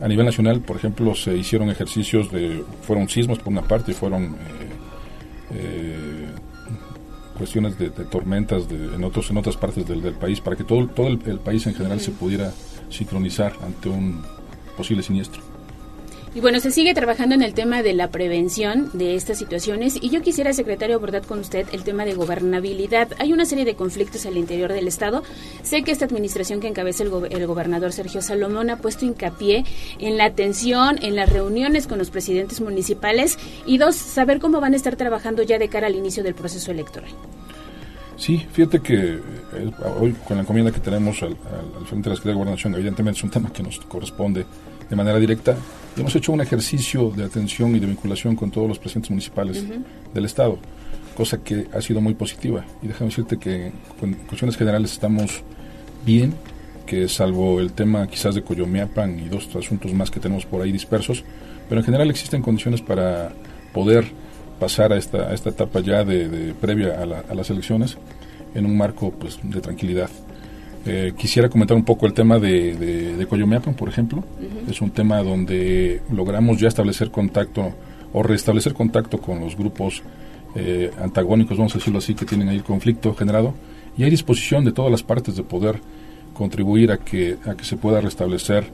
A 0.00 0.08
nivel 0.08 0.26
nacional, 0.26 0.60
por 0.60 0.76
ejemplo, 0.76 1.14
se 1.14 1.36
hicieron 1.36 1.70
ejercicios 1.70 2.30
de, 2.32 2.64
fueron 2.82 3.08
sismos 3.08 3.38
por 3.38 3.52
una 3.52 3.62
parte, 3.62 3.94
fueron 3.94 4.24
eh, 4.24 4.36
eh, 5.54 6.26
cuestiones 7.36 7.78
de, 7.78 7.90
tormentas 7.90 8.68
de, 8.68 8.94
en, 8.94 9.04
otros, 9.04 9.30
en 9.30 9.36
otras 9.36 9.56
partes 9.56 9.86
del, 9.86 10.00
país, 10.14 10.40
para 10.40 10.56
que 10.56 10.64
todo, 10.64 10.88
todo 10.88 11.08
el 11.08 11.18
país 11.18 11.66
en 11.66 11.74
general 11.74 12.00
se 12.00 12.10
pudiera 12.10 12.52
sincronizar 12.88 13.52
ante 13.62 13.88
un 13.88 14.22
posible 14.76 15.02
siniestro. 15.02 15.51
Y 16.34 16.40
bueno, 16.40 16.60
se 16.60 16.70
sigue 16.70 16.94
trabajando 16.94 17.34
en 17.34 17.42
el 17.42 17.52
tema 17.52 17.82
de 17.82 17.92
la 17.92 18.08
prevención 18.08 18.88
de 18.94 19.16
estas 19.16 19.36
situaciones 19.36 19.98
y 20.00 20.08
yo 20.08 20.22
quisiera, 20.22 20.54
secretario, 20.54 20.96
abordar 20.96 21.26
con 21.26 21.38
usted 21.40 21.66
el 21.72 21.84
tema 21.84 22.06
de 22.06 22.14
gobernabilidad. 22.14 23.08
Hay 23.18 23.34
una 23.34 23.44
serie 23.44 23.66
de 23.66 23.74
conflictos 23.74 24.24
al 24.24 24.38
interior 24.38 24.72
del 24.72 24.88
Estado. 24.88 25.22
Sé 25.62 25.82
que 25.82 25.92
esta 25.92 26.06
administración 26.06 26.60
que 26.60 26.68
encabeza 26.68 27.02
el, 27.02 27.10
el 27.30 27.46
gobernador 27.46 27.92
Sergio 27.92 28.22
Salomón 28.22 28.70
ha 28.70 28.78
puesto 28.78 29.04
hincapié 29.04 29.66
en 29.98 30.16
la 30.16 30.24
atención, 30.24 30.98
en 31.02 31.16
las 31.16 31.28
reuniones 31.28 31.86
con 31.86 31.98
los 31.98 32.08
presidentes 32.08 32.62
municipales 32.62 33.38
y 33.66 33.76
dos, 33.76 33.94
saber 33.96 34.38
cómo 34.40 34.58
van 34.58 34.72
a 34.72 34.76
estar 34.76 34.96
trabajando 34.96 35.42
ya 35.42 35.58
de 35.58 35.68
cara 35.68 35.88
al 35.88 35.96
inicio 35.96 36.22
del 36.22 36.34
proceso 36.34 36.70
electoral. 36.70 37.10
Sí, 38.16 38.46
fíjate 38.52 38.80
que 38.80 38.94
eh, 38.94 39.20
hoy 40.00 40.12
con 40.26 40.38
la 40.38 40.44
encomienda 40.44 40.72
que 40.72 40.80
tenemos 40.80 41.22
al, 41.22 41.36
al, 41.76 41.86
frente 41.86 42.08
de 42.08 42.10
la 42.10 42.16
Secretaría 42.16 42.32
de 42.32 42.38
Gobernación, 42.38 42.74
evidentemente 42.74 43.18
es 43.18 43.24
un 43.24 43.30
tema 43.30 43.52
que 43.52 43.62
nos 43.62 43.80
corresponde 43.80 44.46
de 44.88 44.96
manera 44.96 45.18
directa. 45.18 45.56
Hemos 45.96 46.16
hecho 46.16 46.32
un 46.32 46.40
ejercicio 46.40 47.10
de 47.10 47.24
atención 47.24 47.76
y 47.76 47.78
de 47.78 47.86
vinculación 47.86 48.34
con 48.34 48.50
todos 48.50 48.66
los 48.66 48.78
presidentes 48.78 49.10
municipales 49.10 49.64
del 50.14 50.24
Estado, 50.24 50.58
cosa 51.14 51.38
que 51.44 51.66
ha 51.72 51.82
sido 51.82 52.00
muy 52.00 52.14
positiva. 52.14 52.64
Y 52.82 52.86
déjame 52.86 53.10
decirte 53.10 53.38
que 53.38 53.72
en 54.00 54.14
cuestiones 54.26 54.56
generales 54.56 54.92
estamos 54.92 55.42
bien, 56.04 56.34
que 56.86 57.08
salvo 57.08 57.60
el 57.60 57.72
tema 57.72 58.06
quizás 58.06 58.34
de 58.34 58.42
Coyomeapan 58.42 59.20
y 59.20 59.28
dos 59.28 59.54
asuntos 59.54 59.92
más 59.92 60.10
que 60.10 60.18
tenemos 60.18 60.46
por 60.46 60.62
ahí 60.62 60.72
dispersos, 60.72 61.24
pero 61.68 61.80
en 61.80 61.84
general 61.84 62.10
existen 62.10 62.40
condiciones 62.40 62.80
para 62.80 63.32
poder 63.74 64.06
pasar 64.58 64.92
a 64.92 64.96
esta, 64.96 65.32
esta 65.34 65.50
etapa 65.50 65.80
ya 65.80 66.04
de, 66.04 66.54
previa 66.60 67.02
a, 67.02 67.34
las 67.34 67.50
elecciones 67.50 67.98
en 68.54 68.64
un 68.64 68.76
marco 68.76 69.10
pues, 69.10 69.38
de 69.42 69.60
tranquilidad. 69.60 70.08
Eh, 70.84 71.12
quisiera 71.16 71.48
comentar 71.48 71.76
un 71.76 71.84
poco 71.84 72.06
el 72.06 72.12
tema 72.12 72.40
de, 72.40 72.74
de, 73.16 73.26
Coyomeapan, 73.26 73.74
por 73.74 73.88
ejemplo. 73.88 74.24
Es 74.68 74.80
un 74.80 74.90
tema 74.90 75.22
donde 75.22 76.02
logramos 76.10 76.58
ya 76.58 76.68
establecer 76.68 77.10
contacto 77.10 77.72
o 78.12 78.22
restablecer 78.22 78.74
contacto 78.74 79.18
con 79.18 79.40
los 79.40 79.56
grupos 79.56 80.02
eh, 80.56 80.90
antagónicos, 81.00 81.56
vamos 81.56 81.74
a 81.74 81.78
decirlo 81.78 81.98
así, 81.98 82.14
que 82.14 82.26
tienen 82.26 82.48
ahí 82.48 82.56
el 82.56 82.64
conflicto 82.64 83.14
generado. 83.14 83.54
Y 83.96 84.02
hay 84.02 84.10
disposición 84.10 84.64
de 84.64 84.72
todas 84.72 84.90
las 84.90 85.02
partes 85.02 85.36
de 85.36 85.44
poder 85.44 85.80
contribuir 86.34 86.90
a 86.90 86.98
que, 86.98 87.36
a 87.46 87.54
que 87.54 87.64
se 87.64 87.76
pueda 87.76 88.00
restablecer 88.00 88.64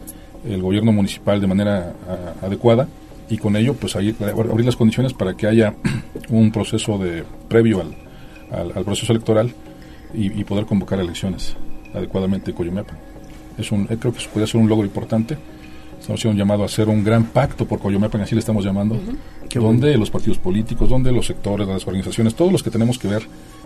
el 0.48 0.62
gobierno 0.62 0.92
municipal 0.92 1.40
de 1.40 1.46
manera 1.46 1.92
adecuada 2.40 2.88
y 3.28 3.36
con 3.36 3.56
ello 3.56 3.74
pues 3.74 3.96
abrir 3.96 4.64
las 4.64 4.76
condiciones 4.76 5.12
para 5.12 5.36
que 5.36 5.48
haya 5.48 5.74
un 6.30 6.52
proceso 6.52 6.96
de 6.98 7.24
previo 7.48 7.80
al, 7.80 8.72
al, 8.72 8.84
proceso 8.84 9.12
electoral 9.12 9.52
y, 10.14 10.40
y 10.40 10.44
poder 10.44 10.66
convocar 10.66 11.00
elecciones 11.00 11.56
adecuadamente 11.94 12.52
Coyomepan. 12.52 12.97
Es 13.57 13.73
un, 13.73 13.83
eh, 13.91 13.97
creo 13.99 14.12
que 14.12 14.18
eso 14.18 14.31
puede 14.33 14.47
ser 14.47 14.60
un 14.60 14.68
logro 14.68 14.84
importante. 14.84 15.36
Estamos 15.99 16.20
haciendo 16.20 16.34
un 16.34 16.39
llamado 16.39 16.62
a 16.62 16.67
hacer 16.67 16.89
un 16.89 17.02
gran 17.02 17.25
pacto 17.25 17.67
por 17.67 17.81
Coyomepan, 17.81 18.20
así 18.20 18.34
le 18.34 18.39
estamos 18.39 18.65
llamando, 18.65 18.99
donde 19.55 19.99
los 19.99 20.10
partidos 20.10 20.39
políticos, 20.39 20.89
donde 20.89 21.10
los 21.10 21.26
sectores, 21.26 21.67
las 21.67 21.86
organizaciones, 21.86 22.34
todos 22.34 22.52
los 22.52 22.62
que 22.62 22.70
tenemos 22.70 22.99
que 22.99 23.08
ver 23.08 23.23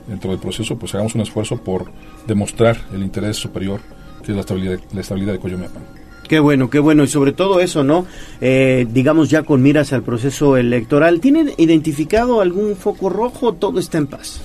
dentro 0.09 0.31
del 0.31 0.41
proceso, 0.41 0.79
pues 0.79 0.95
hagamos 0.95 1.15
un 1.15 1.21
esfuerzo 1.21 1.59
por 1.59 1.91
demostrar 2.27 2.79
el 2.95 3.03
interés 3.03 3.37
superior 3.37 3.81
que 4.23 4.33
es 4.33 4.37
la 4.37 4.41
estabilidad, 4.41 4.79
la 4.93 5.01
estabilidad 5.01 5.33
de 5.33 5.39
Coyomepan. 5.39 5.83
Qué 6.29 6.39
bueno, 6.39 6.71
qué 6.71 6.79
bueno. 6.79 7.05
Y 7.05 7.09
sobre 7.09 7.33
todo 7.33 7.61
eso, 7.61 7.85
¿no? 7.85 8.07
Eh, 8.41 8.87
digamos 8.91 9.29
ya 9.29 9.43
con 9.43 9.61
miras 9.61 9.93
al 9.93 10.03
proceso 10.03 10.57
electoral. 10.57 11.21
¿Tienen 11.21 11.51
identificado 11.59 12.41
algún 12.41 12.77
foco 12.77 13.11
rojo? 13.11 13.53
Todo 13.53 13.79
está 13.81 13.99
en 13.99 14.07
paz. 14.07 14.41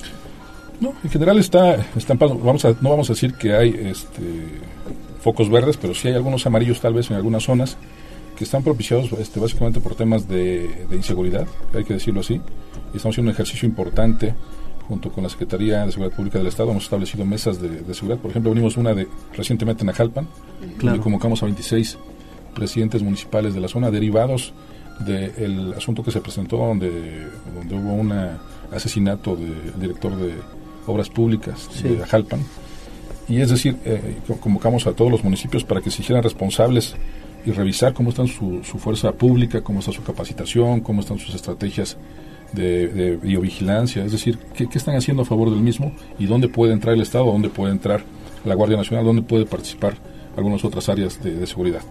No, 0.80 0.94
en 1.02 1.10
general 1.10 1.38
está, 1.38 1.76
paz. 2.18 2.30
Vamos 2.42 2.64
a, 2.64 2.74
no 2.80 2.90
vamos 2.90 3.10
a 3.10 3.12
decir 3.12 3.34
que 3.34 3.52
hay 3.54 3.70
este, 3.70 4.22
focos 5.20 5.50
verdes, 5.50 5.76
pero 5.76 5.94
sí 5.94 6.08
hay 6.08 6.14
algunos 6.14 6.46
amarillos 6.46 6.80
tal 6.80 6.94
vez 6.94 7.10
en 7.10 7.16
algunas 7.16 7.42
zonas 7.42 7.76
que 8.36 8.44
están 8.44 8.62
propiciados 8.62 9.10
este, 9.12 9.40
básicamente 9.40 9.80
por 9.80 9.96
temas 9.96 10.28
de, 10.28 10.70
inseguridad, 10.92 11.46
hay 11.74 11.84
que 11.84 11.94
decirlo 11.94 12.20
así. 12.20 12.40
Estamos 12.94 13.14
haciendo 13.14 13.30
un 13.30 13.34
ejercicio 13.34 13.68
importante 13.68 14.34
junto 14.86 15.10
con 15.10 15.24
la 15.24 15.28
Secretaría 15.28 15.84
de 15.84 15.90
Seguridad 15.90 16.16
Pública 16.16 16.38
del 16.38 16.46
Estado. 16.46 16.70
Hemos 16.70 16.84
establecido 16.84 17.24
mesas 17.24 17.60
de, 17.60 17.92
seguridad. 17.94 18.20
Por 18.20 18.30
ejemplo, 18.30 18.50
venimos 18.52 18.76
una 18.76 18.94
de 18.94 19.08
recientemente 19.34 19.82
en 19.82 19.90
Ajalpan, 19.90 20.28
donde 20.80 21.00
convocamos 21.00 21.42
a 21.42 21.46
26 21.46 21.98
presidentes 22.54 23.02
municipales 23.02 23.54
de 23.54 23.60
la 23.60 23.68
zona 23.68 23.90
derivados 23.90 24.54
del 25.00 25.74
asunto 25.76 26.02
que 26.02 26.10
se 26.10 26.20
presentó 26.20 26.56
donde, 26.56 27.28
donde 27.54 27.74
hubo 27.74 27.92
un 27.92 28.12
asesinato 28.72 29.36
del 29.36 29.78
director 29.78 30.16
de 30.16 30.34
Obras 30.88 31.08
Públicas 31.08 31.68
de 31.82 32.02
Ajalpan. 32.02 32.40
Y 33.28 33.40
es 33.40 33.50
decir, 33.50 33.76
eh, 33.84 34.16
convocamos 34.40 34.86
a 34.86 34.92
todos 34.92 35.10
los 35.10 35.22
municipios 35.22 35.62
para 35.62 35.80
que 35.80 35.90
se 35.90 36.02
hicieran 36.02 36.22
responsables 36.22 36.94
y 37.44 37.50
revisar 37.52 37.92
cómo 37.92 38.10
está 38.10 38.26
su, 38.26 38.62
su 38.64 38.78
fuerza 38.78 39.12
pública, 39.12 39.60
cómo 39.60 39.80
está 39.80 39.92
su 39.92 40.02
capacitación, 40.02 40.80
cómo 40.80 41.02
están 41.02 41.18
sus 41.18 41.34
estrategias 41.34 41.96
de, 42.52 43.18
biovigilancia, 43.22 44.04
es 44.04 44.12
decir, 44.12 44.38
¿qué, 44.54 44.66
están 44.74 44.96
haciendo 44.96 45.22
a 45.22 45.26
favor 45.26 45.50
del 45.50 45.60
mismo 45.60 45.92
y 46.18 46.26
dónde 46.26 46.48
puede 46.48 46.72
entrar 46.72 46.94
el 46.94 47.02
Estado, 47.02 47.26
dónde 47.26 47.50
puede 47.50 47.72
entrar 47.72 48.02
la 48.44 48.54
Guardia 48.54 48.76
Nacional, 48.76 49.04
dónde 49.04 49.22
puede 49.22 49.44
participar 49.44 49.94
algunas 50.36 50.64
otras 50.64 50.88
áreas 50.88 51.22
de, 51.22 51.34
de 51.34 51.46
seguridad. 51.46 51.82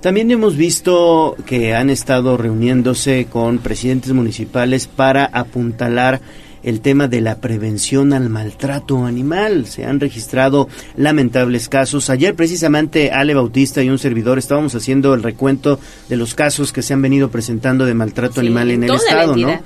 También 0.00 0.30
hemos 0.30 0.56
visto 0.56 1.34
que 1.46 1.74
han 1.74 1.88
estado 1.88 2.36
reuniéndose 2.36 3.26
con 3.26 3.58
presidentes 3.58 4.12
municipales 4.12 4.86
para 4.86 5.24
apuntalar 5.24 6.20
el 6.64 6.80
tema 6.80 7.08
de 7.08 7.20
la 7.20 7.36
prevención 7.36 8.12
al 8.12 8.30
maltrato 8.30 9.04
animal. 9.04 9.66
Se 9.66 9.84
han 9.84 10.00
registrado 10.00 10.68
lamentables 10.96 11.68
casos. 11.68 12.10
Ayer 12.10 12.34
precisamente 12.34 13.12
Ale 13.12 13.34
Bautista 13.34 13.82
y 13.82 13.90
un 13.90 13.98
servidor 13.98 14.38
estábamos 14.38 14.74
haciendo 14.74 15.14
el 15.14 15.22
recuento 15.22 15.78
de 16.08 16.16
los 16.16 16.34
casos 16.34 16.72
que 16.72 16.82
se 16.82 16.94
han 16.94 17.02
venido 17.02 17.30
presentando 17.30 17.84
de 17.84 17.94
maltrato 17.94 18.40
animal 18.40 18.70
en 18.70 18.84
el 18.84 18.94
estado, 18.94 19.36
¿no? 19.36 19.60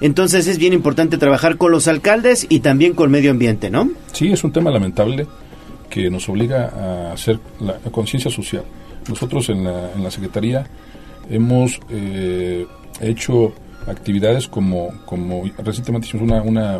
Entonces 0.00 0.46
es 0.46 0.56
bien 0.56 0.72
importante 0.72 1.18
trabajar 1.18 1.58
con 1.58 1.72
los 1.72 1.86
alcaldes 1.86 2.46
y 2.48 2.60
también 2.60 2.94
con 2.94 3.10
medio 3.10 3.30
ambiente, 3.30 3.68
¿no? 3.68 3.90
Sí, 4.12 4.32
es 4.32 4.42
un 4.42 4.50
tema 4.50 4.70
lamentable 4.70 5.26
que 5.90 6.08
nos 6.08 6.26
obliga 6.28 6.68
a 6.68 7.12
hacer 7.12 7.38
la, 7.60 7.78
la 7.84 7.90
conciencia 7.90 8.30
social. 8.30 8.64
Nosotros 9.08 9.50
en 9.50 9.64
la, 9.64 9.92
en 9.92 10.02
la 10.02 10.10
Secretaría 10.10 10.66
hemos 11.28 11.80
eh, 11.90 12.66
hecho 13.00 13.52
actividades 13.90 14.48
como, 14.48 14.88
como 15.04 15.42
recientemente 15.58 16.06
hicimos 16.08 16.24
una, 16.30 16.42
una 16.42 16.78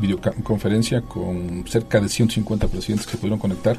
videoconferencia 0.00 1.00
con 1.02 1.64
cerca 1.66 2.00
de 2.00 2.08
150 2.08 2.68
presidentes 2.68 3.06
que 3.06 3.12
se 3.12 3.18
pudieron 3.18 3.38
conectar 3.38 3.76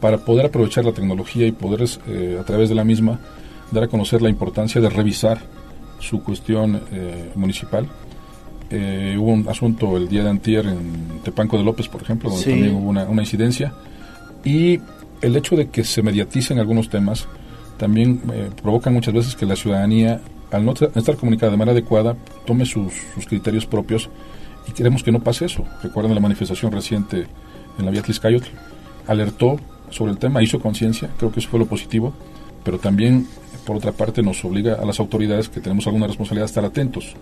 para 0.00 0.18
poder 0.18 0.46
aprovechar 0.46 0.84
la 0.84 0.92
tecnología 0.92 1.46
y 1.46 1.52
poder 1.52 1.88
eh, 2.08 2.38
a 2.40 2.44
través 2.44 2.68
de 2.68 2.74
la 2.74 2.84
misma 2.84 3.18
dar 3.70 3.84
a 3.84 3.88
conocer 3.88 4.22
la 4.22 4.28
importancia 4.28 4.80
de 4.80 4.88
revisar 4.90 5.38
su 5.98 6.22
cuestión 6.22 6.82
eh, 6.92 7.30
municipal. 7.34 7.88
Eh, 8.68 9.16
hubo 9.18 9.30
un 9.32 9.48
asunto 9.48 9.96
el 9.96 10.08
día 10.08 10.24
de 10.24 10.30
antier 10.30 10.66
en 10.66 11.20
Tepanco 11.22 11.56
de 11.56 11.64
López, 11.64 11.88
por 11.88 12.02
ejemplo, 12.02 12.28
donde 12.30 12.44
Sí. 12.44 12.50
también 12.50 12.74
hubo 12.74 12.88
una, 12.88 13.04
una 13.04 13.22
incidencia. 13.22 13.72
Y 14.44 14.80
el 15.22 15.36
hecho 15.36 15.56
de 15.56 15.68
que 15.68 15.84
se 15.84 16.02
mediaticen 16.02 16.58
algunos 16.58 16.88
temas 16.90 17.26
también 17.78 18.20
eh, 18.32 18.50
provoca 18.62 18.90
muchas 18.90 19.14
veces 19.14 19.36
que 19.36 19.46
la 19.46 19.56
ciudadanía, 19.56 20.20
al 20.50 20.64
no 20.64 20.72
estar 20.72 21.16
comunicada 21.16 21.50
de 21.52 21.58
manera 21.58 21.72
adecuada, 21.72 22.16
tome 22.46 22.64
sus, 22.66 22.92
sus 23.14 23.26
criterios 23.26 23.66
propios 23.66 24.08
y 24.68 24.72
queremos 24.72 25.02
que 25.02 25.12
no 25.12 25.20
pase 25.20 25.44
eso. 25.46 25.64
Recuerden 25.82 26.14
la 26.14 26.20
manifestación 26.20 26.72
reciente 26.72 27.26
en 27.78 27.84
la 27.84 27.90
vía 27.90 28.02
Tliscayotl, 28.02 28.48
alertó 29.06 29.58
sobre 29.90 30.12
el 30.12 30.18
tema, 30.18 30.42
hizo 30.42 30.58
conciencia, 30.60 31.10
creo 31.18 31.30
que 31.32 31.40
eso 31.40 31.48
fue 31.48 31.58
lo 31.60 31.66
positivo, 31.66 32.12
pero 32.64 32.78
también, 32.78 33.26
por 33.64 33.76
otra 33.76 33.92
parte, 33.92 34.22
nos 34.22 34.44
obliga 34.44 34.74
a 34.74 34.84
las 34.84 34.98
autoridades 34.98 35.48
que 35.48 35.60
tenemos 35.60 35.86
alguna 35.86 36.06
responsabilidad 36.06 36.44
a 36.44 36.46
estar 36.46 36.64
atentos. 36.64 37.14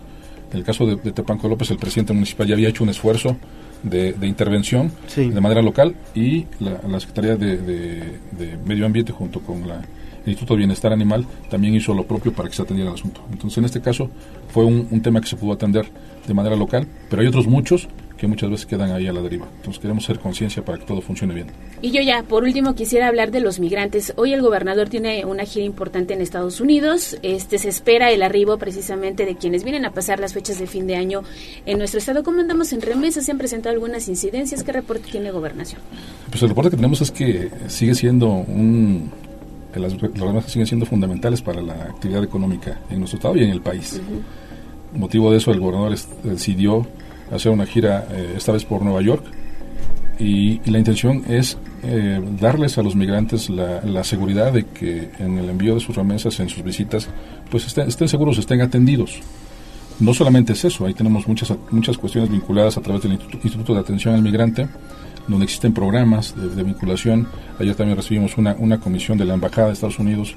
En 0.52 0.58
el 0.58 0.64
caso 0.64 0.86
de, 0.86 0.96
de 0.96 1.12
Tepanco 1.12 1.48
López, 1.48 1.70
el 1.70 1.78
presidente 1.78 2.12
municipal 2.12 2.46
ya 2.46 2.54
había 2.54 2.68
hecho 2.68 2.84
un 2.84 2.90
esfuerzo 2.90 3.36
de, 3.82 4.12
de 4.14 4.26
intervención 4.26 4.92
Sí. 5.08 5.28
de 5.28 5.40
manera 5.40 5.60
local 5.60 5.94
y 6.14 6.46
la, 6.60 6.80
la 6.88 7.00
Secretaría 7.00 7.36
de, 7.36 7.56
de- 7.58 8.18
de 8.32 8.56
Medio 8.64 8.86
Ambiente 8.86 9.12
junto 9.12 9.40
con 9.40 9.66
la, 9.68 9.82
el 10.24 10.30
Instituto 10.30 10.54
de 10.54 10.58
Bienestar 10.58 10.92
Animal 10.92 11.26
también 11.50 11.74
hizo 11.74 11.94
lo 11.94 12.06
propio 12.06 12.32
para 12.32 12.48
que 12.48 12.54
se 12.54 12.62
atendiera 12.62 12.90
el 12.90 12.94
asunto. 12.96 13.20
Entonces, 13.30 13.58
en 13.58 13.64
este 13.64 13.80
caso, 13.80 14.10
fue 14.48 14.64
un, 14.64 14.88
un 14.90 15.02
tema 15.02 15.20
que 15.20 15.26
se 15.26 15.36
pudo 15.36 15.52
atender 15.52 15.86
de 16.26 16.34
manera 16.34 16.56
local, 16.56 16.86
pero 17.10 17.22
hay 17.22 17.28
otros 17.28 17.46
muchos 17.46 17.88
que 18.16 18.28
muchas 18.28 18.48
veces 18.48 18.64
quedan 18.64 18.92
ahí 18.92 19.06
a 19.06 19.12
la 19.12 19.20
deriva. 19.20 19.46
Entonces, 19.56 19.80
queremos 19.80 20.04
hacer 20.04 20.20
conciencia 20.20 20.64
para 20.64 20.78
que 20.78 20.84
todo 20.84 21.00
funcione 21.00 21.34
bien. 21.34 21.48
Y 21.82 21.90
yo 21.90 22.00
ya, 22.00 22.22
por 22.22 22.44
último, 22.44 22.74
quisiera 22.74 23.08
hablar 23.08 23.30
de 23.30 23.40
los 23.40 23.58
migrantes. 23.58 24.14
Hoy 24.16 24.32
el 24.32 24.40
gobernador 24.40 24.88
tiene 24.88 25.24
una 25.24 25.44
gira 25.44 25.66
importante 25.66 26.14
en 26.14 26.20
Estados 26.20 26.60
Unidos. 26.60 27.18
Este 27.22 27.58
se 27.58 27.68
espera 27.68 28.10
el 28.12 28.22
arribo 28.22 28.56
precisamente 28.56 29.26
de 29.26 29.36
quienes 29.36 29.64
vienen 29.64 29.84
a 29.84 29.90
pasar 29.90 30.20
las 30.20 30.32
fechas 30.32 30.58
de 30.58 30.66
fin 30.66 30.86
de 30.86 30.96
año 30.96 31.22
en 31.66 31.76
nuestro 31.78 31.98
estado. 31.98 32.22
¿Cómo 32.22 32.40
andamos 32.40 32.72
en 32.72 32.80
remesas? 32.80 33.26
¿Se 33.26 33.32
han 33.32 33.38
presentado 33.38 33.74
algunas 33.74 34.08
incidencias? 34.08 34.62
¿Qué 34.62 34.72
reporte 34.72 35.10
tiene 35.10 35.30
gobernación? 35.30 35.80
Pues 36.30 36.42
el 36.42 36.48
reporte 36.48 36.70
que 36.70 36.76
tenemos 36.76 37.00
es 37.02 37.10
que 37.10 37.50
sigue 37.66 37.94
siendo 37.94 38.28
un... 38.28 39.10
Las, 39.80 39.96
remesas 40.00 40.50
siguen 40.50 40.66
siendo 40.66 40.86
fundamentales 40.86 41.42
para 41.42 41.62
la 41.62 41.74
actividad 41.74 42.22
económica 42.22 42.80
en 42.90 43.00
nuestro 43.00 43.18
estado 43.18 43.36
y 43.36 43.44
en 43.44 43.50
el 43.50 43.60
país. 43.60 44.00
Motivo 44.94 45.30
de 45.30 45.38
eso, 45.38 45.50
el 45.50 45.60
gobernador 45.60 45.96
decidió 46.22 46.86
hacer 47.32 47.52
una 47.52 47.66
gira, 47.66 48.06
eh, 48.10 48.34
esta 48.36 48.52
vez 48.52 48.64
por 48.64 48.82
Nueva 48.82 49.02
York, 49.02 49.24
y, 50.18 50.60
y 50.64 50.70
la 50.70 50.78
intención 50.78 51.24
es 51.28 51.58
eh, 51.82 52.22
darles 52.40 52.78
a 52.78 52.82
los 52.82 52.94
migrantes 52.94 53.50
la, 53.50 53.80
la 53.82 54.04
seguridad 54.04 54.52
de 54.52 54.64
que 54.66 55.10
en 55.18 55.38
el 55.38 55.50
envío 55.50 55.74
de 55.74 55.80
sus 55.80 55.96
remesas, 55.96 56.38
en 56.40 56.48
sus 56.48 56.62
visitas, 56.62 57.08
pues 57.50 57.66
estén, 57.66 57.88
estén 57.88 58.08
seguros, 58.08 58.38
estén 58.38 58.60
atendidos. 58.60 59.20
No 60.00 60.14
solamente 60.14 60.54
es 60.54 60.64
eso, 60.64 60.86
ahí 60.86 60.94
tenemos 60.94 61.26
muchas, 61.28 61.52
muchas 61.70 61.98
cuestiones 61.98 62.30
vinculadas 62.30 62.76
a 62.76 62.80
través 62.80 63.02
del 63.02 63.12
Instituto 63.12 63.74
de 63.74 63.80
Atención 63.80 64.14
al 64.14 64.22
Migrante, 64.22 64.68
donde 65.28 65.44
existen 65.44 65.72
programas 65.72 66.34
de, 66.36 66.62
vinculación. 66.62 67.28
Ayer 67.58 67.74
también 67.74 67.96
recibimos 67.96 68.36
una, 68.36 68.54
una 68.58 68.80
comisión 68.80 69.18
de 69.18 69.24
la 69.24 69.34
Embajada 69.34 69.68
de 69.68 69.72
Estados 69.74 69.98
Unidos 69.98 70.36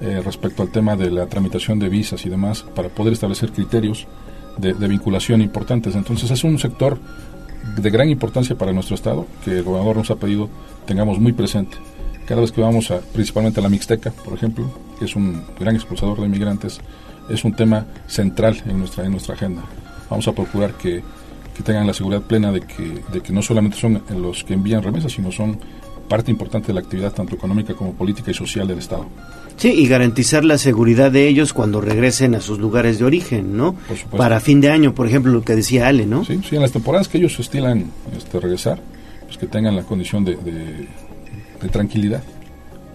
eh, 0.00 0.22
respecto 0.24 0.62
al 0.62 0.70
tema 0.70 0.94
de 0.94 1.10
la 1.10 1.26
tramitación 1.26 1.80
de 1.80 1.88
visas 1.88 2.24
y 2.24 2.28
demás, 2.28 2.62
para 2.62 2.88
poder 2.88 3.12
establecer 3.14 3.50
criterios 3.50 4.06
de, 4.56 4.72
vinculación 4.88 5.40
importantes. 5.40 5.96
Entonces 5.96 6.30
es 6.30 6.44
un 6.44 6.58
sector 6.58 6.98
de 7.76 7.90
gran 7.90 8.08
importancia 8.08 8.56
para 8.56 8.72
nuestro 8.72 8.94
Estado, 8.94 9.26
que 9.44 9.58
el 9.58 9.64
gobernador 9.64 9.96
nos 9.96 10.10
ha 10.10 10.16
pedido 10.16 10.48
tengamos 10.86 11.18
muy 11.18 11.32
presente. 11.32 11.76
Cada 12.26 12.40
vez 12.42 12.52
que 12.52 12.60
vamos 12.60 12.92
principalmente 13.12 13.58
a 13.58 13.62
la 13.62 13.68
Mixteca, 13.68 14.10
por 14.10 14.34
ejemplo, 14.34 14.70
que 14.98 15.06
es 15.06 15.16
un 15.16 15.42
gran 15.58 15.74
expulsador 15.74 16.20
de 16.20 16.26
inmigrantes, 16.26 16.80
es 17.28 17.44
un 17.44 17.54
tema 17.54 17.86
central 18.06 18.62
en 18.66 18.78
nuestra, 18.78 19.04
en 19.04 19.12
nuestra 19.12 19.34
agenda. 19.34 19.62
Vamos 20.08 20.28
a 20.28 20.32
procurar 20.32 20.74
que, 20.74 21.02
que 21.58 21.64
tengan 21.64 21.88
la 21.88 21.92
seguridad 21.92 22.22
plena 22.22 22.52
de 22.52 22.60
que, 22.60 23.02
de 23.12 23.20
que 23.20 23.32
no 23.32 23.42
solamente 23.42 23.76
son 23.76 24.00
los 24.16 24.44
que 24.44 24.54
envían 24.54 24.80
remesas, 24.80 25.10
sino 25.10 25.32
son 25.32 25.58
parte 26.08 26.30
importante 26.30 26.68
de 26.68 26.74
la 26.74 26.80
actividad 26.80 27.12
tanto 27.12 27.34
económica 27.34 27.74
como 27.74 27.94
política 27.94 28.30
y 28.30 28.34
social 28.34 28.68
del 28.68 28.78
Estado. 28.78 29.06
Sí, 29.56 29.72
y 29.72 29.88
garantizar 29.88 30.44
la 30.44 30.56
seguridad 30.56 31.10
de 31.10 31.26
ellos 31.26 31.52
cuando 31.52 31.80
regresen 31.80 32.36
a 32.36 32.40
sus 32.40 32.60
lugares 32.60 33.00
de 33.00 33.06
origen, 33.06 33.56
¿no? 33.56 33.74
supuesto. 33.88 34.16
Para 34.16 34.38
fin 34.38 34.60
de 34.60 34.70
año, 34.70 34.94
por 34.94 35.08
ejemplo, 35.08 35.32
lo 35.32 35.42
que 35.42 35.56
decía 35.56 35.88
Ale, 35.88 36.06
¿no? 36.06 36.24
Sí, 36.24 36.40
sí, 36.48 36.54
en 36.54 36.62
las 36.62 36.70
temporadas 36.70 37.08
que 37.08 37.18
ellos 37.18 37.36
estilan 37.40 37.90
este, 38.16 38.38
regresar, 38.38 38.80
pues 39.24 39.36
que 39.36 39.48
tengan 39.48 39.74
la 39.74 39.82
condición 39.82 40.24
de, 40.24 40.36
de, 40.36 40.86
de 41.60 41.68
tranquilidad 41.72 42.22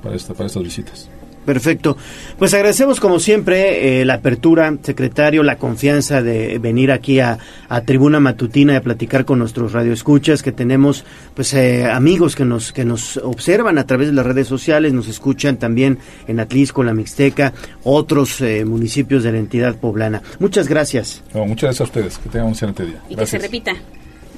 para, 0.01 0.15
esta, 0.15 0.33
para 0.33 0.47
estas 0.47 0.63
visitas. 0.63 1.09
Perfecto. 1.45 1.97
Pues 2.37 2.53
agradecemos 2.53 2.99
como 2.99 3.19
siempre 3.19 4.01
eh, 4.01 4.05
la 4.05 4.15
apertura, 4.15 4.73
secretario, 4.81 5.43
la 5.43 5.57
confianza 5.57 6.21
de 6.21 6.57
venir 6.59 6.91
aquí 6.91 7.19
a, 7.19 7.37
a 7.69 7.81
Tribuna 7.81 8.19
Matutina 8.19 8.73
y 8.73 8.75
a 8.77 8.81
platicar 8.81 9.25
con 9.25 9.39
nuestros 9.39 9.73
radioescuchas, 9.73 10.41
que 10.41 10.51
tenemos 10.51 11.03
pues 11.35 11.53
eh, 11.53 11.85
amigos 11.85 12.35
que 12.35 12.45
nos 12.45 12.71
que 12.71 12.85
nos 12.85 13.17
observan 13.17 13.77
a 13.77 13.85
través 13.85 14.07
de 14.07 14.13
las 14.13 14.25
redes 14.25 14.47
sociales, 14.47 14.93
nos 14.93 15.07
escuchan 15.07 15.57
también 15.57 15.99
en 16.27 16.39
Atlisco, 16.39 16.83
la 16.83 16.93
Mixteca, 16.93 17.53
otros 17.83 18.41
eh, 18.41 18.65
municipios 18.65 19.23
de 19.23 19.31
la 19.31 19.39
entidad 19.39 19.75
poblana. 19.75 20.21
Muchas 20.39 20.67
gracias. 20.67 21.23
No, 21.33 21.45
muchas 21.45 21.63
gracias 21.63 21.81
a 21.81 21.83
ustedes, 21.83 22.17
que 22.17 22.29
tengan 22.29 22.47
un 22.47 22.53
excelente 22.53 22.85
día. 22.85 23.01
Y 23.09 23.15
que 23.15 23.25
se 23.25 23.37
repita. 23.37 23.73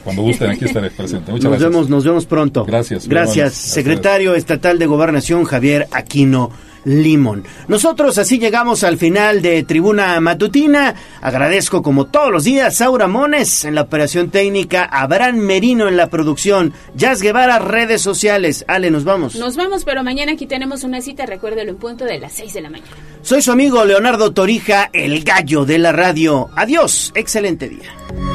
Cuando 0.04 0.22
gusten, 0.22 0.52
aquí 0.52 0.66
estaré 0.66 0.92
presente. 0.92 1.32
Muchas 1.32 1.46
nos 1.46 1.54
gracias. 1.54 1.72
vemos, 1.72 1.90
nos 1.90 2.04
vemos 2.04 2.26
pronto. 2.28 2.64
Gracias. 2.66 3.08
Gracias, 3.08 3.54
secretario 3.54 4.36
estatal 4.36 4.78
de 4.78 4.86
Gobernación 4.86 5.46
Javier 5.46 5.88
Aquino 5.92 6.52
Limón. 6.86 7.44
Nosotros 7.68 8.18
así 8.18 8.40
llegamos 8.40 8.84
al 8.84 8.98
final 8.98 9.42
de 9.42 9.64
Tribuna 9.64 10.20
Matutina. 10.22 10.96
Agradezco 11.22 11.82
como 11.84 12.06
todos 12.06 12.32
los 12.32 12.44
días 12.46 12.78
Saura 12.78 13.08
Mones 13.08 13.66
en 13.66 13.76
la 13.76 13.82
operación 13.82 14.30
técnica, 14.30 14.86
Abraham 14.86 15.38
Merino 15.38 15.88
en 15.88 15.98
la 15.98 16.08
producción, 16.08 16.74
Jazz 16.96 17.22
Guevara, 17.22 17.60
redes 17.60 18.02
sociales. 18.02 18.64
Ale, 18.68 18.92
nos 18.92 19.04
vamos. 19.04 19.36
Nos 19.36 19.58
vamos, 19.58 19.84
pero 19.84 20.04
mañana 20.04 20.34
aquí 20.34 20.46
tenemos 20.46 20.84
una 20.84 21.02
cita, 21.02 21.26
recuérdelo, 21.26 21.72
en 21.72 21.78
punto 21.78 22.06
de 22.06 22.20
las 22.20 22.34
6 22.34 22.54
de 22.54 22.62
la 22.62 22.70
mañana. 22.70 22.92
Soy 23.22 23.42
su 23.42 23.52
amigo 23.52 23.84
Leonardo 23.84 24.32
Torija, 24.34 24.90
el 24.94 25.24
gallo 25.24 25.66
de 25.66 25.80
la 25.80 25.92
radio. 25.92 26.50
Adiós, 26.56 27.12
excelente 27.16 27.68
día. 27.68 28.35